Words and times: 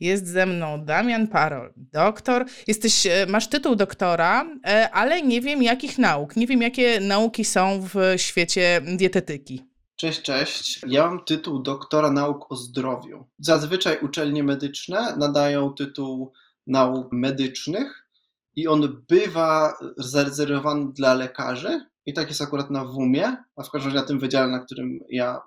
Jest 0.00 0.26
ze 0.26 0.46
mną 0.46 0.84
Damian 0.84 1.28
Parol, 1.28 1.72
doktor. 1.76 2.44
Jesteś, 2.66 3.06
e, 3.06 3.26
masz 3.28 3.48
tytuł 3.48 3.76
doktora, 3.76 4.44
e, 4.66 4.90
ale 4.90 5.22
nie 5.22 5.40
wiem 5.40 5.62
jakich 5.62 5.98
nauk. 5.98 6.36
Nie 6.36 6.46
wiem 6.46 6.62
jakie 6.62 7.00
nauki 7.00 7.44
są 7.44 7.80
w 7.94 7.96
świecie 8.16 8.80
dietetyki. 8.96 9.64
Cześć, 9.96 10.22
cześć. 10.22 10.80
Ja 10.86 11.06
mam 11.06 11.24
tytuł 11.24 11.62
doktora 11.62 12.10
nauk 12.10 12.52
o 12.52 12.56
zdrowiu. 12.56 13.24
Zazwyczaj 13.38 13.98
uczelnie 14.02 14.44
medyczne 14.44 15.16
nadają 15.16 15.74
tytuł 15.74 16.32
nauk 16.66 17.12
medycznych 17.12 18.08
i 18.56 18.68
on 18.68 19.04
bywa 19.08 19.78
zarezerwowany 19.96 20.92
dla 20.92 21.14
lekarzy. 21.14 21.80
I 22.06 22.14
tak 22.14 22.28
jest 22.28 22.42
akurat 22.42 22.70
na 22.70 22.84
WUMie, 22.84 23.36
a 23.56 23.62
w 23.62 23.70
każdym 23.70 23.92
razie 23.92 24.00
na 24.00 24.06
tym 24.06 24.18
wydziale, 24.18 24.48
na 24.48 24.58
którym 24.58 24.98
ja 25.10 25.40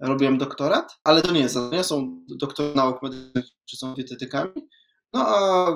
robiłem 0.00 0.38
doktorat, 0.38 1.00
ale 1.04 1.22
to 1.22 1.32
nie 1.32 1.40
jest 1.40 1.54
zadanie, 1.54 1.84
są 1.84 2.24
doktorzy 2.28 2.76
nauk 2.76 3.02
medycznych, 3.02 3.44
czy 3.64 3.76
są 3.76 3.94
dietetykami, 3.94 4.68
no 5.12 5.26
a 5.28 5.68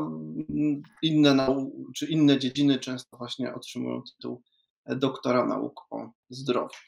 inne 1.02 1.34
nau, 1.34 1.72
czy 1.96 2.06
inne 2.06 2.38
dziedziny 2.38 2.78
często 2.78 3.16
właśnie 3.16 3.54
otrzymują 3.54 4.02
tytuł 4.02 4.42
doktora 4.86 5.46
nauk 5.46 5.80
o 5.90 6.10
zdrowiu. 6.30 6.78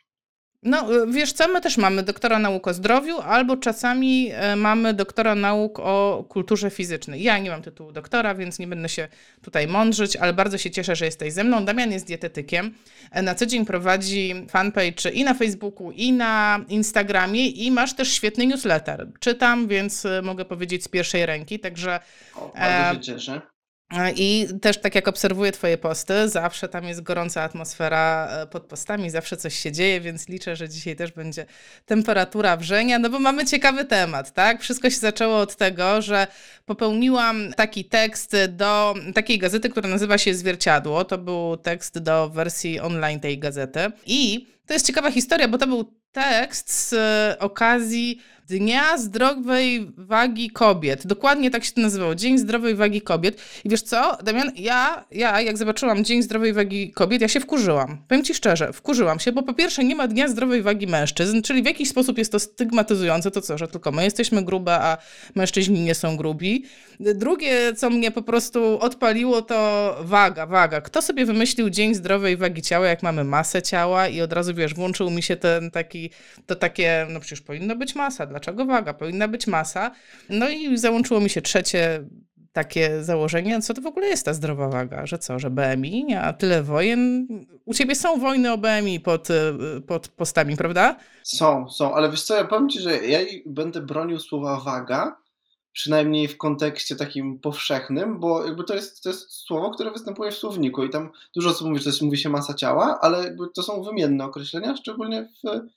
No, 0.62 0.94
y, 0.94 1.12
wiesz 1.12 1.32
co, 1.32 1.48
my 1.48 1.60
też 1.60 1.76
mamy 1.76 2.02
doktora 2.02 2.38
nauk 2.38 2.68
o 2.68 2.74
zdrowiu, 2.74 3.18
albo 3.18 3.56
czasami 3.56 4.30
e, 4.32 4.56
mamy 4.56 4.94
doktora 4.94 5.34
nauk 5.34 5.78
o 5.78 6.24
kulturze 6.28 6.70
fizycznej. 6.70 7.22
Ja 7.22 7.38
nie 7.38 7.50
mam 7.50 7.62
tytułu 7.62 7.92
doktora, 7.92 8.34
więc 8.34 8.58
nie 8.58 8.66
będę 8.66 8.88
się 8.88 9.08
tutaj 9.42 9.68
mądrzyć, 9.68 10.16
ale 10.16 10.32
bardzo 10.32 10.58
się 10.58 10.70
cieszę, 10.70 10.96
że 10.96 11.04
jesteś 11.04 11.32
ze 11.32 11.44
mną. 11.44 11.64
Damian 11.64 11.92
jest 11.92 12.06
dietetykiem. 12.06 12.74
E, 13.10 13.22
na 13.22 13.34
co 13.34 13.46
dzień 13.46 13.66
prowadzi 13.66 14.34
fanpage 14.48 15.10
i 15.12 15.24
na 15.24 15.34
Facebooku, 15.34 15.90
i 15.90 16.12
na 16.12 16.64
Instagramie, 16.68 17.48
i 17.48 17.70
masz 17.70 17.94
też 17.94 18.12
świetny 18.12 18.46
newsletter. 18.46 19.08
Czytam, 19.20 19.68
więc 19.68 20.06
e, 20.06 20.22
mogę 20.22 20.44
powiedzieć 20.44 20.84
z 20.84 20.88
pierwszej 20.88 21.26
ręki, 21.26 21.58
także... 21.58 22.00
O, 22.36 22.52
bardzo 22.54 22.94
się 22.94 23.00
cieszę. 23.00 23.40
I 24.16 24.48
też 24.62 24.80
tak 24.80 24.94
jak 24.94 25.08
obserwuję 25.08 25.52
Twoje 25.52 25.78
posty, 25.78 26.28
zawsze 26.28 26.68
tam 26.68 26.84
jest 26.84 27.00
gorąca 27.00 27.42
atmosfera 27.42 28.28
e, 28.30 28.46
pod 28.46 28.62
postami, 28.62 29.10
zawsze 29.10 29.36
coś 29.36 29.54
się 29.54 29.72
dzieje, 29.72 30.00
więc 30.00 30.28
liczę, 30.28 30.56
że 30.56 30.68
dzisiaj 30.68 30.96
też 30.96 31.12
będzie 31.12 31.46
temperatura 31.86 32.56
wrzenia, 32.56 32.98
no 32.98 33.10
bo 33.10 33.18
mamy 33.18 33.46
ciekawy 33.46 33.84
temat, 33.84 34.32
tak? 34.32 34.62
Wszystko 34.62 34.90
się 34.90 34.98
zaczęło 34.98 35.38
od 35.38 35.56
tego, 35.56 36.02
że 36.02 36.26
popełniłam 36.66 37.52
taki 37.52 37.84
tekst 37.84 38.36
do 38.48 38.94
takiej 39.14 39.38
gazety, 39.38 39.68
która 39.68 39.88
nazywa 39.88 40.18
się 40.18 40.34
Zwierciadło. 40.34 41.04
To 41.04 41.18
był 41.18 41.56
tekst 41.56 41.98
do 41.98 42.28
wersji 42.28 42.80
online 42.80 43.20
tej 43.20 43.38
gazety. 43.38 43.80
I 44.06 44.46
to 44.66 44.74
jest 44.74 44.86
ciekawa 44.86 45.10
historia, 45.10 45.48
bo 45.48 45.58
to 45.58 45.66
był 45.66 45.99
tekst 46.12 46.72
z 46.72 46.94
okazji 47.38 48.20
Dnia 48.50 48.98
Zdrowej 48.98 49.92
Wagi 49.96 50.50
Kobiet. 50.50 51.06
Dokładnie 51.06 51.50
tak 51.50 51.64
się 51.64 51.72
to 51.72 51.80
nazywało. 51.80 52.14
Dzień 52.14 52.38
Zdrowej 52.38 52.74
Wagi 52.74 53.00
Kobiet. 53.00 53.42
I 53.64 53.68
wiesz 53.68 53.82
co, 53.82 54.18
Damian, 54.24 54.52
ja, 54.56 55.04
ja 55.10 55.40
jak 55.40 55.58
zobaczyłam 55.58 56.04
Dzień 56.04 56.22
Zdrowej 56.22 56.52
Wagi 56.52 56.92
Kobiet, 56.92 57.22
ja 57.22 57.28
się 57.28 57.40
wkurzyłam. 57.40 57.98
Powiem 58.08 58.24
ci 58.24 58.34
szczerze, 58.34 58.72
wkurzyłam 58.72 59.20
się, 59.20 59.32
bo 59.32 59.42
po 59.42 59.54
pierwsze 59.54 59.84
nie 59.84 59.96
ma 59.96 60.08
Dnia 60.08 60.28
Zdrowej 60.28 60.62
Wagi 60.62 60.86
Mężczyzn, 60.86 61.42
czyli 61.42 61.62
w 61.62 61.66
jakiś 61.66 61.88
sposób 61.88 62.18
jest 62.18 62.32
to 62.32 62.38
stygmatyzujące, 62.38 63.30
to 63.30 63.40
co, 63.40 63.58
że 63.58 63.68
tylko 63.68 63.92
my 63.92 64.04
jesteśmy 64.04 64.44
grube, 64.44 64.72
a 64.72 64.98
mężczyźni 65.34 65.80
nie 65.80 65.94
są 65.94 66.16
grubi. 66.16 66.64
Drugie, 67.00 67.74
co 67.76 67.90
mnie 67.90 68.10
po 68.10 68.22
prostu 68.22 68.78
odpaliło, 68.80 69.42
to 69.42 69.96
waga, 70.00 70.46
waga. 70.46 70.80
Kto 70.80 71.02
sobie 71.02 71.26
wymyślił 71.26 71.70
Dzień 71.70 71.94
Zdrowej 71.94 72.36
Wagi 72.36 72.62
Ciała, 72.62 72.86
jak 72.86 73.02
mamy 73.02 73.24
masę 73.24 73.62
ciała 73.62 74.08
i 74.08 74.20
od 74.20 74.32
razu, 74.32 74.54
wiesz, 74.54 74.74
włączył 74.74 75.10
mi 75.10 75.22
się 75.22 75.36
ten 75.36 75.70
taki, 75.70 75.99
to 76.46 76.56
takie, 76.56 77.06
no 77.10 77.20
przecież 77.20 77.40
powinno 77.40 77.76
być 77.76 77.94
masa, 77.94 78.26
dla 78.26 78.40
dlaczego 78.40 78.64
waga? 78.64 78.94
Powinna 78.94 79.28
być 79.28 79.46
masa. 79.46 79.90
No 80.28 80.48
i 80.48 80.78
załączyło 80.78 81.20
mi 81.20 81.30
się 81.30 81.42
trzecie 81.42 82.04
takie 82.52 83.04
założenie, 83.04 83.62
co 83.62 83.74
to 83.74 83.82
w 83.82 83.86
ogóle 83.86 84.06
jest 84.06 84.24
ta 84.24 84.34
zdrowa 84.34 84.68
waga, 84.68 85.06
że 85.06 85.18
co, 85.18 85.38
że 85.38 85.50
BMI, 85.50 86.14
a 86.14 86.32
tyle 86.32 86.62
wojen. 86.62 87.28
U 87.64 87.74
ciebie 87.74 87.94
są 87.94 88.18
wojny 88.18 88.52
o 88.52 88.58
BMI 88.58 89.00
pod, 89.00 89.28
pod 89.86 90.08
postami, 90.08 90.56
prawda? 90.56 90.96
Są, 91.22 91.68
są, 91.68 91.94
ale 91.94 92.10
wiesz 92.10 92.22
co, 92.22 92.36
ja 92.36 92.44
powiem 92.44 92.68
ci, 92.68 92.80
że 92.80 93.06
ja 93.06 93.18
będę 93.46 93.80
bronił 93.80 94.18
słowa 94.20 94.60
waga, 94.64 95.16
przynajmniej 95.72 96.28
w 96.28 96.38
kontekście 96.38 96.96
takim 96.96 97.38
powszechnym, 97.38 98.20
bo 98.20 98.46
jakby 98.46 98.64
to 98.64 98.74
jest, 98.74 99.02
to 99.02 99.08
jest 99.08 99.32
słowo, 99.32 99.70
które 99.70 99.90
występuje 99.90 100.30
w 100.30 100.38
słowniku 100.38 100.84
i 100.84 100.90
tam 100.90 101.10
dużo 101.34 101.50
osób 101.50 101.68
mówi, 101.68 101.82
jest, 101.86 102.02
mówi 102.02 102.18
się 102.18 102.28
masa 102.28 102.54
ciała, 102.54 102.98
ale 103.00 103.24
jakby 103.24 103.44
to 103.54 103.62
są 103.62 103.82
wymienne 103.82 104.24
określenia, 104.24 104.76
szczególnie 104.76 105.28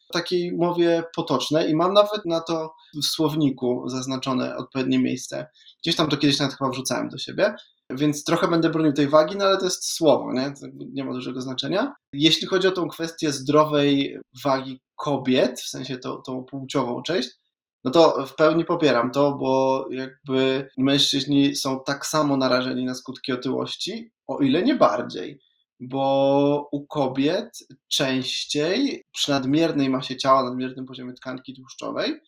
w 0.10 0.14
takiej 0.14 0.52
mowie 0.52 1.04
potocznej 1.16 1.70
i 1.70 1.76
mam 1.76 1.94
nawet 1.94 2.26
na 2.26 2.42
to 2.42 2.74
w 2.96 3.06
słowniku 3.06 3.84
zaznaczone 3.90 4.58
odpowiednie 4.58 5.00
miejsce. 5.00 5.48
Gdzieś 5.84 5.96
tam 5.96 6.10
to 6.10 6.18
kiedyś 6.18 6.40
nawet 6.40 6.56
chyba 6.56 6.70
wrzucałem 6.70 7.10
do 7.10 7.18
siebie, 7.18 7.56
więc 7.90 8.24
trochę 8.24 8.48
będę 8.48 8.70
bronił 8.70 8.94
tej 8.94 9.08
wagi, 9.08 9.36
no 9.38 9.46
ale 9.46 9.58
to 9.58 9.66
jest 9.66 9.94
słowo, 9.94 10.34
nie? 10.34 10.54
Nie 10.94 11.04
ma 11.04 11.14
dużego 11.14 11.42
znaczenia. 11.42 11.94
Jeśli 12.14 12.48
chodzi 12.48 12.68
o 12.68 12.72
tą 12.72 12.88
kwestię 12.88 13.32
zdrowej 13.32 14.18
wagi 14.44 14.82
kobiet, 14.96 15.62
w 15.62 15.70
sensie 15.70 15.98
tą, 15.98 16.22
tą 16.22 16.44
płciową 16.44 17.02
część, 17.02 17.30
no 17.84 17.92
to 17.92 18.26
w 18.26 18.36
pełni 18.36 18.66
popieram 18.66 19.12
to, 19.12 19.32
bo 19.32 19.86
jakby 19.92 20.70
mężczyźni 20.78 21.56
są 21.56 21.80
tak 21.86 22.06
samo 22.06 22.38
narażeni 22.38 22.86
na 22.86 22.96
skutki 22.96 23.32
otyłości, 23.32 24.12
o 24.28 24.40
ile 24.40 24.64
nie 24.64 24.76
bardziej. 24.76 25.40
Bo 25.80 26.70
u 26.72 26.88
kobiet 26.88 27.50
częściej 27.88 29.04
przy 29.12 29.32
nadmiernej 29.32 29.90
masie 29.90 30.18
ciała, 30.18 30.44
nadmiernym 30.44 30.86
poziomie 30.86 31.14
tkanki 31.14 31.54
tłuszczowej, 31.54 32.20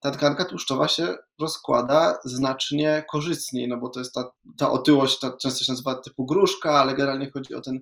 ta 0.00 0.10
tkanka 0.10 0.44
tłuszczowa 0.44 0.88
się 0.88 1.16
rozkłada 1.40 2.18
znacznie 2.24 3.04
korzystniej, 3.10 3.68
no 3.68 3.76
bo 3.76 3.88
to 3.88 4.00
jest 4.00 4.14
ta, 4.14 4.30
ta 4.58 4.70
otyłość, 4.70 5.18
ta 5.18 5.36
często 5.42 5.64
się 5.64 5.72
nazywa 5.72 5.94
typu 5.94 6.26
gruszka, 6.26 6.70
ale 6.70 6.94
generalnie 6.94 7.30
chodzi 7.30 7.54
o 7.54 7.60
ten 7.60 7.80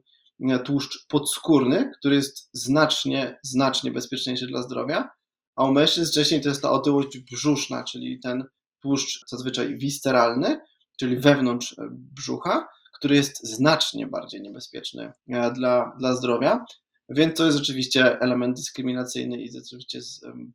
e, 0.50 0.59
tłuszcz 0.59 1.06
podskórny, 1.09 1.91
który 1.98 2.15
jest 2.15 2.50
znacznie, 2.53 3.38
znacznie 3.42 3.91
bezpieczniejszy 3.91 4.47
dla 4.47 4.62
zdrowia 4.62 5.10
a 5.56 5.64
u 5.64 5.72
mężczyzn 5.72 6.10
wcześniej 6.10 6.40
to 6.40 6.48
jest 6.48 6.62
ta 6.62 6.70
otyłość 6.70 7.18
brzuszna, 7.18 7.84
czyli 7.84 8.20
ten 8.20 8.44
tłuszcz 8.82 9.20
zazwyczaj 9.28 9.78
wisteralny, 9.78 10.60
czyli 10.98 11.16
wewnątrz 11.16 11.78
e, 11.78 11.88
brzucha, 11.90 12.68
który 12.98 13.14
jest 13.16 13.46
znacznie 13.46 14.06
bardziej 14.06 14.42
niebezpieczny 14.42 15.12
e, 15.28 15.52
dla, 15.52 15.96
dla 15.98 16.16
zdrowia. 16.16 16.64
Więc 17.08 17.36
to 17.36 17.46
jest 17.46 17.58
rzeczywiście 17.58 18.20
element 18.20 18.56
dyskryminacyjny 18.56 19.42
i 19.42 19.52
rzeczywiście 19.52 20.00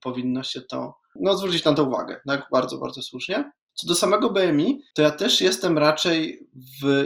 powinno 0.01 0.43
się 0.43 0.61
to 0.61 0.95
no, 1.15 1.37
zwrócić 1.37 1.63
na 1.63 1.73
to 1.73 1.83
uwagę. 1.83 2.21
Tak, 2.27 2.47
bardzo, 2.51 2.77
bardzo 2.77 3.01
słusznie. 3.01 3.51
Co 3.73 3.87
do 3.87 3.95
samego 3.95 4.29
BMI, 4.29 4.81
to 4.95 5.01
ja 5.01 5.11
też 5.11 5.41
jestem 5.41 5.77
raczej 5.77 6.47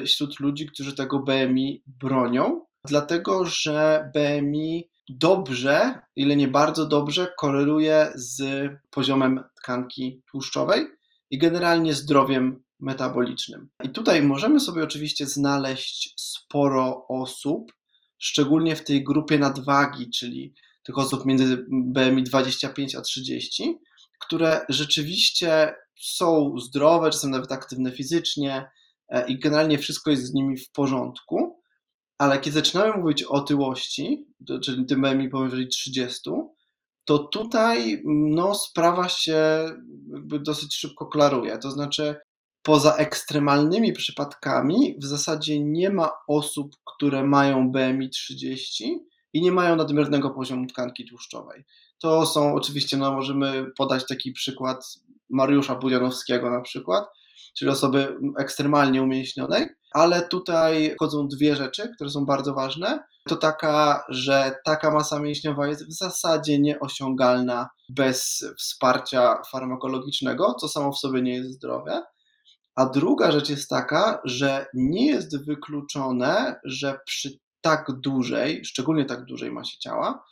wśród 0.05 0.39
ludzi, 0.39 0.65
którzy 0.65 0.95
tego 0.95 1.19
BMI 1.19 1.83
bronią, 1.87 2.65
dlatego 2.87 3.45
że 3.45 4.11
BMI 4.13 4.89
dobrze, 5.17 5.99
ile 6.15 6.35
nie 6.35 6.47
bardzo 6.47 6.87
dobrze, 6.87 7.33
koreluje 7.39 8.11
z 8.15 8.43
poziomem 8.89 9.43
tkanki 9.61 10.21
tłuszczowej 10.31 10.87
i 11.29 11.37
generalnie 11.37 11.93
zdrowiem 11.93 12.63
metabolicznym. 12.79 13.69
I 13.83 13.89
tutaj 13.89 14.23
możemy 14.23 14.59
sobie 14.59 14.83
oczywiście 14.83 15.25
znaleźć 15.25 16.13
sporo 16.17 17.05
osób, 17.07 17.71
szczególnie 18.17 18.75
w 18.75 18.83
tej 18.83 19.03
grupie 19.03 19.39
nadwagi, 19.39 20.09
czyli 20.09 20.53
tych 20.83 20.97
osób 20.97 21.25
między 21.25 21.65
BMI 21.69 22.23
25 22.23 22.95
a 22.95 23.01
30, 23.01 23.77
które 24.19 24.65
rzeczywiście 24.69 25.75
są 25.95 26.59
zdrowe, 26.59 27.09
czasem 27.09 27.31
nawet 27.31 27.51
aktywne 27.51 27.91
fizycznie 27.91 28.69
e, 29.09 29.27
i 29.27 29.39
generalnie 29.39 29.77
wszystko 29.77 30.11
jest 30.11 30.23
z 30.23 30.33
nimi 30.33 30.57
w 30.57 30.71
porządku, 30.71 31.60
ale 32.21 32.39
kiedy 32.39 32.53
zaczynamy 32.53 33.01
mówić 33.01 33.23
o 33.23 33.29
otyłości, 33.29 34.27
czyli 34.63 34.85
tym 34.85 35.01
BMI 35.01 35.29
powyżej 35.29 35.67
30, 35.67 36.31
to 37.05 37.19
tutaj 37.19 38.01
no, 38.05 38.55
sprawa 38.55 39.09
się 39.09 39.69
dosyć 40.23 40.75
szybko 40.75 41.05
klaruje. 41.05 41.57
To 41.57 41.71
znaczy, 41.71 42.15
poza 42.63 42.95
ekstremalnymi 42.95 43.93
przypadkami, 43.93 44.95
w 45.01 45.05
zasadzie 45.05 45.59
nie 45.59 45.89
ma 45.89 46.11
osób, 46.27 46.75
które 46.85 47.23
mają 47.23 47.71
BMI 47.71 48.09
30 48.09 48.99
i 49.33 49.41
nie 49.41 49.51
mają 49.51 49.75
nadmiernego 49.75 50.29
poziomu 50.29 50.67
tkanki 50.67 51.05
tłuszczowej. 51.05 51.63
To 52.01 52.25
są 52.25 52.55
oczywiście, 52.55 52.97
no, 52.97 53.11
możemy 53.11 53.65
podać 53.77 54.07
taki 54.07 54.31
przykład 54.31 54.85
Mariusza 55.29 55.75
Budianowskiego 55.75 56.49
na 56.49 56.61
przykład, 56.61 57.05
czyli 57.57 57.71
osoby 57.71 58.17
ekstremalnie 58.39 59.03
umięśnionej, 59.03 59.67
ale 59.91 60.27
tutaj 60.27 60.93
wchodzą 60.95 61.27
dwie 61.27 61.55
rzeczy, 61.55 61.91
które 61.95 62.09
są 62.09 62.25
bardzo 62.25 62.53
ważne. 62.53 63.03
To 63.29 63.35
taka, 63.35 64.03
że 64.09 64.55
taka 64.65 64.91
masa 64.91 65.19
mięśniowa 65.19 65.67
jest 65.67 65.87
w 65.87 65.97
zasadzie 65.97 66.59
nieosiągalna 66.59 67.69
bez 67.89 68.45
wsparcia 68.57 69.41
farmakologicznego, 69.51 70.53
co 70.53 70.67
samo 70.67 70.91
w 70.91 70.99
sobie 70.99 71.21
nie 71.21 71.33
jest 71.33 71.51
zdrowe. 71.51 72.03
A 72.75 72.85
druga 72.85 73.31
rzecz 73.31 73.49
jest 73.49 73.69
taka, 73.69 74.21
że 74.23 74.65
nie 74.73 75.05
jest 75.05 75.45
wykluczone, 75.45 76.55
że 76.63 76.99
przy 77.05 77.29
tak 77.61 77.91
dużej, 77.91 78.65
szczególnie 78.65 79.05
tak 79.05 79.25
dużej 79.25 79.51
masie 79.51 79.77
ciała, 79.79 80.23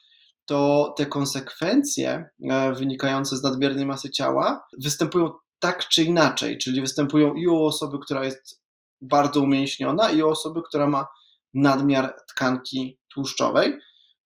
to 0.45 0.93
te 0.97 1.05
konsekwencje 1.05 2.29
e, 2.49 2.73
wynikające 2.73 3.37
z 3.37 3.43
nadmiernej 3.43 3.85
masy 3.85 4.09
ciała 4.09 4.67
występują 4.83 5.31
tak 5.59 5.87
czy 5.87 6.03
inaczej, 6.03 6.57
czyli 6.57 6.81
występują 6.81 7.33
i 7.33 7.47
u 7.47 7.63
osoby, 7.63 7.97
która 8.05 8.25
jest 8.25 8.61
bardzo 9.01 9.41
umięśniona, 9.41 10.11
i 10.11 10.23
u 10.23 10.29
osoby, 10.29 10.61
która 10.69 10.87
ma 10.87 11.07
nadmiar 11.53 12.15
tkanki 12.27 12.99
tłuszczowej. 13.13 13.77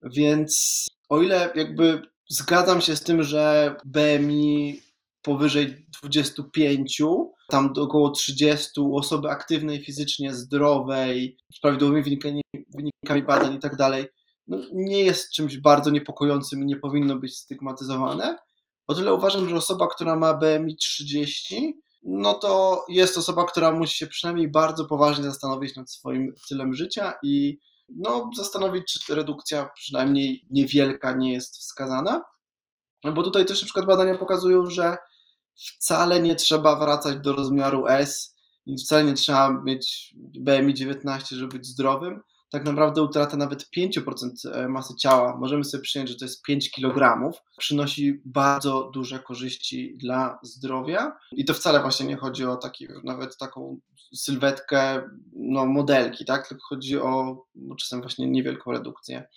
Więc 0.03 0.85
o 1.09 1.21
ile 1.21 1.51
jakby 1.55 2.01
zgadzam 2.29 2.81
się 2.81 2.95
z 2.95 3.03
tym, 3.03 3.23
że 3.23 3.75
BMI 3.85 4.81
powyżej 5.21 5.85
25, 6.03 7.01
tam 7.49 7.73
do 7.73 7.81
około 7.83 8.09
30 8.09 8.69
osoby 8.93 9.29
aktywnej 9.29 9.83
fizycznie, 9.85 10.33
zdrowej, 10.33 11.37
z 11.53 11.59
prawidłowymi 11.59 12.03
wynikami, 12.03 12.41
wynikami 12.75 13.23
badań 13.23 13.55
i 13.55 13.59
tak 13.59 13.75
dalej, 13.75 14.05
no 14.47 14.57
nie 14.73 15.03
jest 15.03 15.31
czymś 15.31 15.57
bardzo 15.57 15.89
niepokojącym 15.89 16.63
i 16.63 16.65
nie 16.65 16.75
powinno 16.75 17.15
być 17.15 17.37
stygmatyzowane. 17.37 18.37
O 18.87 18.95
tyle 18.95 19.13
uważam, 19.13 19.49
że 19.49 19.55
osoba, 19.55 19.87
która 19.87 20.15
ma 20.15 20.33
BMI 20.33 20.75
30, 20.75 21.73
no 22.05 22.33
to 22.33 22.85
jest 22.89 23.17
osoba, 23.17 23.45
która 23.45 23.71
musi 23.71 23.97
się 23.97 24.07
przynajmniej 24.07 24.51
bardzo 24.51 24.85
poważnie 24.85 25.23
zastanowić 25.23 25.75
nad 25.75 25.91
swoim 25.91 26.33
stylem 26.37 26.73
życia 26.73 27.13
i 27.23 27.59
no, 27.89 28.29
zastanowić, 28.37 28.93
czy 28.93 29.15
redukcja 29.15 29.69
przynajmniej 29.75 30.45
niewielka 30.49 31.13
nie 31.13 31.33
jest 31.33 31.57
wskazana. 31.57 32.23
Bo 33.13 33.23
tutaj 33.23 33.45
też 33.45 33.61
na 33.61 33.65
przykład 33.65 33.85
badania 33.85 34.17
pokazują, 34.17 34.65
że 34.69 34.97
wcale 35.55 36.19
nie 36.19 36.35
trzeba 36.35 36.75
wracać 36.75 37.17
do 37.17 37.33
rozmiaru 37.33 37.87
S 37.87 38.35
i 38.65 38.77
wcale 38.77 39.03
nie 39.03 39.13
trzeba 39.13 39.61
mieć 39.63 40.15
BMI 40.17 40.73
19, 40.73 41.35
żeby 41.35 41.57
być 41.57 41.65
zdrowym. 41.65 42.21
Tak 42.53 42.65
naprawdę 42.65 43.01
utrata 43.01 43.37
nawet 43.37 43.69
5% 43.77 44.29
e, 44.51 44.67
masy 44.67 44.95
ciała, 44.95 45.37
możemy 45.37 45.63
sobie 45.63 45.83
przyjąć, 45.83 46.09
że 46.09 46.15
to 46.15 46.25
jest 46.25 46.43
5 46.43 46.71
kg, 46.71 47.31
przynosi 47.57 48.21
bardzo 48.25 48.91
duże 48.93 49.19
korzyści 49.19 49.97
dla 49.97 50.39
zdrowia. 50.43 51.17
I 51.31 51.45
to 51.45 51.53
wcale 51.53 51.81
właśnie 51.81 52.05
nie 52.05 52.17
chodzi 52.17 52.45
o 52.45 52.55
taki, 52.55 52.87
nawet 53.03 53.37
taką 53.37 53.79
sylwetkę 54.15 55.09
no, 55.33 55.65
modelki, 55.65 56.25
tak? 56.25 56.47
tylko 56.47 56.63
chodzi 56.69 56.99
o 56.99 57.43
no, 57.55 57.75
czasem 57.75 58.01
właśnie 58.01 58.29
niewielką 58.29 58.71
redukcję 58.71 59.27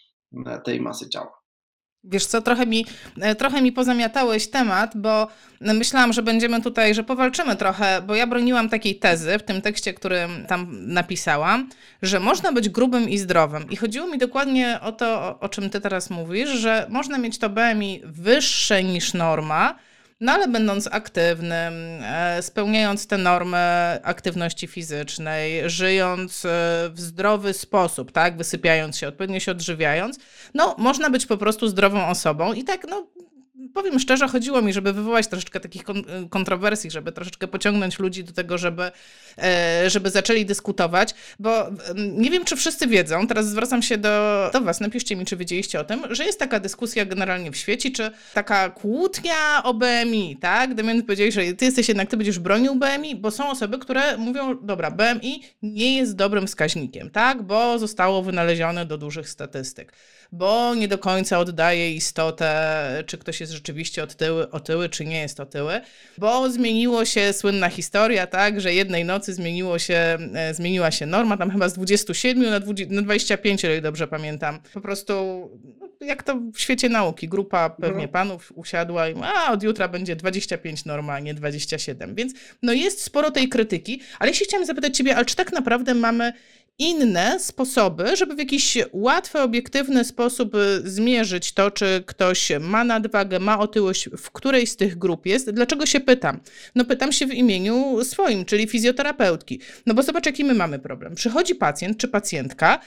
e, 0.47 0.61
tej 0.61 0.81
masy 0.81 1.09
ciała. 1.09 1.46
Wiesz 2.06 2.26
co, 2.26 2.43
trochę 2.43 2.67
mi, 2.67 2.87
e, 3.20 3.35
trochę 3.35 3.62
mi 3.62 3.73
pozamiatałeś 3.73 4.49
temat, 4.49 4.97
bo 4.97 5.29
myślałam, 5.61 6.12
że 6.12 6.23
będziemy 6.23 6.62
tutaj, 6.62 6.94
że 6.94 7.05
powalczymy 7.05 7.56
trochę, 7.56 8.03
bo 8.03 8.14
ja 8.14 8.26
broniłam 8.26 8.69
takiej 8.69 8.97
tezy 8.97 9.38
w 9.38 9.43
tym 9.43 9.62
tekście, 9.62 9.94
który 9.94 10.29
tam 10.49 10.67
napisałam, 10.70 11.69
że 12.03 12.20
można 12.20 12.53
być 12.53 12.69
grubym 12.69 13.08
i 13.08 13.19
zdrowym. 13.19 13.70
I 13.70 13.76
chodziło 13.76 14.06
mi 14.06 14.19
dokładnie 14.19 14.79
o 14.82 14.93
to, 14.93 15.38
o, 15.41 15.49
czym 15.49 15.70
ty 15.70 15.81
teraz 15.81 16.11
mówisz, 16.11 16.50
że 16.50 16.87
można 16.88 17.19
mieć 17.19 17.38
to 17.38 17.50
BMI 17.50 18.03
wyższe 18.05 18.85
niż 18.85 19.14
norma, 19.14 19.79
no 20.20 20.32
ale 20.32 20.49
będąc 20.49 20.88
aktywnym, 20.93 21.75
e, 22.02 22.43
spełniając 22.43 23.06
te 23.06 23.19
normy 23.19 23.59
aktywności 24.02 24.67
fizycznej, 24.67 25.70
żyjąc 25.70 26.44
e, 26.44 26.49
w 26.93 27.00
zdrowy 27.00 27.52
sposób, 27.52 28.12
tak, 28.12 28.37
wysypiając 28.37 28.99
się, 28.99 29.09
odpowiednio 29.09 29.41
się 29.41 29.52
odżywiając, 29.52 30.19
no 30.56 30.75
można 30.79 31.11
być 31.11 31.26
po 31.26 31.37
prostu 31.37 31.69
zdrową 31.69 32.06
osobą 32.06 32.53
i 32.53 32.64
tak, 32.64 32.87
no 32.88 33.06
powiem 33.76 33.99
szczerze, 33.99 34.28
chodziło 34.28 34.62
mi, 34.62 34.73
żeby 34.73 34.93
wywołać 34.93 35.26
troszeczkę 35.26 35.61
takich 35.61 35.84
kontrowersji, 36.31 36.90
żeby 36.90 37.12
troszeczkę 37.12 37.49
pociągnąć 37.49 37.99
ludzi 37.99 38.25
do 38.25 38.32
tego, 38.32 38.58
żeby, 38.58 38.90
e, 39.38 39.90
żeby 39.90 40.11
zaczęli 40.11 40.44
dyskutować, 40.46 41.14
bo 41.38 41.67
nie 41.94 42.31
wiem, 42.31 42.44
czy 42.44 42.56
wszyscy 42.56 42.87
wiedzą, 42.87 43.26
teraz 43.26 43.49
zwracam 43.49 43.82
się 43.82 43.99
do, 43.99 44.50
do 44.52 44.61
was, 44.61 44.81
napiszcie 44.81 45.17
mi, 45.17 45.25
czy 45.25 45.37
wiedzieliście 45.37 45.81
o 45.81 45.84
tym, 45.84 46.02
że 46.11 46.25
jest 46.25 46.38
taka 46.38 46.61
dyskusja 46.61 47.05
generalnie 47.05 47.50
w 47.50 47.56
świecie, 47.56 47.90
czy 47.90 48.11
taka 48.34 48.70
kłótnia 48.70 49.62
o 49.64 49.75
BMI, 49.75 50.37
tak? 50.40 50.75
Damian 50.75 51.02
powiedziałeś, 51.02 51.34
że 51.34 51.52
ty 51.52 51.64
jesteś 51.64 51.88
jednak, 51.88 52.11
ty 52.11 52.17
będziesz 52.17 52.38
bronił 52.38 52.75
BMI, 52.75 53.17
bo 53.17 53.31
są 53.31 53.50
osoby, 53.50 53.78
które 53.78 54.17
mówią, 54.17 54.58
dobra, 54.62 54.90
BMI 54.90 55.43
nie 55.62 55.96
jest 55.96 56.17
dobrym 56.17 56.46
wskaźnikiem, 56.46 57.11
tak? 57.11 57.43
Bo 57.43 57.78
zostało 57.78 58.23
wynalezione 58.23 58.87
do 58.87 58.99
dużych 58.99 59.28
statystyk 59.28 59.93
bo 60.32 60.75
nie 60.75 60.88
do 60.88 60.99
końca 60.99 61.38
oddaje 61.38 61.93
istotę, 61.93 63.05
czy 63.06 63.19
ktoś 63.19 63.40
jest 63.40 63.52
rzeczywiście 63.52 63.66
otyły, 64.03 64.51
otyły 64.51 64.89
czy 64.89 65.05
nie 65.05 65.21
jest 65.21 65.41
otyły, 65.41 65.81
bo 66.19 66.51
zmieniło 66.51 67.05
się 67.05 67.33
słynna 67.33 67.69
historia, 67.69 68.27
tak, 68.27 68.61
że 68.61 68.75
jednej 68.75 69.05
nocy 69.05 69.35
zmieniło 69.35 69.79
się, 69.79 70.19
e, 70.35 70.55
zmieniła 70.55 70.91
się 70.91 71.07
norma, 71.07 71.37
tam 71.37 71.51
chyba 71.51 71.69
z 71.69 71.75
27 71.75 72.51
na, 72.51 72.61
20, 72.61 72.95
na 72.95 73.03
25, 73.03 73.63
jeżeli 73.63 73.83
dobrze 73.83 74.09
pamiętam. 74.09 74.59
Po 74.75 74.81
prostu, 74.81 75.15
jak 76.01 76.23
to 76.23 76.41
w 76.55 76.61
świecie 76.61 76.89
nauki, 76.89 77.29
grupa 77.29 77.71
pewnie 77.71 78.03
no. 78.03 78.09
panów 78.09 78.53
usiadła 78.55 79.09
i 79.09 79.15
a 79.23 79.53
od 79.53 79.63
jutra 79.63 79.89
będzie 79.89 80.17
25 80.17 80.85
norma, 80.85 81.13
a 81.13 81.21
nie 81.21 81.35
27. 81.35 82.15
Więc 82.15 82.33
no 82.63 82.73
jest 82.73 83.03
sporo 83.03 83.31
tej 83.31 83.49
krytyki, 83.49 84.01
ale 84.19 84.31
ja 84.31 84.35
się 84.35 84.45
chciałam 84.45 84.67
zapytać 84.67 84.97
ciebie, 84.97 85.17
ale 85.17 85.25
czy 85.25 85.37
tak 85.37 85.53
naprawdę 85.53 85.95
mamy 85.95 86.33
inne 86.79 87.41
sposoby, 87.41 88.17
żeby 88.17 88.35
w 88.35 88.39
jakiś 88.39 88.79
łatwy, 88.93 89.41
obiektywny 89.41 90.05
sposób 90.05 90.55
y, 90.55 90.91
zmierzyć 90.91 91.53
to, 91.53 91.71
czy 91.71 92.03
ktoś 92.07 92.53
ma 92.61 92.85
nadwagę, 92.85 93.39
ma 93.39 93.59
otyłość, 93.59 94.09
w 94.19 94.31
której 94.31 94.67
z 94.67 94.77
tych 94.77 94.99
grup 94.99 95.27
jest. 95.27 95.51
Dlaczego 95.51 95.87
się 95.87 96.01
pytam? 96.01 96.41
No 96.75 96.85
pytam 96.85 97.13
się 97.13 97.27
w 97.27 97.35
imieniu 97.35 98.05
swoim, 98.05 98.45
czyli 98.45 98.67
fizjoterapeutki. 98.67 99.61
No 99.87 99.95
bo 99.95 100.03
zobacz, 100.03 100.27
jaki 100.27 100.45
my 100.45 100.55
mamy 100.55 100.79
problem. 100.79 101.15
Przychodzi 101.15 101.55
pacjent 101.55 101.99
czy 101.99 102.09
pacjentka 102.09 102.81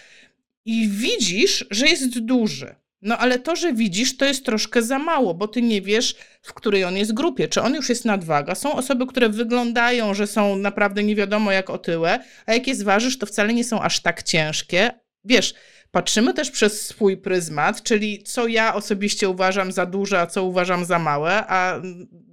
i 0.65 0.87
widzisz, 0.89 1.65
że 1.71 1.87
jest 1.87 2.19
duży. 2.19 2.75
No 3.01 3.17
ale 3.17 3.39
to, 3.39 3.55
że 3.55 3.73
widzisz, 3.73 4.17
to 4.17 4.25
jest 4.25 4.45
troszkę 4.45 4.81
za 4.81 4.99
mało, 4.99 5.33
bo 5.33 5.47
ty 5.47 5.61
nie 5.61 5.81
wiesz, 5.81 6.15
w 6.41 6.53
której 6.53 6.83
on 6.83 6.97
jest 6.97 7.13
grupie. 7.13 7.47
Czy 7.47 7.61
on 7.61 7.75
już 7.75 7.89
jest 7.89 8.05
nadwaga? 8.05 8.55
Są 8.55 8.73
osoby, 8.73 9.07
które 9.07 9.29
wyglądają, 9.29 10.13
że 10.13 10.27
są 10.27 10.55
naprawdę 10.55 11.03
nie 11.03 11.15
wiadomo 11.15 11.51
jak 11.51 11.69
otyłe, 11.69 12.19
a 12.45 12.53
jak 12.53 12.67
je 12.67 12.75
zważysz, 12.75 13.17
to 13.17 13.25
wcale 13.25 13.53
nie 13.53 13.63
są 13.63 13.81
aż 13.81 13.99
tak 13.99 14.23
ciężkie. 14.23 14.91
Wiesz, 15.23 15.53
patrzymy 15.91 16.33
też 16.33 16.51
przez 16.51 16.87
swój 16.87 17.17
pryzmat, 17.17 17.83
czyli 17.83 18.23
co 18.23 18.47
ja 18.47 18.75
osobiście 18.75 19.29
uważam 19.29 19.71
za 19.71 19.85
duże, 19.85 20.19
a 20.19 20.27
co 20.27 20.43
uważam 20.43 20.85
za 20.85 20.99
małe, 20.99 21.43
a 21.47 21.81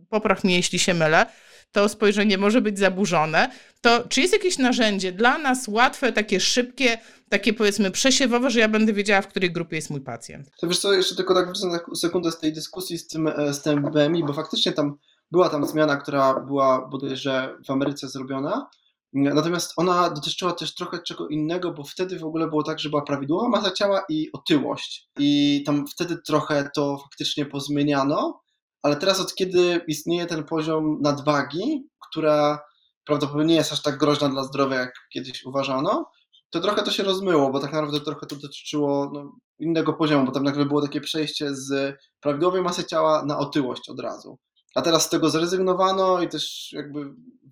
popraw 0.08 0.44
mnie, 0.44 0.56
jeśli 0.56 0.78
się 0.78 0.94
mylę, 0.94 1.26
to 1.72 1.88
spojrzenie 1.88 2.38
może 2.38 2.60
być 2.60 2.78
zaburzone. 2.78 3.50
To 3.80 4.08
czy 4.08 4.20
jest 4.20 4.32
jakieś 4.32 4.58
narzędzie 4.58 5.12
dla 5.12 5.38
nas 5.38 5.68
łatwe, 5.68 6.12
takie 6.12 6.40
szybkie, 6.40 6.98
takie 7.28 7.52
powiedzmy 7.52 7.90
przesiewowe, 7.90 8.50
że 8.50 8.60
ja 8.60 8.68
będę 8.68 8.92
wiedziała, 8.92 9.22
w 9.22 9.28
której 9.28 9.52
grupie 9.52 9.76
jest 9.76 9.90
mój 9.90 10.00
pacjent. 10.00 10.50
To 10.60 10.68
wiesz 10.68 10.78
co, 10.78 10.92
jeszcze 10.92 11.16
tylko 11.16 11.34
tak 11.34 11.46
wrócę 11.46 11.66
na 11.66 11.96
sekundę 11.96 12.32
z 12.32 12.38
tej 12.38 12.52
dyskusji 12.52 12.98
z 12.98 13.06
tym, 13.06 13.26
e, 13.28 13.54
z 13.54 13.62
tym 13.62 13.82
BMI, 13.82 14.24
bo 14.24 14.32
faktycznie 14.32 14.73
tam 14.73 14.96
była 15.30 15.49
tam 15.49 15.66
zmiana, 15.66 15.96
która 15.96 16.40
była 16.40 16.88
bodajże 16.88 17.56
w 17.66 17.70
Ameryce 17.70 18.08
zrobiona, 18.08 18.66
natomiast 19.12 19.73
ona 19.76 20.11
dotyczyła 20.11 20.52
też 20.52 20.75
trochę 20.75 20.99
czego 21.02 21.28
innego, 21.28 21.73
bo 21.73 21.85
wtedy 21.85 22.18
w 22.18 22.25
ogóle 22.25 22.49
było 22.49 22.62
tak, 22.62 22.78
że 22.78 22.88
była 22.88 23.02
prawidłowa 23.02 23.49
masa 23.49 23.70
ciała 23.70 24.04
i 24.08 24.32
otyłość 24.32 25.08
i 25.18 25.62
tam 25.66 25.87
wtedy 25.87 26.16
trochę 26.26 26.70
to 26.75 26.99
faktycznie 26.99 27.46
pozmieniano, 27.46 28.40
ale 28.83 28.97
teraz 28.97 29.21
od 29.21 29.35
kiedy 29.35 29.80
istnieje 29.88 30.26
ten 30.26 30.45
poziom 30.45 30.99
nadwagi, 31.02 31.88
która 32.09 32.59
prawdopodobnie 33.04 33.47
nie 33.47 33.54
jest 33.54 33.73
aż 33.73 33.83
tak 33.83 33.99
groźna 33.99 34.28
dla 34.28 34.45
zdrowia, 34.45 34.76
jak 34.76 34.92
kiedyś 35.12 35.45
uważano, 35.45 36.11
to 36.50 36.61
trochę 36.61 36.83
to 36.83 36.90
się 36.90 37.02
rozmyło, 37.02 37.50
bo 37.50 37.61
tak 37.61 37.73
naprawdę 37.73 38.00
trochę 38.00 38.26
to 38.26 38.37
dotyczyło 38.37 39.11
no, 39.14 39.33
innego 39.59 39.92
poziomu, 39.92 40.26
bo 40.26 40.33
tam 40.33 40.45
nagle 40.45 40.64
było 40.64 40.83
takie 40.83 41.00
przejście 41.00 41.54
z 41.54 41.97
prawidłowej 42.21 42.62
masy 42.62 42.85
ciała 42.85 43.25
na 43.26 43.38
otyłość 43.38 43.88
od 43.88 44.00
razu. 44.00 44.38
A 44.75 44.83
teraz 44.83 45.04
z 45.04 45.09
tego 45.09 45.30
zrezygnowano 45.30 46.23
i 46.23 46.28
też 46.28 46.73
jakby 46.73 47.04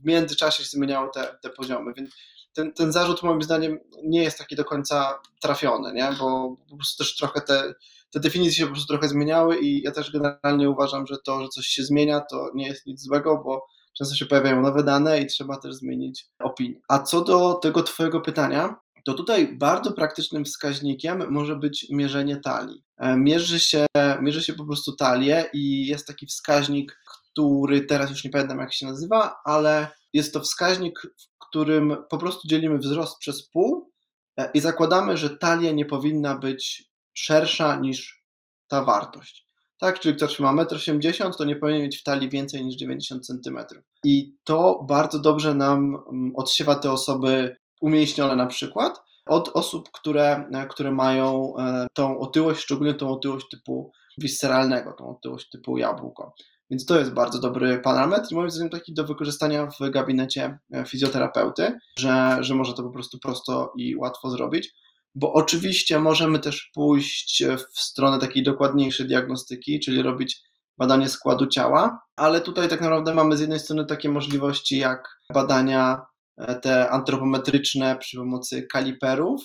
w 0.02 0.04
międzyczasie 0.04 0.62
się 0.62 0.68
zmieniały 0.68 1.08
te, 1.14 1.38
te 1.42 1.50
poziomy, 1.50 1.92
więc 1.96 2.10
ten, 2.52 2.72
ten 2.72 2.92
zarzut 2.92 3.22
moim 3.22 3.42
zdaniem 3.42 3.78
nie 4.02 4.22
jest 4.22 4.38
taki 4.38 4.56
do 4.56 4.64
końca 4.64 5.18
trafiony, 5.40 5.92
nie? 5.92 6.16
bo 6.18 6.56
po 6.70 6.76
prostu 6.76 7.04
też 7.04 7.16
trochę 7.16 7.40
te, 7.40 7.74
te 8.14 8.20
definicje 8.20 8.54
się 8.54 8.66
po 8.66 8.72
prostu 8.72 8.92
trochę 8.92 9.08
zmieniały 9.08 9.60
i 9.60 9.82
ja 9.82 9.90
też 9.90 10.12
generalnie 10.12 10.70
uważam, 10.70 11.06
że 11.06 11.16
to, 11.24 11.42
że 11.42 11.48
coś 11.48 11.66
się 11.66 11.84
zmienia, 11.84 12.20
to 12.20 12.50
nie 12.54 12.66
jest 12.66 12.86
nic 12.86 13.02
złego, 13.02 13.42
bo 13.44 13.66
często 13.98 14.14
się 14.14 14.26
pojawiają 14.26 14.62
nowe 14.62 14.82
dane 14.82 15.20
i 15.20 15.26
trzeba 15.26 15.56
też 15.56 15.74
zmienić 15.74 16.26
opinię. 16.38 16.80
A 16.88 16.98
co 16.98 17.24
do 17.24 17.54
tego 17.54 17.82
Twojego 17.82 18.20
pytania, 18.20 18.76
to 19.04 19.14
tutaj 19.14 19.56
bardzo 19.58 19.92
praktycznym 19.92 20.44
wskaźnikiem 20.44 21.24
może 21.30 21.56
być 21.56 21.86
mierzenie 21.90 22.36
talii. 22.36 22.84
E, 22.98 23.16
mierzy 23.16 23.60
się, 23.60 23.86
mierzy 24.20 24.42
się 24.42 24.52
po 24.52 24.64
prostu 24.64 24.96
talię 24.96 25.44
i 25.52 25.86
jest 25.86 26.06
taki 26.06 26.26
wskaźnik, 26.26 26.98
który 27.28 27.80
teraz 27.80 28.10
już 28.10 28.24
nie 28.24 28.30
pamiętam 28.30 28.58
jak 28.58 28.74
się 28.74 28.86
nazywa, 28.86 29.36
ale 29.44 29.88
jest 30.12 30.32
to 30.32 30.40
wskaźnik, 30.40 31.00
w 31.02 31.46
którym 31.48 31.96
po 32.10 32.18
prostu 32.18 32.48
dzielimy 32.48 32.78
wzrost 32.78 33.18
przez 33.18 33.48
pół 33.48 33.90
e, 34.38 34.50
i 34.54 34.60
zakładamy, 34.60 35.16
że 35.16 35.30
talia 35.30 35.72
nie 35.72 35.84
powinna 35.84 36.38
być 36.38 36.93
szersza 37.14 37.76
niż 37.76 38.24
ta 38.68 38.84
wartość. 38.84 39.44
Tak, 39.80 40.00
czyli 40.00 40.16
ktoś 40.16 40.40
ma 40.40 40.52
1,80 40.52 41.26
m, 41.26 41.32
to 41.32 41.44
nie 41.44 41.56
powinien 41.56 41.82
mieć 41.82 41.98
w 41.98 42.02
talii 42.02 42.28
więcej 42.28 42.64
niż 42.64 42.76
90 42.76 43.26
cm. 43.26 43.58
I 44.04 44.34
to 44.44 44.84
bardzo 44.88 45.18
dobrze 45.18 45.54
nam 45.54 45.78
mm, 45.78 46.32
odsiewa 46.36 46.74
te 46.74 46.92
osoby 46.92 47.56
umięśnione 47.80 48.36
na 48.36 48.46
przykład 48.46 49.02
od 49.26 49.48
osób, 49.48 49.90
które, 49.92 50.50
które 50.70 50.92
mają 50.92 51.56
e, 51.58 51.86
tą 51.92 52.18
otyłość, 52.18 52.60
szczególnie 52.60 52.94
tą 52.94 53.10
otyłość 53.10 53.48
typu 53.48 53.92
visceralnego, 54.18 54.92
tą 54.92 55.08
otyłość 55.08 55.48
typu 55.50 55.78
jabłko. 55.78 56.34
Więc 56.70 56.86
to 56.86 56.98
jest 56.98 57.12
bardzo 57.12 57.40
dobry 57.40 57.78
parametr 57.78 58.32
i 58.32 58.34
moim 58.34 58.50
zdaniem 58.50 58.70
taki 58.70 58.94
do 58.94 59.04
wykorzystania 59.04 59.66
w 59.66 59.90
gabinecie 59.90 60.58
e, 60.72 60.84
fizjoterapeuty, 60.84 61.78
że, 61.98 62.36
że 62.40 62.54
może 62.54 62.74
to 62.74 62.82
po 62.82 62.90
prostu 62.90 63.18
prosto 63.18 63.72
i 63.78 63.96
łatwo 63.96 64.30
zrobić. 64.30 64.74
Bo 65.14 65.32
oczywiście 65.32 65.98
możemy 65.98 66.38
też 66.38 66.70
pójść 66.74 67.42
w 67.74 67.80
stronę 67.80 68.18
takiej 68.18 68.42
dokładniejszej 68.42 69.06
diagnostyki, 69.06 69.80
czyli 69.80 70.02
robić 70.02 70.42
badanie 70.78 71.08
składu 71.08 71.46
ciała, 71.46 72.00
ale 72.16 72.40
tutaj 72.40 72.68
tak 72.68 72.80
naprawdę 72.80 73.14
mamy 73.14 73.36
z 73.36 73.40
jednej 73.40 73.60
strony 73.60 73.86
takie 73.86 74.08
możliwości 74.08 74.78
jak 74.78 75.08
badania 75.34 76.02
e, 76.36 76.54
te 76.54 76.90
antropometryczne 76.90 77.96
przy 77.96 78.16
pomocy 78.16 78.66
kaliperów, 78.72 79.42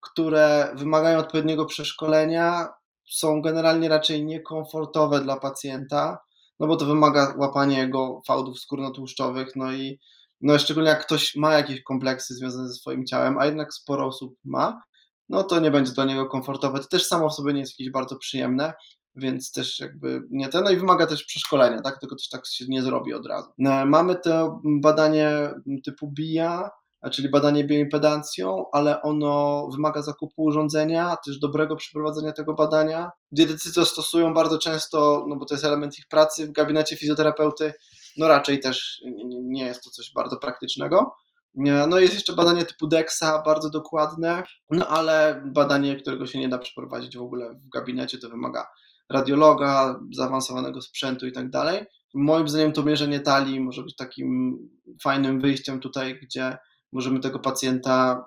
które 0.00 0.74
wymagają 0.76 1.18
odpowiedniego 1.18 1.66
przeszkolenia, 1.66 2.68
są 3.10 3.42
generalnie 3.42 3.88
raczej 3.88 4.24
niekomfortowe 4.24 5.20
dla 5.20 5.36
pacjenta, 5.36 6.18
no 6.60 6.66
bo 6.66 6.76
to 6.76 6.86
wymaga 6.86 7.34
łapania 7.38 7.78
jego 7.78 8.22
fałdów 8.26 8.60
skórnotłuszczowych, 8.60 9.56
no 9.56 9.72
i 9.72 10.00
no 10.40 10.58
szczególnie 10.58 10.90
jak 10.90 11.06
ktoś 11.06 11.36
ma 11.36 11.54
jakieś 11.54 11.82
kompleksy 11.82 12.34
związane 12.34 12.68
ze 12.68 12.74
swoim 12.74 13.06
ciałem, 13.06 13.38
a 13.38 13.46
jednak 13.46 13.74
sporo 13.74 14.06
osób 14.06 14.34
ma, 14.44 14.82
no 15.28 15.44
to 15.44 15.60
nie 15.60 15.70
będzie 15.70 15.92
dla 15.92 16.04
niego 16.04 16.26
komfortowe. 16.26 16.78
To 16.78 16.88
też 16.88 17.06
samo 17.06 17.28
w 17.28 17.34
sobie 17.34 17.52
nie 17.52 17.60
jest 17.60 17.80
jakieś 17.80 17.92
bardzo 17.92 18.16
przyjemne, 18.16 18.72
więc 19.16 19.52
też 19.52 19.80
jakby 19.80 20.22
nie 20.30 20.48
to, 20.48 20.60
no 20.60 20.70
i 20.70 20.76
wymaga 20.76 21.06
też 21.06 21.24
przeszkolenia, 21.24 21.82
tak, 21.82 22.00
tylko 22.00 22.16
też 22.16 22.28
tak 22.28 22.46
się 22.46 22.64
nie 22.68 22.82
zrobi 22.82 23.14
od 23.14 23.26
razu. 23.26 23.48
No, 23.58 23.86
mamy 23.86 24.16
to 24.16 24.60
badanie 24.64 25.50
typu 25.84 26.12
BIA, 26.12 26.70
czyli 27.12 27.30
badanie 27.30 27.64
bioimpedancją, 27.64 28.64
ale 28.72 29.02
ono 29.02 29.66
wymaga 29.72 30.02
zakupu 30.02 30.42
urządzenia, 30.42 31.16
też 31.26 31.38
dobrego 31.38 31.76
przeprowadzenia 31.76 32.32
tego 32.32 32.54
badania. 32.54 33.10
Dietetycy 33.32 33.74
to 33.74 33.86
stosują 33.86 34.34
bardzo 34.34 34.58
często, 34.58 35.24
no 35.28 35.36
bo 35.36 35.44
to 35.44 35.54
jest 35.54 35.64
element 35.64 35.98
ich 35.98 36.08
pracy 36.08 36.46
w 36.46 36.52
gabinecie 36.52 36.96
fizjoterapeuty, 36.96 37.72
no 38.16 38.28
raczej 38.28 38.60
też 38.60 39.02
nie 39.42 39.64
jest 39.64 39.84
to 39.84 39.90
coś 39.90 40.12
bardzo 40.12 40.36
praktycznego. 40.36 41.14
No 41.88 41.98
jest 41.98 42.14
jeszcze 42.14 42.32
badanie 42.32 42.64
typu 42.64 42.86
DEXA, 42.86 43.42
bardzo 43.42 43.70
dokładne, 43.70 44.42
no 44.70 44.88
ale 44.88 45.42
badanie, 45.46 45.96
którego 45.96 46.26
się 46.26 46.38
nie 46.38 46.48
da 46.48 46.58
przeprowadzić 46.58 47.16
w 47.16 47.22
ogóle 47.22 47.54
w 47.54 47.68
gabinecie, 47.68 48.18
to 48.18 48.28
wymaga 48.28 48.66
radiologa, 49.10 50.00
zaawansowanego 50.12 50.82
sprzętu 50.82 51.26
i 51.26 51.32
tak 51.32 51.50
dalej. 51.50 51.84
Moim 52.14 52.48
zdaniem 52.48 52.72
to 52.72 52.82
mierzenie 52.82 53.20
talii 53.20 53.60
może 53.60 53.82
być 53.82 53.96
takim 53.96 54.58
fajnym 55.02 55.40
wyjściem 55.40 55.80
tutaj, 55.80 56.20
gdzie 56.22 56.56
możemy 56.92 57.20
tego 57.20 57.38
pacjenta 57.38 58.24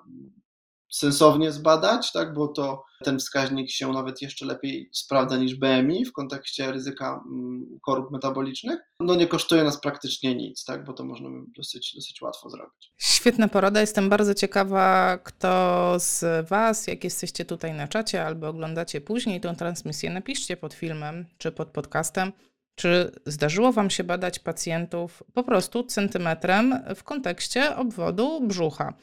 sensownie 0.90 1.52
zbadać, 1.52 2.12
tak, 2.12 2.34
bo 2.34 2.48
to 2.48 2.84
ten 3.04 3.18
wskaźnik 3.18 3.70
się 3.70 3.92
nawet 3.92 4.22
jeszcze 4.22 4.46
lepiej 4.46 4.90
sprawdza 4.92 5.36
niż 5.36 5.54
BMI 5.54 6.04
w 6.04 6.12
kontekście 6.12 6.72
ryzyka 6.72 7.24
mm, 7.26 7.78
chorób 7.86 8.10
metabolicznych. 8.10 8.80
No 9.00 9.14
nie 9.14 9.26
kosztuje 9.26 9.64
nas 9.64 9.80
praktycznie 9.80 10.34
nic, 10.34 10.64
tak, 10.64 10.84
bo 10.84 10.92
to 10.92 11.04
można 11.04 11.28
dosyć, 11.56 11.94
dosyć 11.94 12.22
łatwo 12.22 12.50
zrobić. 12.50 12.92
Świetna 12.98 13.48
porada. 13.48 13.80
Jestem 13.80 14.08
bardzo 14.08 14.34
ciekawa, 14.34 15.18
kto 15.18 15.94
z 15.98 16.48
Was, 16.48 16.86
jak 16.86 17.04
jesteście 17.04 17.44
tutaj 17.44 17.74
na 17.74 17.88
czacie 17.88 18.26
albo 18.26 18.48
oglądacie 18.48 19.00
później 19.00 19.40
tę 19.40 19.54
transmisję, 19.56 20.10
napiszcie 20.10 20.56
pod 20.56 20.74
filmem 20.74 21.26
czy 21.38 21.52
pod 21.52 21.68
podcastem, 21.68 22.32
czy 22.78 23.10
zdarzyło 23.26 23.72
Wam 23.72 23.90
się 23.90 24.04
badać 24.04 24.38
pacjentów 24.38 25.22
po 25.34 25.42
prostu 25.42 25.82
centymetrem 25.82 26.80
w 26.94 27.02
kontekście 27.04 27.76
obwodu 27.76 28.40
brzucha? 28.40 28.94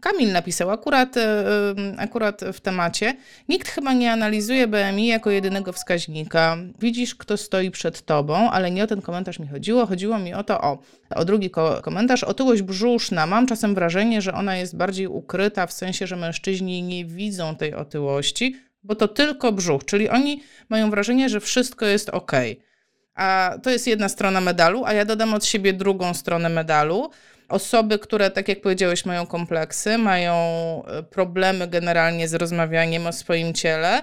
Kamil 0.00 0.32
napisał 0.32 0.70
akurat, 0.70 1.16
e, 1.16 1.44
akurat 1.98 2.40
w 2.52 2.60
temacie. 2.60 3.16
Nikt 3.48 3.68
chyba 3.68 3.92
nie 3.92 4.12
analizuje 4.12 4.68
BMI 4.68 5.06
jako 5.06 5.30
jedynego 5.30 5.72
wskaźnika. 5.72 6.56
Widzisz, 6.78 7.14
kto 7.14 7.36
stoi 7.36 7.70
przed 7.70 8.02
tobą, 8.02 8.50
ale 8.50 8.70
nie 8.70 8.84
o 8.84 8.86
ten 8.86 9.02
komentarz 9.02 9.38
mi 9.38 9.48
chodziło. 9.48 9.86
Chodziło 9.86 10.18
mi 10.18 10.34
o 10.34 10.44
to, 10.44 10.60
o, 10.60 10.78
o 11.14 11.24
drugi 11.24 11.50
ko 11.50 11.80
komentarz. 11.82 12.24
Otyłość 12.24 12.62
brzuszna. 12.62 13.26
Mam 13.26 13.46
czasem 13.46 13.74
wrażenie, 13.74 14.22
że 14.22 14.34
ona 14.34 14.56
jest 14.56 14.76
bardziej 14.76 15.06
ukryta, 15.06 15.66
w 15.66 15.72
sensie, 15.72 16.06
że 16.06 16.16
mężczyźni 16.16 16.82
nie 16.82 17.04
widzą 17.04 17.56
tej 17.56 17.74
otyłości, 17.74 18.56
bo 18.84 18.94
to 18.94 19.08
tylko 19.08 19.52
brzuch, 19.52 19.84
czyli 19.84 20.08
oni 20.08 20.42
mają 20.68 20.90
wrażenie, 20.90 21.28
że 21.28 21.40
wszystko 21.40 21.86
jest 21.86 22.08
ok. 22.10 22.32
A 23.14 23.54
to 23.62 23.70
jest 23.70 23.86
jedna 23.86 24.08
strona 24.08 24.40
medalu, 24.40 24.84
a 24.84 24.92
ja 24.92 25.04
dodam 25.04 25.34
od 25.34 25.44
siebie 25.44 25.72
drugą 25.72 26.14
stronę 26.14 26.48
medalu. 26.48 27.10
Osoby, 27.48 27.98
które, 27.98 28.30
tak 28.30 28.48
jak 28.48 28.60
powiedziałeś, 28.60 29.04
mają 29.04 29.26
kompleksy, 29.26 29.98
mają 29.98 30.34
e, 30.86 31.02
problemy 31.02 31.68
generalnie 31.68 32.28
z 32.28 32.34
rozmawianiem 32.34 33.06
o 33.06 33.12
swoim 33.12 33.54
ciele, 33.54 34.02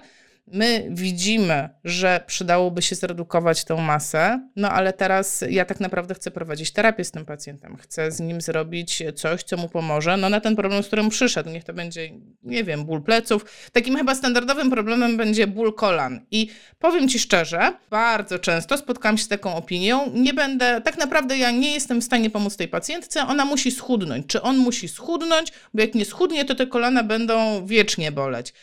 my 0.53 0.87
widzimy, 0.89 1.69
że 1.83 2.23
przydałoby 2.27 2.81
się 2.81 2.95
zredukować 2.95 3.65
tą 3.65 3.77
masę, 3.77 4.47
no 4.55 4.69
ale 4.69 4.93
teraz 4.93 5.43
ja 5.49 5.65
tak 5.65 5.79
naprawdę 5.79 6.15
chcę 6.15 6.31
prowadzić 6.31 6.71
terapię 6.71 7.03
z 7.03 7.11
tym 7.11 7.25
pacjentem. 7.25 7.77
Chcę 7.77 8.11
z 8.11 8.19
nim 8.19 8.41
zrobić 8.41 9.03
coś, 9.15 9.43
co 9.43 9.57
mu 9.57 9.69
pomoże, 9.69 10.17
no 10.17 10.29
na 10.29 10.41
ten 10.41 10.55
problem, 10.55 10.83
z 10.83 10.87
którym 10.87 11.09
przyszedł. 11.09 11.49
Niech 11.49 11.63
to 11.63 11.73
będzie, 11.73 12.09
nie 12.43 12.63
wiem, 12.63 12.85
ból 12.85 13.01
pleców. 13.01 13.45
Takim 13.71 13.97
chyba 13.97 14.15
standardowym 14.15 14.69
problemem 14.69 15.17
będzie 15.17 15.47
ból 15.47 15.73
kolan. 15.73 16.25
I 16.31 16.49
powiem 16.79 17.09
Ci 17.09 17.19
szczerze, 17.19 17.73
bardzo 17.89 18.39
często 18.39 18.77
spotkam 18.77 19.17
się 19.17 19.23
z 19.23 19.27
taką 19.27 19.55
opinią, 19.55 20.11
nie 20.13 20.33
będę, 20.33 20.81
tak 20.81 20.97
naprawdę 20.97 21.37
ja 21.37 21.51
nie 21.51 21.73
jestem 21.73 22.01
w 22.01 22.03
stanie 22.03 22.29
pomóc 22.29 22.57
tej 22.57 22.67
pacjentce, 22.67 23.27
ona 23.27 23.45
musi 23.45 23.71
schudnąć. 23.71 24.25
Czy 24.27 24.41
on 24.41 24.57
musi 24.57 24.87
schudnąć, 24.87 25.51
bo 25.73 25.81
jak 25.81 25.95
nie 25.95 26.05
schudnie, 26.05 26.45
to 26.45 26.55
te 26.55 26.67
kolana 26.67 27.03
będą 27.03 27.65
wiecznie 27.65 28.11
boleć. 28.11 28.53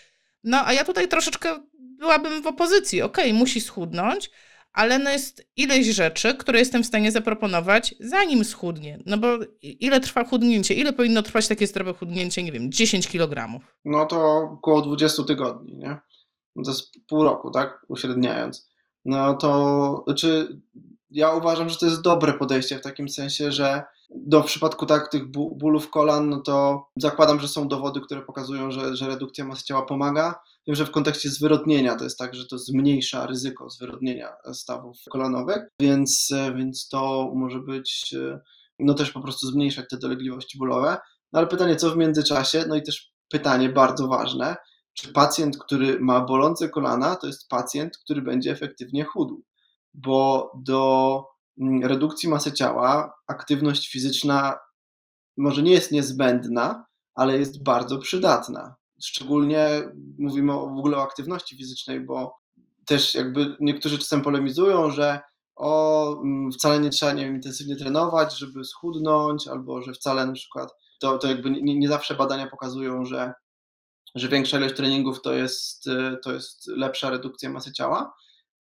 No, 0.45 0.67
a 0.67 0.73
ja 0.73 0.85
tutaj 0.85 1.09
troszeczkę 1.09 1.59
byłabym 1.99 2.43
w 2.43 2.47
opozycji. 2.47 3.03
Okej, 3.03 3.25
okay, 3.25 3.39
musi 3.39 3.61
schudnąć, 3.61 4.31
ale 4.73 4.99
no 4.99 5.11
jest 5.11 5.47
ileś 5.57 5.87
rzeczy, 5.87 6.35
które 6.35 6.59
jestem 6.59 6.83
w 6.83 6.87
stanie 6.87 7.13
zaproponować, 7.13 7.95
zanim 8.01 8.45
schudnie. 8.45 8.99
No 9.07 9.19
bo 9.19 9.29
ile 9.63 10.01
trwa 10.01 10.25
chudnięcie? 10.25 10.75
Ile 10.75 10.93
powinno 10.93 11.23
trwać 11.23 11.49
takie 11.49 11.67
zdrowe 11.67 11.95
chudnięcie? 11.95 12.43
Nie 12.43 12.53
wiem, 12.53 12.73
10 12.73 13.09
kg. 13.09 13.61
No 13.85 14.07
to 14.07 14.37
około 14.37 14.83
20 14.83 15.25
tygodni, 15.25 15.77
nie? 15.77 15.99
To 16.65 16.71
jest 16.71 16.93
pół 17.09 17.25
roku, 17.25 17.51
tak? 17.51 17.87
Uśredniając. 17.89 18.71
No 19.05 19.35
to, 19.35 20.03
znaczy, 20.07 20.61
ja 21.11 21.33
uważam, 21.33 21.69
że 21.69 21.77
to 21.77 21.87
jest 21.87 22.03
dobre 22.03 22.33
podejście 22.33 22.79
w 22.79 22.83
takim 22.83 23.09
sensie, 23.09 23.53
że 23.53 23.83
do 24.11 24.43
w 24.43 24.47
przypadku 24.47 24.87
tak 24.87 25.09
tych 25.09 25.31
bólów 25.31 25.91
kolan, 25.91 26.29
no 26.29 26.41
to 26.41 26.87
zakładam, 26.97 27.41
że 27.41 27.49
są 27.49 27.69
dowody, 27.69 28.01
które 28.01 28.23
pokazują, 28.23 28.71
że, 28.71 28.97
że 28.97 29.07
redukcja 29.07 29.45
masy 29.45 29.65
ciała 29.65 29.83
pomaga. 29.83 30.41
Wiem, 30.67 30.77
że 30.77 30.87
w 30.87 30.91
kontekście 30.91 31.31
zwyrodnienia 31.31 31.97
to 31.97 32.05
jest 32.05 32.19
tak, 32.19 32.35
że 32.35 32.47
to 32.47 32.59
zmniejsza 32.59 33.27
ryzyko 33.27 33.71
zwyrodnienia 33.71 34.33
stawów 34.53 34.97
kolanowych, 35.11 35.69
więc, 35.81 36.33
więc 36.57 36.89
to 36.89 37.33
może 37.35 37.61
być, 37.61 38.15
no 38.79 38.95
też 38.95 39.11
po 39.11 39.21
prostu 39.21 39.47
zmniejszać 39.47 39.85
te 39.91 39.97
dolegliwości 39.97 40.59
bólowe. 40.59 40.97
No 41.33 41.39
ale 41.39 41.47
pytanie, 41.49 41.77
co 41.77 41.91
w 41.91 41.97
międzyczasie? 41.97 42.65
No 42.69 42.77
i 42.77 42.83
też 42.83 43.13
pytanie 43.29 43.69
bardzo 43.69 44.09
ważne, 44.09 44.57
czy 44.95 45.13
pacjent, 45.13 45.59
który 45.59 46.01
ma 46.01 46.21
bolące 46.21 46.69
kolana, 46.69 47.17
to 47.17 47.27
jest 47.27 47.49
pacjent, 47.49 47.99
który 47.99 48.23
będzie 48.23 48.51
efektywnie 48.51 49.05
chudł? 49.05 49.43
Bo 49.95 50.53
do 50.65 51.25
mm, 51.61 51.85
redukcji 51.85 52.29
masy 52.29 52.53
ciała 52.53 53.13
aktywność 53.27 53.93
fizyczna 53.93 54.59
może 55.37 55.63
nie 55.63 55.73
jest 55.73 55.93
niezbędna, 55.93 56.87
ale 57.15 57.39
jest 57.39 57.63
bardzo 57.63 57.99
przydatna. 57.99 58.77
Szczególnie 59.03 59.69
mówimy 60.19 60.53
w 60.53 60.79
ogóle 60.79 60.97
o 60.97 61.03
aktywności 61.03 61.57
fizycznej, 61.57 62.01
bo 62.01 62.39
też 62.87 63.15
jakby 63.15 63.57
niektórzy 63.61 63.99
czasem 63.99 64.23
polemizują, 64.23 64.91
że 64.91 65.21
o, 65.57 66.13
mm, 66.23 66.53
wcale 66.53 66.81
nie 66.81 66.91
trzeba 66.91 67.13
nie 67.13 67.25
wiem, 67.25 67.35
intensywnie 67.35 67.77
trenować, 67.77 68.39
żeby 68.39 68.65
schudnąć, 68.65 69.49
albo 69.49 69.83
że 69.83 69.93
wcale 69.93 70.27
na 70.27 70.33
przykład 70.33 70.75
to, 71.01 71.19
to 71.19 71.29
jakby 71.29 71.51
nie, 71.51 71.79
nie 71.79 71.89
zawsze 71.89 72.15
badania 72.15 72.47
pokazują, 72.47 73.05
że, 73.05 73.33
że 74.15 74.29
większa 74.29 74.59
ilość 74.59 74.77
treningów 74.77 75.23
to 75.23 75.33
jest, 75.33 75.85
to 76.23 76.33
jest 76.33 76.67
lepsza 76.67 77.11
redukcja 77.11 77.51
masy 77.51 77.73
ciała, 77.73 78.15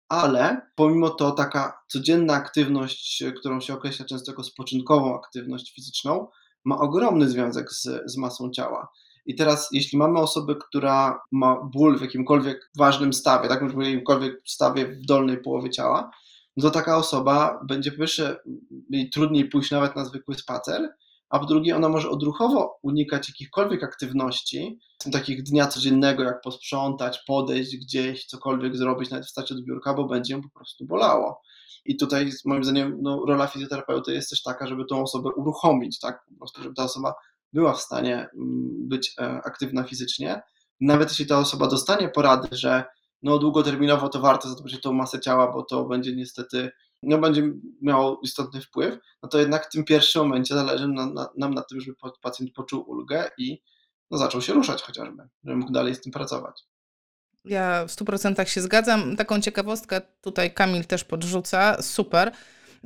ale 0.09 0.71
pomimo 0.75 1.11
to 1.11 1.31
taka 1.31 1.79
codzienna 1.89 2.35
aktywność, 2.35 3.25
którą 3.39 3.61
się 3.61 3.75
określa 3.75 4.07
często 4.07 4.33
jako 4.33 4.45
spoczynkową 4.45 5.19
aktywność 5.19 5.75
fizyczną, 5.75 6.29
ma 6.65 6.79
ogromny 6.79 7.29
związek 7.29 7.73
z, 7.73 7.83
z 8.07 8.17
masą 8.17 8.51
ciała. 8.51 8.89
I 9.27 9.35
teraz, 9.35 9.69
jeśli 9.73 9.99
mamy 9.99 10.19
osobę, 10.19 10.55
która 10.69 11.21
ma 11.33 11.57
ból 11.73 11.99
w 11.99 12.03
jakimkolwiek 12.03 12.71
ważnym 12.79 13.13
stawie, 13.13 13.49
tak, 13.49 13.77
w 13.77 13.83
jakimkolwiek 13.83 14.43
stawie 14.45 14.87
w 14.87 15.07
dolnej 15.07 15.43
połowie 15.43 15.71
ciała, 15.71 16.11
no 16.57 16.63
to 16.63 16.71
taka 16.71 16.97
osoba 16.97 17.61
będzie 17.69 17.93
po 17.93 17.99
pierwsze 17.99 18.37
trudniej 19.13 19.49
pójść 19.49 19.71
nawet 19.71 19.97
na 19.97 20.05
zwykły 20.05 20.35
spacer, 20.35 20.95
a 21.29 21.39
po 21.39 21.47
drugie 21.47 21.77
ona 21.77 21.89
może 21.89 22.11
odruchowo 22.11 22.79
unikać 22.83 23.29
jakichkolwiek 23.29 23.83
aktywności, 23.83 24.79
takich 25.13 25.43
dnia 25.43 25.67
codziennego, 25.67 26.23
jak 26.23 26.41
posprzątać, 26.41 27.23
podejść 27.27 27.77
gdzieś, 27.77 28.27
cokolwiek 28.27 28.77
zrobić, 28.77 29.11
nawet 29.11 29.27
wstać 29.27 29.53
od 29.53 29.61
biurka, 29.61 29.95
bo 29.95 30.05
będzie 30.05 30.35
ją 30.35 30.43
po 30.43 30.49
prostu 30.49 30.87
bolało. 30.87 31.41
I 31.85 31.97
tutaj 31.97 32.31
moim 32.45 32.65
zdaniem 32.65 32.99
no, 33.03 33.25
rola 33.29 33.47
fizjoterapeuty 33.47 34.13
jest 34.13 34.31
też 34.31 34.43
taka, 34.43 34.67
żeby 34.67 34.85
tą 34.85 35.03
osobę 35.03 35.31
uruchomić, 35.37 36.01
tak, 36.01 36.25
po 36.29 36.39
prostu, 36.39 36.63
żeby 36.63 36.75
ta 36.75 36.85
osoba 36.85 37.15
była 37.55 37.73
w 37.73 37.81
stanie 37.81 38.15
mm, 38.15 38.89
być 38.89 39.15
e, 39.19 39.41
aktywna 39.45 39.85
fizycznie. 39.85 40.43
Nawet 40.81 41.09
jeśli 41.09 41.27
ta 41.27 41.39
osoba 41.39 41.67
dostanie 41.67 42.09
porady, 42.09 42.49
że 42.53 42.85
no 43.23 43.39
długoterminowo 43.39 44.09
to 44.09 44.21
warto 44.21 44.49
zadbać 44.49 44.75
o 44.75 44.79
tą 44.79 44.93
masę 44.93 45.21
ciała, 45.21 45.53
bo 45.53 45.63
to 45.63 45.85
będzie 45.85 46.17
niestety 46.17 46.71
no 47.07 47.19
będzie 47.19 47.43
miało 47.83 48.21
istotny 48.23 48.61
wpływ, 48.61 48.99
no 49.23 49.29
to 49.29 49.39
jednak 49.39 49.67
w 49.67 49.73
tym 49.73 49.85
pierwszym 49.85 50.23
momencie 50.23 50.55
zależy 50.55 50.89
nam 50.89 51.15
na, 51.15 51.29
nam 51.37 51.55
na 51.55 51.63
tym, 51.63 51.81
żeby 51.81 51.97
pacjent 52.23 52.53
poczuł 52.53 52.91
ulgę 52.91 53.31
i 53.39 53.63
no, 54.11 54.19
zaczął 54.19 54.43
się 54.43 54.53
ruszać 54.53 54.83
chociażby, 54.83 55.23
żeby 55.45 55.57
mógł 55.57 55.73
dalej 55.73 55.95
z 55.95 56.01
tym 56.01 56.13
pracować. 56.13 56.63
Ja 57.45 57.87
w 57.87 57.91
100% 57.91 58.45
się 58.45 58.61
zgadzam. 58.61 59.17
Taką 59.17 59.41
ciekawostkę 59.41 60.01
tutaj 60.21 60.55
Kamil 60.55 60.85
też 60.85 61.05
podrzuca. 61.05 61.83
Super. 61.83 62.33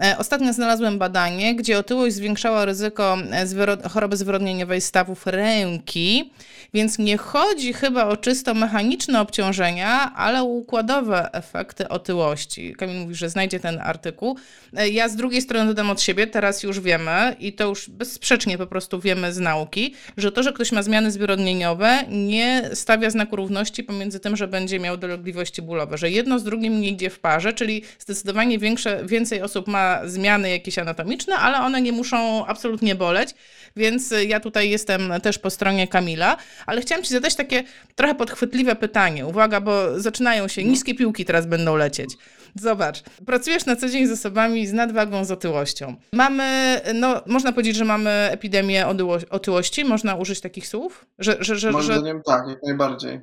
E, 0.02 0.18
ostatnio 0.18 0.52
znalazłem 0.52 0.98
badanie, 0.98 1.54
gdzie 1.54 1.78
otyłość 1.78 2.14
zwiększała 2.14 2.64
ryzyko 2.64 3.18
e, 3.32 3.88
choroby 3.88 4.16
zwyrodnieniowej 4.16 4.80
stawów 4.80 5.26
ręki, 5.26 6.32
więc 6.74 6.98
nie 6.98 7.16
chodzi 7.16 7.72
chyba 7.72 8.06
o 8.06 8.16
czysto 8.16 8.54
mechaniczne 8.54 9.20
obciążenia, 9.20 10.14
ale 10.14 10.42
układowe 10.42 11.32
efekty 11.32 11.88
otyłości. 11.88 12.74
Kamil 12.74 13.00
mówi, 13.00 13.14
że 13.14 13.30
znajdzie 13.30 13.60
ten 13.60 13.80
artykuł. 13.80 14.36
E, 14.76 14.88
ja 14.88 15.08
z 15.08 15.16
drugiej 15.16 15.42
strony 15.42 15.66
dodam 15.66 15.90
od 15.90 16.00
siebie, 16.00 16.26
teraz 16.26 16.62
już 16.62 16.80
wiemy 16.80 17.36
i 17.40 17.52
to 17.52 17.68
już 17.68 17.90
bezsprzecznie 17.90 18.58
po 18.58 18.66
prostu 18.66 19.00
wiemy 19.00 19.32
z 19.32 19.38
nauki, 19.38 19.94
że 20.16 20.32
to, 20.32 20.42
że 20.42 20.52
ktoś 20.52 20.72
ma 20.72 20.82
zmiany 20.82 21.10
zwyrodnieniowe 21.10 22.04
nie 22.08 22.70
stawia 22.74 23.10
znaku 23.10 23.36
równości 23.36 23.84
pomiędzy 23.84 24.20
tym, 24.20 24.36
że 24.36 24.48
będzie 24.48 24.80
miał 24.80 24.96
dolegliwości 24.96 25.62
bólowe, 25.62 25.98
że 25.98 26.10
jedno 26.10 26.38
z 26.38 26.44
drugim 26.44 26.80
nie 26.80 26.88
idzie 26.88 27.10
w 27.10 27.18
parze, 27.18 27.52
czyli 27.52 27.82
zdecydowanie 27.98 28.58
większe, 28.58 29.06
więcej 29.06 29.42
osób 29.42 29.66
ma 29.66 29.87
zmiany 30.04 30.50
jakieś 30.50 30.78
anatomiczne, 30.78 31.34
ale 31.34 31.58
one 31.58 31.80
nie 31.80 31.92
muszą 31.92 32.46
absolutnie 32.46 32.94
boleć, 32.94 33.34
więc 33.76 34.14
ja 34.26 34.40
tutaj 34.40 34.70
jestem 34.70 35.12
też 35.22 35.38
po 35.38 35.50
stronie 35.50 35.88
Kamila, 35.88 36.36
ale 36.66 36.80
chciałam 36.80 37.04
Ci 37.04 37.14
zadać 37.14 37.34
takie 37.34 37.64
trochę 37.94 38.14
podchwytliwe 38.14 38.76
pytanie. 38.76 39.26
Uwaga, 39.26 39.60
bo 39.60 40.00
zaczynają 40.00 40.48
się, 40.48 40.64
niskie 40.64 40.94
piłki 40.94 41.24
teraz 41.24 41.46
będą 41.46 41.76
lecieć. 41.76 42.10
Zobacz, 42.54 43.02
pracujesz 43.26 43.66
na 43.66 43.76
co 43.76 43.88
dzień 43.88 44.06
z 44.06 44.10
osobami 44.12 44.66
z 44.66 44.72
nadwagą, 44.72 45.24
z 45.24 45.30
otyłością. 45.30 45.96
Mamy, 46.12 46.80
no 46.94 47.22
można 47.26 47.52
powiedzieć, 47.52 47.76
że 47.76 47.84
mamy 47.84 48.10
epidemię 48.10 48.86
otyłości, 49.30 49.84
można 49.84 50.14
użyć 50.14 50.40
takich 50.40 50.66
słów? 50.66 51.06
Że, 51.18 51.36
że, 51.40 51.56
że, 51.56 51.70
Moim 51.70 51.86
że... 51.86 51.94
zdaniem 51.94 52.22
tak, 52.26 52.48
jak 52.48 52.58
najbardziej. 52.62 53.20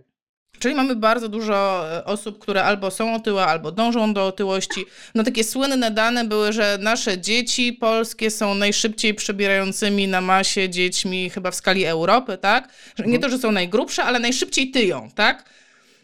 Czyli 0.59 0.75
mamy 0.75 0.95
bardzo 0.95 1.29
dużo 1.29 1.85
e, 1.97 2.05
osób, 2.05 2.39
które 2.39 2.63
albo 2.63 2.91
są 2.91 3.15
otyłe, 3.15 3.45
albo 3.45 3.71
dążą 3.71 4.13
do 4.13 4.25
otyłości. 4.25 4.85
No 5.15 5.23
takie 5.23 5.43
słynne 5.43 5.91
dane 5.91 6.25
były, 6.25 6.53
że 6.53 6.77
nasze 6.81 7.17
dzieci 7.17 7.73
polskie 7.73 8.31
są 8.31 8.55
najszybciej 8.55 9.13
przebierającymi 9.13 10.07
na 10.07 10.21
masie 10.21 10.69
dziećmi 10.69 11.29
chyba 11.29 11.51
w 11.51 11.55
skali 11.55 11.85
Europy, 11.85 12.37
tak? 12.37 12.69
Mhm. 12.89 13.09
Nie 13.09 13.19
to, 13.19 13.29
że 13.29 13.37
są 13.37 13.51
najgrubsze, 13.51 14.03
ale 14.03 14.19
najszybciej 14.19 14.71
tyją, 14.71 15.09
tak? 15.15 15.49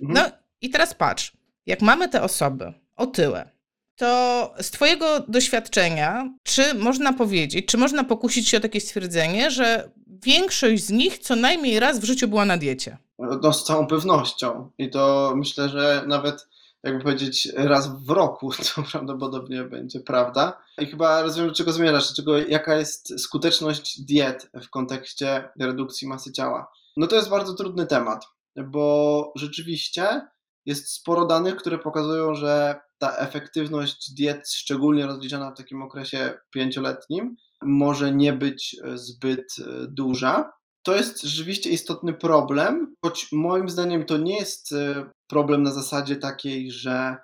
Mhm. 0.02 0.14
No 0.14 0.38
i 0.62 0.70
teraz 0.70 0.94
patrz, 0.94 1.32
jak 1.66 1.82
mamy 1.82 2.10
te 2.10 2.22
osoby 2.22 2.74
otyłe, 2.96 3.50
to 3.96 4.54
z 4.62 4.72
Twojego 4.72 5.20
doświadczenia, 5.20 6.34
czy 6.44 6.74
można 6.74 7.14
powiedzieć, 7.14 7.66
czy 7.66 7.78
można 7.78 8.04
pokusić 8.04 8.50
się 8.50 8.58
o 8.58 8.60
takie 8.60 8.82
stwierdzenie, 8.82 9.52
że 9.52 9.90
większość 10.26 10.84
z 10.84 10.90
nich 10.90 11.20
co 11.20 11.36
najmniej 11.36 11.80
raz 11.80 12.00
w 12.00 12.04
życiu 12.04 12.28
była 12.28 12.46
na 12.46 12.58
diecie? 12.58 12.98
No, 13.42 13.54
z 13.54 13.64
całą 13.64 13.88
pewnością. 13.88 14.72
I 14.78 14.90
to 14.90 15.34
myślę, 15.36 15.70
że 15.70 16.04
nawet 16.08 16.48
jakby 16.84 17.04
powiedzieć 17.04 17.48
raz 17.56 18.04
w 18.06 18.10
roku, 18.10 18.52
to 18.76 18.84
prawdopodobnie 18.92 19.64
będzie 19.64 20.00
prawda. 20.00 20.62
I 20.78 20.86
chyba 20.86 21.22
rozumiem, 21.22 21.50
do 21.50 21.56
czego 21.56 21.72
zmierzasz, 21.72 22.10
do 22.10 22.16
czego, 22.16 22.38
jaka 22.38 22.76
jest 22.76 23.20
skuteczność 23.20 24.02
diet 24.02 24.52
w 24.64 24.70
kontekście 24.70 25.50
redukcji 25.60 26.08
masy 26.08 26.32
ciała. 26.32 26.72
No 26.98 27.08
to 27.08 27.16
jest 27.16 27.30
bardzo 27.30 27.54
trudny 27.54 27.86
temat, 27.86 28.26
bo 28.66 29.34
rzeczywiście 29.36 30.22
jest 30.66 30.94
sporo 30.94 31.26
danych, 31.26 31.56
które 31.56 31.78
pokazują, 31.78 32.36
że 32.36 32.80
ta 32.98 33.18
efektywność 33.18 34.14
diet, 34.14 34.50
szczególnie 34.50 35.06
rozliczana 35.06 35.52
w 35.52 35.58
takim 35.58 35.82
okresie 35.82 36.34
pięcioletnim, 36.52 37.36
może 37.62 38.12
nie 38.12 38.34
być 38.34 38.76
zbyt 38.96 39.56
duża 39.88 40.52
to 40.84 40.96
jest 40.96 41.22
rzeczywiście 41.22 41.70
istotny 41.70 42.14
problem, 42.14 42.96
choć 43.02 43.32
moim 43.32 43.70
zdaniem 43.70 44.06
to 44.06 44.18
nie 44.18 44.38
jest 44.38 44.72
e, 44.72 45.10
problem 45.28 45.64
na 45.64 45.72
zasadzie 45.72 46.16
takiej, 46.16 46.72
że 46.72 47.16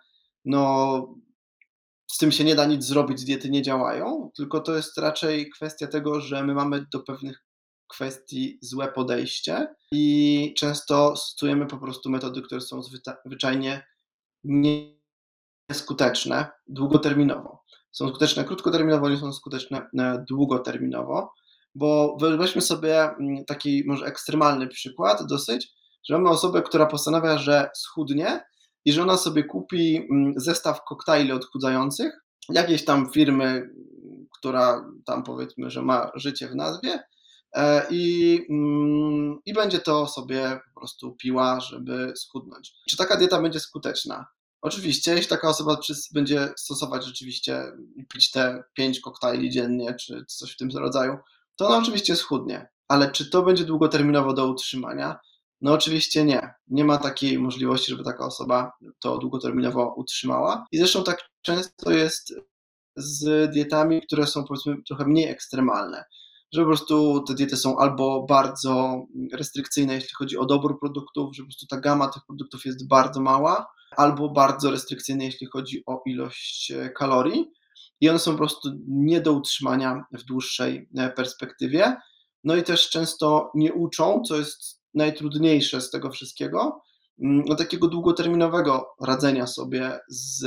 no 0.45 1.15
z 2.11 2.17
tym 2.17 2.31
się 2.31 2.43
nie 2.43 2.55
da 2.55 2.65
nic 2.65 2.85
zrobić, 2.85 3.23
diety 3.23 3.49
nie 3.49 3.61
działają, 3.61 4.31
tylko 4.35 4.59
to 4.59 4.75
jest 4.75 4.97
raczej 4.97 5.49
kwestia 5.49 5.87
tego, 5.87 6.21
że 6.21 6.43
my 6.43 6.53
mamy 6.53 6.85
do 6.93 6.99
pewnych 6.99 7.43
kwestii 7.87 8.57
złe 8.61 8.91
podejście 8.91 9.75
i 9.91 10.53
często 10.57 11.15
stosujemy 11.15 11.65
po 11.67 11.77
prostu 11.77 12.09
metody, 12.09 12.41
które 12.41 12.61
są 12.61 12.81
zwyczajnie 13.25 13.87
nieskuteczne 15.69 16.47
długoterminowo. 16.67 17.63
Są 17.91 18.09
skuteczne 18.09 18.43
krótkoterminowo, 18.43 19.09
nie 19.09 19.17
są 19.17 19.33
skuteczne 19.33 19.89
e, 19.99 20.25
długoterminowo. 20.29 21.33
Bo 21.77 22.17
weźmy 22.19 22.61
sobie 22.61 23.01
mm, 23.01 23.45
taki 23.45 23.83
może 23.87 24.05
ekstremalny 24.05 24.67
przykład 24.67 25.25
dosyć, 25.29 25.67
że 26.09 26.17
mamy 26.17 26.29
osobę, 26.29 26.61
która 26.61 26.85
postanawia, 26.85 27.37
że 27.37 27.69
schudnie 27.75 28.43
i 28.85 28.91
że 28.91 29.01
ona 29.03 29.17
sobie 29.17 29.43
kupi 29.43 30.07
mm, 30.11 30.33
zestaw 30.37 30.83
koktajli 30.83 31.31
odchudzających 31.31 32.13
jakiejś 32.49 32.85
tam 32.85 33.09
firmy, 33.11 33.69
która 34.37 34.85
tam 35.05 35.23
powiedzmy, 35.23 35.69
że 35.69 35.81
ma 35.81 36.11
życie 36.15 36.47
w 36.47 36.55
nazwie 36.55 36.99
e, 37.55 37.87
i, 37.89 38.39
mm, 38.49 39.39
i 39.45 39.53
będzie 39.53 39.79
to 39.79 40.07
sobie 40.07 40.59
po 40.73 40.79
prostu 40.79 41.15
piła, 41.15 41.59
żeby 41.59 42.13
schudnąć. 42.15 42.73
Czy 42.89 42.97
taka 42.97 43.17
dieta 43.17 43.41
będzie 43.41 43.59
skuteczna? 43.59 44.25
Oczywiście, 44.61 45.11
jeśli 45.11 45.29
taka 45.29 45.49
osoba 45.49 45.77
będzie 46.13 46.49
stosować 46.57 47.05
rzeczywiście, 47.05 47.63
pić 48.13 48.31
te 48.31 48.63
pięć 48.73 48.99
koktajli 48.99 49.49
dziennie, 49.49 49.95
czy 49.95 50.25
coś 50.27 50.53
w 50.53 50.57
tym 50.57 50.69
rodzaju, 50.75 51.17
to 51.57 51.67
ona 51.67 51.77
oczywiście 51.77 52.15
schudnie. 52.15 52.69
Ale 52.87 53.11
czy 53.11 53.29
to 53.29 53.43
będzie 53.43 53.63
długoterminowo 53.63 54.33
do 54.33 54.47
utrzymania? 54.47 55.19
No 55.61 55.73
oczywiście 55.73 56.25
nie. 56.25 56.53
Nie 56.67 56.85
ma 56.85 56.97
takiej 56.97 57.39
możliwości, 57.39 57.91
żeby 57.91 58.03
taka 58.03 58.25
osoba 58.25 58.71
to 58.99 59.17
długoterminowo 59.17 59.93
utrzymała. 59.97 60.65
I 60.71 60.77
zresztą 60.77 61.03
tak 61.03 61.19
często 61.41 61.91
jest 61.91 62.33
z 62.95 63.51
dietami, 63.51 64.01
które 64.01 64.27
są 64.27 64.43
powiedzmy 64.43 64.75
trochę 64.87 65.05
mniej 65.05 65.29
ekstremalne. 65.29 66.03
Że 66.53 66.61
po 66.61 66.67
prostu 66.67 67.23
te 67.27 67.33
diety 67.33 67.57
są 67.57 67.77
albo 67.77 68.25
bardzo 68.29 69.05
restrykcyjne, 69.33 69.93
jeśli 69.93 70.09
chodzi 70.17 70.37
o 70.37 70.45
dobór 70.45 70.79
produktów, 70.79 71.35
że 71.35 71.43
po 71.43 71.47
prostu 71.47 71.65
ta 71.67 71.79
gama 71.79 72.07
tych 72.07 72.23
produktów 72.27 72.65
jest 72.65 72.87
bardzo 72.87 73.21
mała, 73.21 73.67
albo 73.97 74.29
bardzo 74.29 74.71
restrykcyjne, 74.71 75.25
jeśli 75.25 75.47
chodzi 75.47 75.83
o 75.85 76.01
ilość 76.05 76.73
kalorii 76.95 77.51
i 78.01 78.09
one 78.09 78.19
są 78.19 78.31
po 78.31 78.37
prostu 78.37 78.69
nie 78.87 79.21
do 79.21 79.33
utrzymania 79.33 80.05
w 80.11 80.23
dłuższej 80.23 80.89
e, 80.97 81.09
perspektywie. 81.09 81.95
No 82.43 82.55
i 82.55 82.63
też 82.63 82.89
często 82.89 83.51
nie 83.55 83.73
uczą, 83.73 84.21
co 84.27 84.35
jest 84.35 84.81
najtrudniejsze 84.93 85.81
z 85.81 85.89
tego 85.89 86.11
wszystkiego, 86.11 86.81
mm, 87.23 87.43
no 87.47 87.55
takiego 87.55 87.87
długoterminowego 87.87 88.87
radzenia 89.01 89.47
sobie 89.47 89.99
z 90.09 90.45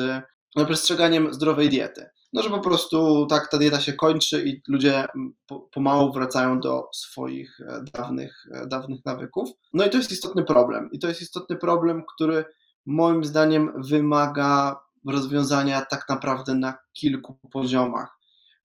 no, 0.57 0.67
przestrzeganiem 0.67 1.35
zdrowej 1.35 1.69
diety. 1.69 2.07
No, 2.33 2.43
że 2.43 2.51
po 2.51 2.61
prostu 2.61 3.27
tak 3.27 3.51
ta 3.51 3.59
dieta 3.59 3.81
się 3.81 3.93
kończy 3.93 4.45
i 4.47 4.63
ludzie 4.69 5.07
mm, 5.15 5.35
pomału 5.73 6.13
wracają 6.13 6.61
do 6.61 6.89
swoich 6.95 7.61
e, 7.61 7.85
dawnych, 7.95 8.47
e, 8.53 8.67
dawnych 8.67 9.05
nawyków. 9.05 9.51
No 9.73 9.87
i 9.87 9.91
to 9.91 9.97
jest 9.97 10.13
istotny 10.13 10.45
problem. 10.45 10.89
I 10.93 10.99
to 10.99 11.09
jest 11.09 11.23
istotny 11.23 11.57
problem, 11.57 12.03
który 12.15 12.45
moim 12.87 13.25
zdaniem 13.25 13.73
wymaga 13.77 14.81
rozwiązania 15.07 15.87
tak 15.91 16.09
naprawdę 16.09 16.55
na 16.55 16.79
kilku 16.93 17.39
poziomach, 17.53 18.19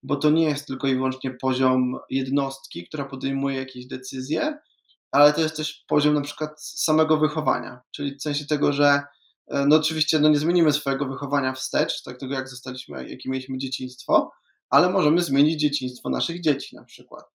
bo 0.04 0.15
to 0.15 0.30
nie 0.30 0.43
jest 0.43 0.67
tylko 0.67 0.88
i 0.88 0.95
wyłącznie 0.95 1.32
poziom 1.32 1.98
jednostki, 2.10 2.88
która 2.88 3.06
podejmuje 3.06 3.58
jakieś 3.58 3.88
decyzje, 3.88 4.58
ale 5.12 5.34
to 5.34 5.41
jest 5.41 5.58
też 5.58 5.86
poziom 5.88 6.13
na 6.13 6.21
przykład 6.21 6.62
samego 6.62 7.17
wychowania, 7.17 7.82
czyli 7.91 8.15
w 8.15 8.21
sensie 8.21 8.45
tego, 8.45 8.74
że 8.74 9.02
e, 9.48 9.65
no 9.65 9.76
oczywiście 9.76 10.19
no 10.19 10.30
nie 10.30 10.39
zmienimy 10.39 10.74
swojego 10.74 11.06
wychowania 11.06 11.54
wstecz, 11.54 12.04
tak 12.04 12.19
tego 12.19 12.34
jak 12.34 12.50
zostaliśmy, 12.50 13.10
jakie 13.10 13.30
mieliśmy 13.30 13.58
dzieciństwo, 13.58 14.32
ale 14.69 14.89
możemy 14.89 15.21
zmienić 15.21 15.62
dzieciństwo 15.62 16.10
naszych 16.10 16.41
dzieci 16.41 16.76
na 16.76 16.84
przykład. 16.84 17.26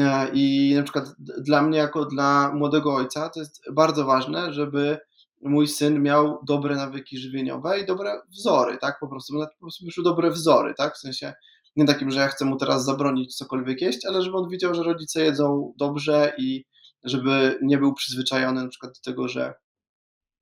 E, 0.00 0.30
I 0.32 0.72
na 0.76 0.82
przykład 0.82 1.04
dla 1.18 1.62
mnie, 1.62 1.78
jako 1.78 2.04
dla 2.04 2.52
młodego 2.54 2.94
ojca, 2.94 3.28
to 3.28 3.40
jest 3.40 3.62
bardzo 3.72 4.04
ważne, 4.04 4.52
żeby 4.52 4.98
mój 5.40 5.68
syn 5.68 6.02
miał 6.02 6.38
dobre 6.44 6.76
nawyki 6.76 7.18
żywieniowe 7.18 7.80
i 7.80 7.86
dobre 7.86 8.20
wzory, 8.28 8.78
tak, 8.78 8.98
po 9.00 9.08
prostu, 9.08 9.32
po 9.32 9.60
prostu 9.60 9.84
wyszły 9.84 10.04
dobre 10.04 10.30
wzory, 10.30 10.74
tak, 10.78 10.94
w 10.94 10.98
sensie 10.98 11.34
nie 11.76 11.84
takim, 11.84 12.10
że 12.10 12.20
ja 12.20 12.28
chcę 12.28 12.44
mu 12.44 12.56
teraz 12.56 12.84
zabronić 12.84 13.36
cokolwiek 13.36 13.80
jeść, 13.80 14.06
ale 14.06 14.22
żeby 14.22 14.36
on 14.36 14.48
widział, 14.48 14.74
że 14.74 14.82
rodzice 14.82 15.24
jedzą 15.24 15.74
dobrze 15.76 16.32
i 16.38 16.64
żeby 17.04 17.58
nie 17.62 17.78
był 17.78 17.94
przyzwyczajony 17.94 18.62
na 18.62 18.68
przykład 18.68 18.92
do 18.92 19.00
tego, 19.00 19.28
że 19.28 19.54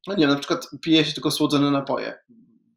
no 0.06 0.14
nie, 0.14 0.26
na 0.26 0.36
przykład 0.36 0.70
pije 0.82 1.04
się 1.04 1.12
tylko 1.12 1.30
słodzone 1.30 1.70
napoje 1.70 2.18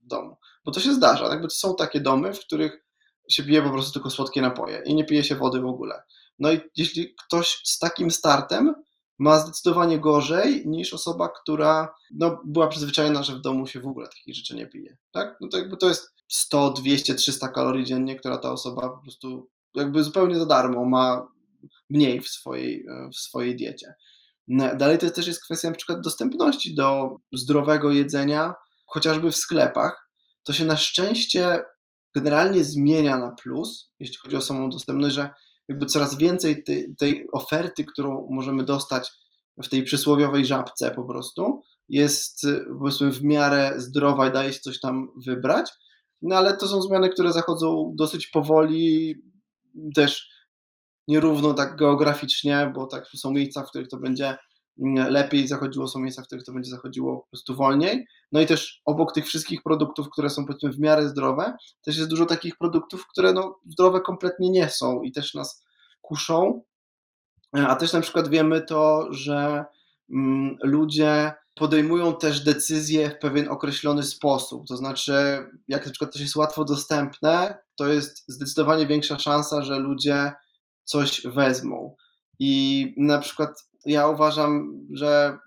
w 0.03 0.07
domu, 0.07 0.37
bo 0.65 0.71
to 0.71 0.79
się 0.79 0.93
zdarza, 0.93 1.29
tak, 1.29 1.41
bo 1.41 1.47
to 1.47 1.55
są 1.55 1.75
takie 1.75 1.99
domy, 1.99 2.33
w 2.33 2.39
których 2.39 2.85
się 3.29 3.43
pije 3.43 3.61
po 3.61 3.69
prostu 3.69 3.93
tylko 3.93 4.09
słodkie 4.09 4.41
napoje 4.41 4.81
i 4.85 4.95
nie 4.95 5.05
pije 5.05 5.23
się 5.23 5.35
wody 5.35 5.59
w 5.59 5.65
ogóle. 5.65 6.03
No 6.39 6.51
i 6.51 6.59
jeśli 6.75 7.15
ktoś 7.15 7.61
z 7.63 7.79
takim 7.79 8.11
startem 8.11 8.75
ma 9.19 9.39
zdecydowanie 9.39 9.99
gorzej 9.99 10.67
niż 10.67 10.93
osoba, 10.93 11.29
która 11.29 11.95
no, 12.11 12.41
była 12.45 12.67
przyzwyczajona, 12.67 13.23
że 13.23 13.35
w 13.35 13.41
domu 13.41 13.67
się 13.67 13.79
w 13.79 13.87
ogóle 13.87 14.07
takich 14.07 14.35
rzeczy 14.35 14.55
nie 14.55 14.67
pije. 14.67 14.97
Tak? 15.11 15.37
No 15.41 15.47
to 15.47 15.57
jakby 15.57 15.77
to 15.77 15.87
jest 15.87 16.13
100, 16.27 16.69
200, 16.69 17.15
300 17.15 17.47
kalorii 17.47 17.85
dziennie, 17.85 18.15
która 18.15 18.37
ta 18.37 18.51
osoba 18.51 18.89
po 18.89 19.01
prostu 19.01 19.49
jakby 19.75 20.03
zupełnie 20.03 20.39
za 20.39 20.45
darmo 20.45 20.85
ma 20.85 21.27
mniej 21.89 22.21
w 22.21 22.29
swojej, 22.29 22.85
w 23.13 23.15
swojej 23.15 23.55
diecie. 23.55 23.93
No, 24.47 24.75
dalej 24.75 24.97
to 24.97 25.09
też 25.09 25.27
jest 25.27 25.43
kwestia 25.43 25.69
na 25.69 25.75
przykład 25.75 26.01
dostępności 26.01 26.75
do 26.75 27.15
zdrowego 27.33 27.91
jedzenia, 27.91 28.53
chociażby 28.85 29.31
w 29.31 29.35
sklepach. 29.35 30.09
To 30.43 30.53
się 30.53 30.65
na 30.65 30.77
szczęście 30.77 31.63
generalnie 32.15 32.63
zmienia 32.63 33.17
na 33.17 33.31
plus, 33.31 33.91
jeśli 33.99 34.17
chodzi 34.17 34.35
o 34.35 34.41
samą 34.41 34.69
dostępność, 34.69 35.15
że 35.15 35.29
jakby 35.69 35.85
coraz 35.85 36.17
więcej 36.17 36.63
tej, 36.63 36.95
tej 36.95 37.27
oferty, 37.31 37.85
którą 37.85 38.27
możemy 38.29 38.63
dostać 38.63 39.11
w 39.63 39.69
tej 39.69 39.83
przysłowiowej 39.83 40.45
żabce 40.45 40.91
po 40.91 41.03
prostu, 41.03 41.61
jest 41.89 42.47
powiedzmy 42.79 43.11
w 43.11 43.23
miarę 43.23 43.73
zdrowa 43.77 44.27
i 44.29 44.31
daje 44.31 44.53
się 44.53 44.59
coś 44.59 44.79
tam 44.79 45.07
wybrać, 45.25 45.71
no 46.21 46.35
ale 46.35 46.57
to 46.57 46.67
są 46.67 46.81
zmiany, 46.81 47.09
które 47.09 47.33
zachodzą 47.33 47.93
dosyć 47.95 48.27
powoli, 48.27 49.15
też 49.95 50.29
nierówno 51.07 51.53
tak 51.53 51.75
geograficznie, 51.75 52.71
bo 52.75 52.87
tak 52.87 53.07
są 53.07 53.31
miejsca, 53.31 53.63
w 53.63 53.69
których 53.69 53.87
to 53.87 53.97
będzie 53.97 54.37
lepiej 55.09 55.47
zachodziło, 55.47 55.87
są 55.87 55.99
miejsca, 55.99 56.21
w 56.21 56.25
których 56.25 56.43
to 56.43 56.53
będzie 56.53 56.71
zachodziło 56.71 57.17
po 57.17 57.27
prostu 57.27 57.55
wolniej. 57.55 58.05
No 58.31 58.41
i 58.41 58.45
też 58.45 58.81
obok 58.85 59.13
tych 59.13 59.25
wszystkich 59.25 59.63
produktów, 59.63 60.09
które 60.09 60.29
są 60.29 60.45
powiedzmy 60.45 60.71
w 60.71 60.79
miarę 60.79 61.09
zdrowe, 61.09 61.57
też 61.81 61.97
jest 61.97 62.09
dużo 62.09 62.25
takich 62.25 62.57
produktów, 62.57 63.07
które 63.07 63.33
no, 63.33 63.59
zdrowe 63.65 64.01
kompletnie 64.01 64.49
nie 64.49 64.69
są 64.69 65.01
i 65.01 65.11
też 65.11 65.33
nas 65.33 65.65
kuszą. 66.01 66.61
A 67.53 67.75
też 67.75 67.93
na 67.93 68.01
przykład 68.01 68.27
wiemy 68.27 68.61
to, 68.61 69.07
że 69.11 69.65
mm, 70.09 70.57
ludzie 70.63 71.33
podejmują 71.55 72.15
też 72.15 72.43
decyzje 72.43 73.09
w 73.09 73.19
pewien 73.19 73.49
określony 73.49 74.03
sposób. 74.03 74.67
To 74.67 74.77
znaczy, 74.77 75.13
jak 75.67 75.85
na 75.85 75.91
przykład 75.91 76.13
coś 76.13 76.21
jest 76.21 76.35
łatwo 76.35 76.65
dostępne, 76.65 77.57
to 77.75 77.87
jest 77.87 78.23
zdecydowanie 78.27 78.87
większa 78.87 79.19
szansa, 79.19 79.61
że 79.61 79.79
ludzie 79.79 80.31
coś 80.83 81.21
wezmą. 81.25 81.95
I 82.39 82.93
na 82.97 83.19
przykład 83.19 83.68
ja 83.85 84.07
uważam, 84.07 84.79
że 84.93 85.37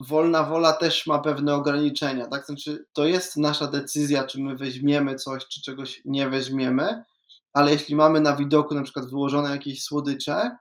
wolna 0.00 0.42
wola 0.42 0.72
też 0.72 1.06
ma 1.06 1.18
pewne 1.18 1.54
ograniczenia. 1.54 2.26
Tak? 2.26 2.46
Znaczy, 2.46 2.84
to 2.92 3.06
jest 3.06 3.36
nasza 3.36 3.66
decyzja, 3.66 4.24
czy 4.24 4.40
my 4.40 4.56
weźmiemy 4.56 5.14
coś, 5.14 5.46
czy 5.46 5.62
czegoś 5.62 6.02
nie 6.04 6.28
weźmiemy, 6.28 7.04
ale 7.52 7.72
jeśli 7.72 7.96
mamy 7.96 8.20
na 8.20 8.36
widoku 8.36 8.74
na 8.74 8.82
przykład 8.82 9.10
wyłożone 9.10 9.50
jakieś 9.50 9.82
słodycze, 9.82 10.56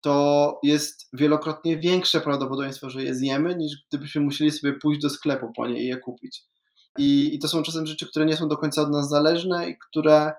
to 0.00 0.58
jest 0.62 1.08
wielokrotnie 1.12 1.78
większe 1.78 2.20
prawdopodobieństwo, 2.20 2.90
że 2.90 3.02
je 3.02 3.14
zjemy, 3.14 3.56
niż 3.56 3.72
gdybyśmy 3.88 4.20
musieli 4.20 4.50
sobie 4.50 4.72
pójść 4.72 5.00
do 5.00 5.10
sklepu 5.10 5.52
po 5.56 5.68
nie 5.68 5.82
i 5.82 5.86
je 5.86 5.96
kupić. 5.96 6.42
I, 6.98 7.34
I 7.34 7.38
to 7.38 7.48
są 7.48 7.62
czasem 7.62 7.86
rzeczy, 7.86 8.06
które 8.06 8.26
nie 8.26 8.36
są 8.36 8.48
do 8.48 8.56
końca 8.56 8.82
od 8.82 8.90
nas 8.90 9.08
zależne 9.08 9.70
i 9.70 9.78
które 9.78 10.32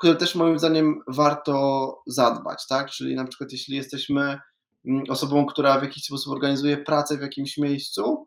które 0.00 0.16
też 0.16 0.34
moim 0.34 0.58
zdaniem 0.58 1.00
warto 1.08 2.02
zadbać, 2.06 2.66
tak? 2.66 2.90
Czyli 2.90 3.14
na 3.14 3.24
przykład 3.24 3.52
jeśli 3.52 3.76
jesteśmy 3.76 4.38
osobą, 5.08 5.46
która 5.46 5.80
w 5.80 5.82
jakiś 5.82 6.04
sposób 6.04 6.32
organizuje 6.32 6.76
pracę 6.76 7.18
w 7.18 7.22
jakimś 7.22 7.58
miejscu, 7.58 8.26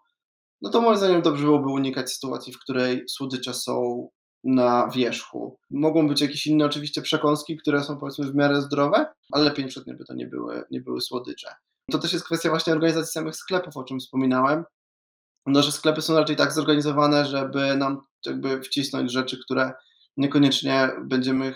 no 0.61 0.69
to 0.69 0.81
moim 0.81 0.97
zdaniem 0.97 1.21
dobrze 1.21 1.43
byłoby 1.45 1.69
unikać 1.69 2.11
sytuacji, 2.11 2.53
w 2.53 2.59
której 2.59 3.03
słodycze 3.09 3.53
są 3.53 4.07
na 4.43 4.89
wierzchu. 4.89 5.59
Mogą 5.71 6.07
być 6.07 6.21
jakieś 6.21 6.47
inne 6.47 6.65
oczywiście 6.65 7.01
przekąski, 7.01 7.57
które 7.57 7.83
są 7.83 7.97
powiedzmy 7.97 8.31
w 8.31 8.35
miarę 8.35 8.61
zdrowe, 8.61 9.05
ale 9.31 9.43
lepiej 9.43 9.65
niestety 9.65 9.93
by 9.93 10.05
to 10.05 10.13
nie 10.13 10.27
były, 10.27 10.63
nie 10.71 10.81
były 10.81 11.01
słodycze. 11.01 11.55
To 11.91 11.99
też 11.99 12.13
jest 12.13 12.25
kwestia 12.25 12.49
właśnie 12.49 12.73
organizacji 12.73 13.11
samych 13.11 13.35
sklepów, 13.35 13.77
o 13.77 13.83
czym 13.83 13.99
wspominałem. 13.99 14.63
No, 15.45 15.61
że 15.61 15.71
sklepy 15.71 16.01
są 16.01 16.15
raczej 16.15 16.35
tak 16.35 16.51
zorganizowane, 16.51 17.25
żeby 17.25 17.77
nam 17.77 18.01
jakby 18.25 18.61
wcisnąć 18.61 19.11
rzeczy, 19.11 19.37
które 19.43 19.71
niekoniecznie 20.17 20.89
będziemy, 21.04 21.54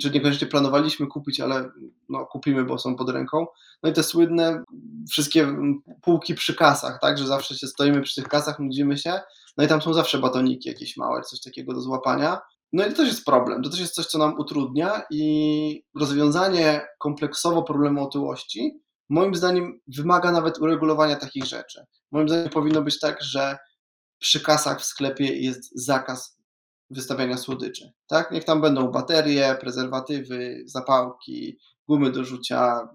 czy 0.00 0.10
niekoniecznie 0.10 0.46
planowaliśmy 0.46 1.06
kupić, 1.06 1.40
ale 1.40 1.70
no, 2.08 2.26
kupimy, 2.26 2.64
bo 2.64 2.78
są 2.78 2.96
pod 2.96 3.10
ręką. 3.10 3.46
No 3.82 3.90
i 3.90 3.92
te 3.92 4.02
słynne 4.02 4.64
wszystkie 5.10 5.56
półki 6.02 6.34
przy 6.34 6.54
kasach, 6.54 6.98
tak, 7.00 7.18
że 7.18 7.26
zawsze 7.26 7.54
się 7.54 7.66
stoimy 7.66 8.02
przy 8.02 8.14
tych 8.14 8.30
kasach, 8.30 8.58
nudzimy 8.58 8.98
się, 8.98 9.20
no 9.56 9.64
i 9.64 9.68
tam 9.68 9.82
są 9.82 9.94
zawsze 9.94 10.18
batoniki 10.18 10.68
jakieś 10.68 10.96
małe, 10.96 11.22
coś 11.22 11.40
takiego 11.40 11.74
do 11.74 11.80
złapania. 11.80 12.38
No 12.72 12.86
i 12.86 12.90
to 12.90 12.96
też 12.96 13.08
jest 13.08 13.24
problem, 13.24 13.62
to 13.62 13.70
też 13.70 13.80
jest 13.80 13.94
coś, 13.94 14.06
co 14.06 14.18
nam 14.18 14.38
utrudnia 14.38 15.02
i 15.10 15.84
rozwiązanie 16.00 16.86
kompleksowo 16.98 17.62
problemu 17.62 18.04
otyłości 18.04 18.80
moim 19.10 19.34
zdaniem 19.34 19.80
wymaga 19.96 20.32
nawet 20.32 20.58
uregulowania 20.58 21.16
takich 21.16 21.44
rzeczy. 21.44 21.84
Moim 22.10 22.28
zdaniem 22.28 22.48
powinno 22.48 22.82
być 22.82 22.98
tak, 22.98 23.22
że 23.22 23.58
przy 24.18 24.40
kasach 24.40 24.80
w 24.80 24.84
sklepie 24.84 25.24
jest 25.24 25.84
zakaz 25.84 26.39
wystawiania 26.90 27.36
słodyczy. 27.36 27.92
Tak? 28.06 28.30
Niech 28.30 28.44
tam 28.44 28.60
będą 28.60 28.88
baterie, 28.88 29.56
prezerwatywy, 29.60 30.62
zapałki, 30.66 31.58
gumy 31.88 32.10
do 32.10 32.24
rzucia, 32.24 32.88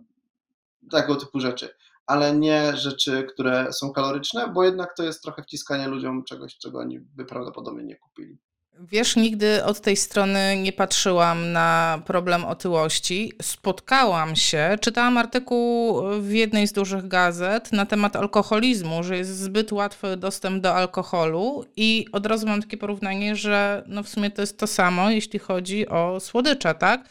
tego 0.92 1.16
typu 1.16 1.40
rzeczy, 1.40 1.70
ale 2.06 2.36
nie 2.36 2.78
rzeczy, 2.78 3.24
które 3.24 3.74
są 3.74 3.92
kaloryczne, 3.92 4.48
bo 4.48 4.64
jednak 4.64 4.96
to 4.98 5.04
jest 5.04 5.24
trochę 5.24 5.44
wciskanie 5.44 5.88
ludziom 5.88 6.24
czegoś, 6.24 6.58
czego 6.58 6.80
oni 6.80 7.00
by 7.00 7.26
prawdopodobnie 7.26 7.84
nie 7.84 7.96
kupili. 7.96 8.38
Wiesz, 8.80 9.16
nigdy 9.16 9.64
od 9.64 9.82
tej 9.82 9.98
strony 9.98 10.58
nie 10.58 10.74
patrzyłam 10.74 11.52
na 11.52 12.02
problem 12.06 12.46
otyłości. 12.46 13.34
Spotkałam 13.42 14.36
się, 14.36 14.78
czytałam 14.82 15.18
artykuł 15.18 16.02
w 16.22 16.32
jednej 16.32 16.68
z 16.68 16.74
dużych 16.74 17.08
gazet 17.08 17.72
na 17.72 17.86
temat 17.86 18.16
alkoholizmu, 18.16 19.04
że 19.04 19.18
jest 19.18 19.38
zbyt 19.38 19.72
łatwy 19.72 20.18
dostęp 20.18 20.64
do 20.64 20.76
alkoholu 20.76 21.66
i 21.76 22.06
od 22.12 22.26
razu 22.26 22.48
mam 22.48 22.62
takie 22.62 22.78
porównanie, 22.78 23.36
że 23.36 23.84
no 23.88 24.04
w 24.04 24.10
sumie 24.10 24.32
to 24.32 24.42
jest 24.42 24.60
to 24.60 24.68
samo, 24.68 25.10
jeśli 25.10 25.40
chodzi 25.40 25.90
o 25.90 26.20
słodycze, 26.20 26.76
tak? 26.76 27.10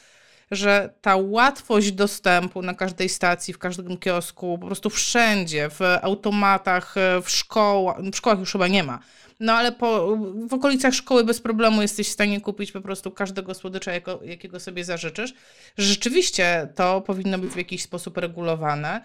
Że 0.50 0.94
ta 1.00 1.16
łatwość 1.16 1.92
dostępu 1.92 2.62
na 2.62 2.74
każdej 2.74 3.09
stacji, 3.09 3.55
w 3.55 3.59
każdym 3.59 3.96
kiosku, 3.96 4.59
po 4.59 4.66
prostu 4.66 4.90
wszędzie, 4.90 5.70
w 5.70 5.81
automatach, 6.03 6.94
w 7.22 7.31
szkołach, 7.31 7.96
w 8.03 8.16
szkołach 8.16 8.38
już 8.38 8.53
chyba 8.53 8.68
nie 8.68 8.83
ma, 8.83 8.98
no 9.40 9.53
ale 9.53 9.73
po, 9.73 10.16
w 10.49 10.55
okolicach 10.55 10.94
szkoły 10.94 11.25
bez 11.25 11.40
problemu 11.40 11.83
jesteś 11.83 12.09
w 12.09 12.12
stanie 12.12 12.40
kupić 12.40 12.73
po 12.73 12.81
prostu 12.81 13.11
każdego 13.11 13.55
słodycza, 13.55 13.92
jako, 13.92 14.20
jakiego 14.25 14.61
sobie 14.61 14.85
zażyczysz. 14.85 15.35
Rzeczywiście 15.79 16.68
to 16.75 17.01
powinno 17.01 17.38
być 17.38 17.51
w 17.51 17.57
jakiś 17.57 17.83
sposób 17.83 18.18
regulowane. 18.18 19.01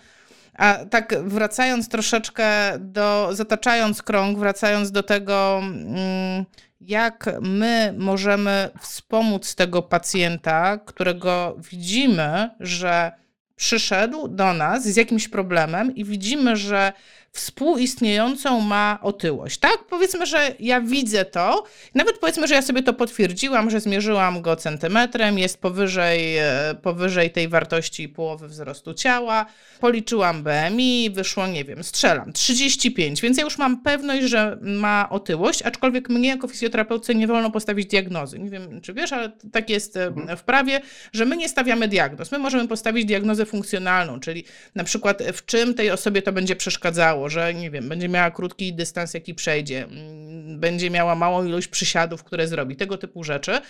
A 0.53 0.85
tak 0.89 1.15
wracając 1.23 1.89
troszeczkę 1.89 2.47
do, 2.79 3.29
zataczając 3.31 4.03
krąg, 4.03 4.39
wracając 4.39 4.91
do 4.91 5.03
tego, 5.03 5.59
mm, 5.63 6.45
jak 6.81 7.29
my 7.41 7.93
możemy 7.97 8.69
wspomóc 8.79 9.55
tego 9.55 9.81
pacjenta, 9.81 10.77
którego 10.77 11.55
widzimy, 11.71 12.49
że 12.59 13.11
przyszedł 13.55 14.27
do 14.27 14.53
nas 14.53 14.83
z 14.83 14.95
jakimś 14.95 15.27
problemem 15.27 15.95
i 15.95 16.05
widzimy, 16.05 16.55
że 16.55 16.93
współistniejącą 17.31 18.61
ma 18.61 18.99
otyłość. 19.01 19.57
Tak? 19.57 19.77
Powiedzmy, 19.89 20.25
że 20.25 20.55
ja 20.59 20.81
widzę 20.81 21.25
to, 21.25 21.63
nawet 21.95 22.17
powiedzmy, 22.17 22.47
że 22.47 22.55
ja 22.55 22.61
sobie 22.61 22.83
to 22.83 22.93
potwierdziłam, 22.93 23.69
że 23.69 23.79
zmierzyłam 23.79 24.41
go 24.41 24.55
centymetrem, 24.55 25.39
jest 25.39 25.61
powyżej, 25.61 26.37
e, 26.37 26.75
powyżej 26.81 27.31
tej 27.31 27.47
wartości 27.47 28.09
połowy 28.09 28.47
wzrostu 28.47 28.93
ciała, 28.93 29.45
policzyłam 29.79 30.43
BMI, 30.43 31.09
wyszło, 31.13 31.47
nie 31.47 31.65
wiem, 31.65 31.83
strzelam, 31.83 32.33
35, 32.33 33.21
więc 33.21 33.37
ja 33.37 33.43
już 33.43 33.57
mam 33.57 33.81
pewność, 33.81 34.27
że 34.27 34.57
ma 34.61 35.09
otyłość, 35.09 35.61
aczkolwiek 35.61 36.09
mnie 36.09 36.29
jako 36.29 36.47
fizjoterapeutce 36.47 37.15
nie 37.15 37.27
wolno 37.27 37.51
postawić 37.51 37.87
diagnozy. 37.87 38.39
Nie 38.39 38.49
wiem, 38.49 38.81
czy 38.81 38.93
wiesz, 38.93 39.13
ale 39.13 39.31
tak 39.51 39.69
jest 39.69 39.97
e, 39.97 40.05
mhm. 40.05 40.37
w 40.37 40.43
prawie, 40.43 40.81
że 41.13 41.25
my 41.25 41.37
nie 41.37 41.49
stawiamy 41.49 41.87
diagnoz. 41.87 42.31
My 42.31 42.37
możemy 42.37 42.67
postawić 42.67 43.05
diagnozę 43.05 43.45
funkcjonalną, 43.45 44.19
czyli 44.19 44.43
na 44.75 44.83
przykład 44.83 45.23
w 45.33 45.45
czym 45.45 45.73
tej 45.73 45.91
osobie 45.91 46.21
to 46.21 46.31
będzie 46.31 46.55
przeszkadzało, 46.55 47.28
że 47.29 47.53
nie 47.53 47.71
wiem, 47.71 47.89
będzie 47.89 48.09
miała 48.09 48.31
krótki 48.31 48.73
dystans, 48.73 49.13
jaki 49.13 49.35
przejdzie, 49.35 49.83
mm, 49.83 50.59
będzie 50.59 50.89
miała 50.89 51.15
małą 51.15 51.45
ilość 51.45 51.67
przysiadów, 51.67 52.23
które 52.23 52.47
zrobi, 52.47 52.75
tego 52.75 52.97
typu 52.97 53.23
rzeczy. 53.23 53.61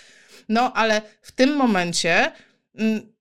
No, 0.50 0.74
ale 0.74 1.02
w 1.22 1.32
tym 1.32 1.56
momencie 1.56 2.32
mm, 2.76 3.14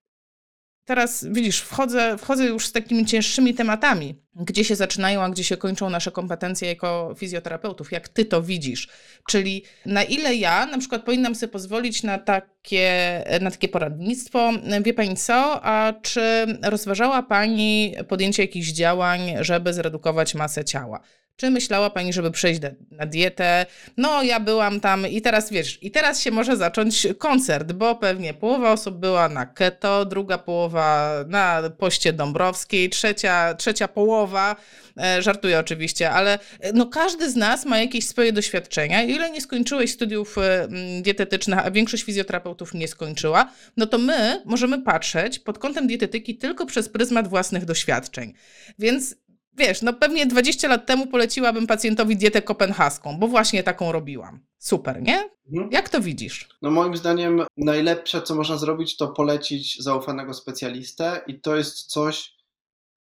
teraz 0.89 1.27
widzisz, 1.31 1.61
wchodzę, 1.61 2.19
wchodzę 2.19 2.45
już 2.45 2.67
z 2.67 2.73
takimi 2.73 3.07
cięższymi 3.07 3.55
tematami, 3.55 4.23
gdzie 4.35 4.65
się 4.65 4.77
zaczynają, 4.77 5.23
a 5.23 5.29
gdzie 5.29 5.45
się 5.45 5.57
kończą 5.57 5.91
nasze 5.91 6.11
kompetencje 6.11 6.69
jako 6.69 7.15
fizjoterapeutów. 7.19 7.93
Jak 7.93 8.09
ty 8.09 8.25
to 8.25 8.43
widzisz? 8.43 8.89
Czyli 9.27 9.65
na 9.87 10.03
ile 10.03 10.35
ja 10.35 10.67
na 10.67 10.79
przykład 10.79 11.05
powinnam 11.05 11.35
sobie 11.35 11.53
pozwolić 11.53 12.03
na 12.03 12.19
takie, 12.19 13.25
na 13.41 13.51
takie 13.51 13.69
poradnictwo? 13.69 14.51
Wie 14.83 14.95
pani 14.95 15.17
co? 15.17 15.65
A 15.65 15.93
czy 16.03 16.47
rozważała 16.63 17.23
pani 17.23 17.95
podjęcie 18.09 18.43
jakichś 18.43 18.69
działań, 18.69 19.21
żeby 19.41 19.73
zredukować 19.73 20.35
masę 20.35 20.65
ciała? 20.65 21.01
Czy 21.39 21.51
myślała 21.51 21.91
pani, 21.91 22.13
żeby 22.13 22.31
przejść 22.31 22.61
na, 22.91 23.07
dietę? 23.07 23.67
No, 23.97 24.23
ja 24.23 24.41
byłam 24.41 24.81
tam 24.81 25.07
i 25.07 25.23
teraz 25.23 25.51
wiesz, 25.51 25.79
i 25.83 25.91
teraz 25.91 26.21
się 26.21 26.31
może 26.31 26.57
zacząć 26.57 27.07
koncert, 27.19 27.73
bo 27.73 27.95
pewnie 27.95 28.35
połowa 28.35 28.73
osób 28.73 28.97
była 28.97 29.29
na 29.29 29.47
keto, 29.47 30.05
druga 30.05 30.39
połowa 30.39 31.15
na 31.29 31.63
poście 31.79 32.13
Dąbrowskiej, 32.13 32.91
trzecia, 32.91 33.55
trzecia 33.55 33.89
połowa, 33.89 34.57
e, 35.01 35.23
żartuję 35.23 35.59
oczywiście, 35.59 36.11
ale 36.11 36.39
e, 36.61 36.73
no 36.73 36.87
każdy 36.87 37.31
z 37.31 37.37
nas 37.37 37.67
ma 37.67 37.79
jakieś 37.79 38.07
swoje 38.07 38.33
doświadczenia. 38.33 39.03
Ile 39.03 39.31
nie 39.31 39.41
skończyłeś 39.41 39.93
studiów 39.93 40.39
e, 40.39 40.69
dietetycznych, 41.03 41.59
a 41.59 41.71
większość 41.71 42.03
fizjoterapeutów 42.03 42.75
nie 42.75 42.89
skończyła, 42.89 43.53
no 43.77 43.87
to 43.87 43.99
my 43.99 44.43
możemy 44.45 44.83
patrzeć 44.83 45.39
pod 45.39 45.59
kątem 45.59 45.87
dietetyki 45.87 46.37
tylko 46.37 46.67
przez 46.67 46.89
pryzmat 46.89 47.29
własnych 47.29 47.65
doświadczeń. 47.65 48.35
Więc 48.79 49.15
wiesz, 49.59 49.83
no 49.83 49.93
pewnie 49.93 50.27
20 50.27 50.69
lat 50.69 50.87
temu 50.87 51.07
poleciłabym 51.07 51.67
pacjentowi 51.67 52.17
dietę 52.17 52.43
kopenhaską, 52.43 53.19
bo 53.19 53.29
właśnie 53.29 53.63
taką 53.63 53.93
robiłam. 53.93 54.41
Super, 54.59 55.03
nie? 55.03 55.31
Mhm. 55.53 55.73
Jak 55.73 55.89
to 55.89 56.01
widzisz? 56.01 56.49
No 56.63 56.71
moim 56.71 56.97
zdaniem 56.97 57.43
najlepsze, 57.57 58.23
co 58.23 58.35
można 58.35 58.57
zrobić, 58.57 58.97
to 58.97 59.09
polecić 59.09 59.83
zaufanego 59.83 60.35
specjalistę 60.35 61.21
i 61.27 61.41
to 61.41 61.57
jest 61.57 61.87
coś, 61.87 62.39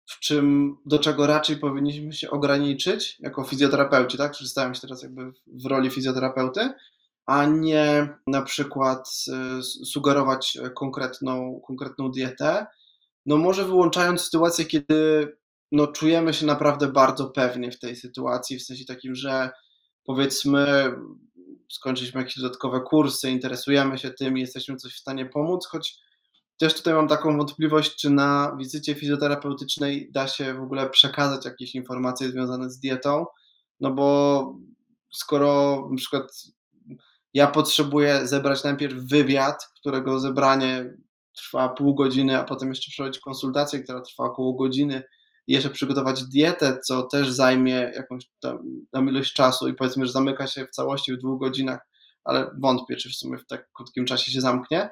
w 0.06 0.20
czym, 0.20 0.78
do 0.86 1.00
czego 1.00 1.28
raczej 1.28 1.58
powinniśmy 1.58 2.14
się 2.14 2.30
ograniczyć 2.30 3.18
jako 3.20 3.44
fizjoterapeuci, 3.44 4.18
tak? 4.18 4.32
Przedstawiam 4.32 4.76
się 4.76 4.82
teraz 4.82 5.04
jakby 5.04 5.32
w 5.48 5.66
roli 5.66 5.90
fizjoterapeuty, 5.90 6.74
a 7.26 7.46
nie 7.46 8.08
na 8.28 8.42
przykład 8.42 9.10
y, 9.60 9.64
sugerować 9.64 10.58
konkretną, 10.76 11.62
konkretną 11.68 12.12
dietę. 12.12 12.66
No 13.26 13.38
może 13.38 13.66
wyłączając 13.66 14.22
sytuację, 14.22 14.66
kiedy 14.66 15.28
no, 15.74 15.88
czujemy 15.88 16.34
się 16.34 16.46
naprawdę 16.46 16.88
bardzo 16.88 17.30
pewnie 17.30 17.72
w 17.72 17.80
tej 17.80 17.96
sytuacji, 17.96 18.60
w 18.60 18.64
sensie 18.64 18.86
takim, 18.86 19.16
że 19.16 19.50
powiedzmy 20.04 20.92
skończyliśmy 21.72 22.22
jakieś 22.22 22.40
dodatkowe 22.40 22.82
kursy, 22.82 23.32
interesujemy 23.32 23.98
się 23.98 24.12
tym 24.12 24.38
jesteśmy 24.38 24.76
coś 24.76 24.94
w 24.94 25.00
stanie 25.00 25.26
pomóc, 25.26 25.68
choć 25.68 25.96
też 26.58 26.74
tutaj 26.74 26.94
mam 26.94 27.08
taką 27.08 27.38
wątpliwość, 27.38 27.96
czy 27.96 28.10
na 28.10 28.56
wizycie 28.60 28.96
fizjoterapeutycznej 28.96 30.12
da 30.12 30.28
się 30.28 30.54
w 30.54 30.62
ogóle 30.62 30.90
przekazać 30.90 31.46
jakieś 31.46 31.76
informacje 31.76 32.30
związane 32.30 32.70
z 32.70 32.80
dietą, 32.80 33.26
no 33.80 33.92
bo 33.92 34.56
skoro 35.14 35.82
na 35.92 35.98
przykład 35.98 36.44
ja 37.34 37.48
potrzebuję 37.48 38.28
zebrać 38.28 38.64
najpierw 38.64 38.96
wywiad, 38.96 39.70
którego 39.80 40.20
zebranie 40.20 40.94
trwa 41.38 41.70
pół 41.70 41.96
godziny, 41.96 42.40
a 42.40 42.44
potem 42.44 42.70
jeszcze 42.70 42.92
przeprowadzić 42.92 43.22
konsultację, 43.22 43.80
która 43.80 44.02
trwa 44.02 44.24
około 44.24 44.54
godziny, 44.54 45.04
jeszcze 45.48 45.70
przygotować 45.70 46.24
dietę, 46.24 46.80
co 46.86 47.04
też 47.04 47.32
zajmie 47.32 47.92
jakąś 47.96 48.30
tam, 48.40 48.60
tam 48.92 49.10
ilość 49.10 49.34
czasu 49.34 49.68
i 49.68 49.74
powiedzmy, 49.74 50.06
że 50.06 50.12
zamyka 50.12 50.48
się 50.48 50.66
w 50.66 50.70
całości 50.70 51.14
w 51.14 51.18
dwóch 51.18 51.40
godzinach, 51.40 51.80
ale 52.24 52.52
wątpię, 52.60 52.96
czy 52.96 53.10
w 53.10 53.16
sumie 53.16 53.38
w 53.38 53.48
tak 53.48 53.70
krótkim 53.74 54.06
czasie 54.06 54.32
się 54.32 54.42
zamknie, 54.42 54.90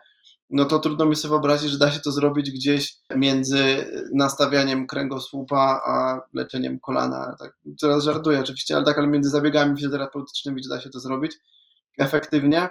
no 0.52 0.66
to 0.66 0.80
trudno 0.80 1.06
mi 1.06 1.16
sobie 1.16 1.30
wyobrazić, 1.30 1.72
że 1.72 1.78
da 1.78 1.92
się 1.92 2.00
to 2.00 2.12
zrobić 2.12 2.52
gdzieś 2.52 2.96
między 3.16 3.86
nastawianiem 4.14 4.88
kręgosłupa 4.88 5.82
a 5.86 6.22
leczeniem 6.34 6.80
kolana. 6.80 7.36
Tak, 7.40 7.58
teraz 7.82 8.04
żartuję 8.04 8.40
oczywiście, 8.40 8.76
ale 8.76 8.86
tak, 8.86 8.98
ale 8.98 9.08
między 9.08 9.30
zabiegami 9.30 9.76
fizjoterapeutycznymi, 9.76 10.62
da 10.70 10.82
się 10.82 10.90
to 10.90 11.00
zrobić 11.00 11.32
efektywnie. 12.00 12.70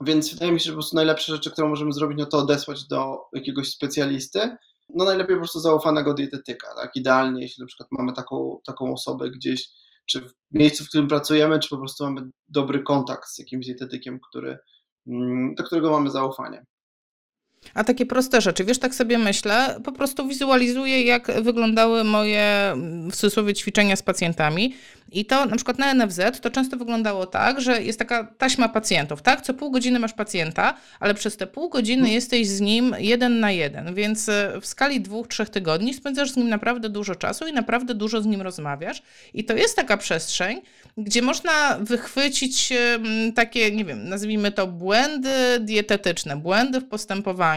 Więc 0.00 0.34
wydaje 0.34 0.52
mi 0.52 0.60
się, 0.60 0.64
że 0.64 0.70
po 0.70 0.76
prostu 0.76 0.96
najlepsze 0.96 1.32
rzeczy, 1.32 1.50
które 1.50 1.68
możemy 1.68 1.92
zrobić, 1.92 2.18
no 2.18 2.26
to 2.26 2.38
odesłać 2.38 2.88
do 2.88 3.18
jakiegoś 3.32 3.70
specjalisty, 3.70 4.56
no 4.94 5.04
najlepiej 5.04 5.36
po 5.36 5.40
prostu 5.40 5.60
zaufanego 5.60 6.14
dietetyka, 6.14 6.74
tak? 6.74 6.96
Idealnie, 6.96 7.42
jeśli 7.42 7.60
na 7.60 7.66
przykład 7.66 7.88
mamy 7.92 8.12
taką, 8.12 8.60
taką 8.66 8.92
osobę 8.92 9.30
gdzieś, 9.30 9.68
czy 10.06 10.20
w 10.20 10.32
miejscu, 10.50 10.84
w 10.84 10.88
którym 10.88 11.08
pracujemy, 11.08 11.58
czy 11.58 11.68
po 11.68 11.78
prostu 11.78 12.04
mamy 12.04 12.30
dobry 12.48 12.82
kontakt 12.82 13.28
z 13.28 13.38
jakimś 13.38 13.66
dietetykiem, 13.66 14.20
który, 14.28 14.58
mm, 15.06 15.54
do 15.54 15.64
którego 15.64 15.90
mamy 15.90 16.10
zaufanie. 16.10 16.64
A 17.74 17.84
takie 17.84 18.06
proste 18.06 18.40
rzeczy, 18.40 18.64
wiesz, 18.64 18.78
tak 18.78 18.94
sobie 18.94 19.18
myślę, 19.18 19.80
po 19.84 19.92
prostu 19.92 20.28
wizualizuję, 20.28 21.02
jak 21.02 21.42
wyglądały 21.42 22.04
moje 22.04 22.74
w 23.10 23.16
cudzysłowie 23.16 23.54
ćwiczenia 23.54 23.96
z 23.96 24.02
pacjentami. 24.02 24.74
I 25.12 25.24
to 25.24 25.46
na 25.46 25.56
przykład 25.56 25.78
na 25.78 25.94
NFZ 25.94 26.20
to 26.40 26.50
często 26.50 26.76
wyglądało 26.76 27.26
tak, 27.26 27.60
że 27.60 27.82
jest 27.82 27.98
taka 27.98 28.24
taśma 28.24 28.68
pacjentów, 28.68 29.22
tak? 29.22 29.40
Co 29.42 29.54
pół 29.54 29.70
godziny 29.70 29.98
masz 29.98 30.12
pacjenta, 30.12 30.74
ale 31.00 31.14
przez 31.14 31.36
te 31.36 31.46
pół 31.46 31.68
godziny 31.68 32.02
hmm. 32.02 32.14
jesteś 32.14 32.48
z 32.48 32.60
nim 32.60 32.96
jeden 32.98 33.40
na 33.40 33.50
jeden, 33.50 33.94
więc 33.94 34.28
e, 34.28 34.52
w 34.60 34.66
skali 34.66 35.00
dwóch, 35.00 35.28
trzech 35.28 35.50
tygodni 35.50 35.94
spędzasz 35.94 36.30
z 36.30 36.36
nim 36.36 36.48
naprawdę 36.48 36.88
dużo 36.88 37.14
czasu 37.14 37.46
i 37.46 37.52
naprawdę 37.52 37.94
dużo 37.94 38.22
z 38.22 38.26
nim 38.26 38.42
rozmawiasz. 38.42 39.02
I 39.34 39.44
to 39.44 39.54
jest 39.54 39.76
taka 39.76 39.96
przestrzeń, 39.96 40.60
gdzie 40.96 41.22
można 41.22 41.78
wychwycić 41.80 42.72
takie, 43.34 43.70
nie 43.70 43.84
wiem, 43.84 44.08
nazwijmy 44.08 44.52
to 44.52 44.66
błędy 44.66 45.30
dietetyczne, 45.60 46.36
błędy 46.36 46.80
w 46.80 46.88
postępowaniu. 46.88 47.51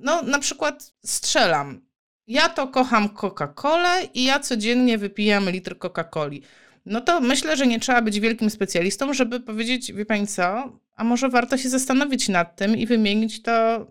No, 0.00 0.22
na 0.22 0.38
przykład 0.38 0.92
strzelam. 1.04 1.80
Ja 2.26 2.48
to 2.48 2.68
kocham 2.68 3.08
Coca-Colę 3.08 4.08
i 4.14 4.24
ja 4.24 4.40
codziennie 4.40 4.98
wypijam 4.98 5.50
litr 5.50 5.78
Coca-Coli. 5.78 6.42
No 6.86 7.00
to 7.00 7.20
myślę, 7.20 7.56
że 7.56 7.66
nie 7.66 7.80
trzeba 7.80 8.02
być 8.02 8.20
wielkim 8.20 8.50
specjalistą, 8.50 9.12
żeby 9.14 9.40
powiedzieć, 9.40 9.92
wie 9.92 10.06
pani 10.06 10.26
co, 10.26 10.72
a 10.96 11.04
może 11.04 11.28
warto 11.28 11.56
się 11.56 11.68
zastanowić 11.68 12.28
nad 12.28 12.56
tym 12.56 12.76
i 12.76 12.86
wymienić 12.86 13.42
to 13.42 13.86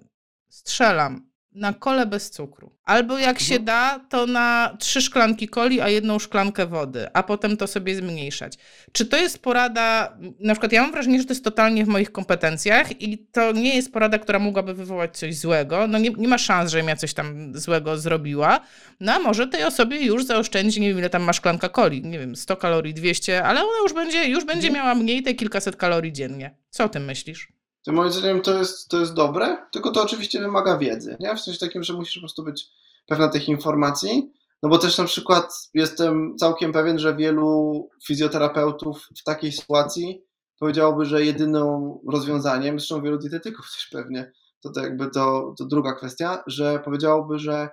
strzelam 0.50 1.27
na 1.58 1.74
kole 1.74 2.06
bez 2.06 2.32
cukru. 2.32 2.72
Albo 2.84 3.20
jak 3.20 3.40
się 3.40 3.60
da, 3.60 4.00
to 4.10 4.26
na 4.26 4.78
trzy 4.80 5.02
szklanki 5.02 5.50
coli, 5.50 5.82
a 5.82 5.90
jedną 5.90 6.20
szklankę 6.20 6.66
wody, 6.66 7.08
a 7.14 7.24
potem 7.24 7.58
to 7.58 7.68
sobie 7.68 7.96
zmniejszać. 7.96 8.58
Czy 8.92 9.06
to 9.06 9.18
jest 9.18 9.40
porada, 9.40 10.18
na 10.40 10.54
przykład 10.54 10.72
ja 10.72 10.82
mam 10.82 10.92
wrażenie, 10.92 11.20
że 11.20 11.26
to 11.26 11.32
jest 11.32 11.44
totalnie 11.44 11.86
w 11.86 11.88
moich 11.88 12.12
kompetencjach 12.12 13.02
i 13.02 13.18
to 13.18 13.52
nie 13.52 13.76
jest 13.76 13.94
porada, 13.94 14.20
która 14.20 14.40
mogłaby 14.40 14.74
wywołać 14.74 15.18
coś 15.18 15.38
złego. 15.38 15.88
No 15.88 15.98
nie, 15.98 16.10
nie 16.10 16.28
ma 16.28 16.38
szans, 16.38 16.72
żebym 16.72 16.88
ja 16.88 16.96
coś 16.96 17.14
tam 17.14 17.58
złego 17.60 17.98
zrobiła. 17.98 18.60
No 19.00 19.14
a 19.14 19.20
może 19.20 19.48
tej 19.48 19.64
osobie 19.64 20.06
już 20.06 20.26
zaoszczędzi, 20.26 20.82
nie 20.82 20.90
wiem 20.90 21.00
ile 21.00 21.10
tam 21.10 21.24
ma 21.24 21.34
szklanka 21.34 21.70
coli, 21.70 22.02
nie 22.02 22.20
wiem, 22.20 22.36
100 22.36 22.56
kalorii, 22.56 22.94
200, 22.94 23.44
ale 23.44 23.62
ona 23.62 23.80
już 23.84 23.94
będzie, 23.94 24.26
już 24.26 24.46
będzie 24.46 24.68
mhm. 24.68 24.86
miała 24.86 24.96
mniej 24.96 25.24
te 25.24 25.34
kilkaset 25.34 25.76
kalorii 25.76 26.14
dziennie. 26.14 26.56
Co 26.70 26.84
o 26.84 26.90
tym 26.90 27.06
myślisz? 27.06 27.57
To 27.86 27.92
moim 27.92 28.12
zdaniem 28.12 28.42
to 28.42 28.58
jest, 28.58 28.88
to 28.88 29.00
jest 29.00 29.14
dobre, 29.14 29.66
tylko 29.72 29.92
to 29.92 30.04
oczywiście 30.04 30.40
wymaga 30.40 30.78
wiedzy. 30.78 31.18
Nie? 31.20 31.36
W 31.36 31.42
sensie 31.42 31.60
takim, 31.60 31.84
że 31.84 31.94
musisz 31.94 32.16
po 32.16 32.20
prostu 32.20 32.44
być 32.44 32.68
pewna 33.08 33.28
tych 33.28 33.50
informacji. 33.50 34.32
No 34.64 34.70
bo 34.70 34.78
też 34.78 34.98
na 34.98 35.06
przykład 35.06 35.70
jestem 35.74 36.36
całkiem 36.38 36.74
pewien, 36.74 37.00
że 37.00 37.16
wielu 37.16 37.90
fizjoterapeutów 38.08 39.08
w 39.18 39.24
takiej 39.24 39.52
sytuacji 39.52 40.24
powiedziałoby, 40.60 41.06
że 41.06 41.26
jedyną 41.26 42.00
rozwiązaniem, 42.08 42.80
zresztą 42.80 43.02
wielu 43.02 43.18
dietetyków 43.18 43.66
też 43.76 43.90
pewnie, 43.92 44.32
to, 44.64 44.70
to 44.72 44.82
jakby 44.82 45.10
to, 45.10 45.54
to 45.58 45.66
druga 45.66 45.94
kwestia, 45.94 46.44
że 46.48 46.80
powiedziałoby, 46.80 47.40
że 47.40 47.70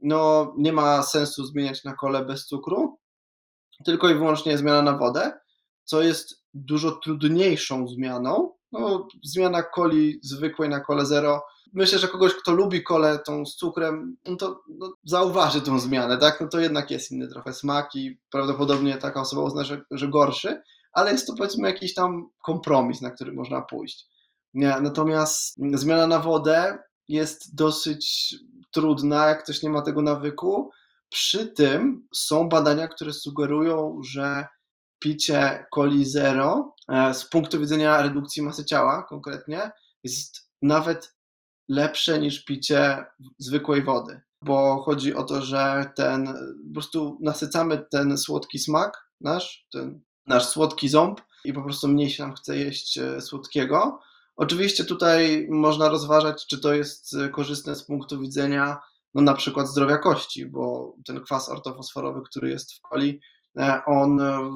no 0.00 0.54
nie 0.58 0.72
ma 0.72 1.02
sensu 1.02 1.44
zmieniać 1.44 1.84
na 1.84 1.94
kole 1.94 2.24
bez 2.24 2.46
cukru, 2.46 2.98
tylko 3.84 4.10
i 4.10 4.14
wyłącznie 4.14 4.58
zmiana 4.58 4.82
na 4.82 4.98
wodę, 4.98 5.32
co 5.84 6.02
jest 6.02 6.44
dużo 6.54 6.90
trudniejszą 6.90 7.88
zmianą, 7.88 8.54
no, 8.72 9.08
zmiana 9.24 9.62
coli 9.74 10.20
zwykłej 10.22 10.68
na 10.68 10.80
kole 10.80 11.06
zero. 11.06 11.42
Myślę, 11.72 11.98
że 11.98 12.08
kogoś, 12.08 12.34
kto 12.34 12.52
lubi 12.52 12.82
kolę 12.82 13.18
tą 13.18 13.46
z 13.46 13.56
cukrem, 13.56 14.16
no 14.26 14.36
to 14.36 14.62
no, 14.68 14.92
zauważy 15.04 15.60
tą 15.60 15.78
zmianę, 15.78 16.18
tak? 16.18 16.40
No 16.40 16.48
to 16.48 16.60
jednak 16.60 16.90
jest 16.90 17.10
inny 17.10 17.28
trochę 17.28 17.52
smak 17.52 17.94
i 17.94 18.18
prawdopodobnie 18.30 18.96
taka 18.96 19.20
osoba 19.20 19.42
uzna, 19.42 19.64
że, 19.64 19.82
że 19.90 20.08
gorszy, 20.08 20.62
ale 20.92 21.12
jest 21.12 21.26
to 21.26 21.34
powiedzmy 21.36 21.68
jakiś 21.68 21.94
tam 21.94 22.30
kompromis, 22.44 23.00
na 23.00 23.10
który 23.10 23.32
można 23.32 23.62
pójść. 23.62 24.06
Nie, 24.54 24.80
natomiast 24.80 25.56
zmiana 25.74 26.06
na 26.06 26.18
wodę 26.18 26.78
jest 27.08 27.54
dosyć 27.54 28.34
trudna, 28.70 29.26
jak 29.26 29.42
ktoś 29.42 29.62
nie 29.62 29.70
ma 29.70 29.82
tego 29.82 30.02
nawyku. 30.02 30.70
Przy 31.08 31.46
tym 31.46 32.08
są 32.14 32.48
badania, 32.48 32.88
które 32.88 33.12
sugerują, 33.12 34.00
że 34.04 34.46
picie 34.98 35.66
coli 35.74 36.04
zero 36.04 36.74
z 37.12 37.24
punktu 37.24 37.60
widzenia 37.60 38.02
redukcji 38.02 38.42
masy 38.42 38.64
ciała 38.64 39.02
konkretnie 39.02 39.70
jest 40.04 40.50
nawet 40.62 41.14
lepsze 41.68 42.18
niż 42.18 42.44
picie 42.44 43.04
zwykłej 43.38 43.82
wody, 43.82 44.20
bo 44.44 44.82
chodzi 44.82 45.14
o 45.14 45.22
to, 45.22 45.42
że 45.42 45.90
ten 45.96 46.26
po 46.68 46.74
prostu 46.74 47.18
nasycamy 47.22 47.86
ten 47.90 48.18
słodki 48.18 48.58
smak 48.58 49.08
nasz, 49.20 49.66
ten 49.72 50.00
nasz 50.26 50.46
słodki 50.46 50.88
ząb 50.88 51.20
i 51.44 51.52
po 51.52 51.62
prostu 51.62 51.88
mniej 51.88 52.10
się 52.10 52.22
nam 52.22 52.34
chce 52.34 52.56
jeść 52.56 52.98
e, 52.98 53.20
słodkiego. 53.20 54.00
Oczywiście 54.36 54.84
tutaj 54.84 55.46
można 55.50 55.88
rozważać, 55.88 56.46
czy 56.46 56.60
to 56.60 56.74
jest 56.74 57.14
e, 57.14 57.28
korzystne 57.28 57.76
z 57.76 57.84
punktu 57.84 58.20
widzenia 58.20 58.78
no 59.14 59.22
na 59.22 59.34
przykład 59.34 59.68
zdrowia 59.68 59.98
kości, 59.98 60.46
bo 60.46 60.94
ten 61.06 61.20
kwas 61.20 61.48
ortofosforowy, 61.48 62.20
który 62.30 62.50
jest 62.50 62.72
w 62.72 62.80
coli, 62.80 63.20
E, 63.20 63.37
on 63.86 64.20
e, 64.20 64.50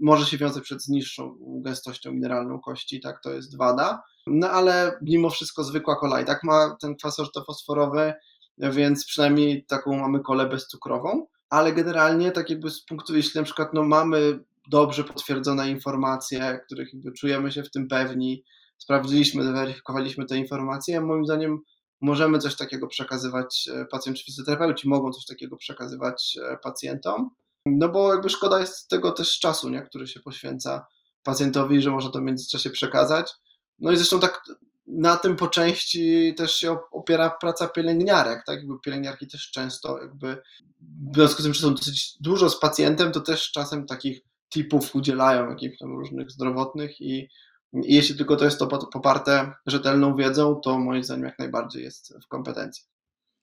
może 0.00 0.26
się 0.26 0.38
wiązać 0.38 0.64
przed 0.64 0.88
niższą 0.88 1.38
gęstością 1.40 2.12
mineralną 2.12 2.60
kości, 2.60 3.00
tak, 3.00 3.22
to 3.22 3.32
jest 3.32 3.56
wada, 3.56 4.02
no 4.26 4.50
ale 4.50 4.98
mimo 5.02 5.30
wszystko 5.30 5.64
zwykła 5.64 5.96
kola 5.96 6.20
i 6.20 6.24
tak 6.24 6.44
ma 6.44 6.76
ten 6.80 6.96
kwas 6.96 7.20
ortofosforowy, 7.20 8.14
więc 8.58 9.06
przynajmniej 9.06 9.64
taką 9.66 9.98
mamy 9.98 10.20
kolę 10.20 10.46
bezcukrową. 10.48 11.26
ale 11.50 11.72
generalnie 11.72 12.32
tak 12.32 12.50
jakby 12.50 12.70
z 12.70 12.84
punktu, 12.84 13.16
jeśli 13.16 13.40
na 13.40 13.44
przykład 13.44 13.74
no, 13.74 13.82
mamy 13.82 14.38
dobrze 14.70 15.04
potwierdzone 15.04 15.70
informacje, 15.70 16.60
których 16.66 16.94
jakby 16.94 17.12
czujemy 17.12 17.52
się 17.52 17.62
w 17.62 17.70
tym 17.70 17.88
pewni, 17.88 18.44
sprawdziliśmy, 18.78 19.44
zweryfikowaliśmy 19.44 20.26
te 20.26 20.36
informacje, 20.36 21.00
moim 21.00 21.24
zdaniem 21.24 21.58
możemy 22.00 22.38
coś 22.38 22.56
takiego 22.56 22.86
przekazywać 22.86 23.68
e, 23.74 23.84
pacjentom, 23.84 24.18
czy 24.18 24.24
fizjoterapeuci 24.24 24.88
mogą 24.88 25.12
coś 25.12 25.26
takiego 25.26 25.56
przekazywać 25.56 26.38
e, 26.42 26.56
pacjentom, 26.62 27.30
no 27.66 27.88
bo 27.88 28.14
jakby 28.14 28.30
szkoda 28.30 28.60
jest 28.60 28.88
tego 28.88 29.12
też 29.12 29.38
czasu, 29.38 29.68
nie, 29.68 29.82
który 29.82 30.06
się 30.06 30.20
poświęca 30.20 30.86
pacjentowi, 31.22 31.82
że 31.82 31.90
można 31.90 32.10
to 32.10 32.18
w 32.18 32.22
międzyczasie 32.22 32.70
przekazać. 32.70 33.32
No 33.78 33.92
i 33.92 33.96
zresztą 33.96 34.20
tak 34.20 34.42
na 34.86 35.16
tym 35.16 35.36
po 35.36 35.48
części 35.48 36.34
też 36.34 36.54
się 36.54 36.76
opiera 36.92 37.30
praca 37.30 37.68
pielęgniarek, 37.68 38.42
tak? 38.46 38.58
Jakby 38.58 38.74
pielęgniarki 38.84 39.26
też 39.26 39.50
często 39.50 39.98
jakby 39.98 40.42
w 41.12 41.14
związku 41.14 41.42
z 41.42 41.44
tym, 41.44 41.54
że 41.54 41.62
są 41.62 41.74
dosyć 41.74 42.16
dużo 42.20 42.50
z 42.50 42.60
pacjentem, 42.60 43.12
to 43.12 43.20
też 43.20 43.52
czasem 43.52 43.86
takich 43.86 44.20
tipów 44.48 44.94
udzielają 44.94 45.50
jakichś 45.50 45.78
tam 45.78 45.96
różnych 45.96 46.30
zdrowotnych 46.30 47.00
i, 47.00 47.28
i 47.72 47.94
jeśli 47.94 48.16
tylko 48.16 48.36
to 48.36 48.44
jest 48.44 48.58
to 48.58 48.66
poparte 48.66 49.52
rzetelną 49.66 50.16
wiedzą, 50.16 50.60
to 50.64 50.78
moim 50.78 51.04
zdaniem 51.04 51.24
jak 51.24 51.38
najbardziej 51.38 51.84
jest 51.84 52.14
w 52.24 52.28
kompetencji. 52.28 52.84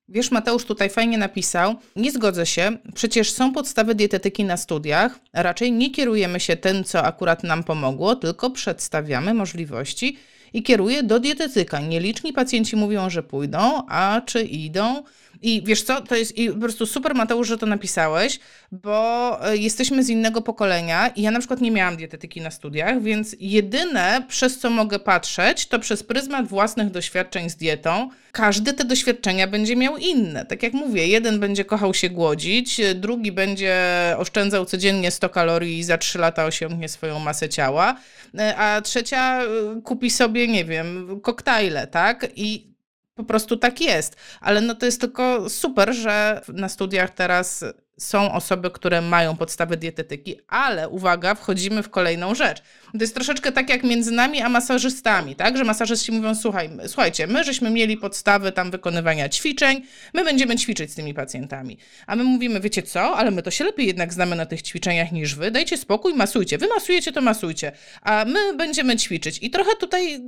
Wiesz, 0.10 0.32
Mateusz 0.32 0.66
tutaj 0.66 0.90
fajnie 0.90 1.18
napisał. 1.18 1.76
Nie 1.96 2.12
zgodzę 2.12 2.46
się. 2.46 2.78
Przecież 2.96 3.32
są 3.32 3.54
podstawy 3.54 3.96
dietetyki 3.96 4.44
na 4.44 4.58
studiach. 4.58 5.20
Raczej 5.34 5.72
nie 5.72 5.92
kierujemy 5.92 6.40
się 6.40 6.56
tym, 6.56 6.84
co 6.84 7.04
akurat 7.04 7.44
nam 7.44 7.64
pomogło, 7.64 8.16
tylko 8.16 8.50
przedstawiamy 8.50 9.34
możliwości 9.34 10.18
i 10.54 10.64
kieruje 10.64 11.04
do 11.04 11.20
dietetyka. 11.20 11.80
Nieliczni 11.80 12.34
pacjenci 12.34 12.76
mówią, 12.76 13.10
że 13.10 13.24
pójdą, 13.24 13.88
a 13.90 14.22
czy 14.26 14.42
idą? 14.42 15.04
I 15.44 15.64
wiesz 15.66 15.84
co, 15.84 16.02
to 16.02 16.16
jest 16.16 16.38
i 16.38 16.50
po 16.50 16.60
prostu 16.60 16.86
super 16.86 17.16
Mateusz, 17.16 17.48
że 17.48 17.58
to 17.58 17.66
napisałeś, 17.66 18.40
bo 18.72 19.38
e, 19.50 19.58
jesteśmy 19.58 20.04
z 20.04 20.10
innego 20.10 20.42
pokolenia 20.42 21.08
i 21.08 21.22
ja 21.22 21.32
na 21.32 21.40
przykład 21.40 21.62
nie 21.62 21.72
miałam 21.72 21.98
dietetyki 21.98 22.42
na 22.42 22.52
studiach, 22.52 23.02
więc 23.02 23.36
jedyne 23.40 24.24
przez 24.28 24.60
co 24.60 24.70
mogę 24.70 25.00
patrzeć, 25.00 25.66
to 25.66 25.80
przez 25.80 26.04
pryzmat 26.04 26.48
własnych 26.48 26.92
doświadczeń 26.92 27.50
z 27.50 27.56
dietą. 27.56 28.10
Każdy 28.32 28.74
te 28.74 28.86
doświadczenia 28.86 29.48
będzie 29.48 29.76
miał 29.76 29.98
inne. 29.98 30.46
Tak 30.46 30.64
jak 30.64 30.74
mówię, 30.74 31.08
jeden 31.08 31.40
będzie 31.40 31.66
kochał 31.66 31.94
się 31.94 32.10
głodzić, 32.10 32.82
drugi 32.96 33.32
będzie 33.32 33.76
oszczędzał 34.18 34.66
codziennie 34.66 35.12
100 35.12 35.30
kalorii 35.30 35.80
i 35.80 35.84
za 35.84 35.98
3 35.98 36.20
lata 36.20 36.46
osiągnie 36.46 36.90
swoją 36.90 37.20
masę 37.20 37.50
ciała, 37.50 37.96
e, 38.38 38.56
a 38.56 38.82
trzecia 38.82 39.44
e, 39.44 39.48
kupi 39.84 40.10
sobie, 40.10 40.48
nie 40.48 40.66
wiem, 40.66 41.20
koktajle, 41.22 41.88
tak? 41.88 42.28
I 42.36 42.73
po 43.16 43.24
prostu 43.24 43.58
tak 43.58 43.82
jest. 43.82 44.16
Ale 44.42 44.62
no 44.62 44.76
to 44.76 44.86
jest 44.86 45.02
tylko 45.02 45.50
super, 45.50 45.94
że 45.94 46.42
na 46.48 46.70
studiach 46.70 47.10
teraz 47.10 47.66
są 48.00 48.32
osoby, 48.32 48.72
które 48.72 49.02
mają 49.02 49.36
podstawy 49.36 49.78
dietetyki, 49.78 50.36
ale 50.48 50.90
uwaga, 50.90 51.36
wchodzimy 51.36 51.84
w 51.84 51.90
kolejną 51.90 52.36
rzecz. 52.36 52.62
To 52.92 52.98
jest 53.02 53.14
troszeczkę 53.16 53.52
tak 53.52 53.70
jak 53.70 53.84
między 53.84 54.12
nami 54.12 54.42
a 54.42 54.50
masażystami, 54.50 55.36
tak? 55.36 55.58
Że 55.58 55.64
masażyści 55.64 56.12
mówią, 56.12 56.36
słuchaj, 56.36 56.70
słuchajcie, 56.88 57.28
my 57.28 57.44
żeśmy 57.44 57.70
mieli 57.70 57.98
podstawy 57.98 58.52
tam 58.52 58.72
wykonywania 58.72 59.30
ćwiczeń, 59.30 59.82
my 60.14 60.24
będziemy 60.24 60.56
ćwiczyć 60.56 60.92
z 60.92 60.96
tymi 60.96 61.14
pacjentami. 61.14 61.78
A 62.08 62.16
my 62.16 62.24
mówimy, 62.24 62.60
wiecie 62.60 62.84
co, 62.84 63.16
ale 63.16 63.32
my 63.32 63.44
to 63.44 63.52
się 63.52 63.64
lepiej 63.64 63.88
jednak 63.88 64.14
znamy 64.14 64.36
na 64.36 64.46
tych 64.46 64.62
ćwiczeniach 64.62 65.12
niż 65.12 65.36
wy, 65.36 65.52
dajcie 65.52 65.78
spokój, 65.78 66.14
masujcie. 66.14 66.58
Wy 66.58 66.68
masujecie, 66.68 67.12
to 67.12 67.22
masujcie. 67.22 67.72
A 68.02 68.26
my 68.26 68.58
będziemy 68.58 68.96
ćwiczyć. 68.96 69.40
I 69.42 69.50
trochę 69.50 69.72
tutaj 69.80 70.22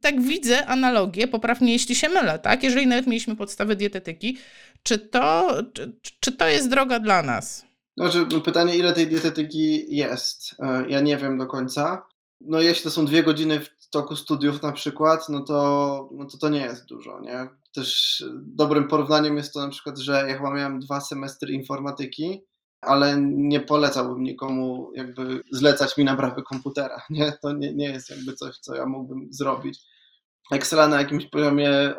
tak 0.00 0.22
widzę 0.22 0.66
analogię, 0.66 1.28
poprawnie 1.28 1.72
jeśli 1.72 1.94
się 1.94 2.08
mylę, 2.08 2.38
tak? 2.38 2.62
Jeżeli 2.62 2.86
nawet 2.86 3.06
mieliśmy 3.06 3.36
podstawy 3.36 3.76
dietetyki, 3.76 4.38
czy 4.82 4.98
to, 4.98 5.48
czy, 5.72 5.98
czy 6.20 6.32
to 6.32 6.46
jest 6.46 6.70
droga 6.70 7.00
dla 7.00 7.22
nas? 7.22 7.64
Znaczy, 7.96 8.26
pytanie, 8.44 8.76
ile 8.76 8.92
tej 8.92 9.06
dietetyki 9.06 9.96
jest? 9.96 10.54
E, 10.58 10.84
ja 10.88 11.00
nie 11.00 11.16
wiem 11.16 11.38
do 11.38 11.46
końca. 11.46 12.06
No 12.40 12.60
jeśli 12.60 12.84
to 12.84 12.90
są 12.90 13.06
dwie 13.06 13.22
godziny 13.22 13.60
w 13.60 13.88
toku 13.90 14.16
studiów 14.16 14.62
na 14.62 14.72
przykład, 14.72 15.28
no 15.28 15.40
to, 15.40 16.08
no 16.12 16.24
to 16.24 16.38
to 16.38 16.48
nie 16.48 16.60
jest 16.60 16.86
dużo, 16.86 17.20
nie? 17.20 17.48
Też 17.74 18.24
dobrym 18.34 18.88
porównaniem 18.88 19.36
jest 19.36 19.52
to 19.54 19.60
na 19.60 19.68
przykład, 19.68 19.98
że 19.98 20.24
ja 20.28 20.36
chyba 20.36 20.54
miałem 20.54 20.80
dwa 20.80 21.00
semestry 21.00 21.52
informatyki, 21.52 22.42
ale 22.80 23.16
nie 23.20 23.60
polecałbym 23.60 24.22
nikomu 24.22 24.90
jakby 24.94 25.42
zlecać 25.50 25.96
mi 25.96 26.04
naprawy 26.04 26.42
komputera, 26.42 27.02
nie? 27.10 27.32
To 27.42 27.52
nie, 27.52 27.74
nie 27.74 27.90
jest 27.90 28.10
jakby 28.10 28.32
coś, 28.32 28.58
co 28.58 28.74
ja 28.74 28.86
mógłbym 28.86 29.28
zrobić. 29.30 29.78
Excela 30.50 30.88
na 30.88 30.98
jakimś 30.98 31.26
poziomie 31.26 31.94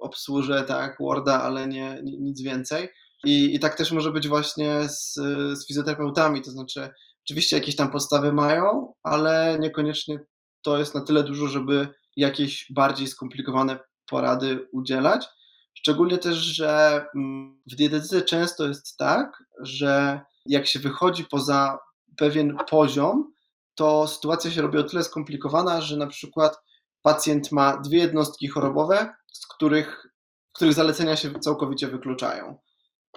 obsłużę, 0.00 0.64
tak, 0.64 0.96
Worda, 1.00 1.42
ale 1.42 1.68
nie, 1.68 2.00
nic 2.02 2.42
więcej. 2.42 2.88
I, 3.24 3.54
I 3.54 3.60
tak 3.60 3.74
też 3.74 3.92
może 3.92 4.12
być 4.12 4.28
właśnie 4.28 4.88
z, 4.88 5.14
z 5.58 5.66
fizjoterapeutami, 5.66 6.42
to 6.42 6.50
znaczy 6.50 6.90
oczywiście 7.24 7.56
jakieś 7.56 7.76
tam 7.76 7.90
podstawy 7.90 8.32
mają, 8.32 8.92
ale 9.02 9.58
niekoniecznie 9.60 10.20
to 10.62 10.78
jest 10.78 10.94
na 10.94 11.00
tyle 11.00 11.22
dużo, 11.22 11.48
żeby 11.48 11.88
jakieś 12.16 12.66
bardziej 12.72 13.06
skomplikowane 13.06 13.78
porady 14.10 14.68
udzielać. 14.72 15.26
Szczególnie 15.74 16.18
też, 16.18 16.36
że 16.36 17.04
mm, 17.14 17.62
w 17.72 17.74
dietetyce 17.74 18.22
często 18.22 18.68
jest 18.68 18.96
tak, 18.96 19.44
że 19.60 20.20
jak 20.46 20.66
się 20.66 20.78
wychodzi 20.78 21.24
poza 21.24 21.78
pewien 22.16 22.56
poziom, 22.70 23.32
to 23.74 24.08
sytuacja 24.08 24.50
się 24.50 24.62
robi 24.62 24.78
o 24.78 24.82
tyle 24.82 25.04
skomplikowana, 25.04 25.80
że 25.80 25.96
na 25.96 26.06
przykład 26.06 26.58
pacjent 27.02 27.52
ma 27.52 27.76
dwie 27.76 27.98
jednostki 27.98 28.48
chorobowe, 28.48 29.14
z 29.32 29.46
których, 29.46 30.06
których 30.52 30.74
zalecenia 30.74 31.16
się 31.16 31.40
całkowicie 31.40 31.88
wykluczają. 31.88 32.58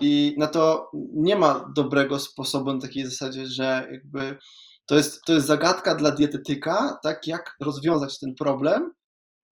I 0.01 0.35
na 0.37 0.47
to 0.47 0.91
nie 1.13 1.35
ma 1.35 1.71
dobrego 1.75 2.19
sposobu 2.19 2.73
na 2.73 2.81
takiej 2.81 3.05
zasadzie, 3.05 3.45
że 3.45 3.87
jakby 3.91 4.37
to 4.85 4.95
jest, 4.95 5.21
to 5.25 5.33
jest 5.33 5.47
zagadka 5.47 5.95
dla 5.95 6.11
dietetyka, 6.11 6.99
tak 7.03 7.27
jak 7.27 7.55
rozwiązać 7.61 8.19
ten 8.19 8.35
problem, 8.35 8.93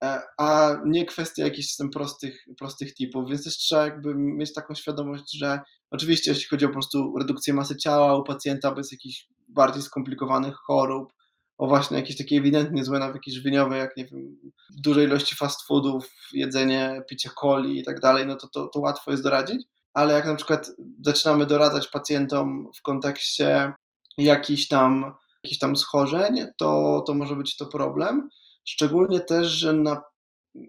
e, 0.03 0.21
a 0.37 0.77
nie 0.85 1.05
kwestia 1.05 1.43
jakichś 1.43 1.75
tam 1.75 1.89
prostych, 1.89 2.45
prostych 2.57 2.93
typów, 2.93 3.29
więc 3.29 3.43
też 3.43 3.57
trzeba 3.57 3.85
jakby 3.85 4.15
mieć 4.15 4.53
taką 4.53 4.75
świadomość, 4.75 5.37
że 5.37 5.59
oczywiście 5.91 6.31
jeśli 6.31 6.47
chodzi 6.47 6.65
o 6.65 6.67
po 6.67 6.73
prostu 6.73 7.13
redukcję 7.17 7.53
masy 7.53 7.77
ciała 7.77 8.17
u 8.17 8.23
pacjenta 8.23 8.71
bez 8.71 8.91
jakichś 8.91 9.27
bardziej 9.47 9.83
skomplikowanych 9.83 10.55
chorób, 10.55 11.13
o 11.59 11.67
właśnie 11.67 11.97
jakieś 11.97 12.17
takie 12.17 12.37
ewidentnie 12.37 12.83
złe 12.83 12.99
nawyki 12.99 13.31
żywieniowe, 13.31 13.77
jak 13.77 13.97
nie 13.97 14.05
wiem, 14.05 14.39
dużej 14.69 15.05
ilości 15.05 15.35
fast 15.35 15.67
foodów, 15.67 16.09
jedzenie, 16.33 17.01
picie 17.09 17.29
coli 17.41 17.79
i 17.79 17.83
tak 17.83 17.99
dalej, 17.99 18.25
no 18.27 18.35
to, 18.35 18.47
to, 18.47 18.67
to 18.67 18.79
łatwo 18.79 19.11
jest 19.11 19.23
doradzić, 19.23 19.65
ale 19.93 20.13
jak 20.13 20.25
na 20.25 20.35
przykład 20.35 20.71
zaczynamy 21.05 21.45
doradzać 21.45 21.87
pacjentom 21.87 22.69
w 22.77 22.81
kontekście 22.81 23.73
jakichś 24.17 24.67
tam, 24.67 25.13
jakichś 25.43 25.59
tam 25.59 25.75
schorzeń, 25.75 26.45
to, 26.57 27.03
to 27.07 27.13
może 27.13 27.35
być 27.35 27.57
to 27.57 27.65
problem. 27.65 28.29
Szczególnie 28.65 29.19
też, 29.19 29.47
że 29.47 29.73
na, 29.73 30.01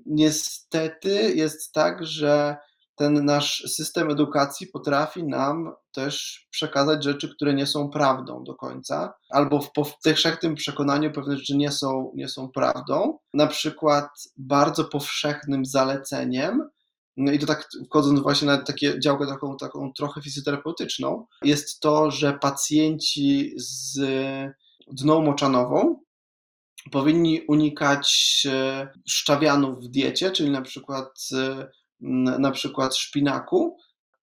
niestety 0.07 1.35
jest 1.35 1.73
tak, 1.73 2.07
że 2.07 2.57
ten 3.01 3.25
nasz 3.25 3.63
system 3.67 4.11
edukacji 4.11 4.67
potrafi 4.67 5.25
nam 5.25 5.73
też 5.93 6.47
przekazać 6.51 7.05
rzeczy, 7.05 7.35
które 7.35 7.55
nie 7.55 7.67
są 7.67 7.91
prawdą 7.91 8.45
do 8.45 8.55
końca, 8.55 9.13
albo 9.31 9.61
w 9.61 9.73
powszechnym 9.73 10.55
przekonaniu 10.55 11.13
pewne 11.13 11.37
rzeczy 11.37 11.57
nie 11.57 11.73
są, 11.73 12.13
nie 12.15 12.29
są 12.29 12.49
prawdą. 12.49 13.19
Na 13.35 13.47
przykład 13.47 14.09
bardzo 14.37 14.85
powszechnym 14.85 15.65
zaleceniem, 15.65 16.69
no 17.17 17.33
i 17.33 17.39
to 17.39 17.47
tak 17.47 17.69
wchodząc 17.87 18.21
właśnie 18.21 18.47
na 18.47 18.59
takie 18.59 19.01
działkę 19.01 19.27
taką, 19.27 19.57
taką 19.57 19.93
trochę 19.93 20.23
fizjoterapeutyczną, 20.23 21.27
jest 21.45 21.81
to, 21.81 22.11
że 22.11 22.39
pacjenci 22.39 23.55
z 23.57 24.01
dną 24.93 25.23
moczanową 25.23 26.01
powinni 26.91 27.41
unikać 27.49 28.43
e, 28.51 28.89
szczawianów 29.09 29.85
w 29.85 29.89
diecie, 29.89 30.31
czyli 30.31 30.51
na 30.51 30.63
przykład 30.63 31.29
e, 31.33 31.69
na 32.39 32.51
przykład 32.51 32.97
szpinaku, 32.97 33.77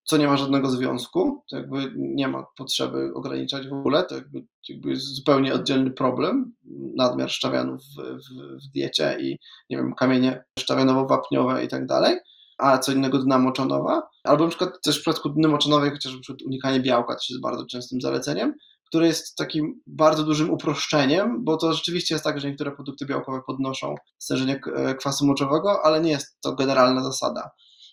co 0.03 0.17
nie 0.17 0.27
ma 0.27 0.37
żadnego 0.37 0.69
związku, 0.69 1.43
to 1.49 1.57
jakby 1.57 1.93
nie 1.97 2.27
ma 2.27 2.45
potrzeby 2.57 3.11
ograniczać 3.15 3.67
w 3.67 3.73
ogóle, 3.73 4.03
to 4.03 4.15
jakby, 4.15 4.45
jakby 4.69 4.89
jest 4.89 5.15
zupełnie 5.15 5.53
oddzielny 5.53 5.91
problem, 5.91 6.53
nadmiar 6.95 7.29
szczawianów 7.29 7.81
w, 7.81 7.95
w, 7.95 8.65
w 8.65 8.71
diecie 8.73 9.17
i 9.21 9.37
nie 9.69 9.77
wiem, 9.77 9.93
kamienie 9.95 10.43
szczawianowo-wapniowe 10.59 11.63
i 11.65 11.67
tak 11.67 11.85
dalej, 11.85 12.17
a 12.57 12.77
co 12.77 12.91
innego 12.91 13.19
dna 13.19 13.39
moczonowa, 13.39 14.09
albo 14.23 14.43
na 14.43 14.49
przykład 14.49 14.81
też 14.83 14.97
w 14.97 15.01
przypadku 15.01 15.29
dny 15.29 15.47
moczonowej 15.47 15.91
chociażby 15.91 16.19
unikanie 16.45 16.79
białka 16.79 17.15
też 17.15 17.29
jest 17.29 17.41
bardzo 17.41 17.65
częstym 17.65 18.01
zaleceniem, 18.01 18.53
które 18.87 19.07
jest 19.07 19.35
takim 19.35 19.81
bardzo 19.87 20.23
dużym 20.23 20.51
uproszczeniem, 20.51 21.43
bo 21.43 21.57
to 21.57 21.73
rzeczywiście 21.73 22.15
jest 22.15 22.25
tak, 22.25 22.39
że 22.39 22.47
niektóre 22.47 22.71
produkty 22.71 23.05
białkowe 23.05 23.41
podnoszą 23.47 23.95
stężenie 24.17 24.61
kwasu 24.99 25.25
moczowego, 25.25 25.85
ale 25.85 26.01
nie 26.01 26.11
jest 26.11 26.41
to 26.41 26.55
generalna 26.55 27.03
zasada. 27.03 27.49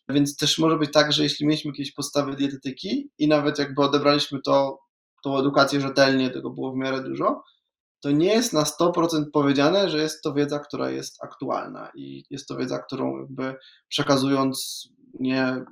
Więc 0.09 0.37
też 0.37 0.59
może 0.59 0.77
być 0.77 0.93
tak, 0.93 1.13
że 1.13 1.23
jeśli 1.23 1.47
mieliśmy 1.47 1.71
jakieś 1.71 1.93
podstawy 1.93 2.37
dietetyki 2.37 3.11
i 3.19 3.29
nawet 3.29 3.59
jakby 3.59 3.83
odebraliśmy 3.83 4.39
to, 4.45 4.79
tą 5.25 5.39
edukację 5.39 5.81
rzetelnie, 5.81 6.31
tego 6.31 6.51
było 6.51 6.73
w 6.73 6.77
miarę 6.77 7.03
dużo, 7.03 7.43
to 8.03 8.11
nie 8.11 8.27
jest 8.27 8.53
na 8.53 8.63
100% 8.63 9.25
powiedziane, 9.33 9.91
że 9.91 9.99
jest 9.99 10.23
to 10.23 10.35
wiedza, 10.35 10.59
która 10.59 10.91
jest 10.91 11.25
aktualna 11.25 11.91
i 11.95 12.25
jest 12.31 12.49
to 12.49 12.57
wiedza, 12.57 12.79
którą 12.79 13.19
jakby 13.19 13.55
przekazując 13.89 14.89
nie, 15.21 15.65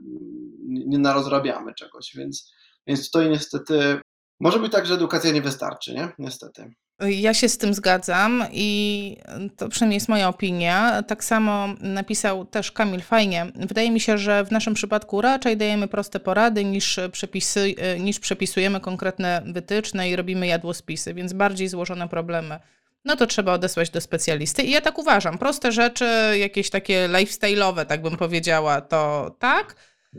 nie 0.68 0.98
narozrabiamy 0.98 1.74
czegoś, 1.74 2.12
więc 2.16 2.52
Więc 2.86 3.10
tutaj 3.10 3.30
niestety 3.30 4.00
może 4.40 4.58
być 4.58 4.72
tak, 4.72 4.86
że 4.86 4.94
edukacja 4.94 5.32
nie 5.32 5.42
wystarczy, 5.42 5.94
nie? 5.94 6.12
Niestety. 6.18 6.74
Ja 7.08 7.34
się 7.34 7.48
z 7.48 7.58
tym 7.58 7.74
zgadzam 7.74 8.44
i 8.52 9.16
to 9.56 9.68
przynajmniej 9.68 9.96
jest 9.96 10.08
moja 10.08 10.28
opinia. 10.28 11.02
Tak 11.02 11.24
samo 11.24 11.68
napisał 11.80 12.44
też 12.44 12.72
Kamil 12.72 13.00
fajnie. 13.00 13.46
Wydaje 13.54 13.90
mi 13.90 14.00
się, 14.00 14.18
że 14.18 14.44
w 14.44 14.50
naszym 14.50 14.74
przypadku 14.74 15.20
raczej 15.20 15.56
dajemy 15.56 15.88
proste 15.88 16.20
porady 16.20 16.64
niż, 16.64 17.00
przepisy, 17.12 17.74
niż 18.00 18.20
przepisujemy 18.20 18.80
konkretne 18.80 19.42
wytyczne 19.46 20.10
i 20.10 20.16
robimy 20.16 20.46
jadłospisy, 20.46 21.14
więc 21.14 21.32
bardziej 21.32 21.68
złożone 21.68 22.08
problemy. 22.08 22.58
No 23.04 23.16
to 23.16 23.26
trzeba 23.26 23.52
odesłać 23.52 23.90
do 23.90 24.00
specjalisty. 24.00 24.62
I 24.62 24.70
ja 24.70 24.80
tak 24.80 24.98
uważam. 24.98 25.38
Proste 25.38 25.72
rzeczy, 25.72 26.38
jakieś 26.38 26.70
takie 26.70 27.08
lifestyle'owe, 27.08 27.86
tak 27.86 28.02
bym 28.02 28.16
powiedziała, 28.16 28.80
to 28.80 29.34
tak 29.38 29.76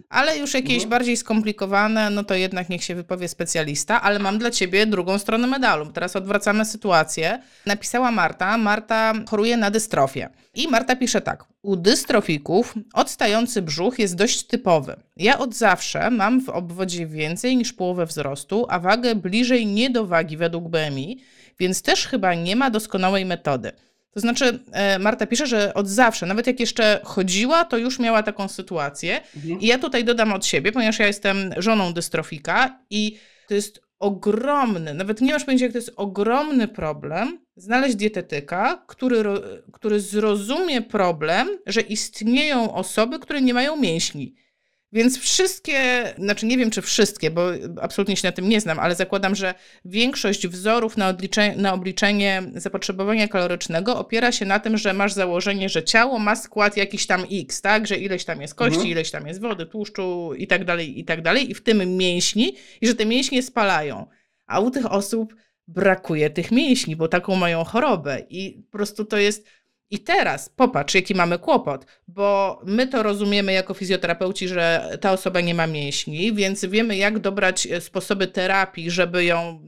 ale 0.09 0.37
już 0.37 0.53
jakieś 0.53 0.73
mhm. 0.73 0.89
bardziej 0.89 1.17
skomplikowane, 1.17 2.09
no 2.09 2.23
to 2.23 2.33
jednak 2.33 2.69
niech 2.69 2.83
się 2.83 2.95
wypowie 2.95 3.27
specjalista, 3.27 4.01
ale 4.01 4.19
mam 4.19 4.37
dla 4.37 4.51
ciebie 4.51 4.85
drugą 4.85 5.19
stronę 5.19 5.47
medalu. 5.47 5.91
Teraz 5.91 6.15
odwracamy 6.15 6.65
sytuację. 6.65 7.41
Napisała 7.65 8.11
Marta, 8.11 8.57
Marta 8.57 9.13
choruje 9.29 9.57
na 9.57 9.71
dystrofię. 9.71 10.29
I 10.53 10.67
Marta 10.67 10.95
pisze 10.95 11.21
tak. 11.21 11.45
U 11.61 11.75
dystrofików 11.75 12.73
odstający 12.93 13.61
brzuch 13.61 13.99
jest 13.99 14.15
dość 14.15 14.43
typowy. 14.43 14.95
Ja 15.17 15.39
od 15.39 15.55
zawsze 15.55 16.11
mam 16.11 16.41
w 16.41 16.49
obwodzie 16.49 17.07
więcej 17.07 17.57
niż 17.57 17.73
połowę 17.73 18.05
wzrostu, 18.05 18.65
a 18.69 18.79
wagę 18.79 19.15
bliżej 19.15 19.65
nie 19.65 19.89
do 19.89 20.05
wagi 20.05 20.37
według 20.37 20.69
BMI, 20.69 21.23
więc 21.59 21.81
też 21.81 22.07
chyba 22.07 22.33
nie 22.33 22.55
ma 22.55 22.69
doskonałej 22.69 23.25
metody. 23.25 23.71
To 24.13 24.19
znaczy, 24.19 24.59
e, 24.71 24.99
Marta 24.99 25.27
pisze, 25.27 25.47
że 25.47 25.73
od 25.73 25.87
zawsze, 25.87 26.25
nawet 26.25 26.47
jak 26.47 26.59
jeszcze 26.59 26.99
chodziła, 27.03 27.65
to 27.65 27.77
już 27.77 27.99
miała 27.99 28.23
taką 28.23 28.47
sytuację. 28.47 29.21
Mhm. 29.35 29.59
I 29.59 29.67
ja 29.67 29.77
tutaj 29.77 30.03
dodam 30.03 30.33
od 30.33 30.45
siebie, 30.45 30.71
ponieważ 30.71 30.99
ja 30.99 31.07
jestem 31.07 31.53
żoną 31.57 31.93
dystrofika 31.93 32.79
i 32.89 33.17
to 33.47 33.53
jest 33.53 33.81
ogromny, 33.99 34.93
nawet 34.93 35.21
nie 35.21 35.33
masz 35.33 35.43
pojęcia, 35.43 35.65
jak 35.65 35.71
to 35.71 35.77
jest 35.77 35.93
ogromny 35.95 36.67
problem 36.67 37.39
znaleźć 37.55 37.95
dietetyka, 37.95 38.83
który, 38.87 39.23
który 39.71 39.99
zrozumie 39.99 40.81
problem, 40.81 41.47
że 41.65 41.81
istnieją 41.81 42.73
osoby, 42.73 43.19
które 43.19 43.41
nie 43.41 43.53
mają 43.53 43.75
mięśni. 43.75 44.35
Więc 44.93 45.19
wszystkie, 45.19 46.03
znaczy 46.17 46.45
nie 46.45 46.57
wiem 46.57 46.71
czy 46.71 46.81
wszystkie, 46.81 47.31
bo 47.31 47.49
absolutnie 47.81 48.15
się 48.15 48.27
na 48.27 48.31
tym 48.31 48.49
nie 48.49 48.61
znam, 48.61 48.79
ale 48.79 48.95
zakładam, 48.95 49.35
że 49.35 49.53
większość 49.85 50.47
wzorów 50.47 50.97
na, 50.97 51.07
odliczenie, 51.07 51.55
na 51.55 51.73
obliczenie 51.73 52.43
zapotrzebowania 52.55 53.27
kalorycznego 53.27 53.97
opiera 53.97 54.31
się 54.31 54.45
na 54.45 54.59
tym, 54.59 54.77
że 54.77 54.93
masz 54.93 55.13
założenie, 55.13 55.69
że 55.69 55.83
ciało 55.83 56.19
ma 56.19 56.35
skład 56.35 56.77
jakiś 56.77 57.07
tam 57.07 57.23
X, 57.31 57.61
tak? 57.61 57.87
Że 57.87 57.97
ileś 57.97 58.25
tam 58.25 58.41
jest 58.41 58.55
kości, 58.55 58.75
mhm. 58.75 58.91
ileś 58.91 59.11
tam 59.11 59.27
jest 59.27 59.41
wody, 59.41 59.65
tłuszczu 59.65 60.33
i 60.37 60.47
tak 60.47 60.65
dalej, 60.65 60.99
i 60.99 61.05
tak 61.05 61.21
dalej, 61.21 61.51
i 61.51 61.53
w 61.53 61.63
tym 61.63 61.97
mięśni, 61.97 62.55
i 62.81 62.87
że 62.87 62.95
te 62.95 63.05
mięśnie 63.05 63.43
spalają. 63.43 64.07
A 64.47 64.59
u 64.59 64.71
tych 64.71 64.91
osób 64.91 65.35
brakuje 65.67 66.29
tych 66.29 66.51
mięśni, 66.51 66.95
bo 66.95 67.07
taką 67.07 67.35
mają 67.35 67.63
chorobę 67.63 68.21
i 68.29 68.63
po 68.71 68.77
prostu 68.77 69.05
to 69.05 69.17
jest 69.17 69.47
i 69.93 69.99
teraz 69.99 70.49
popatrz, 70.49 70.95
jaki 70.95 71.15
mamy 71.15 71.39
kłopot, 71.39 71.85
bo 72.07 72.59
my 72.65 72.87
to 72.87 73.03
rozumiemy 73.03 73.53
jako 73.53 73.73
fizjoterapeuci, 73.73 74.47
że 74.47 74.97
ta 75.01 75.11
osoba 75.11 75.41
nie 75.41 75.55
ma 75.55 75.67
mięśni, 75.67 76.33
więc 76.33 76.65
wiemy, 76.65 76.97
jak 76.97 77.19
dobrać 77.19 77.67
e, 77.67 77.81
sposoby 77.81 78.27
terapii, 78.27 78.91
żeby 78.91 79.25
ją, 79.25 79.61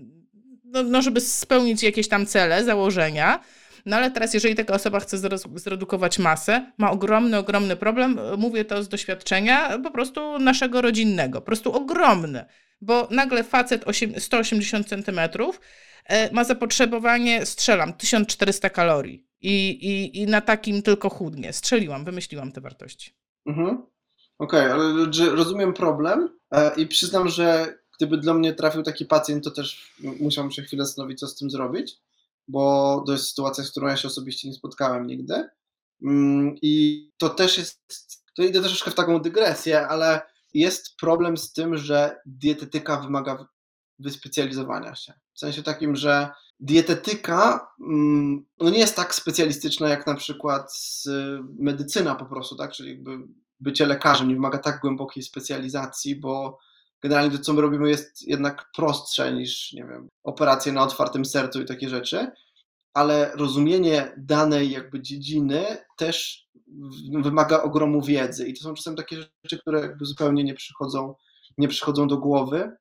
no, 0.64 0.84
no 0.84 1.02
żeby 1.02 1.22
spełnić 1.22 1.84
jakieś 1.84 2.08
tam 2.08 2.26
cele, 2.26 2.64
założenia. 2.64 3.40
No 3.86 3.96
ale 3.96 4.12
teraz, 4.12 4.34
jeżeli 4.34 4.56
taka 4.56 4.74
osoba 4.74 5.00
chce 5.00 5.18
zredukować 5.56 6.20
masę, 6.20 6.72
ma 6.78 6.92
ogromny, 6.92 7.38
ogromny 7.38 7.76
problem, 7.76 8.20
e, 8.20 8.38
mówię 8.38 8.66
to 8.66 8.84
z 8.84 8.88
doświadczenia 8.90 9.80
po 9.84 9.92
prostu 9.92 10.40
naszego 10.40 10.82
rodzinnego, 10.82 11.42
po 11.42 11.46
prostu 11.46 11.74
ogromny, 11.74 12.46
bo 12.82 13.08
nagle 13.12 13.44
facet 13.44 13.86
180 14.18 14.88
centymetrów 14.88 15.62
e, 16.06 16.34
ma 16.34 16.44
zapotrzebowanie, 16.44 17.46
strzelam, 17.46 17.94
1400 17.94 18.70
kalorii 18.70 19.25
i, 19.46 19.70
i, 19.70 20.22
i 20.22 20.26
na 20.26 20.42
takim 20.42 20.82
tylko 20.82 21.10
chudnie. 21.10 21.54
Strzeliłam, 21.54 22.06
wymyśliłam 22.06 22.52
te 22.52 22.62
wartości. 22.62 23.16
Mhm. 23.46 23.86
Okej, 24.40 24.72
okay, 24.72 24.74
ale 24.74 25.06
rozumiem 25.32 25.74
problem 25.74 26.30
e, 26.52 26.76
i 26.76 26.88
przyznam, 26.88 27.30
że 27.30 27.78
gdyby 27.98 28.18
dla 28.18 28.34
mnie 28.34 28.54
trafił 28.54 28.84
taki 28.84 29.06
pacjent, 29.06 29.44
to 29.44 29.52
też 29.52 29.96
musiałbym 30.20 30.52
się 30.52 30.62
chwilę 30.62 30.86
zastanowić, 30.86 31.20
co 31.20 31.28
z 31.28 31.36
tym 31.36 31.50
zrobić, 31.50 31.98
bo 32.48 33.04
to 33.06 33.12
jest 33.12 33.30
sytuacja, 33.30 33.64
z 33.64 33.72
którą 33.72 33.88
ja 33.88 33.98
się 33.98 34.08
osobiście 34.08 34.48
nie 34.48 34.54
spotkałem 34.54 35.08
nigdy. 35.08 35.50
Mm, 36.04 36.56
I 36.62 37.06
to 37.18 37.30
też 37.30 37.58
jest, 37.58 37.80
to 38.36 38.44
idę 38.44 38.60
troszeczkę 38.60 38.92
w 38.92 38.96
taką 38.96 39.20
dygresję, 39.20 39.88
ale 39.88 40.22
jest 40.54 40.98
problem 40.98 41.38
z 41.38 41.54
tym, 41.54 41.78
że 41.78 42.20
dietetyka 42.26 43.02
wymaga 43.02 43.48
wyspecjalizowania 44.00 44.96
się. 44.96 45.14
W 45.34 45.40
sensie 45.40 45.64
takim, 45.64 45.96
że 45.96 46.30
dietetyka 46.60 47.68
mm, 47.80 48.46
no 48.60 48.70
nie 48.70 48.80
jest 48.80 48.96
tak 48.96 49.16
specjalistyczna 49.16 49.90
jak 49.90 50.08
na 50.08 50.16
przykład 50.16 50.74
medycyna 51.60 52.16
po 52.16 52.26
prostu, 52.26 52.56
tak? 52.56 52.72
Czyli 52.72 52.90
jakby 52.90 53.18
bycie 53.60 53.86
lekarzem 53.86 54.28
nie 54.28 54.36
wymaga 54.36 54.58
tak 54.58 54.80
głębokiej 54.82 55.24
specjalizacji, 55.24 56.16
bo 56.16 56.60
generalnie 57.02 57.38
to, 57.38 57.44
co 57.44 57.54
my 57.54 57.62
robimy, 57.62 57.90
jest 57.90 58.28
jednak 58.28 58.70
prostsze 58.76 59.34
niż, 59.34 59.74
nie 59.74 59.84
wiem, 59.84 60.10
operacje 60.24 60.72
na 60.72 60.84
otwartym 60.84 61.26
sercu 61.26 61.62
i 61.62 61.66
takie 61.66 61.90
rzeczy, 61.90 62.32
ale 62.94 63.32
rozumienie 63.36 64.14
danej 64.18 64.72
jakby 64.72 65.02
dziedziny 65.02 65.66
też 65.98 66.46
wymaga 67.24 67.62
ogromu 67.64 68.02
wiedzy 68.02 68.48
i 68.48 68.54
to 68.54 68.64
są 68.64 68.74
czasem 68.74 68.96
takie 68.96 69.16
rzeczy, 69.16 69.62
które 69.62 69.82
jakby 69.82 70.06
zupełnie 70.06 70.44
nie 70.44 70.54
przychodzą, 70.54 71.16
nie 71.58 71.68
przychodzą 71.68 72.08
do 72.08 72.18
głowy 72.18 72.72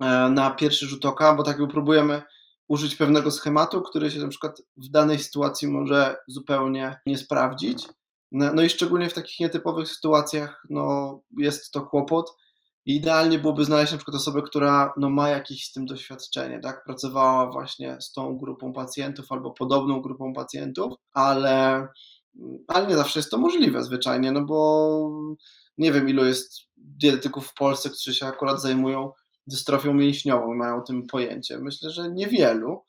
e, 0.00 0.30
na 0.30 0.50
pierwszy 0.50 0.86
rzut 0.86 1.06
oka, 1.06 1.34
bo 1.34 1.42
tak 1.42 1.58
jakby 1.58 1.72
próbujemy 1.72 2.22
użyć 2.68 2.96
pewnego 2.96 3.30
schematu, 3.30 3.82
który 3.82 4.10
się 4.10 4.20
na 4.20 4.28
przykład 4.28 4.62
w 4.76 4.88
danej 4.88 5.18
sytuacji 5.18 5.68
może 5.68 6.16
zupełnie 6.28 7.00
nie 7.06 7.18
sprawdzić. 7.18 7.88
No, 8.32 8.54
no 8.54 8.62
i 8.62 8.68
szczególnie 8.68 9.08
w 9.08 9.14
takich 9.14 9.40
nietypowych 9.40 9.88
sytuacjach 9.88 10.64
no, 10.70 11.18
jest 11.38 11.70
to 11.70 11.82
kłopot. 11.82 12.36
I 12.86 12.96
idealnie 12.96 13.38
byłoby 13.38 13.64
znaleźć 13.64 13.92
na 13.92 13.98
przykład 13.98 14.16
osobę, 14.16 14.42
która 14.42 14.92
no, 14.96 15.10
ma 15.10 15.28
jakieś 15.28 15.64
z 15.64 15.72
tym 15.72 15.86
doświadczenie, 15.86 16.60
tak? 16.60 16.84
Pracowała 16.84 17.52
właśnie 17.52 17.96
z 18.00 18.12
tą 18.12 18.38
grupą 18.38 18.72
pacjentów 18.72 19.32
albo 19.32 19.50
podobną 19.50 20.00
grupą 20.00 20.32
pacjentów, 20.32 20.94
ale, 21.12 21.88
ale 22.68 22.86
nie 22.86 22.96
zawsze 22.96 23.18
jest 23.18 23.30
to 23.30 23.38
możliwe 23.38 23.84
zwyczajnie, 23.84 24.32
no 24.32 24.44
bo 24.44 25.10
nie 25.78 25.92
wiem 25.92 26.08
ilu 26.08 26.24
jest 26.24 26.60
dietetyków 26.76 27.46
w 27.46 27.54
Polsce, 27.54 27.90
którzy 27.90 28.14
się 28.14 28.26
akurat 28.26 28.62
zajmują 28.62 29.12
dystrofią 29.46 29.94
mięśniową 29.94 30.54
i 30.54 30.56
mają 30.56 30.76
o 30.76 30.80
tym 30.82 31.06
pojęcie. 31.06 31.58
Myślę, 31.58 31.90
że 31.90 32.10
niewielu. 32.10 32.84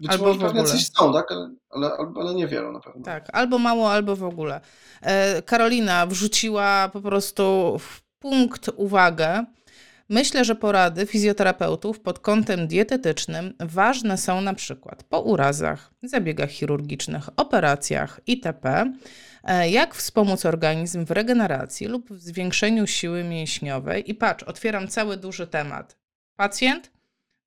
Być 0.00 0.10
albo 0.10 0.26
może 0.26 0.40
pewnie 0.40 0.64
coś 0.64 0.90
są, 0.90 1.12
tak? 1.12 1.30
Ale, 1.30 1.50
ale, 1.70 1.90
ale 2.16 2.34
niewielu 2.34 2.72
na 2.72 2.80
pewno. 2.80 3.02
Tak, 3.04 3.28
albo 3.32 3.58
mało, 3.58 3.92
albo 3.92 4.16
w 4.16 4.24
ogóle. 4.24 4.60
E, 5.02 5.42
Karolina 5.42 6.06
wrzuciła 6.06 6.90
po 6.92 7.00
prostu 7.00 7.76
w 7.78 8.02
punkt 8.18 8.70
uwagę. 8.76 9.44
Myślę, 10.08 10.44
że 10.44 10.54
porady 10.54 11.06
fizjoterapeutów 11.06 12.00
pod 12.00 12.18
kątem 12.18 12.68
dietetycznym 12.68 13.54
ważne 13.60 14.18
są 14.18 14.40
na 14.40 14.54
przykład 14.54 15.04
po 15.04 15.20
urazach, 15.20 15.90
zabiegach 16.02 16.50
chirurgicznych, 16.50 17.28
operacjach 17.36 18.20
itp. 18.26 18.92
E, 19.44 19.70
jak 19.70 19.94
wspomóc 19.94 20.46
organizm 20.46 21.04
w 21.04 21.10
regeneracji 21.10 21.86
lub 21.86 22.12
w 22.12 22.20
zwiększeniu 22.20 22.86
siły 22.86 23.24
mięśniowej? 23.24 24.10
I 24.10 24.14
patrz, 24.14 24.44
otwieram 24.44 24.88
cały 24.88 25.16
duży 25.16 25.46
temat. 25.46 26.01
Pacjent 26.42 26.90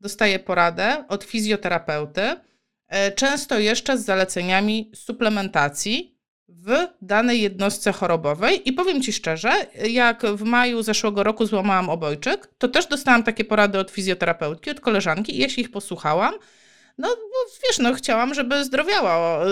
dostaje 0.02 0.39
poradę 0.39 1.04
od 1.08 1.24
fizjoterapeuty, 1.24 2.22
e, 2.88 3.12
często 3.12 3.60
jeszcze 3.60 3.98
z 3.98 4.06
zaleceniami 4.06 4.91
suplementacji 4.96 6.18
w 6.48 6.70
danej 7.02 7.41
jednostce 7.41 7.91
chorobowej. 7.91 8.70
I 8.70 8.74
powiem 8.74 9.02
Ci 9.02 9.14
szczerze, 9.14 9.52
jak 9.89 10.26
w 10.26 10.43
maju 10.43 10.84
zeszłego 10.84 11.24
roku 11.24 11.46
złamałam 11.46 11.89
obojczyk, 11.89 12.48
to 12.58 12.68
też 12.68 12.88
dostałam 12.88 13.24
takie 13.24 13.46
porady 13.46 13.80
od 13.80 13.91
fizjoterapeutki, 13.91 14.70
od 14.70 14.80
koleżanki 14.80 15.36
i 15.36 15.39
ja 15.39 15.50
się 15.50 15.62
ich 15.62 15.72
posłuchałam. 15.72 16.34
No, 16.98 17.08
wiesz, 17.68 17.80
no 17.80 17.93
chciałam, 17.93 18.34
żeby 18.34 18.64
zdrowiała, 18.64 19.46
e, 19.46 19.50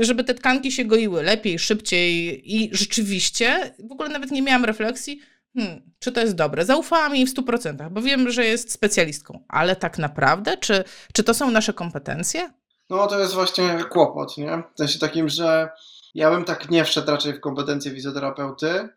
e, 0.00 0.04
żeby 0.04 0.24
te 0.24 0.34
tkanki 0.34 0.72
się 0.72 0.84
goiły 0.84 1.22
lepiej, 1.22 1.58
szybciej 1.58 2.42
i 2.56 2.70
rzeczywiście 2.72 3.74
w 3.78 3.92
ogóle 3.92 4.08
nawet 4.08 4.30
nie 4.30 4.42
miałam 4.42 4.64
refleksji, 4.64 5.20
hmm, 5.56 5.92
czy 5.98 6.12
to 6.12 6.20
jest 6.20 6.34
dobre. 6.34 6.64
Zaufałam 6.64 7.16
jej 7.16 7.26
w 7.26 7.34
100%, 7.34 7.90
bo 7.90 8.02
wiem, 8.02 8.30
że 8.30 8.44
jest 8.44 8.72
specjalistką, 8.72 9.44
ale 9.48 9.76
tak 9.76 9.98
naprawdę, 9.98 10.56
czy, 10.56 10.84
czy 11.12 11.24
to 11.24 11.34
są 11.34 11.50
nasze 11.50 11.72
kompetencje? 11.72 12.50
No 12.90 13.06
to 13.06 13.20
jest 13.20 13.34
właśnie 13.34 13.84
kłopot, 13.90 14.38
nie? 14.38 14.62
W 14.74 14.78
sensie 14.78 14.98
takim, 14.98 15.28
że 15.28 15.68
ja 16.14 16.30
bym 16.30 16.44
tak 16.44 16.70
nie 16.70 16.84
wszedł 16.84 17.10
raczej 17.10 17.32
w 17.32 17.40
kompetencje 17.40 17.90
fizjoterapeuty. 17.90 18.88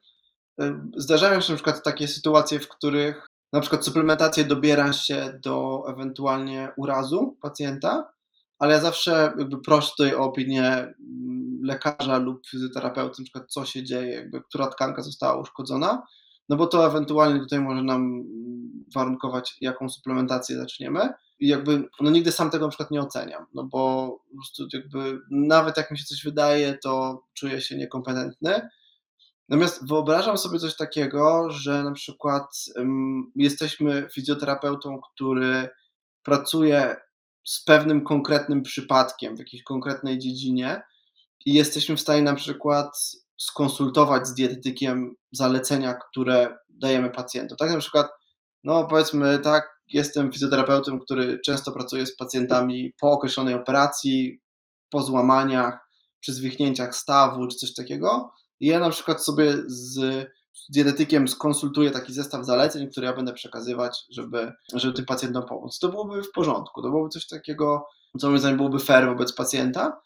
Zdarzają 0.98 1.42
się 1.42 1.54
na 1.54 1.58
przykład 1.58 1.84
takie 1.84 2.08
sytuacje, 2.08 2.60
w 2.60 2.68
których 2.68 3.28
na 3.54 3.62
przykład 3.62 3.86
suplementację 3.86 4.44
dobiera 4.44 4.94
się 4.94 5.40
do 5.44 5.84
ewentualnie 5.88 6.70
urazu 6.78 7.38
pacjenta, 7.42 8.14
ale 8.60 8.74
ja 8.74 8.80
zawsze 8.80 9.34
jakby 9.38 9.62
proszę 9.62 9.92
tutaj 9.98 10.16
o 10.16 10.20
opinię 10.20 10.66
mm, 10.66 11.60
lekarza 11.64 12.18
lub 12.18 12.48
fizjoterapeuty, 12.48 13.22
na 13.22 13.24
przykład 13.24 13.52
co 13.52 13.66
się 13.66 13.84
dzieje, 13.84 14.16
jakby 14.16 14.42
która 14.42 14.68
tkanka 14.68 15.02
została 15.02 15.42
uszkodzona, 15.42 16.04
no 16.50 16.56
bo 16.56 16.68
to 16.68 16.88
ewentualnie 16.88 17.40
tutaj 17.40 17.60
może 17.60 17.84
nam 17.84 18.24
warunkować, 18.96 19.58
jaką 19.62 19.90
suplementację 19.90 20.58
zaczniemy. 20.58 21.10
I 21.40 21.48
jakby, 21.48 21.90
no 22.02 22.10
nigdy 22.10 22.32
sam 22.32 22.50
tego 22.50 22.66
na 22.66 22.70
przykład 22.70 22.92
nie 22.92 23.02
oceniam, 23.02 23.46
no 23.54 23.64
bo 23.64 24.12
po 24.32 24.36
prostu 24.38 24.78
jakby, 24.78 25.20
nawet 25.32 25.78
jak 25.78 25.92
mi 25.92 25.98
się 25.98 26.06
coś 26.06 26.24
wydaje, 26.24 26.78
to 26.78 27.24
czuję 27.34 27.62
się 27.62 27.78
niekompetentny. 27.78 28.70
Natomiast 29.50 29.88
wyobrażam 29.88 30.38
sobie 30.38 30.60
coś 30.60 30.76
takiego, 30.76 31.50
że 31.50 31.84
na 31.84 31.92
przykład 31.92 32.44
um, 32.76 33.32
jesteśmy 33.36 34.08
fizjoterapeutą, 34.14 35.00
który 35.14 35.70
pracuje 36.24 36.96
z 37.44 37.64
pewnym 37.64 38.04
konkretnym 38.04 38.62
przypadkiem 38.62 39.36
w 39.36 39.40
jakiejś 39.40 39.64
konkretnej 39.64 40.20
dziedzinie 40.20 40.82
i 41.46 41.54
jesteśmy 41.54 41.96
w 41.96 42.02
stanie 42.02 42.22
na 42.22 42.36
przykład 42.36 42.98
skonsultować 43.38 44.28
z 44.28 44.34
dietetykiem 44.34 45.16
zalecenia, 45.32 45.94
które 45.94 46.58
dajemy 46.70 47.10
pacjentom. 47.10 47.58
Tak 47.58 47.72
na 47.72 47.78
przykład, 47.78 48.08
no 48.64 48.88
powiedzmy 48.88 49.40
tak, 49.40 49.80
jestem 49.88 50.32
fizjoterapeutą, 50.32 51.00
który 51.00 51.40
często 51.46 51.72
pracuje 51.72 52.06
z 52.06 52.16
pacjentami 52.16 52.94
po 53.00 53.12
określonej 53.12 53.54
operacji, 53.54 54.42
po 54.90 55.02
złamaniach, 55.02 55.80
przy 56.20 56.34
zwichnięciach 56.34 56.96
stawu 56.96 57.48
czy 57.48 57.58
coś 57.58 57.74
takiego. 57.74 58.32
I 58.60 58.68
ja 58.68 58.80
na 58.80 58.90
przykład 58.90 59.24
sobie 59.24 59.54
z 59.68 60.26
dietetykiem 60.70 61.28
skonsultuję 61.28 61.92
taki 61.92 62.14
zestaw 62.14 62.46
zaleceń, 62.46 62.88
które 62.88 63.08
ja 63.08 63.14
będę 63.14 63.34
przekazywać, 63.34 64.06
żeby, 64.10 64.52
żeby 64.74 64.94
tym 64.94 65.06
pacjentom 65.06 65.46
pomóc. 65.46 65.80
To 65.80 65.90
byłoby 65.90 66.24
w 66.24 66.32
porządku, 66.32 66.82
to 66.82 66.90
byłoby 66.90 67.10
coś 67.10 67.28
takiego, 67.28 67.88
co 68.20 68.28
moim 68.28 68.40
zdaniem 68.40 68.58
byłoby 68.58 68.80
fair 68.80 69.08
wobec 69.08 69.34
pacjenta, 69.34 70.02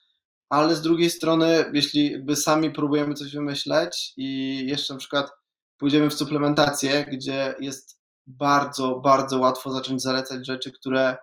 ale 0.49 0.75
z 0.75 0.81
drugiej 0.81 1.09
strony, 1.09 1.65
jeśli 1.73 2.11
jakby 2.11 2.35
sami 2.35 2.71
próbujemy 2.71 3.13
coś 3.13 3.33
wymyśleć 3.33 4.13
i 4.17 4.57
jeszcze 4.67 4.93
na 4.93 4.99
przykład 4.99 5.31
pójdziemy 5.77 6.09
w 6.09 6.13
suplementację, 6.13 7.05
gdzie 7.11 7.55
jest 7.59 8.01
bardzo, 8.27 8.99
bardzo 8.99 9.39
łatwo 9.39 9.71
zacząć 9.71 10.01
zalecać 10.01 10.45
rzeczy, 10.45 10.71
które 10.71 11.17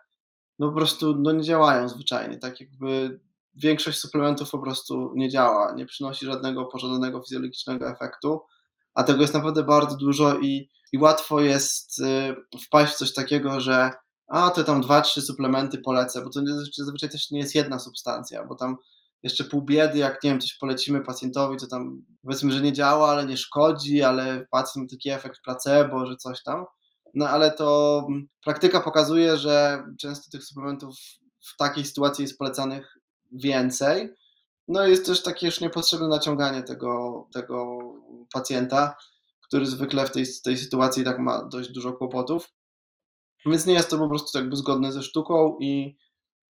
no 0.59 0.68
po 0.68 0.77
prostu 0.77 1.16
no 1.18 1.33
nie 1.33 1.45
działają 1.45 1.89
zwyczajnie, 1.89 2.39
tak 2.39 2.61
jakby 2.61 3.20
większość 3.55 3.99
suplementów 3.99 4.51
po 4.51 4.59
prostu 4.59 5.12
nie 5.16 5.29
działa, 5.29 5.72
nie 5.72 5.87
przynosi 5.87 6.27
żadnego 6.27 6.64
pożądanego 6.64 7.22
fizjologicznego 7.22 7.91
efektu, 7.91 8.41
a 8.95 9.05
tego 9.05 9.20
jest 9.20 9.35
naprawdę 9.35 9.62
bardzo 9.62 9.97
dużo 9.97 10.39
i, 10.39 10.68
i 10.93 10.99
łatwo 10.99 11.41
jest 11.41 11.99
y, 11.99 12.61
wpaść 12.66 12.93
w 12.93 12.97
coś 12.97 13.12
takiego, 13.12 13.61
że 13.61 13.91
a 14.27 14.51
to 14.51 14.64
tam 14.64 14.81
dwa, 14.81 15.01
trzy 15.01 15.22
suplementy 15.22 15.79
polecę, 15.79 16.22
bo 16.22 16.31
to 16.31 16.41
zazwyczaj 16.77 17.11
też 17.11 17.31
nie 17.31 17.39
jest 17.39 17.55
jedna 17.55 17.79
substancja, 17.79 18.45
bo 18.47 18.55
tam 18.55 18.77
jeszcze 19.25 19.45
pół 19.45 19.62
biedy, 19.62 19.99
jak 19.99 20.22
nie 20.22 20.31
wiem, 20.31 20.41
coś 20.41 20.55
polecimy 20.55 21.01
pacjentowi, 21.01 21.57
to 21.57 21.66
tam 21.66 22.05
powiedzmy, 22.22 22.53
że 22.53 22.61
nie 22.61 22.72
działa, 22.72 23.09
ale 23.09 23.27
nie 23.27 23.37
szkodzi, 23.37 24.03
ale 24.03 24.47
pacjent 24.51 24.93
ma 24.93 24.97
taki 24.97 25.11
efekt 25.11 25.41
placebo, 25.45 26.07
że 26.07 26.16
coś 26.16 26.43
tam. 26.43 26.64
No 27.14 27.29
ale 27.29 27.53
to 27.53 27.99
mm, 28.09 28.29
praktyka 28.45 28.81
pokazuje, 28.81 29.37
że 29.37 29.85
często 30.01 30.31
tych 30.31 30.45
suplementów 30.45 30.95
w 31.53 31.57
takiej 31.57 31.85
sytuacji 31.85 32.22
jest 32.22 32.39
polecanych 32.39 32.99
więcej. 33.33 34.11
No 34.68 34.87
i 34.87 34.91
jest 34.91 35.07
też 35.07 35.22
takie 35.22 35.47
już 35.47 35.61
niepotrzebne 35.61 36.09
naciąganie 36.09 36.62
tego, 36.62 37.27
tego 37.33 37.79
pacjenta, 38.33 38.97
który 39.47 39.66
zwykle 39.66 40.07
w 40.07 40.11
tej, 40.11 40.25
tej 40.45 40.59
sytuacji 40.59 41.05
tak 41.05 41.18
ma 41.18 41.45
dość 41.45 41.70
dużo 41.70 41.93
kłopotów. 41.93 42.49
Więc 43.47 43.66
nie 43.66 43.75
jest 43.75 43.91
to 43.91 43.99
po 43.99 44.09
prostu 44.09 44.39
jakby 44.39 44.57
zgodne 44.57 44.93
ze 44.93 45.03
sztuką 45.03 45.57
i, 45.61 45.97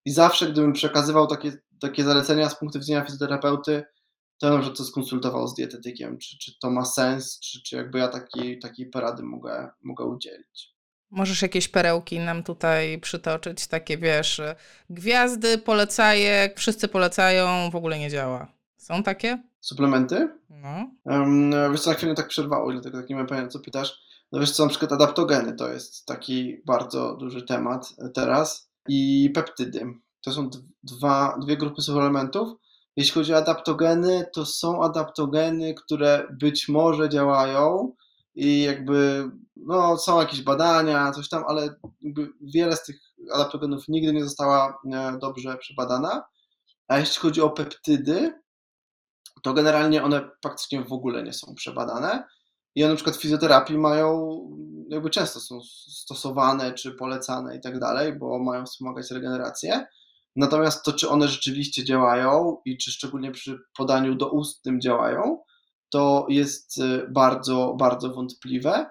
i 0.05 0.11
zawsze, 0.11 0.53
gdybym 0.53 0.73
przekazywał 0.73 1.27
takie, 1.27 1.53
takie 1.81 2.05
zalecenia 2.05 2.49
z 2.49 2.59
punktu 2.59 2.79
widzenia 2.79 3.05
fizjoterapeuty, 3.05 3.85
to 4.39 4.59
bym 4.59 4.75
to 4.75 4.85
skonsultował 4.85 5.49
z 5.49 5.55
dietetykiem, 5.55 6.19
czy, 6.19 6.39
czy 6.39 6.53
to 6.61 6.71
ma 6.71 6.85
sens, 6.85 7.41
czy, 7.41 7.63
czy 7.63 7.77
jakby 7.77 7.99
ja 7.99 8.09
takiej, 8.09 8.59
takiej 8.59 8.87
porady 8.87 9.23
mogę, 9.23 9.71
mogę 9.83 10.05
udzielić. 10.05 10.75
Możesz 11.11 11.43
jakieś 11.43 11.69
perełki 11.69 12.19
nam 12.19 12.43
tutaj 12.43 12.99
przytoczyć, 13.01 13.67
takie 13.67 13.99
wiesz, 13.99 14.41
gwiazdy, 14.91 15.59
polecaje, 15.59 16.51
wszyscy 16.57 16.89
polecają, 16.89 17.71
w 17.71 17.77
ogóle 17.77 17.99
nie 17.99 18.11
działa. 18.11 18.53
Są 18.77 19.03
takie? 19.03 19.43
Suplementy? 19.61 20.29
No. 20.51 20.91
Um, 21.05 21.51
wiesz 21.73 21.81
co, 21.81 21.91
na 21.91 21.97
chwilę 21.97 22.15
tak 22.15 22.29
przerwało, 22.29 22.73
dlatego 22.73 22.99
tak 22.99 23.09
nie 23.11 23.17
mam 23.17 23.27
pojęcia, 23.27 23.49
co 23.51 23.61
pytasz. 23.61 24.01
No 24.33 24.41
wiesz 24.41 24.51
co, 24.51 24.63
na 24.63 24.71
przykład 24.71 24.93
adaptogeny 24.93 25.53
to 25.53 25.69
jest 25.69 26.07
taki 26.07 26.63
bardzo 26.67 27.17
duży 27.17 27.43
temat 27.43 27.95
teraz 28.15 28.71
i 28.89 29.31
peptydy. 29.35 29.95
To 30.25 30.33
są 30.33 30.51
dwa, 30.83 31.39
dwie 31.43 31.57
grupy 31.57 31.83
suplementów. 31.83 32.49
Jeśli 32.97 33.15
chodzi 33.15 33.35
o 33.35 33.37
adaptogeny, 33.37 34.27
to 34.35 34.47
są 34.47 34.85
adaptogeny, 34.85 35.75
które 35.75 36.29
być 36.41 36.69
może 36.69 37.09
działają, 37.09 37.95
i 38.39 38.63
jakby 38.63 39.31
no, 39.57 39.99
są 39.99 40.21
jakieś 40.21 40.43
badania, 40.43 41.13
coś 41.13 41.29
tam, 41.29 41.45
ale 41.49 41.75
wiele 42.41 42.77
z 42.77 42.85
tych 42.85 42.97
adaptogenów 43.35 43.89
nigdy 43.89 44.13
nie 44.13 44.25
została 44.25 44.79
e, 44.93 45.19
dobrze 45.19 45.57
przebadana. 45.57 46.25
A 46.89 46.99
jeśli 46.99 47.21
chodzi 47.21 47.41
o 47.41 47.51
peptydy, 47.51 48.41
to 49.43 49.55
generalnie 49.55 50.05
one 50.05 50.31
praktycznie 50.41 50.85
w 50.85 50.93
ogóle 50.93 51.23
nie 51.23 51.33
są 51.33 51.55
przebadane. 51.55 52.25
I 52.75 52.85
one 52.85 52.93
na 52.93 52.97
przykład 52.97 53.17
w 53.17 53.21
fizjoterapii 53.21 53.79
mają, 53.79 54.41
jakby 54.89 55.11
często 55.11 55.41
są 55.41 55.61
stosowane 55.91 56.73
czy 56.73 56.93
polecane 56.93 57.57
i 57.57 57.61
tak 57.61 57.79
dalej, 57.79 58.13
bo 58.19 58.39
mają 58.39 58.67
wspomagać 58.67 59.11
regenerację. 59.11 59.87
Natomiast 60.39 60.85
to, 60.85 60.93
czy 60.93 61.09
one 61.09 61.29
rzeczywiście 61.29 61.85
działają 61.85 62.57
i 62.65 62.77
czy 62.77 62.93
szczególnie 62.93 63.31
przy 63.31 63.59
podaniu 63.77 64.15
doustnym 64.15 64.81
działają, 64.81 65.43
to 65.91 66.27
jest 66.29 66.79
y, 66.79 67.07
bardzo, 67.11 67.75
bardzo 67.79 68.15
wątpliwe. 68.15 68.87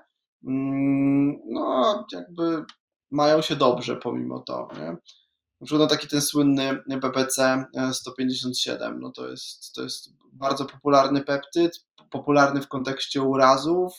Mm, 0.47 1.39
no, 1.45 2.05
jakby 2.11 2.65
mają 3.11 3.41
się 3.41 3.55
dobrze 3.55 3.95
pomimo 3.95 4.39
to. 4.39 4.67
Nie? 4.79 4.97
Na 5.61 5.65
przykład 5.65 5.89
taki 5.89 6.07
ten 6.07 6.21
słynny 6.21 6.83
BPC 6.87 7.65
157, 7.93 8.99
no 8.99 9.11
to 9.11 9.27
jest, 9.27 9.73
to 9.73 9.83
jest 9.83 10.09
bardzo 10.33 10.65
popularny 10.65 11.21
peptyd, 11.23 11.85
popularny 12.09 12.61
w 12.61 12.67
kontekście 12.67 13.21
urazów. 13.21 13.93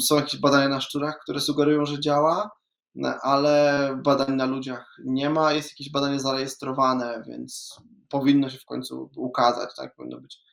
Są 0.00 0.16
jakieś 0.16 0.40
badania 0.40 0.68
na 0.68 0.80
szczurach, 0.80 1.18
które 1.22 1.40
sugerują, 1.40 1.86
że 1.86 2.00
działa, 2.00 2.50
ale 3.22 3.88
badań 4.04 4.36
na 4.36 4.46
ludziach 4.46 4.96
nie 5.04 5.30
ma. 5.30 5.52
Jest 5.52 5.70
jakieś 5.70 5.90
badanie 5.90 6.20
zarejestrowane, 6.20 7.22
więc 7.28 7.80
powinno 8.08 8.50
się 8.50 8.58
w 8.58 8.64
końcu 8.64 9.10
ukazać, 9.16 9.70
tak? 9.76 9.94
Powinno 9.94 10.20
być 10.20 10.44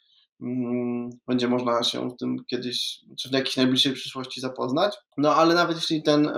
Mm, 0.42 1.10
będzie 1.28 1.48
można 1.48 1.84
się 1.84 2.10
w 2.10 2.18
tym 2.18 2.38
kiedyś, 2.48 3.00
czy 3.20 3.30
w 3.30 3.32
jakiejś 3.32 3.58
najbliższej 3.58 3.94
przyszłości 3.94 4.42
zapoznać. 4.42 4.98
No 5.18 5.36
ale 5.36 5.56
nawet 5.56 5.76
jeśli 5.76 6.04
ten 6.04 6.32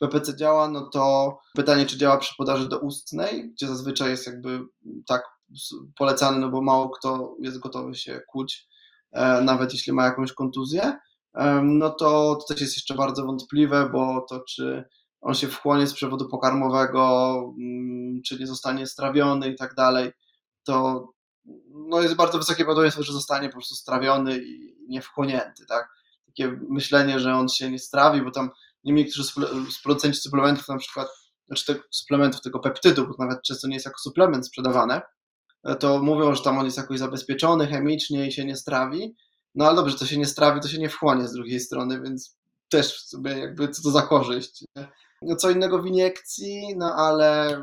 PPC 0.00 0.32
e, 0.32 0.36
działa, 0.36 0.68
no 0.68 0.88
to 0.92 1.38
pytanie, 1.54 1.86
czy 1.86 1.98
działa 1.98 2.18
przy 2.18 2.34
podaży 2.36 2.68
doustnej, 2.68 3.50
gdzie 3.50 3.66
zazwyczaj 3.66 4.10
jest 4.10 4.26
jakby 4.26 4.60
tak 5.06 5.22
polecany, 5.96 6.38
no 6.38 6.48
bo 6.48 6.62
mało 6.62 6.90
kto 6.90 7.36
jest 7.40 7.58
gotowy 7.58 7.94
się 7.94 8.20
kłuć, 8.28 8.68
e, 9.12 9.40
nawet 9.40 9.72
jeśli 9.72 9.92
ma 9.92 10.04
jakąś 10.04 10.32
kontuzję, 10.32 10.92
no 11.62 11.90
to, 11.90 12.34
to 12.36 12.54
też 12.54 12.60
jest 12.60 12.76
jeszcze 12.76 12.94
bardzo 12.94 13.26
wątpliwe, 13.26 13.88
bo 13.92 14.26
to 14.28 14.40
czy 14.48 14.84
on 15.26 15.34
się 15.34 15.48
wchłonie 15.48 15.86
z 15.86 15.94
przewodu 15.94 16.28
pokarmowego, 16.28 17.34
mm, 17.58 18.22
czy 18.22 18.38
nie 18.38 18.46
zostanie 18.46 18.86
strawiony 18.86 19.48
i 19.48 19.56
tak 19.56 19.74
dalej, 19.74 20.12
to 20.64 21.08
no 21.88 22.00
jest 22.00 22.14
bardzo 22.14 22.38
wysokie 22.38 22.56
prawdopodobieństwo, 22.56 23.02
że 23.02 23.12
zostanie 23.12 23.48
po 23.48 23.52
prostu 23.52 23.74
strawiony 23.74 24.38
i 24.38 24.76
niewchłonięty, 24.88 25.66
tak? 25.68 25.88
Takie 26.26 26.58
myślenie, 26.68 27.20
że 27.20 27.34
on 27.34 27.48
się 27.48 27.70
nie 27.70 27.78
strawi, 27.78 28.22
bo 28.22 28.30
tam 28.30 28.50
niektórzy 28.84 29.32
producenci 29.82 30.20
suplementów 30.20 30.68
na 30.68 30.78
przykład, 30.78 31.08
znaczy 31.46 31.66
te, 31.66 31.80
suplementów 31.90 32.40
tego 32.40 32.58
peptydu, 32.58 33.06
bo 33.06 33.14
nawet 33.24 33.42
często 33.42 33.68
nie 33.68 33.74
jest 33.74 33.86
jako 33.86 33.98
suplement 33.98 34.46
sprzedawane, 34.46 35.02
to 35.80 36.02
mówią, 36.02 36.34
że 36.34 36.42
tam 36.42 36.58
on 36.58 36.64
jest 36.64 36.76
jakoś 36.76 36.98
zabezpieczony 36.98 37.66
chemicznie 37.66 38.26
i 38.26 38.32
się 38.32 38.44
nie 38.44 38.56
strawi, 38.56 39.16
no 39.54 39.66
ale 39.66 39.76
dobrze, 39.76 39.98
to 39.98 40.06
się 40.06 40.18
nie 40.18 40.26
strawi, 40.26 40.60
to 40.60 40.68
się 40.68 40.78
nie 40.78 40.88
wchłonie 40.88 41.28
z 41.28 41.32
drugiej 41.32 41.60
strony, 41.60 42.00
więc 42.00 42.36
też 42.68 43.00
sobie 43.00 43.38
jakby 43.38 43.68
co 43.68 43.82
to 43.82 43.90
za 43.90 44.02
korzyść. 44.02 44.64
No 44.76 44.82
co 45.38 45.50
innego 45.50 45.82
w 45.82 45.86
iniekcji, 45.86 46.76
no 46.76 46.94
ale, 46.94 47.60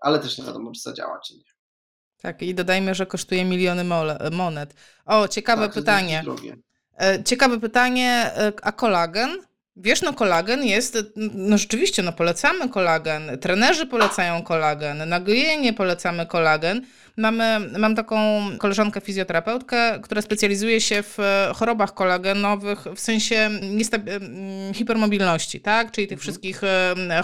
ale 0.00 0.18
też 0.18 0.38
nie 0.38 0.44
wiadomo, 0.44 0.72
czy 0.72 0.80
zadziała, 0.80 1.20
czy 1.20 1.34
nie. 1.34 1.44
Tak, 2.22 2.42
i 2.42 2.54
dodajmy, 2.54 2.94
że 2.94 3.06
kosztuje 3.06 3.44
miliony 3.44 3.84
monet. 4.32 4.74
O, 5.04 5.28
ciekawe 5.28 5.62
tak, 5.66 5.74
pytanie. 5.74 6.24
E, 7.00 7.24
ciekawe 7.24 7.60
pytanie, 7.60 8.30
e, 8.36 8.52
a 8.62 8.72
kolagen? 8.72 9.30
Wiesz, 9.76 10.02
no 10.02 10.12
kolagen 10.12 10.64
jest, 10.64 10.98
no 11.34 11.58
rzeczywiście, 11.58 12.02
no 12.02 12.12
polecamy 12.12 12.68
kolagen, 12.68 13.38
trenerzy 13.40 13.86
polecają 13.86 14.42
kolagen, 14.42 15.08
na 15.08 15.20
polecamy 15.76 16.26
kolagen. 16.26 16.86
Mamy, 17.16 17.60
mam 17.78 17.94
taką 17.94 18.42
koleżankę 18.58 19.00
fizjoterapeutkę, 19.00 20.00
która 20.02 20.22
specjalizuje 20.22 20.80
się 20.80 21.02
w 21.02 21.18
chorobach 21.54 21.94
kolagenowych 21.94 22.84
w 22.96 23.00
sensie 23.00 23.50
hipermobilności, 24.74 25.60
tak? 25.60 25.90
Czyli 25.90 26.06
tych 26.06 26.18
mhm. 26.18 26.22
wszystkich 26.22 26.60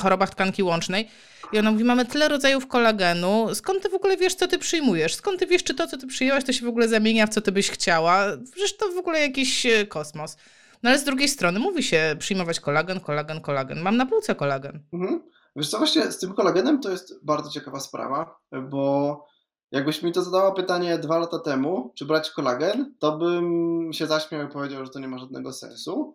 chorobach 0.01 0.31
tkanki 0.31 0.63
łącznej. 0.63 1.09
I 1.53 1.59
ona 1.59 1.71
mówi, 1.71 1.85
mamy 1.85 2.07
tyle 2.07 2.29
rodzajów 2.29 2.67
kolagenu, 2.67 3.55
skąd 3.55 3.83
ty 3.83 3.89
w 3.89 3.95
ogóle 3.95 4.17
wiesz, 4.17 4.35
co 4.35 4.49
ty 4.49 4.59
przyjmujesz? 4.59 5.15
Skąd 5.15 5.41
ty 5.41 5.47
wiesz, 5.47 5.65
czy 5.65 5.75
to, 5.75 5.87
co 5.87 5.99
ty 5.99 6.07
przyjęłaś, 6.07 6.45
to 6.45 6.53
się 6.53 6.67
w 6.67 6.69
ogóle 6.69 6.89
zamienia 6.89 7.27
w 7.27 7.31
co 7.31 7.41
ty 7.41 7.53
byś 7.53 7.71
chciała? 7.71 8.27
Przecież 8.53 8.77
to 8.77 8.89
w 8.89 8.99
ogóle 8.99 9.21
jakiś 9.21 9.67
e, 9.67 9.87
kosmos. 9.87 10.37
No 10.83 10.91
ale 10.91 10.99
z 10.99 11.05
drugiej 11.05 11.29
strony 11.29 11.59
mówi 11.59 11.83
się 11.83 12.17
przyjmować 12.19 12.61
kolagen, 12.61 13.01
kolagen, 13.01 13.41
kolagen. 13.41 13.81
Mam 13.83 13.97
na 13.97 14.07
półce 14.07 14.35
kolagen. 14.35 14.83
Mhm. 14.93 15.23
Wiesz 15.57 15.71
co, 15.71 15.79
właśnie 15.79 16.13
z 16.13 16.19
tym 16.19 16.35
kolagenem 16.35 16.81
to 16.81 16.91
jest 16.91 17.25
bardzo 17.25 17.51
ciekawa 17.51 17.81
sprawa, 17.81 18.39
bo 18.71 19.25
jakbyś 19.73 20.03
mi 20.03 20.13
to 20.13 20.23
zadała 20.23 20.53
pytanie 20.53 20.99
dwa 20.99 21.19
lata 21.19 21.39
temu, 21.39 21.93
czy 21.97 22.05
brać 22.05 22.31
kolagen, 22.31 22.95
to 22.99 23.19
bym 23.19 23.93
się 23.93 24.07
zaśmiał 24.07 24.47
i 24.47 24.53
powiedział, 24.53 24.85
że 24.85 24.91
to 24.91 24.99
nie 24.99 25.09
ma 25.09 25.19
żadnego 25.19 25.53
sensu. 25.53 26.15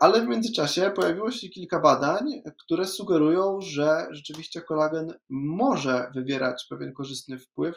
Ale 0.00 0.20
w 0.20 0.28
międzyczasie 0.28 0.90
pojawiło 0.96 1.30
się 1.30 1.48
kilka 1.48 1.80
badań, 1.80 2.42
które 2.64 2.84
sugerują, 2.86 3.60
że 3.60 4.06
rzeczywiście 4.10 4.60
kolagen 4.60 5.14
może 5.28 6.10
wywierać 6.14 6.66
pewien 6.70 6.92
korzystny 6.92 7.38
wpływ 7.38 7.76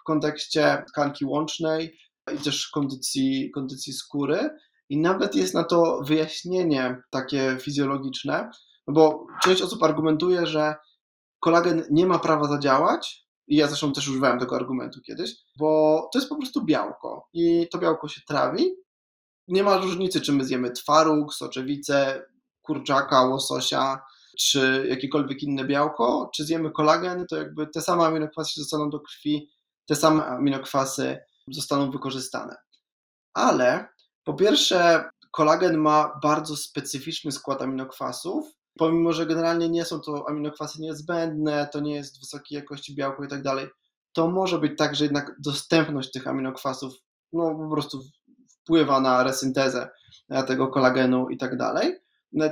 w 0.00 0.02
kontekście 0.04 0.84
tkanki 0.88 1.24
łącznej 1.24 1.98
i 2.34 2.38
też 2.38 2.68
kondycji, 2.68 3.50
kondycji 3.54 3.92
skóry. 3.92 4.50
I 4.88 5.00
nawet 5.00 5.34
jest 5.34 5.54
na 5.54 5.64
to 5.64 6.00
wyjaśnienie 6.06 7.02
takie 7.10 7.56
fizjologiczne, 7.60 8.50
bo 8.86 9.26
część 9.42 9.62
osób 9.62 9.82
argumentuje, 9.82 10.46
że 10.46 10.74
kolagen 11.40 11.84
nie 11.90 12.06
ma 12.06 12.18
prawa 12.18 12.48
zadziałać, 12.48 13.24
i 13.46 13.56
ja 13.56 13.66
zresztą 13.66 13.92
też 13.92 14.08
używałem 14.08 14.38
tego 14.38 14.56
argumentu 14.56 15.00
kiedyś, 15.00 15.36
bo 15.58 16.00
to 16.12 16.18
jest 16.18 16.28
po 16.28 16.36
prostu 16.36 16.64
białko 16.64 17.28
i 17.32 17.68
to 17.72 17.78
białko 17.78 18.08
się 18.08 18.20
trawi. 18.28 18.74
Nie 19.48 19.62
ma 19.62 19.76
różnicy, 19.76 20.20
czy 20.20 20.32
my 20.32 20.44
zjemy 20.44 20.70
twaróg, 20.70 21.34
soczewicę, 21.34 22.22
kurczaka, 22.62 23.22
łososia, 23.22 24.00
czy 24.38 24.86
jakiekolwiek 24.88 25.42
inne 25.42 25.64
białko, 25.64 26.30
czy 26.34 26.44
zjemy 26.44 26.70
kolagen, 26.70 27.26
to 27.30 27.36
jakby 27.36 27.66
te 27.66 27.80
same 27.80 28.04
aminokwasy 28.04 28.60
zostaną 28.60 28.90
do 28.90 29.00
krwi, 29.00 29.50
te 29.88 29.96
same 29.96 30.26
aminokwasy 30.26 31.18
zostaną 31.48 31.90
wykorzystane. 31.90 32.56
Ale 33.34 33.88
po 34.24 34.34
pierwsze, 34.34 35.04
kolagen 35.30 35.76
ma 35.78 36.20
bardzo 36.22 36.56
specyficzny 36.56 37.32
skład 37.32 37.62
aminokwasów, 37.62 38.46
pomimo 38.78 39.12
że 39.12 39.26
generalnie 39.26 39.68
nie 39.68 39.84
są 39.84 40.00
to 40.00 40.24
aminokwasy 40.28 40.80
niezbędne, 40.80 41.68
to 41.72 41.80
nie 41.80 41.94
jest 41.94 42.20
wysokiej 42.20 42.56
jakości 42.56 42.94
białko 42.94 43.24
i 43.24 43.28
tak 43.28 43.42
dalej, 43.42 43.68
to 44.12 44.28
może 44.30 44.58
być 44.58 44.72
tak, 44.78 44.94
że 44.94 45.04
jednak 45.04 45.32
dostępność 45.40 46.10
tych 46.10 46.26
aminokwasów 46.26 46.94
no, 47.32 47.54
po 47.54 47.70
prostu 47.70 48.00
wpływa 48.48 49.00
na 49.00 49.22
resyntezę 49.22 49.90
tego 50.46 50.68
kolagenu 50.68 51.28
i 51.28 51.36
tak 51.36 51.56
dalej, 51.56 51.96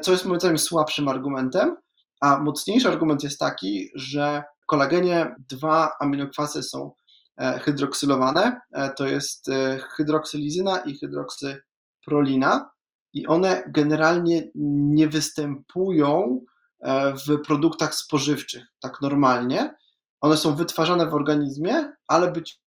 co 0.03 0.13
jest 0.13 0.25
moim 0.25 0.41
zdaniem 0.41 0.59
słabszym 0.59 1.09
argumentem, 1.09 1.77
a 2.21 2.39
mocniejszy 2.39 2.89
argument 2.89 3.23
jest 3.23 3.39
taki, 3.39 3.91
że 3.95 4.43
w 4.63 4.67
kolagenie 4.67 5.35
dwa 5.51 5.91
aminokwasy 6.01 6.63
są 6.63 6.87
e, 6.87 6.93
hydroksylowane, 7.39 8.61
e, 8.73 8.91
to 8.91 9.07
jest 9.07 9.49
e, 9.49 9.79
hydroksylizyna 9.97 10.79
i 10.79 10.99
hydroksyprolina, 10.99 12.71
i 13.13 13.27
one 13.27 13.63
generalnie 13.69 14.51
nie 14.55 15.09
występują 15.09 16.41
e, 16.81 17.15
w 17.15 17.43
produktach 17.47 17.95
spożywczych 17.95 18.65
tak 18.81 19.01
normalnie. 19.01 19.75
One 20.21 20.37
są 20.37 20.55
wytwarzane 20.55 21.07
w 21.07 21.15
organizmie, 21.15 21.93
ale 22.09 22.33
być 22.33 22.63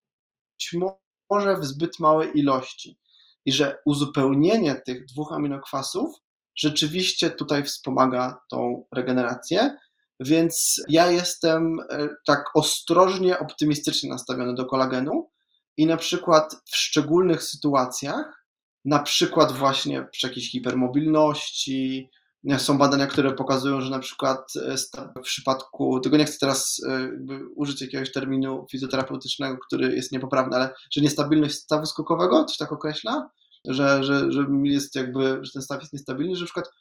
może 1.29 1.57
w 1.57 1.65
zbyt 1.65 1.99
małej 1.99 2.39
ilości. 2.39 2.99
I 3.45 3.51
że 3.51 3.77
uzupełnienie 3.85 4.75
tych 4.75 5.05
dwóch 5.05 5.33
aminokwasów 5.33 6.15
rzeczywiście 6.55 7.29
tutaj 7.29 7.63
wspomaga 7.63 8.41
tą 8.49 8.85
regenerację. 8.95 9.77
Więc 10.19 10.81
ja 10.89 11.11
jestem 11.11 11.79
e, 11.79 12.09
tak 12.25 12.43
ostrożnie 12.55 13.39
optymistycznie 13.39 14.09
nastawiony 14.09 14.55
do 14.55 14.65
kolagenu 14.65 15.29
i 15.77 15.85
na 15.85 15.97
przykład 15.97 16.55
w 16.71 16.75
szczególnych 16.75 17.43
sytuacjach 17.43 18.45
na 18.85 18.99
przykład 18.99 19.51
właśnie 19.51 20.07
przy 20.11 20.27
jakiejś 20.27 20.51
hipermobilności. 20.51 22.09
Są 22.57 22.77
badania, 22.77 23.07
które 23.07 23.33
pokazują, 23.33 23.81
że 23.81 23.89
na 23.89 23.99
przykład 23.99 24.53
e, 24.55 24.77
w 25.19 25.21
przypadku, 25.21 25.99
tego 25.99 26.17
nie 26.17 26.25
chcę 26.25 26.37
teraz 26.39 26.81
e, 26.89 27.09
użyć 27.55 27.81
jakiegoś 27.81 28.11
terminu 28.11 28.65
fizjoterapeutycznego, 28.71 29.57
który 29.67 29.95
jest 29.95 30.11
niepoprawny, 30.11 30.55
ale 30.55 30.73
że 30.91 31.01
niestabilność 31.01 31.55
stawu 31.55 31.85
skokowego, 31.85 32.45
coś 32.45 32.57
tak 32.57 32.71
określa, 32.71 33.29
że, 33.67 34.03
że, 34.03 34.31
że 34.31 34.45
jest 34.63 34.95
jakby, 34.95 35.39
że 35.41 35.51
ten 35.51 35.61
staw 35.61 35.81
jest 35.81 35.93
niestabilny, 35.93 36.35
że 36.35 36.41
na 36.41 36.45
przykład 36.45 36.71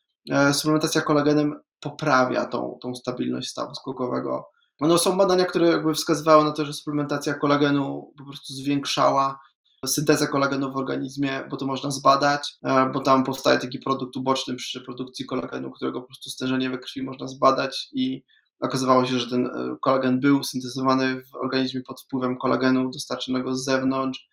suplementacja 0.52 1.00
kolagenem 1.00 1.60
poprawia 1.84 2.44
tą, 2.44 2.78
tą 2.82 2.94
stabilność 2.94 3.48
stawu 3.48 3.74
skokowego. 3.74 4.44
No, 4.80 4.98
są 4.98 5.16
badania, 5.16 5.44
które 5.44 5.68
jakby 5.68 5.94
wskazywały 5.94 6.44
na 6.44 6.52
to, 6.52 6.64
że 6.64 6.72
suplementacja 6.72 7.34
kolagenu 7.34 8.12
po 8.18 8.24
prostu 8.24 8.54
zwiększała 8.54 9.38
syntezę 9.86 10.28
kolagenu 10.28 10.72
w 10.72 10.76
organizmie, 10.76 11.44
bo 11.50 11.56
to 11.56 11.66
można 11.66 11.90
zbadać, 11.90 12.54
e, 12.64 12.90
bo 12.92 13.00
tam 13.00 13.24
powstaje 13.24 13.58
taki 13.58 13.78
produkt 13.78 14.16
uboczny 14.16 14.54
przy 14.54 14.80
produkcji 14.80 15.26
kolagenu, 15.26 15.70
którego 15.70 16.00
po 16.00 16.06
prostu 16.06 16.30
stężenie 16.30 16.70
we 16.70 16.78
krwi 16.78 17.02
można 17.02 17.28
zbadać 17.28 17.88
i 17.92 18.24
okazywało 18.60 19.06
się, 19.06 19.18
że 19.18 19.30
ten 19.30 19.46
e, 19.46 19.76
kolagen 19.80 20.20
był 20.20 20.44
syntezowany 20.44 21.22
w 21.22 21.34
organizmie 21.34 21.82
pod 21.82 22.02
wpływem 22.02 22.38
kolagenu 22.38 22.90
dostarczonego 22.90 23.54
z 23.54 23.64
zewnątrz. 23.64 24.28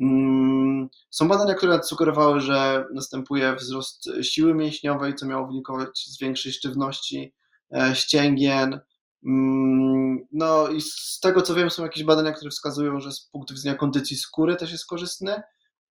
Mm, 0.00 0.88
są 1.10 1.28
badania, 1.28 1.54
które 1.54 1.82
sugerowały, 1.82 2.40
że 2.40 2.84
następuje 2.94 3.56
wzrost 3.56 4.08
siły 4.22 4.54
mięśniowej, 4.54 5.14
co 5.14 5.26
miało 5.26 5.46
wynikować 5.46 5.98
z 5.98 6.20
większej 6.20 6.52
sztywności 6.52 7.34
e, 7.74 7.96
ścięgien. 7.96 8.80
Mm, 9.26 10.18
no 10.32 10.68
i 10.68 10.80
z 10.80 11.20
tego 11.22 11.42
co 11.42 11.54
wiem, 11.54 11.70
są 11.70 11.82
jakieś 11.82 12.04
badania, 12.04 12.32
które 12.32 12.50
wskazują, 12.50 13.00
że 13.00 13.12
z 13.12 13.20
punktu 13.20 13.54
widzenia 13.54 13.74
kondycji 13.74 14.16
skóry 14.16 14.56
też 14.56 14.72
jest 14.72 14.86
korzystny, 14.86 15.42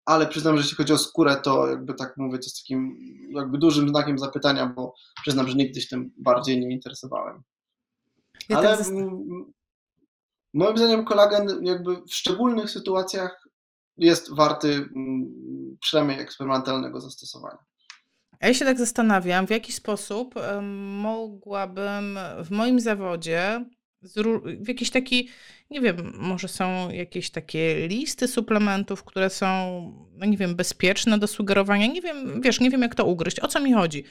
ale 0.05 0.27
przyznam, 0.27 0.57
że 0.57 0.61
jeśli 0.61 0.77
chodzi 0.77 0.93
o 0.93 0.97
skórę, 0.97 1.41
to 1.43 1.67
jakby 1.67 1.93
tak 1.93 2.17
mówię, 2.17 2.39
to 2.39 2.49
z 2.49 2.61
takim 2.61 2.97
jakby 3.31 3.57
dużym 3.57 3.89
znakiem 3.89 4.19
zapytania, 4.19 4.65
bo 4.65 4.93
przyznam, 5.21 5.47
że 5.47 5.55
nigdy 5.55 5.81
się 5.81 5.87
tym 5.87 6.11
bardziej 6.17 6.59
nie 6.59 6.71
interesowałem. 6.71 7.43
Ja 8.49 8.57
ale 8.57 8.77
tak 8.77 8.87
moim 10.53 10.77
zdaniem 10.77 11.05
kolagen 11.05 11.65
jakby 11.65 11.95
w 11.95 12.13
szczególnych 12.13 12.71
sytuacjach 12.71 13.48
jest 13.99 14.35
warty 14.35 14.89
przynajmniej 15.81 16.19
eksperymentalnego 16.19 17.01
zastosowania. 17.01 17.57
Ja 18.41 18.53
się 18.53 18.65
tak 18.65 18.77
zastanawiam, 18.77 19.47
w 19.47 19.49
jaki 19.49 19.73
sposób 19.73 20.35
mogłabym 21.01 22.19
w 22.43 22.51
moim 22.51 22.79
zawodzie 22.79 23.65
w 24.59 24.67
jakiś 24.67 24.89
taki, 24.89 25.29
nie 25.69 25.81
wiem, 25.81 26.13
może 26.15 26.47
są 26.47 26.91
jakieś 26.91 27.29
takie 27.29 27.87
listy 27.87 28.27
suplementów, 28.27 29.03
które 29.03 29.29
są, 29.29 29.47
no 30.17 30.25
nie 30.25 30.37
wiem, 30.37 30.55
bezpieczne 30.55 31.17
do 31.17 31.27
sugerowania. 31.27 31.87
Nie 31.87 32.01
wiem, 32.01 32.41
wiesz, 32.41 32.59
nie 32.59 32.69
wiem 32.69 32.81
jak 32.81 32.95
to 32.95 33.05
ugryźć. 33.05 33.39
O 33.39 33.47
co 33.47 33.59
mi 33.59 33.73
chodzi? 33.73 34.03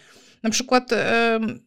Na 0.43 0.51
przykład 0.51 0.91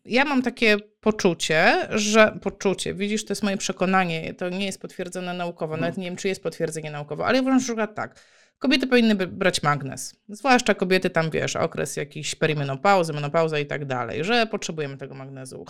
ja 0.06 0.26
mam 0.26 0.42
takie 0.42 0.78
poczucie, 1.00 1.88
że 1.90 2.40
poczucie, 2.42 2.94
widzisz, 2.94 3.26
to 3.26 3.32
jest 3.32 3.44
moje 3.44 3.58
przekonanie, 3.58 4.34
to 4.34 4.50
nie 4.50 4.66
jest 4.66 4.82
potwierdzone 4.82 5.34
naukowo, 5.34 5.78
nawet 5.78 5.98
nie 5.98 6.06
wiem, 6.06 6.16
czy 6.16 6.28
jest 6.28 6.44
potwierdzenie 6.44 6.92
naukowe, 6.92 7.26
ale 7.26 7.36
ja 7.36 7.42
uważam, 7.42 7.60
że 7.60 7.88
tak 7.88 8.20
Kobiety 8.62 8.88
powinny 8.88 9.16
brać 9.16 9.64
magnez. 9.64 10.16
Zwłaszcza 10.30 10.74
kobiety 10.74 11.09
tam, 11.09 11.30
wiesz, 11.30 11.55
okres 11.55 11.97
jakiś 11.97 12.36
perimenopauzy, 12.36 13.14
menopauza 13.14 13.59
i 13.59 13.66
tak 13.66 13.86
dalej, 13.86 14.24
że 14.24 14.45
potrzebujemy 14.45 14.97
tego 14.97 15.16
magnezu. 15.16 15.66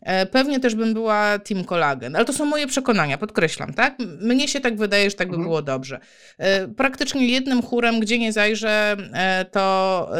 E, 0.00 0.26
pewnie 0.26 0.60
też 0.60 0.74
bym 0.74 0.94
była 0.94 1.38
team 1.38 1.64
kolagen, 1.64 2.16
ale 2.16 2.24
to 2.24 2.32
są 2.32 2.44
moje 2.44 2.66
przekonania, 2.66 3.18
podkreślam, 3.18 3.74
tak? 3.74 3.98
Mnie 4.20 4.48
się 4.48 4.60
tak 4.60 4.76
wydaje, 4.76 5.10
że 5.10 5.16
tak 5.16 5.28
by 5.28 5.34
mhm. 5.34 5.48
było 5.48 5.62
dobrze. 5.62 6.00
E, 6.38 6.68
praktycznie 6.68 7.28
jednym 7.28 7.62
chórem, 7.62 8.00
gdzie 8.00 8.18
nie 8.18 8.32
zajrzę, 8.32 8.96
e, 9.12 9.44
to 9.44 10.10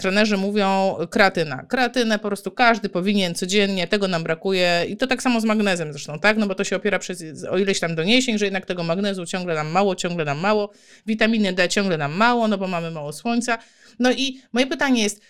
trenerzy 0.00 0.36
mówią 0.36 0.96
kreatyna. 1.10 1.64
Kreatynę 1.68 2.18
po 2.18 2.28
prostu 2.28 2.50
każdy 2.50 2.88
powinien 2.88 3.34
codziennie, 3.34 3.86
tego 3.86 4.08
nam 4.08 4.22
brakuje 4.22 4.84
i 4.88 4.96
to 4.96 5.06
tak 5.06 5.22
samo 5.22 5.40
z 5.40 5.44
magnezem 5.44 5.92
zresztą, 5.92 6.18
tak? 6.18 6.36
No 6.36 6.46
bo 6.46 6.54
to 6.54 6.64
się 6.64 6.76
opiera 6.76 6.98
przez 6.98 7.44
o 7.50 7.58
ileś 7.58 7.80
tam 7.80 7.94
doniesień, 7.94 8.38
że 8.38 8.44
jednak 8.44 8.66
tego 8.66 8.82
magnezu 8.82 9.26
ciągle 9.26 9.54
nam 9.54 9.68
mało, 9.68 9.94
ciągle 9.94 10.24
nam 10.24 10.38
mało 10.38 10.72
Witaminy 11.06 11.52
D 11.52 11.68
ciągle 11.68 11.98
nam 11.98 12.12
mało, 12.12 12.48
no 12.48 12.58
bo 12.58 12.66
mamy 12.66 12.90
mało 12.90 13.12
słońca. 13.12 13.58
No 13.98 14.12
i 14.12 14.40
moje 14.52 14.66
pytanie 14.66 15.02
jest, 15.02 15.22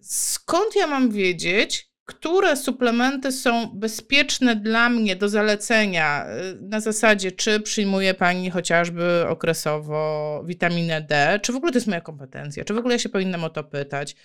skąd 0.00 0.76
ja 0.76 0.86
mam 0.86 1.10
wiedzieć, 1.10 1.90
które 2.06 2.56
suplementy 2.56 3.32
są 3.32 3.66
bezpieczne 3.66 4.56
dla 4.56 4.88
mnie 4.88 5.16
do 5.16 5.28
zalecenia 5.28 6.26
y, 6.26 6.58
na 6.60 6.80
zasadzie, 6.80 7.32
czy 7.32 7.60
przyjmuje 7.60 8.14
Pani 8.14 8.50
chociażby 8.50 9.24
okresowo 9.28 10.42
witaminę 10.46 11.00
D, 11.00 11.40
czy 11.42 11.52
w 11.52 11.56
ogóle 11.56 11.72
to 11.72 11.76
jest 11.76 11.86
moja 11.86 12.00
kompetencja, 12.00 12.64
czy 12.64 12.74
w 12.74 12.78
ogóle 12.78 12.94
ja 12.94 12.98
się 12.98 13.08
powinnam 13.08 13.44
o 13.44 13.50
to 13.50 13.64
pytać. 13.64 14.16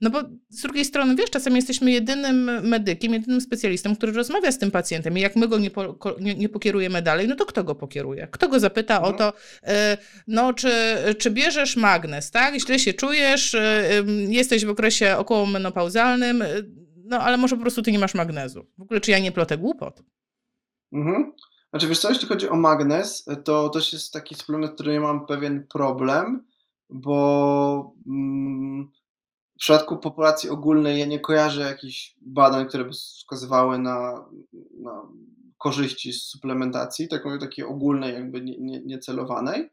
No 0.00 0.10
bo 0.10 0.22
z 0.48 0.62
drugiej 0.62 0.84
strony, 0.84 1.16
wiesz, 1.16 1.30
czasem 1.30 1.56
jesteśmy 1.56 1.90
jedynym 1.90 2.68
medykiem, 2.68 3.12
jedynym 3.12 3.40
specjalistą, 3.40 3.96
który 3.96 4.12
rozmawia 4.12 4.52
z 4.52 4.58
tym 4.58 4.70
pacjentem 4.70 5.18
i 5.18 5.20
jak 5.20 5.36
my 5.36 5.48
go 5.48 5.58
nie, 5.58 5.70
po, 5.70 5.96
nie, 6.20 6.34
nie 6.34 6.48
pokierujemy 6.48 7.02
dalej, 7.02 7.28
no 7.28 7.36
to 7.36 7.46
kto 7.46 7.64
go 7.64 7.74
pokieruje? 7.74 8.28
Kto 8.30 8.48
go 8.48 8.60
zapyta 8.60 9.00
no. 9.00 9.06
o 9.06 9.12
to, 9.12 9.32
e, 9.62 9.98
no 10.26 10.54
czy, 10.54 10.96
czy 11.18 11.30
bierzesz 11.30 11.76
magnes, 11.76 12.30
tak? 12.30 12.60
Źle 12.60 12.78
się 12.78 12.92
czujesz, 12.92 13.54
e, 13.54 13.90
jesteś 14.28 14.64
w 14.64 14.70
okresie 14.70 15.16
okołomenopauzalnym, 15.16 16.44
no 17.04 17.18
ale 17.20 17.36
może 17.36 17.56
po 17.56 17.62
prostu 17.62 17.82
ty 17.82 17.92
nie 17.92 17.98
masz 17.98 18.14
magnezu. 18.14 18.66
W 18.78 18.82
ogóle 18.82 19.00
czy 19.00 19.10
ja 19.10 19.18
nie 19.18 19.32
plotę 19.32 19.58
głupot? 19.58 20.02
Mhm. 20.92 21.32
Znaczy 21.70 21.88
wiesz 21.88 21.98
co, 21.98 22.08
jeśli 22.08 22.28
chodzi 22.28 22.48
o 22.48 22.56
magnez, 22.56 23.24
to 23.44 23.68
też 23.68 23.92
jest 23.92 24.12
taki 24.12 24.34
suplement, 24.34 24.74
który 24.74 24.94
ja 24.94 25.00
mam 25.00 25.26
pewien 25.26 25.66
problem, 25.66 26.44
bo... 26.90 27.94
Mm, 28.06 28.90
w 29.60 29.62
przypadku 29.62 29.98
populacji 29.98 30.50
ogólnej 30.50 30.98
ja 30.98 31.06
nie 31.06 31.20
kojarzę 31.20 31.60
jakichś 31.60 32.14
badań, 32.20 32.68
które 32.68 32.84
by 32.84 32.90
wskazywały 32.90 33.78
na, 33.78 34.24
na 34.82 35.02
korzyści 35.58 36.12
z 36.12 36.22
suplementacji, 36.22 37.08
takiej, 37.08 37.38
takiej 37.38 37.64
ogólnej, 37.64 38.14
jakby 38.14 38.40
niecelowanej. 38.84 39.60
Nie, 39.60 39.68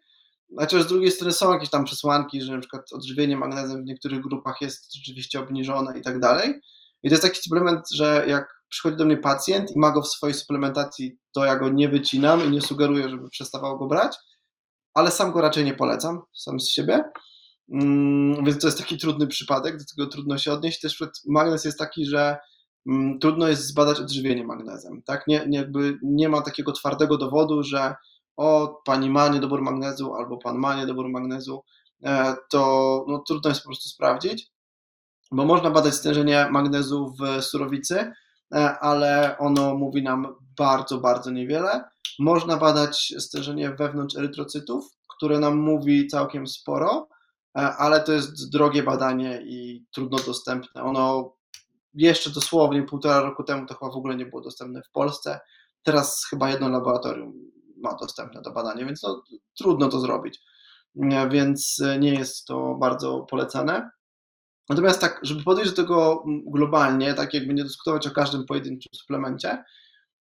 nie 0.51 0.59
Chociaż 0.59 0.83
z 0.83 0.87
drugiej 0.87 1.11
strony 1.11 1.33
są 1.33 1.53
jakieś 1.53 1.69
tam 1.69 1.85
przesłanki, 1.85 2.41
że 2.41 2.53
na 2.53 2.59
przykład 2.59 2.93
odżywienie 2.93 3.37
magnezem 3.37 3.83
w 3.83 3.85
niektórych 3.85 4.21
grupach 4.21 4.61
jest 4.61 4.93
rzeczywiście 4.95 5.39
obniżone 5.39 5.99
i 5.99 6.01
tak 6.01 6.19
dalej. 6.19 6.61
I 7.03 7.09
to 7.09 7.13
jest 7.13 7.23
taki 7.23 7.41
suplement, 7.41 7.91
że 7.93 8.25
jak 8.27 8.61
przychodzi 8.69 8.97
do 8.97 9.05
mnie 9.05 9.17
pacjent 9.17 9.75
i 9.75 9.79
ma 9.79 9.91
go 9.91 10.01
w 10.01 10.07
swojej 10.07 10.33
suplementacji, 10.33 11.17
to 11.31 11.45
ja 11.45 11.55
go 11.55 11.69
nie 11.69 11.89
wycinam 11.89 12.45
i 12.45 12.49
nie 12.49 12.61
sugeruję, 12.61 13.09
żeby 13.09 13.29
przestawał 13.29 13.79
go 13.79 13.87
brać, 13.87 14.15
ale 14.93 15.11
sam 15.11 15.31
go 15.31 15.41
raczej 15.41 15.65
nie 15.65 15.73
polecam, 15.73 16.21
sam 16.33 16.59
z 16.59 16.69
siebie. 16.69 17.03
Mm, 17.71 18.45
więc 18.45 18.61
to 18.61 18.67
jest 18.67 18.77
taki 18.77 18.97
trudny 18.97 19.27
przypadek, 19.27 19.77
do 19.77 19.83
tego 19.95 20.09
trudno 20.09 20.37
się 20.37 20.53
odnieść. 20.53 20.79
Też 20.79 21.03
magnez 21.27 21.65
jest 21.65 21.79
taki, 21.79 22.05
że 22.05 22.37
mm, 22.87 23.19
trudno 23.19 23.47
jest 23.47 23.67
zbadać 23.67 23.99
odżywienie 23.99 24.43
magnezem. 24.43 25.01
Tak? 25.05 25.27
Nie, 25.27 25.45
nie, 25.47 25.57
jakby 25.57 25.99
nie 26.03 26.29
ma 26.29 26.41
takiego 26.41 26.71
twardego 26.71 27.17
dowodu, 27.17 27.63
że 27.63 27.95
o, 28.37 28.81
pani 28.85 29.09
ma 29.09 29.27
niedobór 29.27 29.61
magnezu 29.61 30.13
albo 30.15 30.37
pan 30.37 30.57
ma 30.57 30.75
niedobór 30.75 31.09
magnezu, 31.09 31.63
e, 32.03 32.35
to 32.49 33.05
no, 33.07 33.23
trudno 33.27 33.49
jest 33.49 33.61
po 33.61 33.69
prostu 33.69 33.89
sprawdzić, 33.89 34.51
bo 35.31 35.45
można 35.45 35.71
badać 35.71 35.95
stężenie 35.95 36.47
magnezu 36.51 37.13
w 37.19 37.41
surowicy, 37.41 38.11
e, 38.53 38.79
ale 38.79 39.37
ono 39.37 39.75
mówi 39.75 40.03
nam 40.03 40.35
bardzo, 40.57 40.97
bardzo 40.97 41.31
niewiele. 41.31 41.83
Można 42.19 42.57
badać 42.57 43.13
stężenie 43.19 43.69
wewnątrz 43.69 44.17
erytrocytów, 44.17 44.85
które 45.17 45.39
nam 45.39 45.57
mówi 45.57 46.07
całkiem 46.07 46.47
sporo, 46.47 47.07
ale 47.57 48.03
to 48.03 48.11
jest 48.13 48.51
drogie 48.51 48.83
badanie 48.83 49.41
i 49.41 49.85
trudno 49.91 50.17
dostępne. 50.17 50.83
Ono 50.83 51.33
jeszcze 51.93 52.29
dosłownie 52.29 52.83
półtora 52.83 53.21
roku 53.21 53.43
temu 53.43 53.65
to 53.65 53.73
chyba 53.73 53.91
w 53.91 53.97
ogóle 53.97 54.15
nie 54.15 54.25
było 54.25 54.41
dostępne 54.41 54.81
w 54.81 54.91
Polsce. 54.91 55.39
Teraz 55.83 56.25
chyba 56.29 56.49
jedno 56.49 56.69
laboratorium 56.69 57.33
ma 57.77 57.95
dostępne 57.95 58.41
do 58.41 58.51
badania, 58.51 58.85
więc 58.85 59.03
no, 59.03 59.23
trudno 59.57 59.89
to 59.89 59.99
zrobić. 59.99 60.39
Więc 61.31 61.81
nie 61.99 62.13
jest 62.13 62.45
to 62.45 62.75
bardzo 62.75 63.19
polecane. 63.29 63.89
Natomiast 64.69 65.01
tak, 65.01 65.19
żeby 65.23 65.43
podejść 65.43 65.71
do 65.71 65.75
tego 65.83 66.23
globalnie, 66.27 67.13
tak 67.13 67.33
jakby 67.33 67.53
nie 67.53 67.63
dyskutować 67.63 68.07
o 68.07 68.11
każdym 68.11 68.45
pojedynczym 68.45 68.89
suplemencie, 68.93 69.63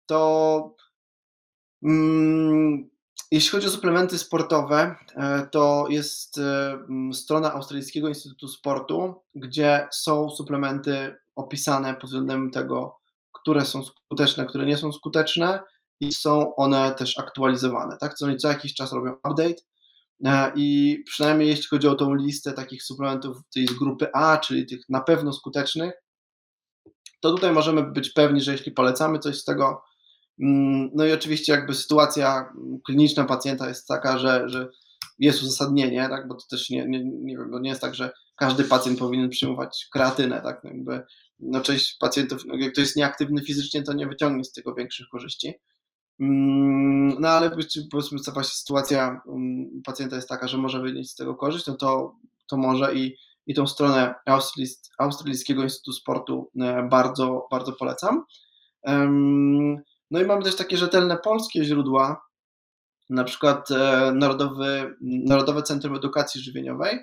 to 0.07 0.74
mm, 1.82 2.91
jeśli 3.31 3.51
chodzi 3.51 3.67
o 3.67 3.71
suplementy 3.71 4.19
sportowe, 4.19 4.97
e, 5.17 5.47
to 5.53 5.87
jest 5.89 6.39
e, 6.39 6.79
strona 7.12 7.53
Australijskiego 7.53 8.09
Instytutu 8.09 8.49
Sportu, 8.49 9.14
gdzie 9.35 9.89
są 9.93 10.31
suplementy 10.31 11.17
opisane 11.37 11.95
pod 11.95 12.05
względem 12.05 12.51
tego, 12.51 12.97
które 13.33 13.64
są 13.64 13.85
skuteczne, 13.85 14.47
które 14.47 14.67
nie 14.67 14.77
są 14.77 14.93
skuteczne, 14.93 15.61
i 16.01 16.12
są 16.12 16.55
one 16.55 16.95
też 16.95 17.19
aktualizowane, 17.19 17.97
tak? 18.01 18.14
Co, 18.14 18.37
co 18.37 18.49
jakiś 18.49 18.75
czas 18.75 18.93
robią 18.93 19.12
update 19.12 19.62
e, 20.25 20.53
i 20.57 20.99
przynajmniej 21.07 21.49
jeśli 21.49 21.67
chodzi 21.67 21.89
o 21.89 21.95
tą 21.95 22.14
listę 22.14 22.53
takich 22.53 22.83
suplementów 22.83 23.37
tej 23.55 23.67
z 23.67 23.73
grupy 23.73 24.09
A, 24.14 24.39
czyli 24.39 24.67
tych 24.67 24.89
na 24.89 25.01
pewno 25.01 25.33
skutecznych, 25.33 25.93
to 27.21 27.31
tutaj 27.31 27.53
możemy 27.53 27.83
być 27.83 28.11
pewni, 28.11 28.41
że 28.41 28.53
jeśli 28.53 28.73
polecamy 28.73 29.19
coś 29.19 29.39
z 29.39 29.45
tego, 29.45 29.83
no 30.95 31.07
i 31.07 31.12
oczywiście 31.12 31.53
jakby 31.53 31.74
sytuacja 31.74 32.53
kliniczna 32.87 33.24
pacjenta 33.24 33.68
jest 33.68 33.89
taka, 33.89 34.18
że, 34.18 34.49
że 34.49 34.68
jest 35.18 35.43
uzasadnienie, 35.43 36.09
tak, 36.09 36.28
bo 36.28 36.34
to 36.34 36.47
też 36.51 36.70
nie, 36.70 36.87
nie, 36.89 37.05
nie, 37.05 37.37
wiem, 37.39 37.62
nie 37.62 37.68
jest 37.68 37.80
tak, 37.80 37.95
że 37.95 38.11
każdy 38.37 38.64
pacjent 38.64 38.99
powinien 38.99 39.28
przyjmować 39.28 39.87
kreatynę, 39.93 40.41
tak, 40.41 40.61
jakby, 40.64 41.03
no 41.41 41.61
część 41.61 41.97
pacjentów, 42.01 42.43
no 42.47 42.57
jak 42.57 42.74
to 42.74 42.80
jest 42.80 42.97
nieaktywny 42.97 43.43
fizycznie, 43.43 43.82
to 43.82 43.93
nie 43.93 44.07
wyciągnie 44.07 44.45
z 44.45 44.53
tego 44.53 44.74
większych 44.74 45.07
korzyści, 45.09 45.55
Mm, 46.20 47.16
no 47.20 47.28
ale 47.28 47.51
powiedzmy, 47.91 48.18
co 48.24 48.32
właśnie 48.32 48.57
sytuacja 48.57 49.20
mm, 49.28 49.82
pacjenta 49.84 50.16
jest 50.16 50.28
taka, 50.28 50.49
że 50.49 50.59
może 50.59 50.80
wynieść 50.80 51.11
z 51.11 51.14
tego 51.14 51.34
korzyść, 51.34 51.66
no 51.66 51.74
to, 51.74 52.16
to 52.47 52.57
może 52.57 52.95
i, 52.95 53.16
i 53.47 53.55
tą 53.55 53.66
stronę 53.66 54.14
Australijskiego 54.99 55.62
Instytutu 55.62 55.93
Sportu 55.93 56.51
e, 56.61 56.89
bardzo, 56.91 57.47
bardzo 57.51 57.72
polecam. 57.72 58.24
No 60.11 60.20
i 60.20 60.24
mamy 60.24 60.42
też 60.42 60.57
takie 60.57 60.76
rzetelne 60.76 61.16
polskie 61.16 61.64
źródła, 61.64 62.26
na 63.11 63.24
przykład 63.24 63.70
e, 63.70 64.12
Narodowy, 64.14 64.96
Narodowe 65.00 65.62
Centrum 65.62 65.96
Edukacji 65.96 66.40
Żywieniowej. 66.40 66.98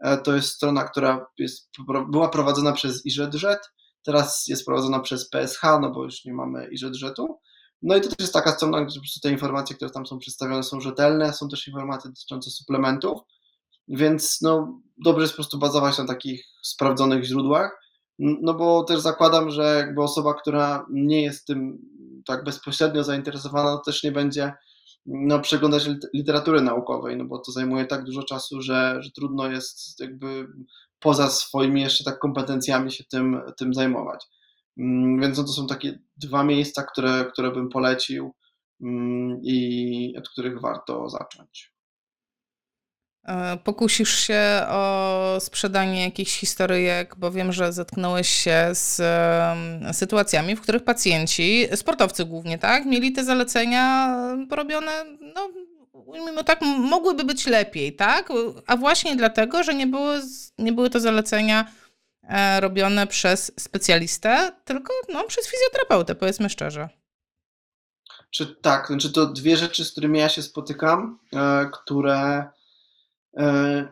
E, 0.00 0.18
to 0.18 0.34
jest 0.34 0.48
strona, 0.48 0.84
która 0.84 1.26
jest, 1.38 1.70
była 2.10 2.28
prowadzona 2.28 2.72
przez 2.72 3.06
IŻZ, 3.06 3.44
teraz 4.02 4.46
jest 4.46 4.66
prowadzona 4.66 5.00
przez 5.00 5.28
PSH, 5.28 5.62
no 5.80 5.90
bo 5.90 6.04
już 6.04 6.24
nie 6.24 6.34
mamy 6.34 6.68
IŻZ-u. 6.72 7.40
No 7.82 7.96
i 7.96 8.00
to 8.00 8.08
też 8.08 8.18
jest 8.20 8.32
taka 8.32 8.52
strona, 8.52 8.84
gdzie 8.84 8.94
po 8.94 9.02
prostu 9.02 9.20
te 9.20 9.30
informacje, 9.30 9.76
które 9.76 9.90
tam 9.90 10.06
są 10.06 10.18
przedstawione, 10.18 10.62
są 10.62 10.80
rzetelne. 10.80 11.32
Są 11.32 11.48
też 11.48 11.68
informacje 11.68 12.10
dotyczące 12.10 12.50
suplementów, 12.50 13.20
więc 13.88 14.40
no, 14.42 14.80
dobrze 14.98 15.22
jest 15.22 15.32
po 15.32 15.36
prostu 15.36 15.58
bazować 15.58 15.98
na 15.98 16.06
takich 16.06 16.44
sprawdzonych 16.62 17.24
źródłach. 17.24 17.83
No 18.18 18.54
bo 18.54 18.84
też 18.84 19.00
zakładam, 19.00 19.50
że 19.50 19.74
jakby 19.78 20.02
osoba, 20.02 20.34
która 20.34 20.86
nie 20.90 21.22
jest 21.22 21.46
tym 21.46 21.78
tak 22.26 22.44
bezpośrednio 22.44 23.04
zainteresowana, 23.04 23.80
też 23.86 24.02
nie 24.02 24.12
będzie 24.12 24.52
no, 25.06 25.40
przeglądać 25.40 25.88
literatury 26.14 26.60
naukowej, 26.60 27.16
no 27.16 27.24
bo 27.24 27.38
to 27.38 27.52
zajmuje 27.52 27.86
tak 27.86 28.04
dużo 28.04 28.22
czasu, 28.22 28.62
że, 28.62 28.96
że 29.00 29.10
trudno 29.10 29.50
jest 29.50 30.00
jakby 30.00 30.48
poza 31.00 31.30
swoimi 31.30 31.80
jeszcze 31.80 32.04
tak 32.04 32.18
kompetencjami 32.18 32.92
się 32.92 33.04
tym, 33.04 33.40
tym 33.58 33.74
zajmować. 33.74 34.26
Mm, 34.78 35.20
więc 35.20 35.38
no 35.38 35.44
to 35.44 35.52
są 35.52 35.66
takie 35.66 35.98
dwa 36.16 36.44
miejsca, 36.44 36.82
które, 36.82 37.24
które 37.32 37.50
bym 37.50 37.68
polecił 37.68 38.34
mm, 38.82 39.40
i 39.42 40.14
od 40.18 40.28
których 40.28 40.60
warto 40.60 41.08
zacząć. 41.08 41.73
E, 43.24 43.56
pokusisz 43.64 44.18
się 44.18 44.40
o 44.68 45.36
sprzedanie 45.40 46.04
jakichś 46.04 46.38
historyjek, 46.38 47.14
bo 47.18 47.30
wiem, 47.30 47.52
że 47.52 47.72
zetknąłeś 47.72 48.28
się 48.28 48.68
z 48.72 49.02
sytuacjami, 49.96 50.56
w 50.56 50.60
których 50.60 50.84
pacjenci, 50.84 51.68
sportowcy 51.74 52.24
głównie, 52.24 52.58
tak, 52.58 52.86
mieli 52.86 53.12
te 53.12 53.24
zalecenia 53.24 54.16
porobione, 54.50 54.92
no, 55.34 55.48
mimo 56.26 56.44
tak, 56.44 56.60
mogłyby 56.78 57.24
być 57.24 57.46
lepiej, 57.46 57.96
tak, 57.96 58.28
a 58.66 58.76
właśnie 58.76 59.16
dlatego, 59.16 59.62
że 59.62 59.74
nie 59.74 59.86
były, 59.86 60.20
nie 60.58 60.72
były 60.72 60.90
to 60.90 61.00
zalecenia 61.00 61.64
E, 62.28 62.60
robione 62.60 63.06
przez 63.06 63.52
specjalistę, 63.60 64.52
tylko 64.64 64.92
no, 65.12 65.24
przez 65.24 65.48
fizjoterapeutę, 65.50 66.14
powiedzmy 66.14 66.50
szczerze. 66.50 66.88
Czy 68.30 68.46
tak, 68.46 68.86
znaczy 68.86 69.12
to 69.12 69.26
dwie 69.26 69.56
rzeczy, 69.56 69.84
z 69.84 69.92
którymi 69.92 70.18
ja 70.18 70.28
się 70.28 70.42
spotykam, 70.42 71.18
e, 71.32 71.70
które, 71.72 72.44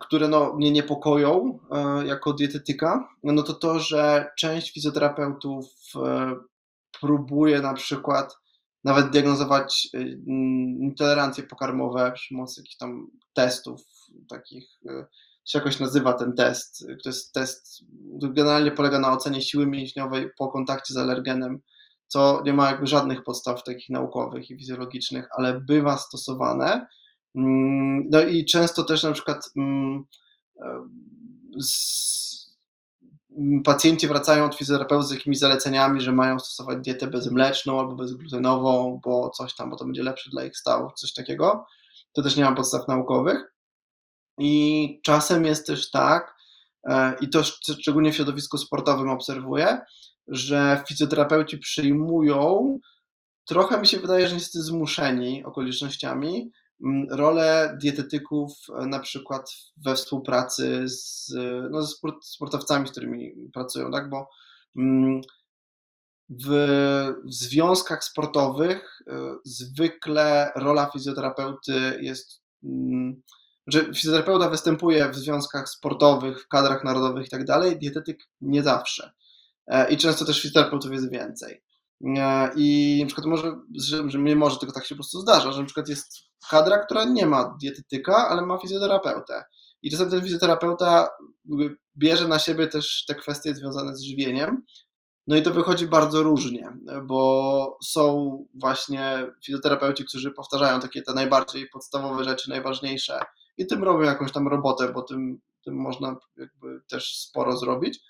które 0.01 0.29
no, 0.29 0.55
mnie 0.55 0.71
niepokoją 0.71 1.59
jako 2.07 2.33
dietetyka, 2.33 3.09
no 3.23 3.43
to 3.43 3.55
to, 3.55 3.79
że 3.79 4.31
część 4.39 4.73
fizjoterapeutów 4.73 5.67
próbuje 7.01 7.61
na 7.61 7.75
przykład 7.75 8.37
nawet 8.85 9.11
diagnozować 9.11 9.89
intolerancje 10.81 11.45
pokarmowe 11.45 12.13
przy 12.13 12.35
pomocy 12.35 12.61
jakichś 12.61 12.77
tam 12.77 13.07
testów 13.35 13.81
takich 14.29 14.81
się 15.45 15.59
jakoś 15.59 15.81
nazywa 15.81 16.13
ten 16.13 16.33
test. 16.35 16.87
To 17.03 17.09
jest 17.09 17.33
test, 17.33 17.85
generalnie 18.23 18.71
polega 18.71 18.99
na 18.99 19.13
ocenie 19.13 19.43
siły 19.43 19.67
mięśniowej 19.67 20.31
po 20.39 20.49
kontakcie 20.49 20.95
z 20.95 20.97
alergenem, 20.97 21.61
co 22.07 22.43
nie 22.45 22.53
ma 22.53 22.71
jakby 22.71 22.87
żadnych 22.87 23.25
podstaw 23.25 23.65
takich 23.65 23.91
naukowych 23.91 24.51
i 24.51 24.59
fizjologicznych, 24.59 25.29
ale 25.39 25.61
bywa 25.61 25.97
stosowane. 25.97 26.87
Mm, 27.35 28.09
no 28.11 28.21
i 28.23 28.45
często 28.45 28.85
też 28.85 29.03
na 29.03 29.13
przykład 29.13 29.51
mm, 29.57 30.05
pacjenci 33.65 34.09
wracają 34.09 34.45
od 34.45 34.55
fizjoterapeuty 34.55 35.07
z 35.07 35.11
jakimiś 35.11 35.39
zaleceniami, 35.39 36.01
że 36.01 36.13
mają 36.13 36.39
stosować 36.39 36.79
dietę 36.79 37.07
bezmleczną 37.07 37.81
albo 37.81 37.95
bezglutenową, 37.95 39.01
bo 39.05 39.31
coś 39.31 39.55
tam, 39.55 39.71
bo 39.71 39.77
to 39.77 39.85
będzie 39.85 40.03
lepsze 40.03 40.31
dla 40.31 40.45
ich 40.45 40.57
stawów, 40.57 40.93
coś 40.95 41.13
takiego. 41.13 41.67
To 42.13 42.23
też 42.23 42.37
nie 42.37 42.45
ma 42.45 42.53
podstaw 42.53 42.89
naukowych. 42.89 43.53
I 44.39 45.01
czasem 45.05 45.45
jest 45.45 45.67
też 45.67 45.91
tak, 45.91 46.35
e, 46.89 47.15
i 47.21 47.29
to 47.29 47.43
szczególnie 47.81 48.13
w 48.13 48.17
środowisku 48.17 48.59
sportowym 48.59 49.11
obserwuję, 49.11 49.81
że 50.29 50.83
fizjoterapeuci 50.89 51.59
przyjmują, 51.59 52.79
trochę 53.45 53.81
mi 53.81 53.87
się 53.87 54.01
wydaje, 54.01 54.29
że 54.29 54.35
niestety 54.35 54.63
zmuszeni 54.63 55.45
okolicznościami, 55.45 56.53
rolę 57.11 57.77
dietetyków 57.81 58.53
e, 58.79 58.87
na 58.87 58.99
przykład 58.99 59.53
we 59.77 59.95
współpracy 59.95 60.89
z, 60.89 61.33
no, 61.71 61.83
ze 61.83 61.95
sportowcami, 62.23 62.89
z 62.89 62.91
którymi 62.91 63.33
pracują, 63.53 63.91
tak? 63.91 64.11
bo 64.11 64.29
w, 66.29 66.49
w 67.25 67.33
związkach 67.33 68.05
sportowych 68.05 69.03
e, 69.07 69.35
zwykle 69.45 70.53
rola 70.57 70.91
fizjoterapeuty 70.93 71.99
jest 72.01 72.43
że 73.67 73.95
fizjoterapeuta 73.95 74.49
występuje 74.49 75.09
w 75.09 75.17
związkach 75.17 75.69
sportowych, 75.69 76.43
w 76.43 76.49
kadrach 76.49 76.85
narodowych 76.85 77.27
i 77.27 77.31
tak 77.31 77.45
dalej, 77.45 77.79
dietetyk 77.79 78.29
nie 78.41 78.63
zawsze. 78.63 79.13
E, 79.67 79.91
I 79.91 79.97
często 79.97 80.25
też 80.25 80.43
fizjoterapeutów 80.43 80.93
jest 80.93 81.11
więcej. 81.11 81.63
I 82.57 82.99
na 83.01 83.07
przykład 83.07 83.27
może, 83.27 83.61
że, 83.79 84.11
że 84.11 84.19
nie 84.19 84.37
może 84.37 84.59
tylko 84.59 84.75
tak 84.75 84.85
się 84.85 84.95
po 84.95 84.99
prostu 84.99 85.21
zdarza, 85.21 85.53
że 85.53 85.59
na 85.61 85.65
przykład 85.65 85.89
jest 85.89 86.32
kadra, 86.51 86.79
która 86.79 87.05
nie 87.05 87.27
ma 87.27 87.57
dietetyka, 87.61 88.29
ale 88.29 88.43
ma 88.43 88.59
fizjoterapeutę. 88.59 89.45
I 89.83 89.91
czasem 89.91 90.11
ten 90.11 90.23
fizjoterapeuta 90.23 91.09
bierze 91.97 92.29
na 92.29 92.39
siebie 92.39 92.67
też 92.67 93.05
te 93.09 93.15
kwestie 93.15 93.55
związane 93.55 93.97
z 93.97 94.03
żywieniem. 94.03 94.63
No 95.27 95.37
i 95.37 95.43
to 95.43 95.51
wychodzi 95.51 95.87
bardzo 95.87 96.23
różnie, 96.23 96.73
bo 97.05 97.79
są 97.85 98.37
właśnie 98.55 99.27
fizjoterapeuci, 99.45 100.05
którzy 100.05 100.31
powtarzają 100.31 100.81
takie 100.81 101.03
te 101.03 101.15
najbardziej 101.15 101.69
podstawowe 101.69 102.25
rzeczy, 102.25 102.51
najważniejsze 102.51 103.21
i 103.59 103.67
tym 103.67 103.85
robią 103.85 104.05
jakąś 104.05 104.33
tam 104.33 104.49
robotę, 104.49 104.93
bo 104.93 105.03
tym, 105.03 105.41
tym 105.65 105.75
można 105.75 106.17
jakby 106.37 106.81
też 106.91 107.19
sporo 107.19 107.57
zrobić. 107.57 108.01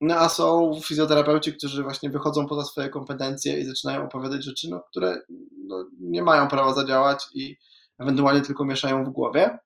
No 0.00 0.14
a 0.14 0.28
są 0.28 0.80
fizjoterapeuci, 0.84 1.52
którzy 1.52 1.82
właśnie 1.82 2.10
wychodzą 2.10 2.46
poza 2.46 2.64
swoje 2.64 2.88
kompetencje 2.88 3.60
i 3.60 3.64
zaczynają 3.64 4.04
opowiadać 4.04 4.44
rzeczy, 4.44 4.68
no, 4.70 4.80
które 4.90 5.22
no, 5.66 5.86
nie 6.00 6.22
mają 6.22 6.48
prawa 6.48 6.74
zadziałać 6.74 7.24
i 7.34 7.56
ewentualnie 7.98 8.40
tylko 8.40 8.64
mieszają 8.64 9.04
w 9.04 9.10
głowie. 9.10 9.58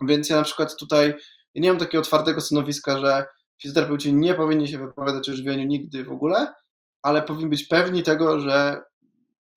Więc 0.00 0.28
ja 0.28 0.36
na 0.36 0.42
przykład 0.42 0.76
tutaj 0.76 1.14
nie 1.54 1.68
mam 1.68 1.78
takiego 1.78 2.02
otwartego 2.02 2.40
stanowiska, 2.40 2.98
że 2.98 3.26
fizjoterapeuci 3.62 4.14
nie 4.14 4.34
powinni 4.34 4.68
się 4.68 4.78
wypowiadać 4.78 5.28
o 5.28 5.34
żywieniu 5.34 5.66
nigdy 5.66 6.04
w 6.04 6.12
ogóle, 6.12 6.54
ale 7.02 7.22
powinni 7.22 7.50
być 7.50 7.64
pewni 7.64 8.02
tego, 8.02 8.40
że 8.40 8.82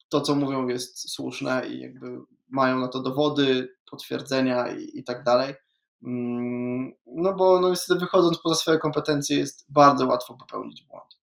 to, 0.09 0.21
co 0.21 0.35
mówią, 0.35 0.67
jest 0.67 1.09
słuszne 1.13 1.67
i 1.67 1.79
jakby 1.79 2.17
mają 2.47 2.79
na 2.79 2.87
to 2.87 3.01
dowody, 3.01 3.75
potwierdzenia 3.91 4.67
i, 4.75 4.99
i 4.99 5.03
tak 5.03 5.23
dalej. 5.23 5.53
Mm, 6.03 6.91
no 7.05 7.33
bo 7.33 7.59
no 7.59 7.69
niestety 7.69 7.99
wychodząc 7.99 8.37
poza 8.37 8.55
swoje 8.55 8.79
kompetencje 8.79 9.37
jest 9.37 9.65
bardzo 9.69 10.07
łatwo 10.07 10.33
popełnić 10.33 10.83
błąd. 10.83 11.15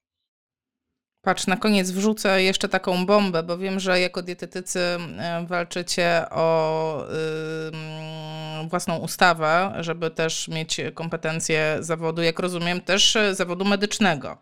Patrz, 1.22 1.46
na 1.46 1.56
koniec 1.56 1.90
wrzucę 1.90 2.42
jeszcze 2.42 2.68
taką 2.68 3.06
bombę, 3.06 3.42
bo 3.42 3.58
wiem, 3.58 3.80
że 3.80 4.00
jako 4.00 4.22
dietetycy 4.22 4.80
e, 4.80 5.46
walczycie 5.46 6.24
o 6.30 7.04
yy, 8.62 8.68
własną 8.68 8.96
ustawę, 8.96 9.72
żeby 9.80 10.10
też 10.10 10.48
mieć 10.48 10.80
kompetencje 10.94 11.76
zawodu, 11.80 12.22
jak 12.22 12.38
rozumiem, 12.38 12.80
też 12.80 13.18
zawodu 13.32 13.64
medycznego. 13.64 14.38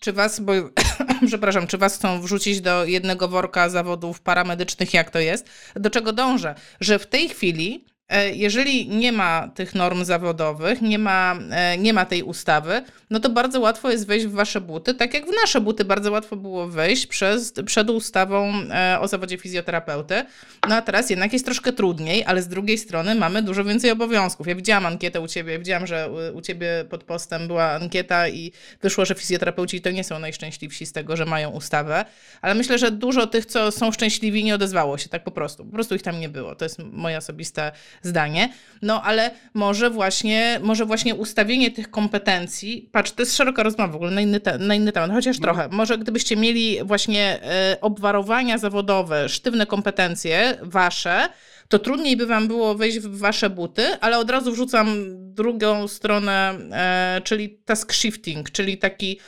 Czy 0.00 0.12
was, 0.12 0.40
bo, 0.40 0.52
przepraszam, 1.26 1.66
czy 1.66 1.78
was 1.78 1.96
chcą 1.96 2.20
wrzucić 2.20 2.60
do 2.60 2.84
jednego 2.84 3.28
worka 3.28 3.68
zawodów 3.68 4.20
paramedycznych, 4.20 4.94
jak 4.94 5.10
to 5.10 5.18
jest? 5.18 5.48
Do 5.76 5.90
czego 5.90 6.12
dążę? 6.12 6.54
Że 6.80 6.98
w 6.98 7.06
tej 7.06 7.28
chwili 7.28 7.84
E, 7.86 7.91
jeżeli 8.34 8.88
nie 8.88 9.12
ma 9.12 9.48
tych 9.54 9.74
norm 9.74 10.04
zawodowych, 10.04 10.82
nie 10.82 10.98
ma, 10.98 11.38
e, 11.50 11.78
nie 11.78 11.92
ma 11.92 12.04
tej 12.04 12.22
ustawy, 12.22 12.82
no 13.10 13.20
to 13.20 13.30
bardzo 13.30 13.60
łatwo 13.60 13.90
jest 13.90 14.06
wejść 14.06 14.26
w 14.26 14.32
wasze 14.32 14.60
buty, 14.60 14.94
tak 14.94 15.14
jak 15.14 15.26
w 15.26 15.30
nasze 15.42 15.60
buty 15.60 15.84
bardzo 15.84 16.12
łatwo 16.12 16.36
było 16.36 16.68
wejść 16.68 17.06
przez, 17.06 17.52
przed 17.66 17.90
ustawą 17.90 18.52
e, 18.70 19.00
o 19.00 19.08
zawodzie 19.08 19.38
fizjoterapeuty. 19.38 20.24
No 20.68 20.74
a 20.74 20.82
teraz 20.82 21.10
jednak 21.10 21.32
jest 21.32 21.44
troszkę 21.44 21.72
trudniej, 21.72 22.24
ale 22.24 22.42
z 22.42 22.48
drugiej 22.48 22.78
strony 22.78 23.14
mamy 23.14 23.42
dużo 23.42 23.64
więcej 23.64 23.90
obowiązków. 23.90 24.46
Ja 24.46 24.54
widziałam 24.54 24.86
ankietę 24.86 25.20
u 25.20 25.28
ciebie, 25.28 25.58
widziałam, 25.58 25.86
że 25.86 26.10
u 26.34 26.40
ciebie 26.40 26.84
pod 26.90 27.04
postem 27.04 27.46
była 27.46 27.70
ankieta 27.70 28.28
i 28.28 28.52
wyszło, 28.82 29.04
że 29.04 29.14
fizjoterapeuci 29.14 29.80
to 29.80 29.90
nie 29.90 30.04
są 30.04 30.18
najszczęśliwsi 30.18 30.86
z 30.86 30.92
tego, 30.92 31.16
że 31.16 31.24
mają 31.24 31.50
ustawę, 31.50 32.04
ale 32.42 32.54
myślę, 32.54 32.78
że 32.78 32.90
dużo 32.90 33.26
tych, 33.26 33.46
co 33.46 33.70
są 33.70 33.92
szczęśliwi, 33.92 34.44
nie 34.44 34.54
odezwało 34.54 34.98
się 34.98 35.08
tak 35.08 35.24
po 35.24 35.30
prostu. 35.30 35.64
Po 35.64 35.72
prostu 35.72 35.94
ich 35.94 36.02
tam 36.02 36.20
nie 36.20 36.28
było. 36.28 36.54
To 36.54 36.64
jest 36.64 36.78
moje 36.78 37.18
osobiste 37.18 37.72
zdanie. 38.02 38.48
No 38.82 39.02
ale 39.02 39.30
może 39.54 39.90
właśnie, 39.90 40.60
może 40.62 40.86
właśnie 40.86 41.14
ustawienie 41.14 41.70
tych 41.70 41.90
kompetencji, 41.90 42.88
patrz, 42.92 43.12
to 43.12 43.22
jest 43.22 43.36
szeroka 43.36 43.62
rozmowa 43.62 43.92
w 43.92 43.96
ogóle 43.96 44.10
na 44.10 44.20
inny, 44.20 44.40
te, 44.40 44.58
na 44.58 44.74
inny 44.74 44.92
temat, 44.92 45.10
chociaż 45.10 45.38
no. 45.38 45.42
trochę. 45.42 45.68
Może 45.68 45.98
gdybyście 45.98 46.36
mieli 46.36 46.78
właśnie 46.84 47.40
y, 47.72 47.80
obwarowania 47.80 48.58
zawodowe, 48.58 49.28
sztywne 49.28 49.66
kompetencje 49.66 50.58
wasze, 50.62 51.28
to 51.68 51.78
trudniej 51.78 52.16
by 52.16 52.26
wam 52.26 52.48
było 52.48 52.74
wejść 52.74 52.98
w 52.98 53.18
wasze 53.18 53.50
buty, 53.50 54.00
ale 54.00 54.18
od 54.18 54.30
razu 54.30 54.52
wrzucam 54.52 54.88
drugą 55.34 55.88
stronę, 55.88 56.54
e, 56.72 57.20
czyli 57.24 57.58
task 57.64 57.92
shifting, 57.92 58.50
czyli 58.50 58.78
taki 58.78 59.20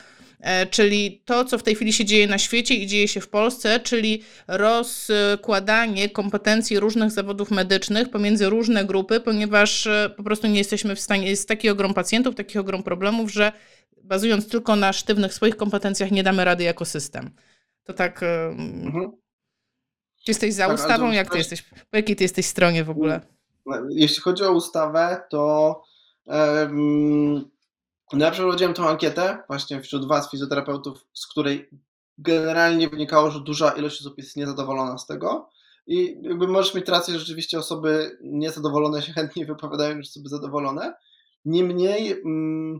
czyli 0.71 1.21
to, 1.25 1.45
co 1.45 1.57
w 1.57 1.63
tej 1.63 1.75
chwili 1.75 1.93
się 1.93 2.05
dzieje 2.05 2.27
na 2.27 2.37
świecie 2.37 2.75
i 2.75 2.87
dzieje 2.87 3.07
się 3.07 3.21
w 3.21 3.27
Polsce, 3.29 3.79
czyli 3.79 4.23
rozkładanie 4.47 6.09
kompetencji 6.09 6.79
różnych 6.79 7.11
zawodów 7.11 7.51
medycznych 7.51 8.09
pomiędzy 8.09 8.49
różne 8.49 8.85
grupy, 8.85 9.19
ponieważ 9.19 9.87
e, 9.87 10.13
po 10.17 10.23
prostu 10.23 10.47
nie 10.47 10.57
jesteśmy 10.57 10.95
w 10.95 10.99
stanie, 10.99 11.29
jest 11.29 11.47
taki 11.47 11.69
ogrom 11.69 11.93
pacjentów, 11.93 12.35
taki 12.35 12.59
ogrom 12.59 12.83
problemów, 12.83 13.31
że 13.31 13.51
bazując 14.03 14.49
tylko 14.49 14.75
na 14.75 14.93
sztywnych 14.93 15.33
swoich 15.33 15.57
kompetencjach 15.57 16.11
nie 16.11 16.23
damy 16.23 16.45
rady 16.45 16.63
jako 16.63 16.85
system. 16.85 17.31
To 17.83 17.93
tak... 17.93 18.23
E, 18.23 18.47
mhm. 18.47 19.11
Czy 20.25 20.31
jesteś 20.31 20.53
za 20.53 20.67
tak, 20.67 20.75
ustawą? 20.75 21.11
Jak 21.11 21.31
ty 21.31 21.37
jesteś? 21.37 21.61
Po 21.61 21.97
jakiej 21.97 22.15
ty 22.15 22.23
jesteś 22.23 22.45
stronie 22.45 22.83
w 22.83 22.89
ogóle? 22.89 23.21
Jeśli 23.89 24.21
chodzi 24.21 24.43
o 24.43 24.51
ustawę, 24.51 25.21
to 25.29 25.81
um, 26.25 27.54
no 28.15 28.25
ja 28.25 28.31
przeprowadziłem 28.31 28.73
tą 28.73 28.89
ankietę 28.89 29.43
właśnie 29.47 29.81
wśród 29.81 30.07
Was, 30.07 30.31
fizjoterapeutów, 30.31 31.05
z 31.13 31.27
której 31.27 31.69
generalnie 32.17 32.89
wynikało, 32.89 33.31
że 33.31 33.39
duża 33.39 33.69
ilość 33.71 34.01
osób 34.01 34.17
jest 34.17 34.35
niezadowolona 34.35 34.97
z 34.97 35.05
tego. 35.05 35.49
I 35.87 36.17
jakby 36.21 36.47
możesz 36.47 36.73
mieć 36.73 36.87
rację, 36.87 37.13
że 37.13 37.19
rzeczywiście 37.19 37.59
osoby 37.59 38.17
niezadowolone 38.21 39.01
się 39.01 39.13
chętniej 39.19 39.45
wypowiadają 39.45 39.97
niż 39.97 40.09
osoby 40.09 40.29
zadowolone. 40.29 40.93
Niemniej 41.45 42.11
mm, 42.11 42.79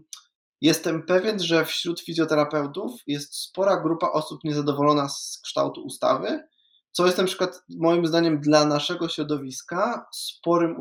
jestem 0.61 1.03
pewien, 1.03 1.39
że 1.39 1.65
wśród 1.65 2.01
fizjoterapeutów 2.01 3.01
jest 3.07 3.36
spora 3.36 3.81
grupa 3.81 4.07
osób 4.07 4.43
niezadowolona 4.43 5.09
z 5.09 5.39
kształtu 5.43 5.81
ustawy, 5.81 6.43
co 6.91 7.05
jest 7.05 7.17
na 7.17 7.23
przykład 7.23 7.63
moim 7.69 8.07
zdaniem 8.07 8.41
dla 8.41 8.65
naszego 8.65 9.09
środowiska 9.09 10.05
sporym 10.13 10.75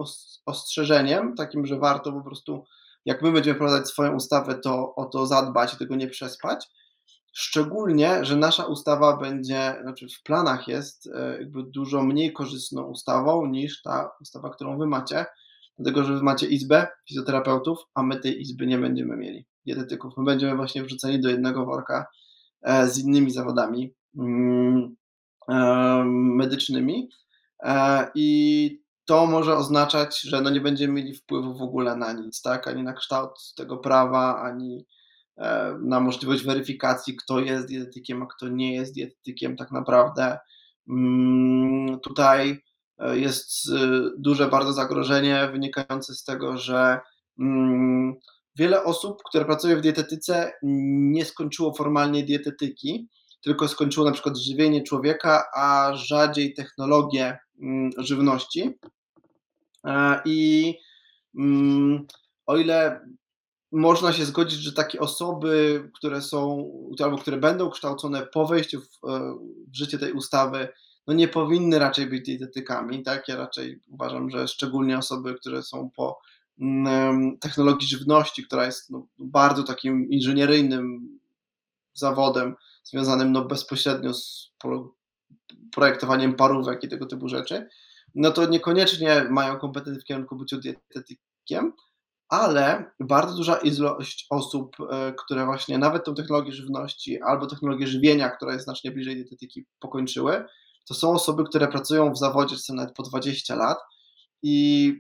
ostrzeżeniem, 0.46 1.34
takim, 1.34 1.66
że 1.66 1.78
warto 1.78 2.12
po 2.12 2.20
prostu 2.20 2.64
jak 3.04 3.22
my 3.22 3.32
będziemy 3.32 3.54
wprowadzać 3.54 3.88
swoją 3.88 4.14
ustawę, 4.14 4.54
to 4.54 4.94
o 4.94 5.04
to 5.04 5.26
zadbać 5.26 5.74
i 5.74 5.76
tego 5.76 5.96
nie 5.96 6.08
przespać. 6.08 6.68
Szczególnie, 7.32 8.24
że 8.24 8.36
nasza 8.36 8.64
ustawa 8.64 9.16
będzie, 9.16 9.76
znaczy 9.82 10.06
w 10.08 10.22
planach 10.22 10.68
jest 10.68 11.06
e, 11.06 11.38
jakby 11.38 11.62
dużo 11.62 12.02
mniej 12.02 12.32
korzystną 12.32 12.82
ustawą 12.82 13.46
niż 13.46 13.82
ta 13.82 14.10
ustawa, 14.20 14.50
którą 14.50 14.78
wy 14.78 14.86
macie, 14.86 15.26
dlatego 15.78 16.04
że 16.04 16.14
wy 16.14 16.22
macie 16.22 16.46
izbę 16.46 16.86
fizjoterapeutów, 17.08 17.78
a 17.94 18.02
my 18.02 18.20
tej 18.20 18.40
izby 18.40 18.66
nie 18.66 18.78
będziemy 18.78 19.16
mieli, 19.16 19.46
dietetyków. 19.66 20.14
My 20.16 20.24
będziemy 20.24 20.56
właśnie 20.56 20.82
wrzuceni 20.82 21.20
do 21.20 21.28
jednego 21.28 21.66
worka 21.66 22.06
e, 22.62 22.88
z 22.88 22.98
innymi 22.98 23.30
zawodami 23.30 23.94
mm, 24.18 24.96
e, 25.48 26.04
medycznymi 26.06 27.08
i 28.14 28.83
to 29.04 29.26
może 29.26 29.56
oznaczać, 29.56 30.20
że 30.20 30.40
no 30.40 30.50
nie 30.50 30.60
będziemy 30.60 30.92
mieli 30.92 31.14
wpływu 31.14 31.58
w 31.58 31.62
ogóle 31.62 31.96
na 31.96 32.12
nic, 32.12 32.42
tak? 32.42 32.68
Ani 32.68 32.82
na 32.82 32.92
kształt 32.92 33.54
tego 33.56 33.78
prawa, 33.78 34.42
ani 34.42 34.86
e, 35.36 35.74
na 35.82 36.00
możliwość 36.00 36.44
weryfikacji, 36.44 37.16
kto 37.16 37.40
jest 37.40 37.66
dietetykiem, 37.66 38.22
a 38.22 38.26
kto 38.26 38.48
nie 38.48 38.74
jest 38.74 38.94
dietetykiem 38.94 39.56
tak 39.56 39.70
naprawdę. 39.72 40.38
Mm, 40.88 42.00
tutaj 42.00 42.62
e, 42.98 43.18
jest 43.18 43.70
e, 43.70 44.10
duże 44.18 44.48
bardzo 44.48 44.72
zagrożenie 44.72 45.48
wynikające 45.52 46.14
z 46.14 46.24
tego, 46.24 46.56
że 46.56 47.00
mm, 47.40 48.14
wiele 48.58 48.84
osób, 48.84 49.22
które 49.28 49.44
pracują 49.44 49.78
w 49.78 49.80
dietetyce, 49.80 50.52
nie 50.62 51.24
skończyło 51.24 51.74
formalnie 51.74 52.24
dietetyki, 52.24 53.08
tylko 53.44 53.68
skończyło 53.68 54.06
na 54.06 54.12
przykład 54.12 54.38
żywienie 54.38 54.82
człowieka, 54.82 55.44
a 55.54 55.92
rzadziej 55.94 56.54
technologię 56.54 57.38
mm, 57.62 57.90
żywności. 57.98 58.78
E, 59.86 60.20
I 60.24 60.74
mm, 61.38 62.06
o 62.46 62.56
ile 62.56 63.00
można 63.72 64.12
się 64.12 64.24
zgodzić, 64.24 64.60
że 64.60 64.72
takie 64.72 65.00
osoby, 65.00 65.90
które 65.94 66.22
są 66.22 66.70
albo 67.04 67.18
które 67.18 67.36
będą 67.36 67.70
kształcone 67.70 68.26
po 68.26 68.46
wejściu 68.46 68.80
w, 68.80 69.08
e, 69.08 69.34
w 69.72 69.76
życie 69.76 69.98
tej 69.98 70.12
ustawy, 70.12 70.68
no 71.06 71.14
nie 71.14 71.28
powinny 71.28 71.78
raczej 71.78 72.06
być 72.06 72.26
dietetykami, 72.26 73.02
tak? 73.02 73.28
Ja 73.28 73.36
raczej 73.36 73.80
uważam, 73.88 74.30
że 74.30 74.48
szczególnie 74.48 74.98
osoby, 74.98 75.34
które 75.34 75.62
są 75.62 75.90
po 75.96 76.18
mm, 76.60 77.38
technologii 77.38 77.88
żywności, 77.88 78.44
która 78.44 78.66
jest 78.66 78.90
no, 78.90 79.06
bardzo 79.18 79.62
takim 79.62 80.10
inżynieryjnym 80.10 81.08
zawodem, 81.94 82.54
związanym 82.84 83.32
no, 83.32 83.44
bezpośrednio 83.44 84.14
z 84.14 84.52
projektowaniem 85.72 86.34
parówek 86.34 86.84
i 86.84 86.88
tego 86.88 87.06
typu 87.06 87.28
rzeczy, 87.28 87.68
no 88.14 88.30
to 88.30 88.46
niekoniecznie 88.46 89.26
mają 89.30 89.58
kompetencje 89.58 90.02
w 90.02 90.04
kierunku 90.04 90.36
bycia 90.36 90.56
dietetykiem, 90.56 91.72
ale 92.28 92.90
bardzo 93.00 93.36
duża 93.36 93.56
ilość 93.56 94.26
osób, 94.30 94.76
e, 94.90 95.12
które 95.12 95.46
właśnie 95.46 95.78
nawet 95.78 96.04
tą 96.04 96.14
technologię 96.14 96.52
żywności 96.52 97.22
albo 97.22 97.46
technologię 97.46 97.86
żywienia, 97.86 98.30
która 98.30 98.52
jest 98.52 98.64
znacznie 98.64 98.90
bliżej 98.90 99.16
dietetyki, 99.16 99.66
pokończyły, 99.80 100.44
to 100.88 100.94
są 100.94 101.12
osoby, 101.12 101.44
które 101.44 101.68
pracują 101.68 102.12
w 102.12 102.18
zawodzie, 102.18 102.56
czy 102.66 102.72
nawet 102.72 102.94
po 102.94 103.02
20 103.02 103.56
lat 103.56 103.78
i 104.42 104.92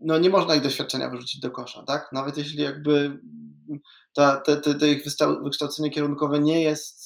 no 0.00 0.18
nie 0.18 0.30
można 0.30 0.54
ich 0.54 0.62
doświadczenia 0.62 1.10
wyrzucić 1.10 1.40
do 1.40 1.50
kosza, 1.50 1.82
tak? 1.82 2.08
Nawet 2.12 2.38
jeśli 2.38 2.62
jakby 2.62 3.20
ta, 4.12 4.36
te, 4.36 4.56
te, 4.56 4.74
te 4.74 4.88
ich 4.88 5.04
wykształcenie 5.44 5.90
kierunkowe 5.90 6.40
nie 6.40 6.62
jest, 6.62 7.05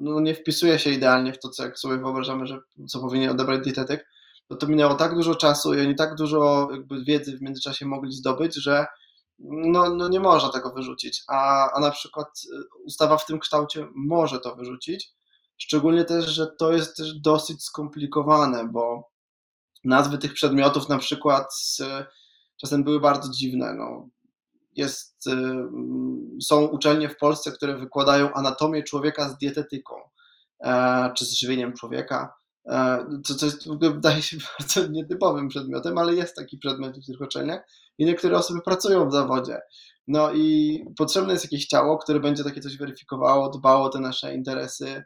no 0.00 0.20
nie 0.20 0.34
wpisuje 0.34 0.78
się 0.78 0.90
idealnie 0.90 1.32
w 1.32 1.38
to, 1.38 1.48
co 1.48 1.64
jak 1.64 1.78
sobie 1.78 1.96
wyobrażamy, 1.96 2.46
że 2.46 2.58
co 2.88 3.00
powinien 3.00 3.30
odebrać 3.30 3.64
dietetyk, 3.64 4.06
no 4.50 4.56
to 4.56 4.66
minęło 4.66 4.94
tak 4.94 5.14
dużo 5.14 5.34
czasu 5.34 5.74
i 5.74 5.80
oni 5.80 5.94
tak 5.94 6.14
dużo 6.14 6.68
jakby 6.72 7.04
wiedzy 7.04 7.36
w 7.36 7.42
międzyczasie 7.42 7.86
mogli 7.86 8.12
zdobyć, 8.12 8.54
że 8.54 8.86
no, 9.48 9.94
no 9.94 10.08
nie 10.08 10.20
można 10.20 10.48
tego 10.48 10.70
wyrzucić. 10.70 11.22
A, 11.28 11.70
a 11.72 11.80
na 11.80 11.90
przykład 11.90 12.26
y, 12.44 12.84
ustawa 12.84 13.16
w 13.16 13.26
tym 13.26 13.38
kształcie 13.38 13.88
może 13.94 14.40
to 14.40 14.56
wyrzucić. 14.56 15.12
Szczególnie 15.56 16.04
też, 16.04 16.26
że 16.26 16.46
to 16.58 16.72
jest 16.72 16.96
też 16.96 17.20
dosyć 17.20 17.64
skomplikowane, 17.64 18.68
bo 18.68 19.10
nazwy 19.84 20.18
tych 20.18 20.34
przedmiotów 20.34 20.88
na 20.88 20.98
przykład 20.98 21.46
czasem 22.60 22.84
były 22.84 23.00
bardzo 23.00 23.32
dziwne. 23.32 23.74
No, 23.74 24.08
jest, 24.78 25.26
y, 25.26 25.32
są 26.42 26.66
uczelnie 26.66 27.08
w 27.08 27.16
Polsce, 27.16 27.52
które 27.52 27.76
wykładają 27.76 28.32
anatomię 28.32 28.82
człowieka 28.82 29.28
z 29.28 29.38
dietetyką, 29.38 29.94
e, 30.64 31.10
czy 31.16 31.24
z 31.24 31.38
żywieniem 31.38 31.72
człowieka, 31.72 32.34
e, 32.66 33.06
co, 33.24 33.34
co 33.34 33.46
jest, 33.46 33.68
wydaje 33.80 34.22
się 34.22 34.36
bardzo 34.58 34.86
nietypowym 34.86 35.48
przedmiotem, 35.48 35.98
ale 35.98 36.14
jest 36.14 36.36
taki 36.36 36.58
przedmiot 36.58 36.98
w 36.98 37.06
tych 37.06 37.20
uczelniach 37.20 37.60
i 37.98 38.04
niektóre 38.04 38.36
osoby 38.36 38.60
pracują 38.60 39.08
w 39.08 39.12
zawodzie. 39.12 39.58
No 40.06 40.32
i 40.32 40.78
potrzebne 40.98 41.32
jest 41.32 41.44
jakieś 41.44 41.66
ciało, 41.66 41.98
które 41.98 42.20
będzie 42.20 42.44
takie 42.44 42.60
coś 42.60 42.76
weryfikowało, 42.76 43.48
dbało 43.48 43.84
o 43.84 43.88
te 43.88 44.00
nasze 44.00 44.34
interesy 44.34 45.04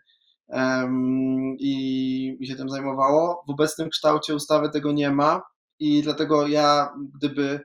um, 0.49 1.57
i, 1.59 2.37
i 2.41 2.47
się 2.47 2.57
tym 2.57 2.71
zajmowało. 2.71 3.45
W 3.47 3.51
obecnym 3.51 3.91
kształcie 3.91 4.35
ustawy 4.35 4.71
tego 4.71 4.93
nie 4.93 5.11
ma 5.11 5.43
i 5.79 6.03
dlatego 6.03 6.47
ja, 6.47 6.95
gdyby 7.15 7.61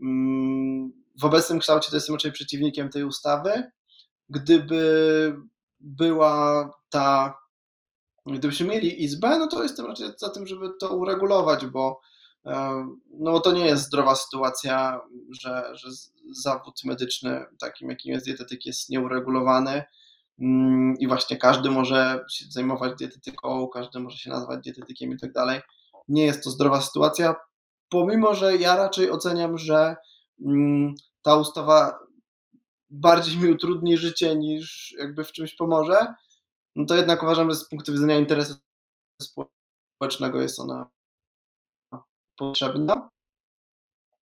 um, 0.00 1.05
w 1.20 1.24
obecnym 1.24 1.58
kształcie 1.58 1.90
to 1.90 1.96
jestem 1.96 2.14
raczej 2.14 2.32
przeciwnikiem 2.32 2.88
tej 2.88 3.04
ustawy. 3.04 3.70
Gdyby 4.28 5.36
była 5.80 6.70
ta, 6.88 7.38
gdybyśmy 8.26 8.66
mieli 8.66 9.04
izbę, 9.04 9.38
no 9.38 9.46
to 9.46 9.62
jestem 9.62 9.86
raczej 9.86 10.08
za 10.16 10.28
tym, 10.28 10.46
żeby 10.46 10.70
to 10.80 10.96
uregulować, 10.96 11.66
bo 11.66 12.00
no 13.10 13.40
to 13.40 13.52
nie 13.52 13.66
jest 13.66 13.84
zdrowa 13.84 14.14
sytuacja, 14.14 15.00
że, 15.40 15.72
że 15.74 15.88
zawód 16.42 16.84
medyczny, 16.84 17.44
takim 17.60 17.90
jakim 17.90 18.12
jest 18.12 18.26
dietetyk, 18.26 18.66
jest 18.66 18.88
nieuregulowany 18.88 19.84
mm, 20.40 20.94
i 20.98 21.08
właśnie 21.08 21.36
każdy 21.36 21.70
może 21.70 22.24
się 22.30 22.44
zajmować 22.50 22.98
dietetyką, 22.98 23.68
każdy 23.68 24.00
może 24.00 24.18
się 24.18 24.30
nazywać 24.30 24.60
dietetykiem 24.60 25.12
i 25.12 25.18
tak 25.18 25.32
dalej. 25.32 25.60
Nie 26.08 26.24
jest 26.24 26.44
to 26.44 26.50
zdrowa 26.50 26.80
sytuacja, 26.80 27.34
pomimo 27.88 28.34
że 28.34 28.56
ja 28.56 28.76
raczej 28.76 29.10
oceniam, 29.10 29.58
że 29.58 29.96
ta 31.22 31.36
ustawa 31.36 31.98
bardziej 32.90 33.38
mi 33.38 33.50
utrudni 33.50 33.96
życie 33.96 34.36
niż 34.36 34.94
jakby 34.98 35.24
w 35.24 35.32
czymś 35.32 35.54
pomoże, 35.54 36.14
no 36.76 36.86
to 36.86 36.96
jednak 36.96 37.22
uważam, 37.22 37.50
że 37.50 37.56
z 37.56 37.68
punktu 37.68 37.92
widzenia 37.92 38.18
interesu 38.18 38.54
społecznego 39.22 40.42
jest 40.42 40.60
ona 40.60 40.90
potrzebna. 42.36 43.10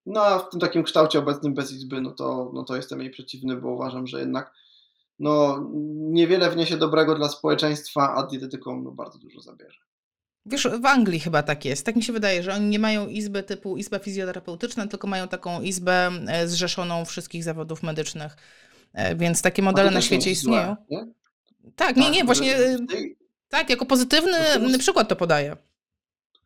No 0.07 0.23
a 0.23 0.39
w 0.39 0.51
tym 0.51 0.61
takim 0.61 0.83
kształcie 0.83 1.19
obecnym 1.19 1.55
bez 1.55 1.73
izby, 1.73 2.01
no 2.01 2.11
to, 2.11 2.51
no 2.55 2.65
to 2.65 2.77
jestem 2.77 3.01
jej 3.01 3.11
przeciwny, 3.11 3.57
bo 3.57 3.69
uważam, 3.69 4.07
że 4.07 4.21
jednak 4.21 4.55
no, 5.19 5.69
niewiele 5.95 6.51
wniesie 6.51 6.77
dobrego 6.77 7.15
dla 7.15 7.29
społeczeństwa, 7.29 8.15
a 8.15 8.27
dietetykom 8.27 8.85
no, 8.85 8.91
bardzo 8.91 9.19
dużo 9.19 9.41
zabierze. 9.41 9.81
Wiesz, 10.47 10.69
w 10.83 10.87
Anglii 10.87 11.21
chyba 11.21 11.43
tak 11.43 11.65
jest. 11.65 11.87
Tak 11.87 11.97
mi 11.97 12.03
się 12.03 12.13
wydaje, 12.13 12.43
że 12.43 12.55
oni 12.55 12.67
nie 12.67 12.79
mają 12.79 13.09
izby 13.09 13.43
typu 13.43 13.77
izba 13.77 13.99
fizjoterapeutyczna, 13.99 14.87
tylko 14.87 15.07
mają 15.07 15.29
taką 15.29 15.63
izbę 15.63 16.11
e, 16.29 16.49
zrzeszoną 16.49 17.05
wszystkich 17.05 17.45
zawodów 17.45 17.83
medycznych. 17.83 18.37
E, 18.93 19.17
więc 19.17 19.43
takie 19.43 19.63
modele 19.63 19.91
na 19.91 20.01
świecie 20.01 20.31
istnieją. 20.31 20.77
Nie? 20.91 21.07
Tak, 21.77 21.97
nie, 21.97 22.11
nie, 22.11 22.17
tak, 22.19 22.27
właśnie. 22.27 22.79
Tej... 22.89 23.17
Tak, 23.49 23.71
jako 23.71 23.87
pozytywny 23.87 24.79
przykład 24.79 25.09
to 25.09 25.17
podaję. 25.17 25.57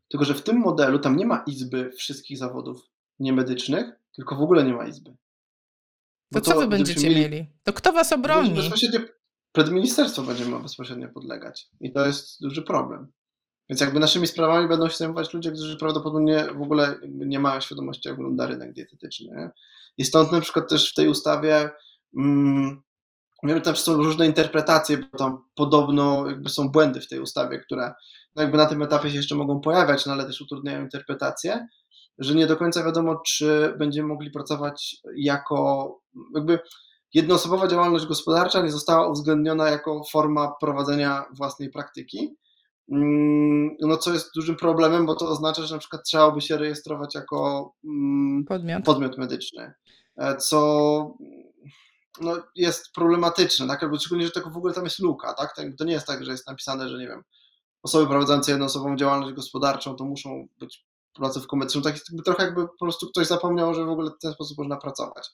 Tylko, 0.09 0.25
że 0.25 0.35
w 0.35 0.43
tym 0.43 0.57
modelu 0.57 0.99
tam 0.99 1.17
nie 1.17 1.27
ma 1.27 1.45
izby 1.47 1.91
wszystkich 1.91 2.39
zawodów 2.39 2.91
niemedycznych, 3.19 3.87
tylko 4.13 4.37
w 4.37 4.43
ogóle 4.43 4.65
nie 4.65 4.73
ma 4.73 4.87
izby. 4.87 5.11
To, 6.33 6.41
to 6.41 6.41
co 6.41 6.61
wy 6.61 6.67
będziecie 6.67 7.09
mieli... 7.09 7.21
mieli? 7.21 7.47
To 7.63 7.73
kto 7.73 7.93
was 7.93 8.13
obroni? 8.13 8.51
Bezpośrednio 8.51 9.01
przed 9.53 9.71
ministerstwo 9.71 10.23
będziemy 10.23 10.61
bezpośrednio 10.61 11.09
podlegać. 11.09 11.69
I 11.81 11.93
to 11.93 12.07
jest 12.07 12.41
duży 12.41 12.63
problem. 12.63 13.13
Więc 13.71 13.81
jakby 13.81 14.01
naszymi 14.01 14.27
sprawami 14.27 14.69
będą 14.69 14.89
się 14.89 14.97
zajmować 14.97 15.35
ludzie, 15.35 15.51
którzy 15.51 15.77
prawdopodobnie 15.77 16.45
w 16.55 16.63
ogóle 16.63 16.95
nie 17.09 17.39
mają 17.39 17.61
świadomości, 17.61 18.09
jak 18.09 18.17
wygląda 18.17 18.47
rynek 18.47 18.73
dietetyczny. 18.73 19.51
I 19.99 20.05
stąd 20.05 20.33
na 20.33 20.41
przykład 20.41 20.69
też 20.69 20.91
w 20.91 20.95
tej 20.95 21.09
ustawie 21.09 21.71
mm, 22.17 22.83
tam 23.65 23.77
są 23.77 23.97
różne 23.97 24.27
interpretacje, 24.27 24.99
bo 24.99 25.19
tam 25.19 25.45
podobno 25.55 26.27
jakby 26.27 26.49
są 26.49 26.69
błędy 26.69 27.01
w 27.01 27.09
tej 27.09 27.21
ustawie, 27.21 27.59
które 27.59 27.95
no 28.37 28.43
jakby 28.43 28.59
na 28.59 28.67
tym 28.67 28.83
etapie 28.83 29.11
się 29.11 29.17
jeszcze 29.17 29.35
mogą 29.35 29.61
pojawiać, 29.61 30.07
no 30.07 30.13
ale 30.13 30.25
też 30.25 30.41
utrudniają 30.41 30.83
interpretację, 30.83 31.67
że 32.19 32.35
nie 32.35 32.47
do 32.47 32.57
końca 32.57 32.85
wiadomo, 32.85 33.23
czy 33.27 33.75
będziemy 33.79 34.09
mogli 34.09 34.31
pracować 34.31 34.97
jako 35.17 35.89
jakby 36.35 36.59
jednoosobowa 37.15 37.69
działalność 37.69 38.07
gospodarcza 38.07 38.63
nie 38.63 38.71
została 38.71 39.09
uwzględniona 39.09 39.71
jako 39.71 40.03
forma 40.13 40.53
prowadzenia 40.61 41.25
własnej 41.33 41.71
praktyki. 41.71 42.37
Mm, 42.93 43.77
no 43.81 43.97
co 43.97 44.13
jest 44.13 44.31
dużym 44.35 44.57
problemem, 44.57 45.07
bo 45.07 45.15
to 45.15 45.29
oznacza, 45.29 45.63
że 45.63 45.75
na 45.75 45.79
przykład 45.79 46.03
trzeba 46.05 46.31
by 46.31 46.41
się 46.41 46.57
rejestrować 46.57 47.15
jako 47.15 47.73
mm, 47.85 48.45
podmiot, 48.45 48.85
podmiot 48.85 49.19
medyczny, 49.19 49.73
e, 50.17 50.37
co 50.37 51.15
no, 52.21 52.37
jest 52.55 52.93
problematyczne, 52.93 53.67
tak? 53.67 53.83
Albo 53.83 53.99
szczególnie, 53.99 54.27
że 54.27 54.33
tego 54.33 54.51
w 54.51 54.57
ogóle 54.57 54.75
tam 54.75 54.85
jest 54.85 54.99
luka, 54.99 55.35
tak? 55.35 55.55
To 55.79 55.85
nie 55.85 55.93
jest 55.93 56.07
tak, 56.07 56.25
że 56.25 56.31
jest 56.31 56.47
napisane, 56.47 56.89
że 56.89 56.99
nie 56.99 57.07
wiem, 57.07 57.23
osoby 57.83 58.07
prowadzące 58.07 58.51
jednoosobową 58.51 58.97
działalność 58.97 59.35
gospodarczą 59.35 59.97
to 59.97 60.05
muszą 60.05 60.47
być 60.59 60.87
placówką 61.15 61.57
medyczną. 61.57 61.83
Tak 61.83 61.95
jest 61.95 62.07
trochę 62.25 62.45
jakby 62.45 62.69
po 62.69 62.79
prostu 62.79 63.09
ktoś 63.09 63.27
zapomniał, 63.27 63.75
że 63.75 63.85
w 63.85 63.89
ogóle 63.89 64.11
w 64.11 64.19
ten 64.19 64.33
sposób 64.33 64.59
można 64.59 64.77
pracować. 64.77 65.29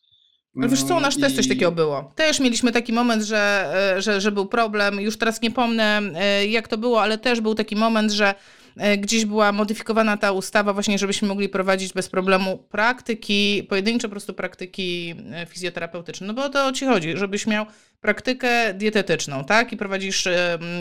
Ale 0.57 0.69
wiesz 0.69 0.83
co, 0.83 0.97
u 0.97 1.01
nas 1.01 1.17
I... 1.17 1.21
też 1.21 1.37
coś 1.37 1.49
takiego 1.49 1.73
było. 1.73 2.13
Też 2.15 2.41
mieliśmy 2.41 2.73
taki 2.73 2.93
moment, 2.93 3.23
że, 3.23 3.73
e, 3.97 4.03
że, 4.03 4.21
że 4.21 4.33
był 4.33 4.47
problem. 4.47 5.01
Już 5.01 5.17
teraz 5.17 5.43
nie 5.43 5.51
pomnę, 5.51 6.01
e, 6.15 6.47
jak 6.47 6.69
to 6.69 6.79
było, 6.79 7.03
ale 7.03 7.19
też 7.19 7.41
był 7.41 7.55
taki 7.55 7.77
moment, 7.77 8.13
że 8.13 8.35
e, 8.77 8.99
gdzieś 8.99 9.25
była 9.25 9.53
modyfikowana 9.53 10.17
ta 10.17 10.33
ustawa 10.33 10.73
właśnie, 10.73 10.99
żebyśmy 10.99 11.29
mogli 11.29 11.49
prowadzić 11.49 11.93
bez 11.93 12.09
problemu 12.09 12.59
praktyki, 12.59 13.67
pojedyncze 13.69 14.09
po 14.09 14.13
prostu 14.13 14.35
praktyki 14.35 15.15
fizjoterapeutyczne. 15.49 16.27
No 16.27 16.35
bo 16.35 16.45
o 16.45 16.49
to 16.49 16.73
ci 16.73 16.87
chodzi, 16.87 17.17
żebyś 17.17 17.47
miał 17.47 17.67
praktykę 18.01 18.75
dietetyczną, 18.75 19.45
tak? 19.45 19.73
I 19.73 19.77
prowadzisz 19.77 20.29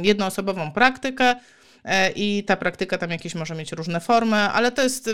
jednoosobową 0.03 0.71
praktykę, 0.71 1.36
i 2.15 2.43
ta 2.47 2.55
praktyka 2.55 2.97
tam 2.97 3.11
jakieś 3.11 3.36
może 3.36 3.55
mieć 3.55 3.71
różne 3.71 3.99
formy, 3.99 4.36
ale 4.36 4.71
to 4.71 4.84
jest, 4.84 5.09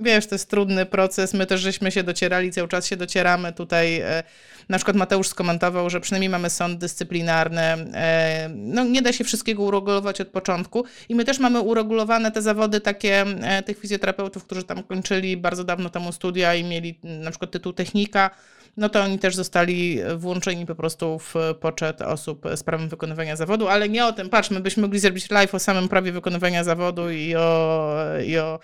wiesz, 0.00 0.26
to 0.26 0.34
jest 0.34 0.50
trudny 0.50 0.86
proces. 0.86 1.34
My 1.34 1.46
też 1.46 1.60
żeśmy 1.60 1.90
się 1.90 2.02
docierali, 2.02 2.52
cały 2.52 2.68
czas 2.68 2.86
się 2.86 2.96
docieramy. 2.96 3.52
Tutaj 3.52 4.00
e, 4.00 4.22
na 4.70 4.78
przykład 4.78 4.96
Mateusz 4.96 5.28
skomentował, 5.28 5.90
że 5.90 6.00
przynajmniej 6.00 6.30
mamy 6.30 6.50
sąd 6.50 6.78
dyscyplinarny. 6.78 7.60
E, 7.60 8.50
no 8.54 8.84
nie 8.84 9.02
da 9.02 9.12
się 9.12 9.24
wszystkiego 9.24 9.62
uregulować 9.62 10.20
od 10.20 10.28
początku 10.28 10.84
i 11.08 11.14
my 11.14 11.24
też 11.24 11.38
mamy 11.38 11.60
uregulowane 11.60 12.32
te 12.32 12.42
zawody 12.42 12.80
takie 12.80 13.24
tych 13.66 13.78
fizjoterapeutów, 13.78 14.44
którzy 14.44 14.62
tam 14.62 14.82
kończyli 14.82 15.36
bardzo 15.36 15.64
dawno 15.64 15.90
temu 15.90 16.12
studia 16.12 16.54
i 16.54 16.64
mieli 16.64 16.98
na 17.02 17.30
przykład 17.30 17.50
tytuł 17.50 17.72
technika 17.72 18.30
no 18.76 18.88
to 18.88 19.02
oni 19.02 19.18
też 19.18 19.36
zostali 19.36 20.00
włączeni 20.16 20.66
po 20.66 20.74
prostu 20.74 21.18
w 21.18 21.34
poczet 21.60 22.02
osób 22.02 22.46
z 22.56 22.62
prawem 22.62 22.88
wykonywania 22.88 23.36
zawodu, 23.36 23.68
ale 23.68 23.88
nie 23.88 24.06
o 24.06 24.12
tym. 24.12 24.28
Patrz, 24.28 24.50
my 24.50 24.60
byśmy 24.60 24.80
mogli 24.80 24.98
zrobić 24.98 25.30
live 25.30 25.54
o 25.54 25.58
samym 25.58 25.88
prawie 25.88 26.12
wykonywania 26.12 26.64
zawodu 26.64 27.10
i 27.10 27.36
o, 27.36 27.96
i 28.26 28.38
o 28.38 28.58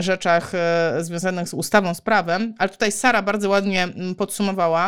rzeczach 0.00 0.54
e, 0.54 0.96
związanych 1.00 1.48
z 1.48 1.54
ustawą, 1.54 1.94
z 1.94 2.00
prawem, 2.00 2.54
ale 2.58 2.68
tutaj 2.68 2.92
Sara 2.92 3.22
bardzo 3.22 3.48
ładnie 3.48 3.82
mm, 3.82 4.14
podsumowała. 4.14 4.86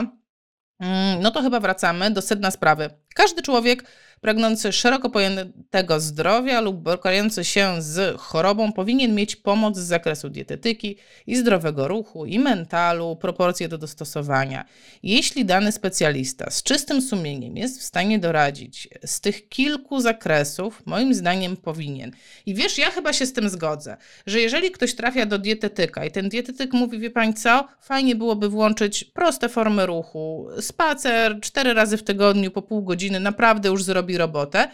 Mm, 0.80 1.22
no 1.22 1.30
to 1.30 1.42
chyba 1.42 1.60
wracamy 1.60 2.10
do 2.10 2.22
sedna 2.22 2.50
sprawy. 2.50 2.90
Każdy 3.14 3.42
człowiek 3.42 3.84
pragnący 4.20 4.72
szeroko 4.72 5.10
pojętego 5.10 6.00
zdrowia 6.00 6.60
lub 6.60 6.76
borykający 6.76 7.44
się 7.44 7.82
z 7.82 8.20
chorobą 8.20 8.72
powinien 8.72 9.14
mieć 9.14 9.36
pomoc 9.36 9.76
z 9.76 9.86
zakresu 9.86 10.28
dietetyki 10.28 10.96
i 11.26 11.36
zdrowego 11.36 11.88
ruchu 11.88 12.26
i 12.26 12.38
mentalu, 12.38 13.16
proporcje 13.16 13.68
do 13.68 13.78
dostosowania. 13.78 14.64
Jeśli 15.02 15.44
dany 15.44 15.72
specjalista 15.72 16.50
z 16.50 16.62
czystym 16.62 17.02
sumieniem 17.02 17.56
jest 17.56 17.80
w 17.80 17.84
stanie 17.84 18.18
doradzić 18.18 18.88
z 19.06 19.20
tych 19.20 19.48
kilku 19.48 20.00
zakresów, 20.00 20.82
moim 20.86 21.14
zdaniem 21.14 21.56
powinien. 21.56 22.10
I 22.46 22.54
wiesz, 22.54 22.78
ja 22.78 22.90
chyba 22.90 23.12
się 23.12 23.26
z 23.26 23.32
tym 23.32 23.48
zgodzę, 23.48 23.96
że 24.26 24.40
jeżeli 24.40 24.70
ktoś 24.70 24.94
trafia 24.94 25.26
do 25.26 25.38
dietetyka 25.38 26.04
i 26.04 26.10
ten 26.10 26.28
dietetyk 26.28 26.72
mówi, 26.72 26.98
wie 26.98 27.10
pani 27.10 27.34
co, 27.34 27.68
fajnie 27.80 28.16
byłoby 28.16 28.48
włączyć 28.48 29.04
proste 29.04 29.48
formy 29.48 29.86
ruchu, 29.86 30.48
spacer 30.60 31.40
cztery 31.40 31.74
razy 31.74 31.96
w 31.96 32.02
tygodniu 32.02 32.50
po 32.50 32.62
pół 32.62 32.82
godziny, 32.82 33.20
naprawdę 33.20 33.68
już 33.68 33.82
zrobi 34.04 34.18
robotę, 34.18 34.68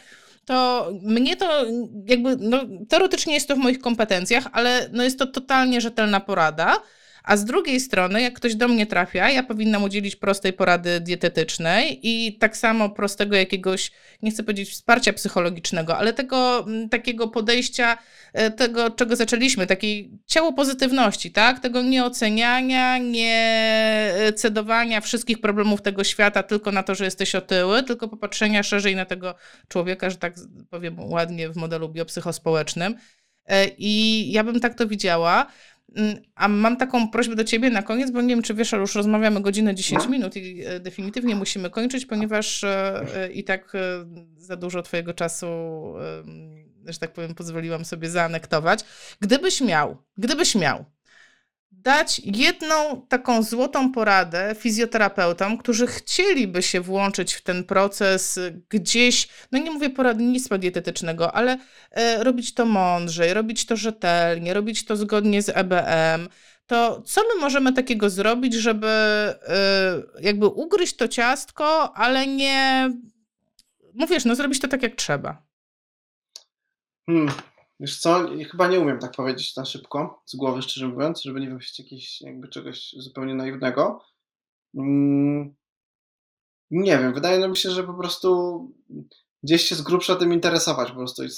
to 0.45 0.91
mnie 1.03 1.37
to 1.37 1.65
jakby, 2.07 2.37
no, 2.37 2.61
teoretycznie 2.89 3.35
jest 3.35 3.49
to 3.49 3.57
w 3.57 3.59
moich 3.59 3.81
kompetencjach, 3.81 4.45
ale 4.53 4.89
no, 4.93 5.03
jest 5.03 5.19
to 5.19 5.27
totalnie 5.27 5.81
rzetelna 5.81 6.21
porada. 6.21 6.83
A 7.25 7.37
z 7.37 7.45
drugiej 7.45 7.81
strony, 7.81 8.23
jak 8.23 8.35
ktoś 8.35 8.55
do 8.55 8.69
mnie 8.69 8.87
trafia, 8.87 9.31
ja 9.31 9.43
powinnam 9.43 9.83
udzielić 9.83 10.17
prostej 10.17 10.53
porady 10.53 11.01
dietetycznej 11.01 12.01
i 12.03 12.39
tak 12.39 12.57
samo 12.57 12.89
prostego 12.89 13.37
jakiegoś, 13.37 13.91
nie 14.23 14.31
chcę 14.31 14.43
powiedzieć 14.43 14.71
wsparcia 14.71 15.13
psychologicznego, 15.13 15.99
ale 15.99 16.13
tego 16.13 16.65
mm, 16.67 16.89
takiego 16.89 17.29
podejścia, 17.29 17.99
e, 18.33 18.51
tego, 18.51 18.91
czego 18.91 19.17
zaczęliśmy, 19.17 19.67
takiej 19.67 20.11
ciało 20.27 20.53
pozytywności, 20.53 21.31
tak? 21.31 21.61
Tego 21.61 21.83
nieoceniania, 21.83 22.99
nie 22.99 23.35
e, 24.17 24.33
cedowania 24.33 25.01
wszystkich 25.01 25.41
problemów 25.41 25.83
tego 25.83 26.05
świata 26.05 26.43
tylko 26.43 26.73
na 26.73 26.83
to, 26.83 26.95
że 26.95 27.05
jesteś 27.05 27.35
otyły, 27.35 27.83
tylko 27.83 28.09
popatrzenia 28.09 28.63
szerzej 28.63 28.97
na 28.97 29.05
tego 29.05 29.35
człowieka, 29.69 30.11
że 30.11 30.17
tak 30.17 30.35
powiem 30.71 31.01
ładnie 31.01 31.49
w 31.49 31.57
modelu 31.57 31.89
biopsychospołecznym. 31.89 32.95
E, 33.47 33.67
I 33.79 34.33
ja 34.33 34.45
bym 34.45 34.61
tak 34.61 34.75
to 34.75 34.87
widziała. 34.87 35.47
Mm, 35.97 36.23
a 36.35 36.49
mam 36.49 36.77
taką 36.77 37.11
prośbę 37.11 37.37
do 37.37 37.45
ciebie 37.45 37.71
na 37.71 37.83
koniec, 37.83 38.11
bo 38.11 38.23
nie 38.23 38.29
wiem, 38.29 38.43
czy 38.43 38.55
wiesz, 38.55 38.75
ale 38.75 38.81
już 38.81 38.95
rozmawiamy 38.95 39.41
godzinę 39.41 39.75
10 39.75 40.05
no. 40.05 40.11
minut 40.11 40.37
i 40.37 40.65
e, 40.67 40.81
definitywnie 40.81 41.37
musimy 41.37 41.71
kończyć, 41.71 42.07
ponieważ 42.07 42.65
e, 42.65 43.03
e, 43.17 43.33
i 43.33 43.45
tak 43.45 43.73
za 44.37 44.57
dużo 44.57 44.83
twojego 44.83 45.15
czasu, 45.15 45.47
że 46.87 46.99
tak 46.99 47.13
powiem, 47.13 47.35
pozwoliłam 47.35 47.85
sobie 47.85 48.11
zaanektować. 48.11 48.81
Gdybyś 49.21 49.61
miał, 49.61 49.97
gdybyś 50.19 50.55
miał 50.55 50.85
dać 51.83 52.21
jedną 52.25 53.07
taką 53.09 53.43
złotą 53.43 53.93
poradę 53.93 54.55
fizjoterapeutom, 54.59 55.59
którzy 55.59 55.87
chcieliby 55.87 56.63
się 56.63 56.81
włączyć 56.81 57.35
w 57.35 57.43
ten 57.43 57.65
proces 57.65 58.41
gdzieś, 58.69 59.29
no 59.53 59.59
nie 59.59 59.71
mówię 59.71 59.91
poradnictwa 59.91 60.59
dietetycznego, 60.59 61.35
ale 61.35 61.59
e, 61.91 62.25
robić 62.25 62.55
to 62.55 62.67
mądrzej, 62.67 63.35
robić 63.35 63.67
to 63.67 63.77
rzetelnie, 63.77 64.55
robić 64.55 64.85
to 64.85 64.97
zgodnie 64.97 65.43
z 65.43 65.49
EBM, 65.49 66.29
to 66.67 67.03
co 67.03 67.21
my 67.21 67.41
możemy 67.41 67.73
takiego 67.73 68.11
zrobić, 68.11 68.55
żeby 68.55 68.89
e, 68.89 69.35
jakby 70.21 70.47
ugryźć 70.47 70.97
to 70.97 71.09
ciastko, 71.09 71.97
ale 71.97 72.27
nie, 72.27 72.91
mówisz, 73.95 74.25
no 74.25 74.35
zrobić 74.35 74.61
to 74.61 74.69
tak 74.69 74.83
jak 74.83 74.95
trzeba. 74.95 75.43
Hmm. 77.07 77.50
Wiesz 77.81 77.99
co, 77.99 78.29
chyba 78.51 78.69
nie 78.69 78.81
umiem 78.81 78.99
tak 78.99 79.13
powiedzieć 79.13 79.57
na 79.57 79.65
szybko, 79.65 80.23
z 80.27 80.37
głowy 80.37 80.63
szczerze 80.63 80.89
mówiąc, 80.89 81.23
żeby 81.23 81.41
nie 81.41 81.49
wymyślić 81.49 81.79
jakiegoś, 81.79 82.21
jakby 82.21 82.49
czegoś 82.49 82.95
zupełnie 82.99 83.35
naiwnego. 83.35 84.01
Mm, 84.75 85.55
nie 86.71 86.99
wiem, 86.99 87.15
wydaje 87.15 87.49
mi 87.49 87.57
się, 87.57 87.71
że 87.71 87.85
po 87.85 87.95
prostu 87.95 88.61
gdzieś 89.43 89.63
się 89.63 89.75
z 89.75 89.83
grubsza 89.83 90.17
tym 90.17 90.33
interesować 90.33 90.91
po 90.91 90.97
prostu 90.97 91.25
i 91.25 91.29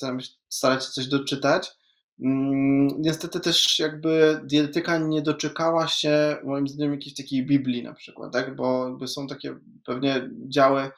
starać 0.48 0.84
się 0.84 0.90
coś 0.90 1.06
doczytać. 1.06 1.70
Mm, 2.20 2.88
niestety 2.98 3.40
też 3.40 3.78
jakby 3.78 4.40
dietetyka 4.44 4.98
nie 4.98 5.22
doczekała 5.22 5.88
się 5.88 6.36
moim 6.44 6.68
zdaniem 6.68 6.92
jakiejś 6.92 7.14
takiej 7.16 7.46
Biblii 7.46 7.82
na 7.82 7.94
przykład, 7.94 8.32
tak? 8.32 8.56
bo 8.56 8.88
jakby 8.88 9.08
są 9.08 9.26
takie 9.26 9.56
pewnie 9.86 10.30
działy 10.48 10.90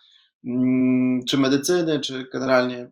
mm, 0.45 1.25
czy 1.25 1.39
medycyny, 1.39 2.01
czy 2.01 2.29
generalnie 2.33 2.91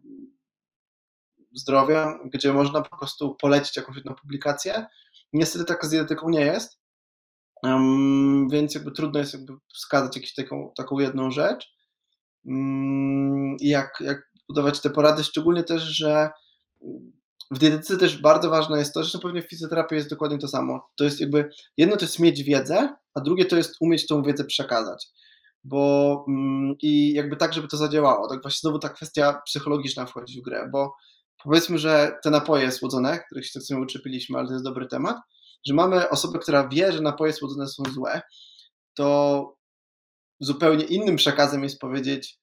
zdrowia, 1.54 2.18
gdzie 2.24 2.52
można 2.52 2.82
po 2.82 2.98
prostu 2.98 3.36
polecić 3.40 3.76
jakąś 3.76 3.96
jedną 3.96 4.14
publikację. 4.14 4.86
Niestety 5.32 5.64
tak 5.64 5.84
z 5.84 5.90
dietetyką 5.90 6.28
nie 6.28 6.40
jest, 6.40 6.78
um, 7.62 8.48
więc 8.48 8.74
jakby 8.74 8.92
trudno 8.92 9.20
jest 9.20 9.32
jakby 9.34 9.52
wskazać 9.74 10.16
jakąś 10.16 10.34
taką, 10.34 10.72
taką 10.76 10.98
jedną 10.98 11.30
rzecz. 11.30 11.72
Um, 12.44 13.56
jak, 13.60 13.98
jak 14.00 14.32
budować 14.48 14.80
te 14.80 14.90
porady, 14.90 15.24
szczególnie 15.24 15.62
też, 15.62 15.82
że 15.82 16.30
w 17.50 17.58
dietetyce 17.58 17.96
też 17.98 18.20
bardzo 18.20 18.50
ważne 18.50 18.78
jest 18.78 18.94
to, 18.94 19.04
że 19.04 19.18
pewnie 19.18 19.42
w 19.42 19.48
fizjoterapii 19.48 19.96
jest 19.96 20.10
dokładnie 20.10 20.38
to 20.38 20.48
samo. 20.48 20.88
To 20.96 21.04
jest 21.04 21.20
jakby, 21.20 21.50
jedno 21.76 21.96
to 21.96 22.04
jest 22.04 22.18
mieć 22.18 22.42
wiedzę, 22.42 22.94
a 23.14 23.20
drugie 23.20 23.44
to 23.44 23.56
jest 23.56 23.76
umieć 23.80 24.06
tą 24.06 24.22
wiedzę 24.22 24.44
przekazać. 24.44 25.06
Bo 25.64 26.24
mm, 26.28 26.74
i 26.82 27.12
jakby 27.12 27.36
tak, 27.36 27.52
żeby 27.52 27.68
to 27.68 27.76
zadziałało. 27.76 28.28
Tak 28.28 28.42
właśnie 28.42 28.58
znowu 28.60 28.78
ta 28.78 28.88
kwestia 28.88 29.42
psychologiczna 29.46 30.06
wchodzi 30.06 30.40
w 30.40 30.44
grę, 30.44 30.68
bo 30.72 30.94
powiedzmy, 31.44 31.78
że 31.78 32.18
te 32.22 32.30
napoje 32.30 32.72
słodzone, 32.72 33.18
których 33.26 33.46
się 33.46 33.52
tak 33.54 33.62
sobie 33.62 33.80
uczepiliśmy, 33.80 34.38
ale 34.38 34.46
to 34.46 34.52
jest 34.52 34.64
dobry 34.64 34.86
temat, 34.86 35.16
że 35.66 35.74
mamy 35.74 36.08
osobę, 36.08 36.38
która 36.38 36.68
wie, 36.68 36.92
że 36.92 37.00
napoje 37.00 37.32
słodzone 37.32 37.68
są 37.68 37.82
złe, 37.94 38.22
to 38.94 39.56
zupełnie 40.40 40.84
innym 40.84 41.16
przekazem 41.16 41.62
jest 41.62 41.80
powiedzieć, 41.80 42.38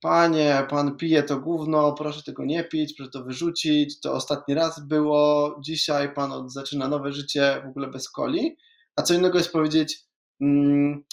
panie, 0.00 0.66
pan 0.70 0.96
pije 0.96 1.22
to 1.22 1.40
gówno, 1.40 1.92
proszę 1.92 2.22
tego 2.22 2.44
nie 2.44 2.64
pić, 2.64 2.94
proszę 2.96 3.10
to 3.10 3.24
wyrzucić, 3.24 4.00
to 4.00 4.12
ostatni 4.12 4.54
raz 4.54 4.86
było, 4.86 5.56
dzisiaj 5.64 6.14
pan 6.14 6.50
zaczyna 6.50 6.88
nowe 6.88 7.12
życie 7.12 7.62
w 7.64 7.68
ogóle 7.68 7.88
bez 7.88 8.10
coli, 8.10 8.56
a 8.96 9.02
co 9.02 9.14
innego 9.14 9.38
jest 9.38 9.52
powiedzieć, 9.52 9.98
mm, 10.40 11.04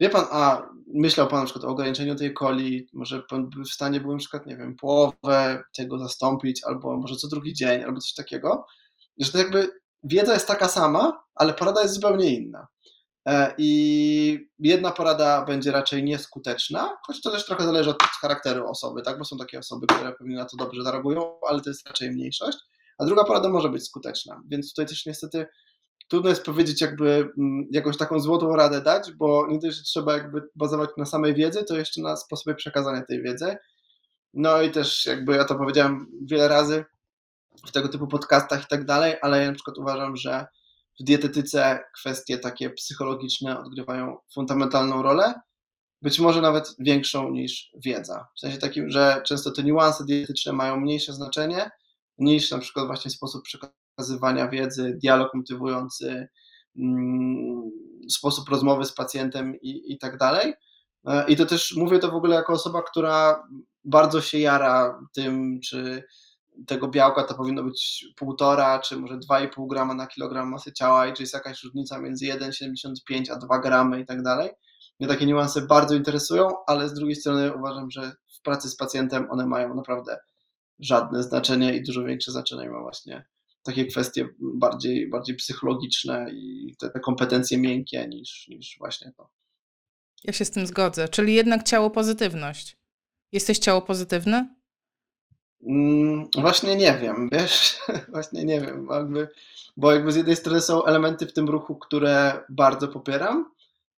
Wie 0.00 0.10
pan, 0.10 0.24
a 0.30 0.62
myślał 0.94 1.28
pan 1.28 1.40
na 1.40 1.44
przykład 1.44 1.64
o 1.64 1.68
ograniczeniu 1.68 2.14
tej 2.14 2.34
coli, 2.34 2.88
może 2.92 3.22
pan 3.22 3.50
by 3.50 3.64
w 3.64 3.68
stanie 3.68 4.00
był 4.00 4.12
na 4.12 4.18
przykład, 4.18 4.46
nie 4.46 4.56
wiem, 4.56 4.76
połowę 4.76 5.64
tego 5.76 5.98
zastąpić, 5.98 6.64
albo 6.64 6.96
może 6.96 7.16
co 7.16 7.28
drugi 7.28 7.54
dzień, 7.54 7.82
albo 7.84 8.00
coś 8.00 8.14
takiego, 8.14 8.66
że 9.18 9.32
to 9.32 9.38
jakby 9.38 9.68
wiedza 10.02 10.34
jest 10.34 10.48
taka 10.48 10.68
sama, 10.68 11.24
ale 11.34 11.54
porada 11.54 11.82
jest 11.82 11.94
zupełnie 11.94 12.34
inna. 12.34 12.66
E, 13.28 13.54
I 13.58 14.48
jedna 14.58 14.92
porada 14.92 15.44
będzie 15.44 15.72
raczej 15.72 16.04
nieskuteczna, 16.04 16.96
choć 17.06 17.22
to 17.22 17.30
też 17.30 17.46
trochę 17.46 17.64
zależy 17.64 17.90
od 17.90 18.02
charakteru 18.02 18.68
osoby, 18.68 19.02
tak? 19.02 19.18
bo 19.18 19.24
są 19.24 19.38
takie 19.38 19.58
osoby, 19.58 19.86
które 19.86 20.12
pewnie 20.12 20.36
na 20.36 20.44
to 20.44 20.56
dobrze 20.56 20.82
zareagują, 20.82 21.40
ale 21.48 21.60
to 21.60 21.70
jest 21.70 21.86
raczej 21.86 22.10
mniejszość. 22.10 22.58
A 22.98 23.04
druga 23.04 23.24
porada 23.24 23.48
może 23.48 23.68
być 23.68 23.84
skuteczna, 23.84 24.42
więc 24.48 24.70
tutaj 24.70 24.86
też 24.86 25.06
niestety 25.06 25.46
trudno 26.08 26.30
jest 26.30 26.44
powiedzieć 26.44 26.80
jakby 26.80 27.08
mm, 27.38 27.66
jakąś 27.70 27.96
taką 27.96 28.20
złotą 28.20 28.56
radę 28.56 28.82
dać, 28.82 29.12
bo 29.12 29.46
nie 29.50 29.58
dość, 29.58 29.76
że 29.76 29.82
trzeba 29.82 30.12
jakby 30.12 30.42
bazować 30.56 30.90
na 30.96 31.04
samej 31.04 31.34
wiedzy, 31.34 31.64
to 31.64 31.76
jeszcze 31.76 32.02
na 32.02 32.16
sposobie 32.16 32.54
przekazania 32.54 33.02
tej 33.02 33.22
wiedzy. 33.22 33.56
No 34.34 34.62
i 34.62 34.70
też 34.70 35.06
jakby 35.06 35.36
ja 35.36 35.44
to 35.44 35.54
powiedziałem 35.54 36.06
wiele 36.22 36.48
razy 36.48 36.84
w 37.68 37.72
tego 37.72 37.88
typu 37.88 38.06
podcastach 38.06 38.64
i 38.64 38.66
tak 38.66 38.84
dalej, 38.84 39.14
ale 39.22 39.42
ja 39.42 39.46
na 39.46 39.54
przykład 39.54 39.78
uważam, 39.78 40.16
że 40.16 40.46
w 41.00 41.04
dietetyce 41.04 41.80
kwestie 41.94 42.38
takie 42.38 42.70
psychologiczne 42.70 43.60
odgrywają 43.60 44.16
fundamentalną 44.34 45.02
rolę, 45.02 45.34
być 46.02 46.18
może 46.18 46.40
nawet 46.40 46.74
większą 46.78 47.30
niż 47.30 47.70
wiedza. 47.84 48.26
W 48.36 48.40
sensie 48.40 48.58
takim, 48.58 48.90
że 48.90 49.22
często 49.26 49.50
te 49.50 49.62
niuanse 49.62 50.04
dietetyczne 50.04 50.52
mają 50.52 50.80
mniejsze 50.80 51.12
znaczenie 51.12 51.70
niż 52.18 52.50
na 52.50 52.58
przykład 52.58 52.86
właśnie 52.86 53.10
sposób 53.10 53.44
przekazania 53.44 53.85
przekazywania 53.96 54.48
wiedzy, 54.48 54.98
dialog 55.02 55.34
motywujący, 55.34 56.28
mm, 56.78 57.70
sposób 58.10 58.48
rozmowy 58.48 58.84
z 58.84 58.92
pacjentem 58.92 59.60
i, 59.60 59.92
i 59.92 59.98
tak 59.98 60.16
dalej. 60.16 60.54
E, 61.06 61.28
I 61.28 61.36
to 61.36 61.46
też 61.46 61.76
mówię 61.76 61.98
to 61.98 62.10
w 62.10 62.14
ogóle 62.14 62.36
jako 62.36 62.52
osoba, 62.52 62.82
która 62.82 63.42
bardzo 63.84 64.20
się 64.20 64.38
jara 64.38 65.00
tym, 65.14 65.60
czy 65.60 66.04
tego 66.66 66.88
białka 66.88 67.24
to 67.24 67.34
powinno 67.34 67.62
być 67.62 68.06
półtora, 68.16 68.78
czy 68.78 68.96
może 68.96 69.18
2,5 69.18 69.66
grama 69.68 69.94
na 69.94 70.06
kilogram 70.06 70.50
masy 70.50 70.72
ciała 70.72 71.06
i 71.06 71.12
czy 71.12 71.22
jest 71.22 71.34
jakaś 71.34 71.64
różnica 71.64 71.98
między 71.98 72.24
1,75 72.24 73.32
a 73.32 73.36
2 73.36 73.58
gramy 73.58 74.00
i 74.00 74.06
tak 74.06 74.22
dalej. 74.22 74.50
Mnie 75.00 75.08
takie 75.08 75.26
niuanse 75.26 75.62
bardzo 75.62 75.94
interesują, 75.94 76.48
ale 76.66 76.88
z 76.88 76.94
drugiej 76.94 77.16
strony 77.16 77.54
uważam, 77.54 77.90
że 77.90 78.12
w 78.38 78.42
pracy 78.42 78.68
z 78.68 78.76
pacjentem 78.76 79.30
one 79.30 79.46
mają 79.46 79.74
naprawdę 79.74 80.18
żadne 80.78 81.22
znaczenie 81.22 81.76
i 81.76 81.82
dużo 81.82 82.04
większe 82.04 82.32
znaczenie 82.32 82.70
ma 82.70 82.80
właśnie 82.80 83.24
takie 83.66 83.86
kwestie 83.86 84.28
bardziej, 84.38 85.08
bardziej 85.08 85.36
psychologiczne 85.36 86.26
i 86.32 86.74
te, 86.78 86.90
te 86.90 87.00
kompetencje 87.00 87.58
miękkie 87.58 88.08
niż, 88.08 88.48
niż 88.48 88.78
właśnie 88.78 89.12
to. 89.16 89.28
Ja 90.24 90.32
się 90.32 90.44
z 90.44 90.50
tym 90.50 90.66
zgodzę. 90.66 91.08
Czyli 91.08 91.34
jednak 91.34 91.62
ciało 91.62 91.90
pozytywność. 91.90 92.76
Jesteś 93.32 93.58
ciało 93.58 93.82
pozytywne? 93.82 94.56
Mm, 95.66 96.28
właśnie 96.38 96.76
nie 96.76 96.98
wiem, 97.02 97.28
wiesz, 97.32 97.78
właśnie 98.08 98.44
nie 98.44 98.60
wiem, 98.60 98.88
jakby, 98.90 99.28
bo 99.76 99.92
jakby 99.92 100.12
z 100.12 100.16
jednej 100.16 100.36
strony 100.36 100.60
są 100.60 100.84
elementy 100.84 101.26
w 101.26 101.32
tym 101.32 101.48
ruchu, 101.48 101.76
które 101.76 102.44
bardzo 102.48 102.88
popieram 102.88 103.52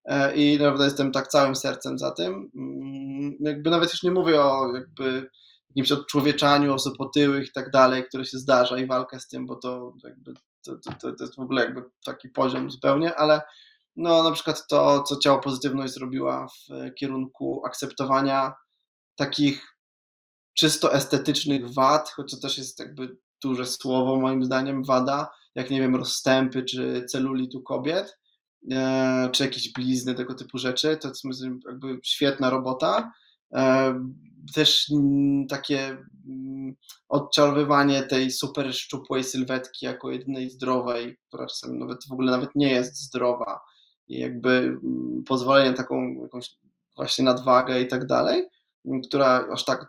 e, 0.04 0.36
i 0.36 0.58
naprawdę 0.58 0.84
jestem 0.84 1.12
tak 1.12 1.28
całym 1.28 1.56
sercem 1.56 1.98
za 1.98 2.10
tym. 2.10 2.50
Mm, 2.56 3.36
jakby 3.40 3.70
nawet 3.70 3.92
już 3.92 4.02
nie 4.02 4.10
mówię 4.10 4.40
o 4.40 4.74
jakby 4.74 5.30
jakimś 5.70 5.92
odczłowieczaniu 5.92 6.74
osób 6.74 7.00
otyłych 7.00 7.48
i 7.48 7.52
tak 7.52 7.70
dalej, 7.70 8.04
które 8.04 8.24
się 8.24 8.38
zdarza 8.38 8.78
i 8.78 8.86
walkę 8.86 9.20
z 9.20 9.28
tym, 9.28 9.46
bo 9.46 9.56
to 9.56 9.92
jakby 10.04 10.34
to, 10.64 10.76
to, 10.76 11.12
to 11.12 11.24
jest 11.24 11.36
w 11.36 11.40
ogóle 11.40 11.64
jakby 11.64 11.82
taki 12.04 12.28
poziom 12.28 12.70
zupełnie, 12.70 13.14
ale 13.14 13.40
no 13.96 14.22
na 14.22 14.30
przykład 14.30 14.66
to, 14.66 15.02
co 15.02 15.16
ciało 15.16 15.40
pozytywność 15.40 15.94
zrobiła 15.94 16.46
w 16.48 16.94
kierunku 16.94 17.62
akceptowania 17.66 18.54
takich 19.16 19.78
czysto 20.58 20.94
estetycznych 20.94 21.74
wad, 21.74 22.10
choć 22.10 22.30
to 22.30 22.40
też 22.40 22.58
jest 22.58 22.78
jakby 22.78 23.16
duże 23.42 23.66
słowo 23.66 24.20
moim 24.20 24.44
zdaniem, 24.44 24.84
wada, 24.84 25.30
jak 25.54 25.70
nie 25.70 25.80
wiem, 25.80 25.96
rozstępy 25.96 26.62
czy 26.62 27.04
celulit 27.10 27.54
u 27.54 27.62
kobiet, 27.62 28.18
e, 28.72 29.28
czy 29.32 29.44
jakieś 29.44 29.72
blizny, 29.72 30.14
tego 30.14 30.34
typu 30.34 30.58
rzeczy, 30.58 30.96
to 30.96 31.08
jest 31.08 31.24
jakby 31.66 31.98
świetna 32.04 32.50
robota. 32.50 33.12
Też 34.54 34.86
mm, 34.92 35.46
takie 35.46 35.96
mm, 36.26 36.74
odczarowywanie 37.08 38.02
tej 38.02 38.30
super 38.30 38.74
szczupłej 38.74 39.24
sylwetki 39.24 39.86
jako 39.86 40.10
jedynej 40.10 40.50
zdrowej, 40.50 41.16
która 41.28 41.46
czasami 41.46 41.78
nawet 41.78 41.98
w 42.08 42.12
ogóle 42.12 42.30
nawet 42.30 42.50
nie 42.54 42.70
jest 42.70 42.96
zdrowa 42.96 43.60
i 44.08 44.18
jakby 44.18 44.50
mm, 44.50 45.24
pozwolenie 45.26 45.72
taką 45.76 46.22
jakąś 46.22 46.50
właśnie 46.96 47.24
nadwagę 47.24 47.80
i 47.80 47.88
tak 47.88 48.06
dalej, 48.06 48.44
która 49.08 49.48
aż 49.52 49.64
tak 49.64 49.86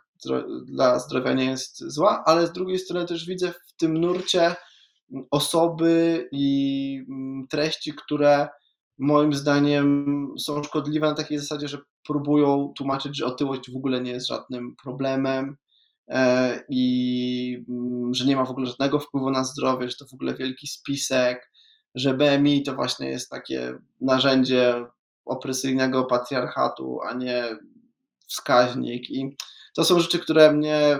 dla 0.65 0.99
zdrowia 0.99 1.33
nie 1.33 1.45
jest 1.45 1.93
zła, 1.93 2.23
ale 2.25 2.47
z 2.47 2.51
drugiej 2.51 2.79
strony 2.79 3.05
też 3.05 3.25
widzę 3.25 3.51
w 3.51 3.73
tym 3.77 3.97
nurcie 3.97 4.55
osoby 5.31 6.27
i 6.31 7.05
treści, 7.49 7.93
które 7.93 8.47
moim 8.99 9.33
zdaniem 9.33 10.05
są 10.39 10.63
szkodliwe 10.63 11.07
na 11.07 11.15
takiej 11.15 11.39
zasadzie, 11.39 11.67
że 11.67 11.77
próbują 12.07 12.73
tłumaczyć, 12.77 13.17
że 13.17 13.25
otyłość 13.25 13.71
w 13.71 13.75
ogóle 13.75 14.01
nie 14.01 14.11
jest 14.11 14.27
żadnym 14.27 14.75
problemem 14.83 15.57
e, 16.07 16.63
i 16.69 17.65
mm, 17.69 18.13
że 18.13 18.25
nie 18.25 18.35
ma 18.35 18.45
w 18.45 18.51
ogóle 18.51 18.67
żadnego 18.67 18.99
wpływu 18.99 19.31
na 19.31 19.43
zdrowie, 19.43 19.89
że 19.89 19.95
to 19.95 20.05
w 20.05 20.13
ogóle 20.13 20.33
wielki 20.35 20.67
spisek, 20.67 21.51
że 21.95 22.13
BMI 22.13 22.63
to 22.63 22.75
właśnie 22.75 23.09
jest 23.09 23.29
takie 23.29 23.73
narzędzie 24.01 24.85
opresyjnego 25.25 26.05
patriarchatu, 26.05 26.99
a 27.01 27.13
nie 27.13 27.57
wskaźnik. 28.27 29.09
I 29.09 29.35
to 29.75 29.83
są 29.83 29.99
rzeczy, 29.99 30.19
które 30.19 30.53
mnie 30.53 30.99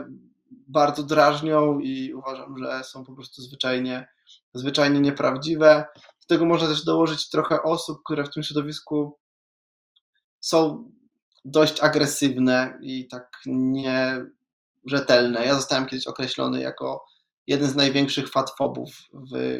bardzo 0.67 1.03
drażnią 1.03 1.79
i 1.79 2.13
uważam, 2.13 2.57
że 2.57 2.83
są 2.83 3.05
po 3.05 3.13
prostu 3.13 3.41
zwyczajnie, 3.41 4.07
zwyczajnie 4.53 4.99
nieprawdziwe. 4.99 5.85
Do 6.29 6.35
tego 6.35 6.45
można 6.45 6.67
też 6.67 6.83
dołożyć 6.83 7.29
trochę 7.29 7.63
osób, 7.63 7.99
które 8.05 8.23
w 8.23 8.33
tym 8.33 8.43
środowisku 8.43 9.17
są 10.39 10.91
dość 11.45 11.81
agresywne 11.81 12.79
i 12.81 13.07
tak 13.07 13.41
nierzetelne. 13.45 15.45
Ja 15.45 15.55
zostałem 15.55 15.85
kiedyś 15.85 16.07
określony 16.07 16.61
jako 16.61 17.05
jeden 17.47 17.69
z 17.69 17.75
największych 17.75 18.29
fatfobów 18.29 18.89
w 19.13 19.59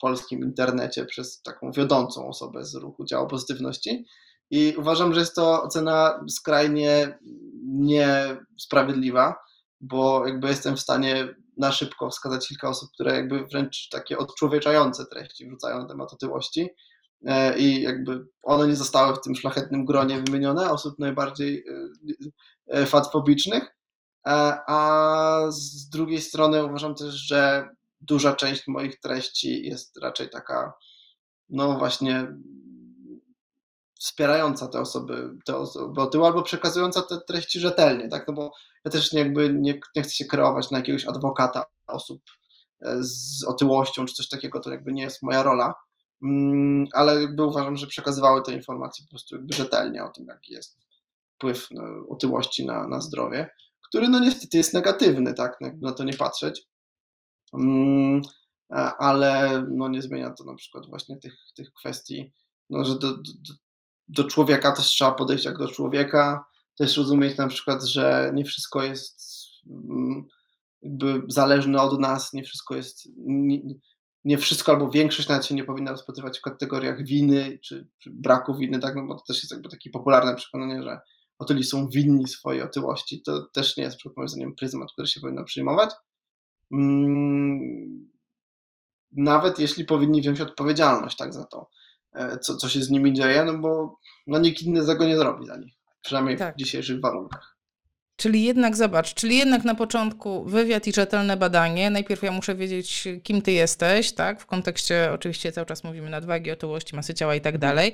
polskim 0.00 0.44
internecie 0.44 1.04
przez 1.04 1.42
taką 1.42 1.72
wiodącą 1.72 2.28
osobę 2.28 2.64
z 2.64 2.74
ruchu 2.74 3.04
działu 3.04 3.28
pozytywności. 3.28 4.04
I 4.50 4.74
uważam, 4.78 5.14
że 5.14 5.20
jest 5.20 5.34
to 5.34 5.62
ocena 5.62 6.24
skrajnie 6.28 7.18
niesprawiedliwa, 7.64 9.34
bo 9.80 10.26
jakby 10.26 10.48
jestem 10.48 10.76
w 10.76 10.80
stanie 10.80 11.34
na 11.56 11.72
szybko 11.72 12.10
wskazać 12.10 12.48
kilka 12.48 12.68
osób, 12.68 12.90
które 12.94 13.14
jakby 13.14 13.46
wręcz 13.46 13.88
takie 13.88 14.18
odczłowieczające 14.18 15.06
treści 15.06 15.48
wrzucają 15.48 15.78
na 15.78 15.88
temat 15.88 16.12
otyłości. 16.12 16.68
E, 17.26 17.58
i 17.58 17.82
jakby 17.82 18.26
one 18.42 18.68
nie 18.68 18.76
zostały 18.76 19.14
w 19.14 19.20
tym 19.20 19.34
szlachetnym 19.34 19.84
gronie 19.84 20.22
wymienione, 20.22 20.70
osób 20.70 20.98
najbardziej 20.98 21.64
e, 21.68 22.80
e, 22.80 22.86
fatfobicznych, 22.86 23.76
a 24.66 25.40
z 25.48 25.88
drugiej 25.88 26.20
strony 26.20 26.64
uważam 26.64 26.94
też, 26.94 27.14
że 27.14 27.68
duża 28.00 28.34
część 28.34 28.68
moich 28.68 29.00
treści 29.00 29.62
jest 29.66 29.96
raczej 30.02 30.30
taka, 30.30 30.72
no 31.48 31.78
właśnie 31.78 32.36
wspierająca 33.98 34.68
te 34.68 34.80
osoby, 34.80 35.30
te 35.44 35.56
osoby 35.56 36.00
albo 36.24 36.42
przekazująca 36.42 37.02
te 37.02 37.20
treści 37.20 37.60
rzetelnie, 37.60 38.08
tak, 38.08 38.28
no 38.28 38.34
bo 38.34 38.52
ja 38.84 38.90
też 38.90 39.12
jakby 39.12 39.54
nie, 39.54 39.80
nie 39.96 40.02
chcę 40.02 40.14
się 40.14 40.24
kreować 40.24 40.70
na 40.70 40.78
jakiegoś 40.78 41.06
adwokata 41.06 41.64
osób 41.86 42.22
e, 42.82 42.96
z 43.00 43.44
otyłością 43.44 44.06
czy 44.06 44.14
coś 44.14 44.28
takiego, 44.28 44.60
to 44.60 44.70
jakby 44.70 44.92
nie 44.92 45.02
jest 45.02 45.22
moja 45.22 45.42
rola, 45.42 45.74
mm, 46.22 46.86
ale 46.92 47.22
jakby 47.22 47.44
uważam, 47.44 47.76
że 47.76 47.86
przekazywały 47.86 48.42
te 48.42 48.52
informacje 48.52 49.04
po 49.04 49.10
prostu 49.10 49.36
jakby 49.36 49.54
rzetelnie 49.54 50.04
o 50.04 50.08
tym, 50.08 50.26
jaki 50.26 50.52
jest 50.52 50.78
wpływ 51.34 51.68
no, 51.70 51.82
otyłości 52.08 52.66
na, 52.66 52.88
na 52.88 53.00
zdrowie, 53.00 53.50
który 53.88 54.08
no 54.08 54.20
niestety 54.20 54.56
jest 54.56 54.74
negatywny, 54.74 55.34
tak, 55.34 55.56
no, 55.60 55.70
na 55.80 55.92
to 55.92 56.04
nie 56.04 56.14
patrzeć, 56.14 56.66
mm, 57.54 58.22
ale 58.98 59.64
no 59.70 59.88
nie 59.88 60.02
zmienia 60.02 60.30
to 60.30 60.44
na 60.44 60.54
przykład 60.54 60.86
właśnie 60.86 61.16
tych, 61.16 61.34
tych 61.54 61.72
kwestii, 61.72 62.32
no, 62.70 62.84
że 62.84 62.98
do, 62.98 63.16
do, 63.16 63.54
do 64.08 64.24
człowieka 64.24 64.72
też 64.72 64.86
trzeba 64.86 65.12
podejść 65.12 65.44
jak 65.44 65.58
do 65.58 65.68
człowieka, 65.68 66.44
też 66.78 66.96
rozumieć 66.96 67.36
na 67.36 67.48
przykład, 67.48 67.84
że 67.84 68.32
nie 68.34 68.44
wszystko 68.44 68.82
jest 68.82 69.20
mm, 69.66 70.24
jakby 70.82 71.22
zależne 71.28 71.82
od 71.82 72.00
nas, 72.00 72.32
nie 72.32 72.44
wszystko 72.44 72.76
jest, 72.76 73.08
nie, 73.16 73.60
nie 74.24 74.38
wszystko 74.38 74.72
albo 74.72 74.90
większość 74.90 75.28
nawet 75.28 75.46
się 75.46 75.54
nie 75.54 75.64
powinna 75.64 75.90
rozpatrywać 75.90 76.38
w 76.38 76.42
kategoriach 76.42 77.04
winy 77.04 77.58
czy, 77.64 77.88
czy 77.98 78.10
braku 78.10 78.54
winy, 78.54 78.78
tak, 78.78 78.96
no 78.96 79.06
bo 79.06 79.14
to 79.14 79.22
też 79.28 79.36
jest 79.36 79.52
jakby 79.52 79.68
takie 79.68 79.90
popularne 79.90 80.34
przekonanie, 80.34 80.82
że 80.82 81.00
otyli 81.38 81.64
są 81.64 81.88
winni 81.88 82.28
swojej 82.28 82.62
otyłości, 82.62 83.22
to 83.22 83.46
też 83.52 83.76
nie 83.76 83.84
jest 83.84 83.98
moim 84.16 84.28
zdaniem 84.28 84.54
pryzmat, 84.54 84.92
który 84.92 85.08
się 85.08 85.20
powinno 85.20 85.44
przyjmować. 85.44 85.90
Mm, 86.72 88.10
nawet 89.12 89.58
jeśli 89.58 89.84
powinni 89.84 90.20
wziąć 90.20 90.40
odpowiedzialność 90.40 91.16
tak 91.16 91.34
za 91.34 91.44
to. 91.44 91.70
E, 92.16 92.38
co, 92.38 92.56
co 92.56 92.68
się 92.68 92.82
z 92.82 92.90
nimi 92.90 93.12
dzieje, 93.12 93.44
no 93.44 93.58
bo 93.58 93.98
no, 94.26 94.38
nikt 94.38 94.62
inny 94.62 94.86
tego 94.86 95.06
nie 95.06 95.16
zrobi 95.16 95.46
za 95.46 95.56
nich, 95.56 95.74
przynajmniej 96.02 96.36
tak. 96.36 96.54
w 96.54 96.58
dzisiejszych 96.58 97.00
warunkach. 97.00 97.56
Czyli 98.16 98.44
jednak 98.44 98.76
zobacz, 98.76 99.14
czyli 99.14 99.36
jednak 99.36 99.64
na 99.64 99.74
początku 99.74 100.44
wywiad 100.44 100.86
i 100.86 100.92
rzetelne 100.92 101.36
badanie. 101.36 101.90
Najpierw 101.90 102.22
ja 102.22 102.32
muszę 102.32 102.54
wiedzieć, 102.54 103.08
kim 103.22 103.42
ty 103.42 103.52
jesteś, 103.52 104.12
tak? 104.12 104.40
W 104.40 104.46
kontekście, 104.46 105.10
oczywiście 105.12 105.52
cały 105.52 105.66
czas 105.66 105.84
mówimy 105.84 106.10
nadwagi, 106.10 106.50
otyłości, 106.50 106.96
masy 106.96 107.14
ciała 107.14 107.34
i 107.34 107.40
tak 107.40 107.54
mhm. 107.54 107.92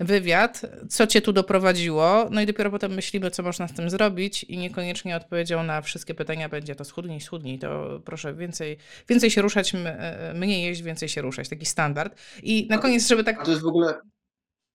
Wywiad, 0.00 0.62
co 0.88 1.06
cię 1.06 1.22
tu 1.22 1.32
doprowadziło, 1.32 2.28
no 2.30 2.40
i 2.40 2.46
dopiero 2.46 2.70
potem 2.70 2.94
myślimy, 2.94 3.30
co 3.30 3.42
można 3.42 3.68
z 3.68 3.74
tym 3.74 3.90
zrobić 3.90 4.44
i 4.44 4.58
niekoniecznie 4.58 5.16
odpowiedzią 5.16 5.62
na 5.62 5.82
wszystkie 5.82 6.14
pytania 6.14 6.48
będzie 6.48 6.74
to 6.74 6.84
schudnij, 6.84 7.20
schudnij, 7.20 7.58
to 7.58 8.00
proszę 8.04 8.34
więcej, 8.34 8.78
więcej 9.08 9.30
się 9.30 9.42
ruszać, 9.42 9.74
e, 9.74 10.32
mniej 10.34 10.62
jeść, 10.62 10.82
więcej 10.82 11.08
się 11.08 11.22
ruszać, 11.22 11.48
taki 11.48 11.66
standard. 11.66 12.18
I 12.42 12.66
na 12.70 12.78
koniec, 12.78 13.08
żeby 13.08 13.24
tak... 13.24 13.44
To 13.44 13.50
jest 13.50 13.62
w 13.62 13.66
ogóle... 13.66 14.00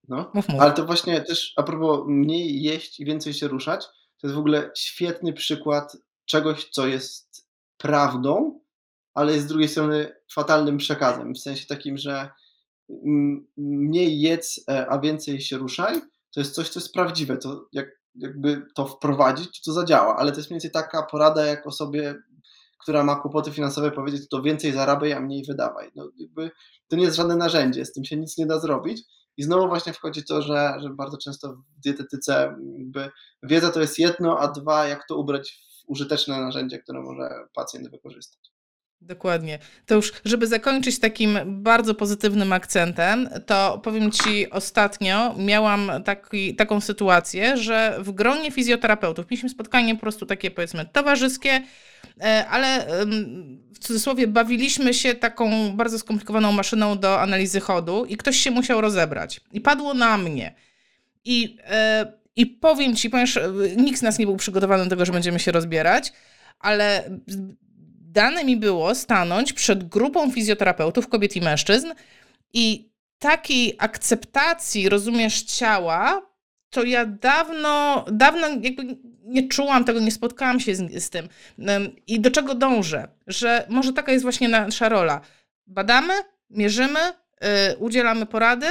No, 0.08 0.32
mów, 0.34 0.50
mów. 0.50 0.62
ale 0.62 0.72
to 0.72 0.86
właśnie 0.86 1.22
też 1.22 1.54
a 1.58 1.64
propos 1.64 2.00
mniej 2.08 2.62
jeść 2.62 3.00
i 3.00 3.06
więcej 3.06 3.34
się 3.34 3.48
ruszać, 3.48 3.86
to 4.22 4.28
jest 4.28 4.36
w 4.36 4.40
ogóle 4.40 4.72
świetny 4.78 5.34
przykład 5.34 5.98
czegoś, 6.26 6.70
co 6.70 6.88
jest 6.88 7.48
prawdą, 7.78 8.60
ale 9.14 9.34
jest 9.34 9.46
z 9.46 9.48
drugiej 9.48 9.70
strony 9.70 10.16
fatalnym 10.34 10.78
przekazem, 10.78 11.34
w 11.34 11.40
sensie 11.40 11.66
takim, 11.66 11.98
że 11.98 12.30
mniej 13.58 14.22
jedz, 14.22 14.64
e, 14.70 14.88
a 14.90 15.00
więcej 15.00 15.42
się 15.42 15.58
ruszaj, 15.58 16.02
to 16.34 16.40
jest 16.40 16.56
coś, 16.56 16.70
co 16.70 16.80
jest 16.80 16.94
prawdziwe. 16.94 17.38
To 17.38 17.68
jak, 17.74 17.88
jakby 18.16 18.66
to 18.76 18.88
wprowadzić, 18.88 19.62
to 19.62 19.74
zadziała, 19.74 20.16
ale 20.16 20.32
to 20.32 20.38
jest 20.38 20.50
mniej 20.50 20.56
więcej 20.56 20.72
taka 20.72 21.04
porada, 21.04 21.46
jak 21.46 21.68
osobie, 21.68 22.16
która 22.82 23.04
ma 23.04 23.16
kłopoty 23.16 23.52
finansowe, 23.52 23.92
powiedzieć, 23.92 24.30
to 24.30 24.42
więcej 24.42 24.72
zarabiaj, 24.72 25.14
a 25.14 25.20
mniej 25.20 25.44
wydawaj. 25.48 25.92
No, 25.96 26.10
jakby 26.18 26.52
to 26.88 26.96
nie 26.96 27.04
jest 27.04 27.18
żadne 27.18 27.36
narzędzie, 27.36 27.86
z 27.86 27.94
tym 27.94 28.06
się 28.06 28.18
nic 28.18 28.38
nie 28.38 28.46
da 28.46 28.60
zrobić. 28.60 29.02
I 29.38 29.44
znowu 29.44 29.68
właśnie 29.68 29.94
wchodzi 29.94 30.24
to, 30.26 30.42
że, 30.42 30.74
że 30.82 30.90
bardzo 30.90 31.18
często 31.18 31.54
w 31.54 31.82
dietetyce 31.84 32.56
jakby 32.78 33.10
wiedza 33.44 33.72
to 33.72 33.82
jest 33.82 34.00
jedno, 34.00 34.40
a 34.40 34.48
dwa, 34.48 34.88
jak 34.88 35.08
to 35.08 35.18
ubrać 35.18 35.52
w 35.52 35.90
użyteczne 35.90 36.42
narzędzie, 36.42 36.80
które 36.80 37.02
może 37.02 37.30
pacjent 37.54 37.92
wykorzystać. 37.92 38.52
Dokładnie. 39.02 39.60
To 39.86 39.96
już, 39.96 40.14
żeby 40.26 40.48
zakończyć 40.48 41.00
takim 41.00 41.40
bardzo 41.46 41.96
pozytywnym 41.96 42.54
akcentem, 42.54 43.30
to 43.46 43.82
powiem 43.84 44.12
Ci, 44.12 44.50
ostatnio 44.50 45.36
miałam 45.38 45.92
taki, 46.06 46.56
taką 46.56 46.82
sytuację, 46.82 47.58
że 47.58 47.98
w 48.00 48.12
gronie 48.12 48.52
fizjoterapeutów 48.52 49.26
mieliśmy 49.32 49.50
spotkanie 49.50 49.96
po 49.96 50.02
prostu 50.02 50.26
takie 50.26 50.52
powiedzmy 50.52 50.86
towarzyskie, 50.86 51.62
e, 52.22 52.46
ale 52.48 52.88
w 53.74 53.80
cudzysłowie 53.80 54.28
bawiliśmy 54.28 54.94
się 54.94 55.16
taką 55.16 55.72
bardzo 55.76 56.00
skomplikowaną 56.00 56.52
maszyną 56.52 57.00
do 57.00 57.22
analizy 57.22 57.60
chodu 57.60 58.06
i 58.06 58.18
ktoś 58.18 58.38
się 58.38 58.52
musiał 58.52 58.82
rozebrać. 58.82 59.42
I 59.52 59.62
padło 59.62 59.94
na 59.94 60.18
mnie. 60.18 60.56
I, 61.26 61.58
e, 61.66 62.14
i 62.36 62.46
powiem 62.46 62.96
Ci, 62.96 63.10
ponieważ 63.10 63.40
nikt 63.78 64.00
z 64.00 64.04
nas 64.04 64.20
nie 64.20 64.26
był 64.26 64.38
przygotowany 64.38 64.84
do 64.84 64.90
tego, 64.90 65.06
że 65.06 65.12
będziemy 65.12 65.40
się 65.40 65.52
rozbierać, 65.52 66.14
ale 66.60 67.10
dane 68.12 68.44
mi 68.44 68.58
było 68.58 68.96
stanąć 68.96 69.54
przed 69.54 69.88
grupą 69.88 70.32
fizjoterapeutów, 70.32 71.08
kobiet 71.08 71.36
i 71.36 71.42
mężczyzn 71.42 71.88
i 72.54 72.90
takiej 73.20 73.76
akceptacji, 73.80 74.90
rozumiesz, 74.90 75.42
ciała, 75.42 76.22
to 76.70 76.84
ja 76.84 77.06
dawno, 77.06 78.06
dawno 78.12 78.48
jakby 78.62 78.98
nie 79.24 79.48
czułam 79.48 79.84
tego, 79.84 80.00
nie 80.00 80.12
spotkałam 80.12 80.60
się 80.60 80.76
z, 80.76 81.04
z 81.04 81.10
tym. 81.10 81.30
I 82.08 82.20
do 82.20 82.32
czego 82.32 82.56
dążę? 82.56 83.08
Że 83.28 83.66
może 83.70 83.94
taka 83.94 84.12
jest 84.12 84.24
właśnie 84.24 84.50
nasza 84.50 84.90
rola. 84.90 85.22
Badamy, 85.68 86.14
mierzymy, 86.50 87.00
yy, 87.00 87.78
udzielamy 87.78 88.26
porady, 88.26 88.68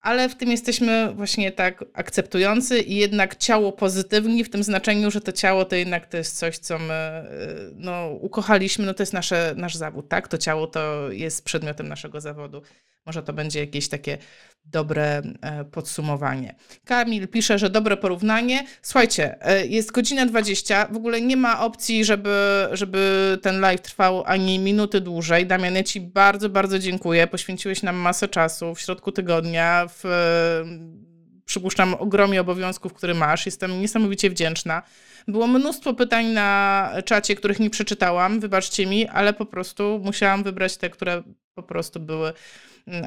ale 0.00 0.28
w 0.28 0.34
tym 0.34 0.50
jesteśmy 0.50 1.12
właśnie 1.14 1.52
tak 1.52 1.84
akceptujący 1.92 2.80
i 2.80 2.96
jednak 2.96 3.36
ciało 3.36 3.72
pozytywni 3.72 4.44
w 4.44 4.50
tym 4.50 4.62
znaczeniu, 4.62 5.10
że 5.10 5.20
to 5.20 5.32
ciało 5.32 5.64
to 5.64 5.76
jednak 5.76 6.06
to 6.06 6.16
jest 6.16 6.38
coś, 6.38 6.58
co 6.58 6.78
my 6.78 7.24
no, 7.74 8.08
ukochaliśmy, 8.20 8.86
no 8.86 8.94
to 8.94 9.02
jest 9.02 9.12
nasze, 9.12 9.54
nasz 9.56 9.74
zawód, 9.74 10.08
tak? 10.08 10.28
To 10.28 10.38
ciało 10.38 10.66
to 10.66 11.12
jest 11.12 11.44
przedmiotem 11.44 11.88
naszego 11.88 12.20
zawodu. 12.20 12.62
Może 13.06 13.22
to 13.22 13.32
będzie 13.32 13.60
jakieś 13.60 13.88
takie 13.88 14.18
dobre 14.64 15.22
e, 15.40 15.64
podsumowanie. 15.64 16.54
Kamil 16.84 17.28
pisze, 17.28 17.58
że 17.58 17.70
dobre 17.70 17.96
porównanie. 17.96 18.66
Słuchajcie, 18.82 19.46
e, 19.46 19.66
jest 19.66 19.92
godzina 19.92 20.26
20, 20.26 20.86
w 20.90 20.96
ogóle 20.96 21.20
nie 21.20 21.36
ma 21.36 21.60
opcji, 21.60 22.04
żeby, 22.04 22.66
żeby 22.72 23.38
ten 23.42 23.60
live 23.60 23.80
trwał 23.80 24.24
ani 24.26 24.58
minuty 24.58 25.00
dłużej. 25.00 25.46
Damian, 25.46 25.74
ja 25.74 25.82
Ci 25.82 26.00
bardzo, 26.00 26.48
bardzo 26.48 26.78
dziękuję. 26.78 27.26
Poświęciłeś 27.26 27.82
nam 27.82 27.96
masę 27.96 28.28
czasu 28.28 28.74
w 28.74 28.80
środku 28.80 29.12
tygodnia, 29.12 29.86
w, 29.88 30.04
przypuszczam, 31.44 31.94
ogromie 31.94 32.40
obowiązków, 32.40 32.94
które 32.94 33.14
masz. 33.14 33.46
Jestem 33.46 33.80
niesamowicie 33.80 34.30
wdzięczna. 34.30 34.82
Było 35.28 35.46
mnóstwo 35.46 35.94
pytań 35.94 36.26
na 36.26 36.90
czacie, 37.04 37.34
których 37.34 37.60
nie 37.60 37.70
przeczytałam, 37.70 38.40
wybaczcie 38.40 38.86
mi, 38.86 39.08
ale 39.08 39.32
po 39.32 39.46
prostu 39.46 40.00
musiałam 40.04 40.42
wybrać 40.42 40.76
te, 40.76 40.90
które 40.90 41.22
po 41.54 41.62
prostu 41.62 42.00
były 42.00 42.32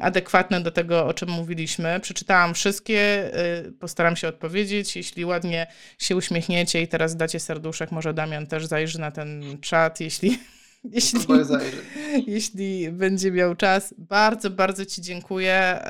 adekwatne 0.02 0.60
do 0.60 0.70
tego, 0.70 1.06
o 1.06 1.14
czym 1.14 1.30
mówiliśmy. 1.30 2.00
Przeczytałam 2.00 2.54
wszystkie, 2.54 3.30
y, 3.66 3.72
postaram 3.72 4.16
się 4.16 4.28
odpowiedzieć. 4.28 4.96
Jeśli 4.96 5.24
ładnie 5.24 5.66
się 5.98 6.16
uśmiechniecie 6.16 6.82
i 6.82 6.88
teraz 6.88 7.16
dacie 7.16 7.40
serduszek, 7.40 7.92
może 7.92 8.14
Damian 8.14 8.46
też 8.46 8.66
zajrzy 8.66 9.00
na 9.00 9.10
ten 9.10 9.58
czat, 9.60 10.00
jeśli, 10.00 10.38
jeśli, 10.84 11.20
jeśli 12.26 12.92
będzie 12.92 13.30
miał 13.30 13.54
czas. 13.54 13.94
Bardzo, 13.98 14.50
bardzo 14.50 14.86
Ci 14.86 15.02
dziękuję. 15.02 15.80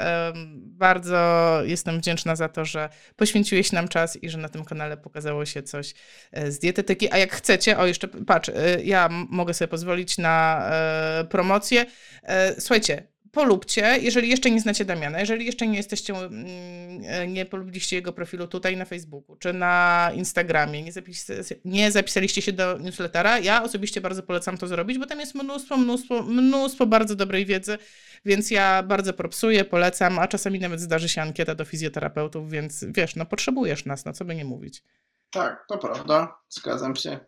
Bardzo 0.57 1.61
jestem 1.65 1.99
wdzięczna 1.99 2.37
za 2.37 2.49
to, 2.49 2.65
że 2.65 2.89
poświęciłeś 3.16 3.73
nam 3.73 3.89
czas 3.89 4.23
i 4.23 4.31
że 4.31 4.39
na 4.39 4.49
tym 4.49 4.65
kanale 4.65 4.97
pokazało 4.97 5.45
się 5.47 5.62
coś 5.62 5.95
e, 6.33 6.53
z 6.53 6.59
dietetyki. 6.59 7.12
A 7.12 7.19
jak 7.19 7.33
chcecie, 7.33 7.79
o 7.79 7.87
jeszcze 7.87 8.09
patrz, 8.09 8.49
e, 8.49 8.83
ja 8.85 9.09
mogę 9.11 9.55
sobie 9.55 9.69
pozwolić 9.69 10.19
na 10.19 10.66
e, 10.71 11.25
promocję. 11.31 11.87
E, 12.23 12.61
Słuchajcie, 12.61 13.14
polubcie, 13.35 13.98
jeżeli 14.01 14.28
jeszcze 14.28 14.51
nie 14.51 14.61
znacie 14.61 14.85
Damiana, 14.85 15.20
jeżeli 15.20 15.47
jeszcze 15.47 15.66
nie 15.66 15.77
jesteście, 15.77 16.15
mm, 16.15 17.02
e, 17.05 17.27
nie 17.27 17.47
polubiliście 17.47 17.97
jego 17.97 18.12
profilu 18.12 18.47
tutaj 18.48 18.77
na 18.77 18.85
Facebooku 18.85 19.36
czy 19.36 19.52
na 19.52 20.11
Instagramie, 20.15 20.82
nie, 20.82 20.93
zapis, 20.93 21.27
nie 21.65 21.90
zapisaliście 21.90 22.43
się 22.43 22.52
do 22.52 22.78
newslettera, 22.78 23.39
ja 23.39 23.62
osobiście 23.62 24.01
bardzo 24.01 24.23
polecam 24.23 24.59
to 24.59 24.66
zrobić, 24.66 24.98
bo 24.98 25.06
tam 25.06 25.20
jest 25.20 25.35
mnóstwo, 25.35 25.77
mnóstwo, 25.77 26.23
mnóstwo 26.23 26.86
bardzo 26.86 27.15
dobrej 27.15 27.47
wiedzy, 27.47 27.78
więc 28.24 28.51
ja 28.51 28.82
bardzo 28.82 29.12
propsuję, 29.12 29.65
polecam, 29.65 30.19
a 30.19 30.28
czasami 30.28 30.61
nawet 30.61 30.81
zdarzy 30.81 31.09
się 31.09 31.23
ankieta 31.23 31.55
do 31.55 31.65
fizjoterapeutów, 31.65 32.51
więc 32.51 32.85
wiesz, 32.89 33.16
no 33.16 33.27
potrzebujesz 33.27 33.85
nas, 33.85 34.05
no 34.05 34.12
co 34.12 34.24
by 34.24 34.35
nie 34.35 34.44
mówić. 34.44 34.82
Tak, 35.31 35.65
to 35.69 35.78
prawda. 35.78 36.35
Zgadzam 36.48 36.97
się. 36.97 37.19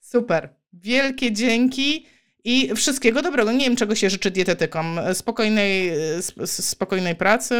Super. 0.00 0.54
Wielkie 0.72 1.32
dzięki 1.32 2.06
i 2.48 2.74
wszystkiego 2.76 3.22
dobrego. 3.22 3.52
Nie 3.52 3.64
wiem, 3.64 3.76
czego 3.76 3.94
się 3.94 4.10
życzy 4.10 4.30
dietetykom. 4.30 5.00
Spokojnej, 5.12 5.88
sp- 6.28 6.46
spokojnej 6.46 7.16
pracy, 7.16 7.54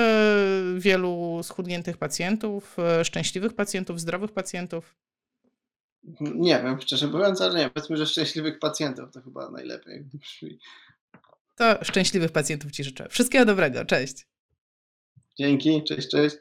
wielu 0.79 1.41
schudniętych 1.43 1.97
pacjentów, 1.97 2.77
szczęśliwych 3.05 3.53
pacjentów, 3.55 4.01
zdrowych 4.01 4.33
pacjentów. 4.33 4.97
Nie 6.21 6.63
wiem, 6.63 6.81
szczerze 6.81 7.07
mówiąc, 7.07 7.41
ale 7.41 7.59
nie, 7.59 7.71
powiedzmy, 7.71 7.97
że 7.97 8.07
szczęśliwych 8.07 8.59
pacjentów 8.59 9.13
to 9.13 9.23
chyba 9.23 9.51
najlepiej 9.51 10.05
brzmi. 10.15 10.59
To 11.57 11.85
szczęśliwych 11.85 12.33
pacjentów 12.33 12.73
Ci 12.73 12.85
życzę. 12.85 13.09
Wszystkiego 13.11 13.45
dobrego. 13.45 13.85
Cześć. 13.85 14.27
Dzięki, 15.39 15.85
cześć, 15.85 16.09
cześć. 16.09 16.37